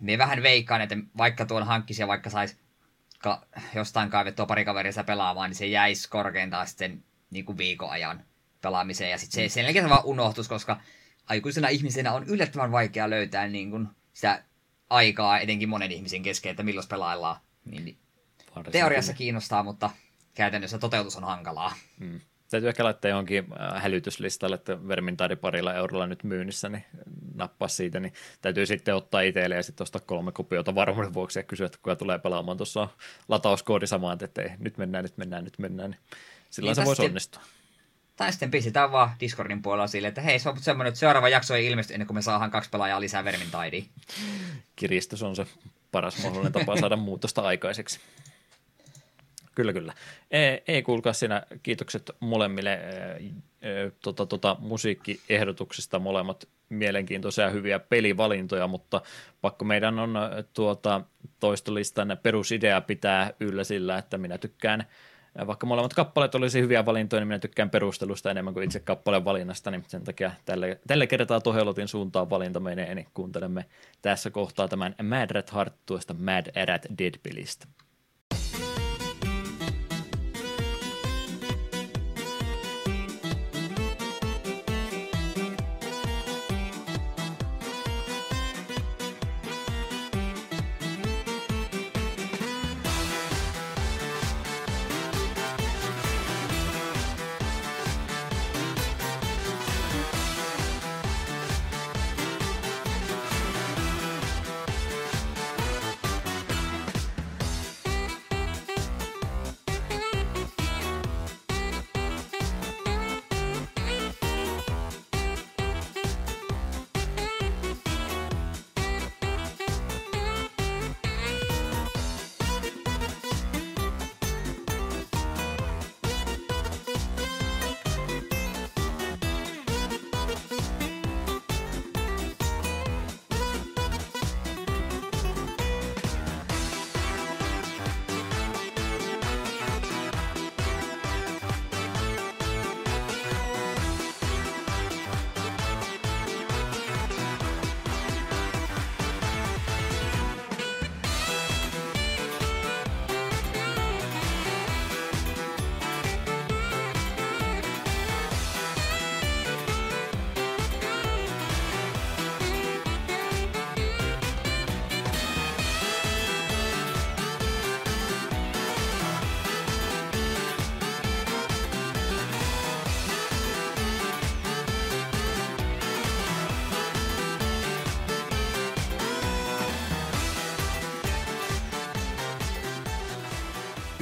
me 0.00 0.18
vähän 0.18 0.42
veikkaan, 0.42 0.80
että 0.80 0.96
vaikka 1.16 1.46
tuon 1.46 1.66
hankkisi 1.66 2.02
ja 2.02 2.08
vaikka 2.08 2.30
saisi 2.30 2.56
ka- 3.18 3.46
jostain 3.74 4.10
kaivettua 4.10 4.46
pari 4.46 4.64
kaverista 4.64 5.04
pelaamaan, 5.04 5.50
niin 5.50 5.56
se 5.56 5.66
jäisi 5.66 6.08
korkeintaan 6.08 6.66
sitten 6.66 7.04
niin 7.30 7.44
kuin 7.44 7.58
viikon 7.58 7.90
ajan 7.90 8.24
pelaamiseen. 8.60 9.10
Ja 9.10 9.18
sitten 9.18 9.50
se 9.50 9.54
sen 9.54 9.64
jälkeen 9.64 9.84
se 9.84 9.90
vaan 9.90 10.04
unohtus, 10.04 10.48
koska 10.48 10.80
aikuisena 11.26 11.68
ihmisenä 11.68 12.12
on 12.12 12.24
yllättävän 12.24 12.72
vaikea 12.72 13.10
löytää 13.10 13.48
niin 13.48 13.70
kuin 13.70 13.88
sitä 14.12 14.44
aikaa 14.90 15.38
etenkin 15.38 15.68
monen 15.68 15.92
ihmisen 15.92 16.22
kesken, 16.22 16.50
että 16.50 16.62
milloin 16.62 16.88
pelaillaan. 16.88 17.36
Niin 17.64 18.01
Varsinkin. 18.56 18.72
Teoriassa 18.72 19.12
kiinnostaa, 19.12 19.62
mutta 19.62 19.90
käytännössä 20.34 20.78
toteutus 20.78 21.16
on 21.16 21.24
hankalaa. 21.24 21.74
Hmm. 21.98 22.20
Täytyy 22.50 22.68
ehkä 22.68 22.84
laittaa 22.84 23.08
johonkin 23.08 23.46
äh, 23.60 23.82
hälytyslistalle, 23.82 24.54
että 24.54 24.88
Vermintide 24.88 25.36
parilla 25.36 25.74
eurolla 25.74 26.06
nyt 26.06 26.24
myynnissä, 26.24 26.68
niin 26.68 26.84
nappaa 27.34 27.68
siitä, 27.68 28.00
niin 28.00 28.12
täytyy 28.40 28.66
sitten 28.66 28.94
ottaa 28.94 29.20
itselle 29.20 29.54
ja 29.54 29.62
sitten 29.62 29.82
ostaa 29.82 30.00
kolme 30.06 30.32
kopiota 30.32 30.74
varmuuden 30.74 31.14
vuoksi 31.14 31.38
ja 31.38 31.42
kysyä, 31.42 31.66
että 31.66 31.78
kuka 31.78 31.96
tulee 31.96 32.18
pelaamaan 32.18 32.56
tuossa 32.56 32.88
latauskoodi 33.28 33.86
samaan, 33.86 34.18
että 34.22 34.42
ei, 34.42 34.50
nyt 34.58 34.78
mennään, 34.78 35.04
nyt 35.04 35.16
mennään, 35.16 35.44
nyt 35.44 35.58
mennään, 35.58 35.90
niin 35.90 36.00
silloin 36.50 36.76
niin 36.76 36.82
se 36.82 36.86
voisi 36.86 37.02
onnistua. 37.02 37.42
Tai 38.16 38.32
sitten 38.32 38.50
pistetään 38.50 38.92
vaan 38.92 39.10
Discordin 39.20 39.62
puolella 39.62 39.86
sille, 39.86 40.08
että 40.08 40.20
hei, 40.20 40.38
se 40.38 40.48
on 40.48 40.58
semmoinen, 40.60 40.88
että 40.88 41.00
seuraava 41.00 41.28
jakso 41.28 41.54
ei 41.54 41.66
ilmesty 41.66 41.94
ennen 41.94 42.06
kuin 42.06 42.16
me 42.16 42.22
saadaan 42.22 42.50
kaksi 42.50 42.70
pelaajaa 42.70 43.00
lisää 43.00 43.24
Vermintidea. 43.24 43.82
Kiristys 44.76 45.22
on 45.22 45.36
se 45.36 45.46
paras 45.92 46.22
mahdollinen 46.22 46.52
tapa 46.52 46.76
saada 46.76 46.96
muutosta 47.06 47.42
aikaiseksi. 47.42 48.00
Kyllä, 49.54 49.72
kyllä. 49.72 49.92
Ei, 50.30 50.62
ei 50.68 50.82
kuulkaa 50.82 51.12
siinä 51.12 51.42
kiitokset 51.62 52.10
molemmille 52.20 52.72
e, 52.72 53.22
e, 53.62 53.92
tota, 54.02 54.26
tota, 54.26 54.56
musiikkiehdotuksista. 54.60 55.98
Molemmat 55.98 56.48
mielenkiintoisia 56.68 57.50
hyviä 57.50 57.78
pelivalintoja, 57.78 58.66
mutta 58.66 59.02
pakko 59.40 59.64
meidän 59.64 59.98
on 59.98 60.14
tuota 60.54 61.00
toistolistan 61.40 62.18
perusidea 62.22 62.80
pitää 62.80 63.32
yllä 63.40 63.64
sillä, 63.64 63.98
että 63.98 64.18
minä 64.18 64.38
tykkään 64.38 64.86
vaikka 65.46 65.66
molemmat 65.66 65.94
kappaleet 65.94 66.34
olisi 66.34 66.60
hyviä 66.60 66.86
valintoja, 66.86 67.20
niin 67.20 67.28
minä 67.28 67.38
tykkään 67.38 67.70
perustelusta 67.70 68.30
enemmän 68.30 68.54
kuin 68.54 68.64
itse 68.64 68.80
kappaleen 68.80 69.24
valinnasta, 69.24 69.70
niin 69.70 69.84
sen 69.88 70.04
takia 70.04 70.30
tälle, 70.44 70.80
tälle 70.86 71.06
kertaa 71.06 71.40
Tohelotin 71.40 71.88
suuntaan 71.88 72.30
valinta 72.30 72.60
menee, 72.60 72.94
niin 72.94 73.06
kuuntelemme 73.14 73.64
tässä 74.02 74.30
kohtaa 74.30 74.68
tämän 74.68 74.94
Mad 75.02 75.30
Rat 75.30 75.54
Heart 75.54 75.74
tuosta 75.86 76.14
Mad 76.14 76.64
Rat 76.66 76.86
Dead-pelistä. 76.98 77.66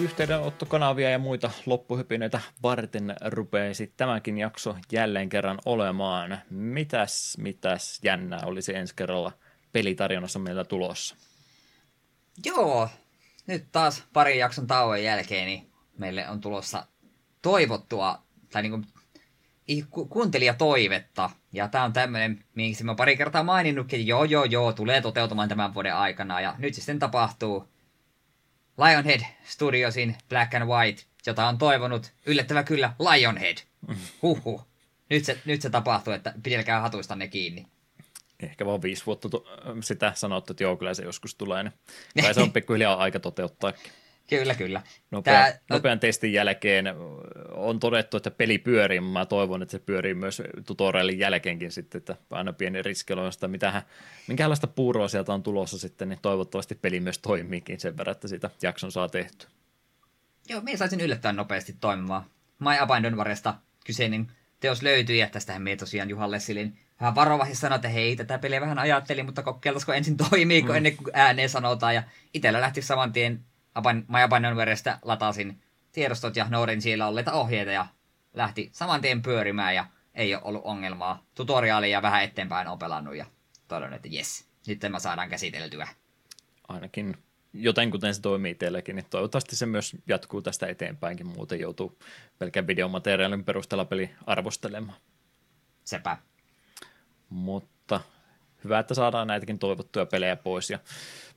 Yhteydenottokanavia 0.01 1.11
ja 1.11 1.19
muita 1.19 1.51
loppuhypineitä 1.67 2.41
varten 2.63 3.15
rupeisi 3.27 3.93
tämäkin 3.97 4.39
jakso 4.39 4.77
jälleen 4.93 5.29
kerran 5.29 5.59
olemaan. 5.65 6.39
Mitäs, 6.51 7.39
mitäs 7.39 8.01
jännää 8.03 8.41
olisi 8.45 8.75
ensi 8.75 8.95
kerralla 8.97 9.33
pelitarjonnassa 9.73 10.39
meillä 10.39 10.65
tulossa? 10.65 11.17
Joo, 12.45 12.89
nyt 13.47 13.65
taas 13.73 14.05
pari 14.13 14.39
jakson 14.39 14.67
tauon 14.67 15.03
jälkeen 15.03 15.47
niin 15.47 15.71
meille 15.99 16.29
on 16.29 16.41
tulossa 16.41 16.87
toivottua, 17.43 18.23
tai 18.53 18.63
niin 18.63 18.73
kuin 18.73 18.87
kuuntelijatoivetta. 20.09 21.31
Ja 21.53 21.69
tämä 21.69 21.85
on 21.85 21.93
tämmöinen, 21.93 22.45
miksi 22.55 22.85
mä 22.85 22.95
pari 22.95 23.17
kertaa 23.17 23.43
maininnutkin, 23.43 24.01
että 24.01 24.09
joo, 24.11 24.25
joo, 24.25 24.45
joo, 24.45 24.73
tulee 24.73 25.01
toteutumaan 25.01 25.49
tämän 25.49 25.75
vuoden 25.75 25.95
aikana. 25.95 26.41
Ja 26.41 26.55
nyt 26.59 26.75
se 26.75 26.77
sitten 26.77 26.99
tapahtuu. 26.99 27.69
Lionhead 28.81 29.21
Studiosin 29.45 30.17
Black 30.29 30.55
and 30.55 30.65
White, 30.65 31.03
jota 31.27 31.47
on 31.49 31.59
toivonut 31.59 32.13
yllättävä 32.27 32.63
kyllä 32.63 32.93
Lionhead. 32.99 33.59
Huhhuh. 34.23 34.67
Nyt 35.11 35.25
se, 35.25 35.39
nyt 35.45 35.63
se 35.63 35.71
tapahtuu, 35.71 36.13
että 36.13 36.35
pidelkää 36.43 36.81
hatuistanne 36.81 37.29
kiinni. 37.29 37.67
Ehkä 38.41 38.67
vaan 38.67 38.83
viisi 38.83 39.07
vuotta 39.07 39.29
sitä 39.83 40.13
sanottu, 40.15 40.53
että 40.53 40.65
joo, 40.65 40.77
kyllä 40.77 40.95
se 40.95 41.03
joskus 41.03 41.35
tulee. 41.35 41.63
Niin 41.63 41.73
kai 42.25 42.35
se 42.35 42.41
on 42.41 42.53
pikkuhiljaa 42.53 42.97
aika 42.97 43.21
toteuttaakin. 43.21 43.93
Kyllä, 44.31 44.55
kyllä. 44.55 44.83
Nopea, 45.11 45.35
Tää, 45.35 45.59
nopean 45.71 46.01
testin 46.01 46.33
jälkeen 46.33 46.87
on 47.51 47.81
todettu, 47.81 48.17
että 48.17 48.31
peli 48.31 48.59
pyörii. 48.59 49.01
Mä 49.01 49.27
toivon, 49.27 49.63
että 49.63 49.73
se 49.73 49.79
pyörii 49.79 50.15
myös 50.15 50.43
tutorialin 50.67 51.19
jälkeenkin 51.19 51.73
sitten, 51.73 51.99
että 51.99 52.17
aina 52.31 52.53
pieni 52.53 52.83
riski 52.83 53.13
on 53.13 53.33
sitä, 53.33 53.49
mitähän, 53.49 53.83
minkälaista 54.27 54.67
puuroa 54.67 55.09
sieltä 55.09 55.33
on 55.33 55.43
tulossa 55.43 55.79
sitten, 55.79 56.09
niin 56.09 56.19
toivottavasti 56.23 56.75
peli 56.75 57.01
myös 57.01 57.19
toimiikin 57.19 57.81
sen 57.81 57.97
verran, 57.97 58.13
että 58.13 58.29
sitä 58.29 58.51
jakson 58.63 58.93
saa 58.93 59.09
tehty. 59.09 59.47
Joo, 60.49 60.61
minä 60.61 60.77
saisin 60.77 61.01
yllättäen 61.01 61.37
nopeasti 61.37 61.77
toimimaan. 61.81 62.25
My 62.59 62.79
Abandon 62.81 63.17
Varesta 63.17 63.55
kyseinen 63.87 64.33
teos 64.61 64.83
löytyi, 64.83 65.19
ja 65.19 65.29
tästähän 65.29 65.63
me 65.63 65.77
tosiaan 65.77 66.11
Juha 66.11 66.31
Lessilin 66.31 66.79
vähän 67.01 67.15
varovasti 67.15 67.55
sanoi, 67.55 67.77
että 67.77 67.89
hei, 67.89 68.17
tätä 68.17 68.39
peliä 68.39 68.61
vähän 68.61 68.79
ajattelin, 68.79 69.27
mutta 69.27 69.43
kokeiltaisiko 69.43 69.93
ensin 69.93 70.17
toimiiko 70.17 70.69
mm. 70.69 70.77
ennen 70.77 70.97
kuin 70.97 71.11
ääneen 71.13 71.49
sanotaan, 71.49 71.95
ja 71.95 72.03
itsellä 72.35 72.61
lähti 72.61 72.83
saman 72.83 73.13
tien 73.13 73.41
Majapainen 74.07 74.57
verestä 74.57 74.99
latasin 75.03 75.63
tiedostot 75.93 76.37
ja 76.37 76.47
Noodin 76.49 76.83
siellä 76.83 77.07
olleita 77.07 77.33
ohjeita 77.33 77.71
ja 77.71 77.87
lähti 78.35 78.71
saman 78.73 79.01
tien 79.01 79.23
pyörimään 79.23 79.75
ja 79.75 79.87
ei 80.15 80.35
ole 80.35 80.43
ollut 80.45 80.65
ongelmaa. 80.65 81.23
Tutoriaalia 81.35 82.03
vähän 82.03 82.25
eteenpäin 82.25 82.69
on 82.69 82.79
pelannut 82.79 83.17
ja 83.17 83.27
todennut, 83.69 83.97
että 83.97 84.09
jes, 84.09 84.49
nyt 84.67 84.81
mä 84.91 84.99
saadaan 84.99 85.31
käsiteltyä. 85.31 85.89
Ainakin 86.69 87.17
joten 87.53 87.91
kuten 87.91 88.15
se 88.15 88.21
toimii 88.21 88.55
teilläkin, 88.55 88.97
niin 88.97 89.07
toivottavasti 89.11 89.57
se 89.57 89.67
myös 89.67 89.97
jatkuu 90.07 90.43
tästä 90.43 90.67
eteenpäinkin, 90.67 91.27
muuten 91.27 91.61
joutuu 91.61 91.99
pelkän 92.39 92.67
videomateriaalin 92.67 93.45
perusteella 93.45 93.85
peli 93.85 94.11
arvostelemaan. 94.27 94.99
Sepä. 95.85 96.17
Mutta 97.29 98.01
hyvä, 98.65 98.79
että 98.79 98.95
saadaan 98.95 99.27
näitäkin 99.27 99.59
toivottuja 99.59 100.07
pelejä 100.07 100.37
pois 100.37 100.71
ja 100.71 100.79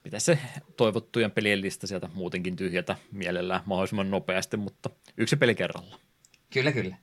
pitäisi 0.04 0.26
se 0.26 0.40
toivottujen 0.78 1.32
pelien 1.32 1.62
lista 1.62 1.88
sieltä 1.88 2.10
muutenkin 2.14 2.56
tyhjätä 2.56 2.96
mielellään 3.12 3.62
mahdollisimman 3.66 4.12
nopeasti, 4.12 4.58
mutta 4.58 4.90
yksi 5.18 5.36
peli 5.36 5.56
kerralla. 5.56 6.00
Kyllä, 6.54 6.72
kyllä. 6.72 6.96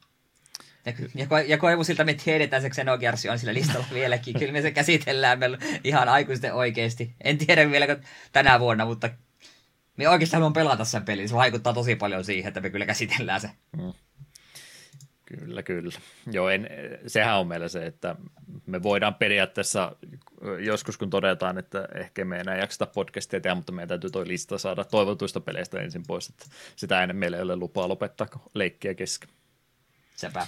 Ja, 0.87 0.93
ja, 1.15 1.43
ja 1.43 1.59
Koivusilta 1.59 2.05
me 2.05 2.15
tiedetään, 2.15 2.67
että 2.67 2.75
Xenogears 2.75 3.27
on 3.27 3.39
sillä 3.39 3.55
listalla 3.55 3.87
vieläkin. 3.95 4.39
Kyllä 4.39 4.53
me 4.53 4.63
se 4.63 4.71
käsitellään 4.71 5.39
meillä 5.39 5.59
ihan 5.85 6.09
aikuisten 6.09 6.55
oikeasti. 6.55 7.15
En 7.25 7.39
tiedä 7.39 7.71
vieläkö 7.71 8.01
tänä 8.33 8.61
vuonna, 8.61 8.85
mutta 8.85 9.11
me 9.97 10.09
oikeasti 10.09 10.37
haluan 10.37 10.53
pelata 10.53 10.85
sen 10.85 11.05
pelin. 11.05 11.29
Se 11.29 11.35
vaikuttaa 11.35 11.73
tosi 11.73 11.97
paljon 11.97 12.25
siihen, 12.25 12.49
että 12.49 12.61
me 12.61 12.71
kyllä 12.71 12.87
käsitellään 12.87 13.41
se. 13.41 13.51
Mm. 13.77 13.93
Kyllä, 15.39 15.63
kyllä. 15.63 15.99
Joo, 16.33 16.49
en, 16.49 16.69
sehän 17.07 17.39
on 17.39 17.47
meillä 17.47 17.69
se, 17.69 17.87
että 17.87 18.17
me 18.67 18.83
voidaan 18.83 19.15
periaatteessa 19.15 19.97
joskus 20.59 20.99
kun 20.99 21.11
todetaan, 21.11 21.59
että 21.59 21.89
ehkä 21.95 22.25
me 22.25 22.41
enää 22.41 22.57
jaksata 22.57 22.87
podcastia 22.87 23.41
tehdä, 23.41 23.55
mutta 23.55 23.73
meidän 23.73 23.89
täytyy 23.89 24.11
toi 24.11 24.29
lista 24.29 24.59
saada 24.59 24.85
toivotuista 24.85 25.41
peleistä 25.41 25.81
ensin 25.81 26.03
pois, 26.07 26.29
että 26.29 26.47
sitä 26.77 27.03
ennen 27.03 27.17
meillä 27.17 27.37
ei 27.37 27.43
ole 27.43 27.57
lupaa 27.57 27.89
lopettaa 27.89 28.27
leikkiä 28.55 28.95
kesken. 28.95 29.29
Sepä. 30.17 30.47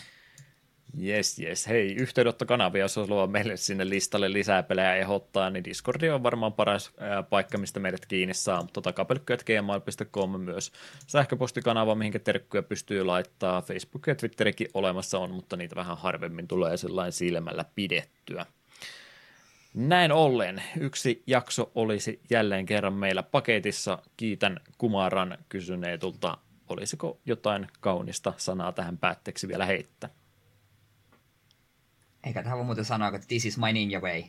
Yes, 1.00 1.38
yes. 1.38 1.68
Hei, 1.68 1.94
yhteydenottokanavia, 1.94 2.84
jos 2.84 2.96
haluaa 2.96 3.26
meille 3.26 3.56
sinne 3.56 3.88
listalle 3.88 4.32
lisää 4.32 4.62
pelejä 4.62 4.96
ehdottaa, 4.96 5.50
niin 5.50 5.64
Discordi 5.64 6.10
on 6.10 6.22
varmaan 6.22 6.52
paras 6.52 6.90
ää, 6.98 7.22
paikka, 7.22 7.58
mistä 7.58 7.80
meidät 7.80 8.06
kiinni 8.06 8.34
saa, 8.34 8.62
mutta 8.62 8.80
takapelkkyät.gmail.com 8.80 10.40
myös 10.40 10.72
sähköpostikanava, 11.06 11.94
mihinkä 11.94 12.18
terkkuja 12.18 12.62
pystyy 12.62 13.04
laittaa. 13.04 13.62
Facebook 13.62 14.06
ja 14.06 14.14
Twitterikin 14.14 14.68
olemassa 14.74 15.18
on, 15.18 15.30
mutta 15.30 15.56
niitä 15.56 15.76
vähän 15.76 15.98
harvemmin 15.98 16.48
tulee 16.48 16.76
sellainen 16.76 17.12
silmällä 17.12 17.64
pidettyä. 17.74 18.46
Näin 19.74 20.12
ollen 20.12 20.62
yksi 20.80 21.22
jakso 21.26 21.72
olisi 21.74 22.20
jälleen 22.30 22.66
kerran 22.66 22.92
meillä 22.92 23.22
paketissa. 23.22 23.98
Kiitän 24.16 24.60
Kumaran 24.78 25.38
kysyneetulta, 25.48 26.38
olisiko 26.68 27.20
jotain 27.26 27.66
kaunista 27.80 28.32
sanaa 28.36 28.72
tähän 28.72 28.98
päätteeksi 28.98 29.48
vielä 29.48 29.66
heittää? 29.66 30.10
Eikä 32.25 32.42
tähän 32.42 32.59
voi 32.59 32.65
muuten 32.65 32.84
sanoa, 32.84 33.09
että 33.09 33.26
this 33.28 33.47
is 33.47 33.59
my 33.59 33.73
ninja 33.73 34.01
way. 34.01 34.25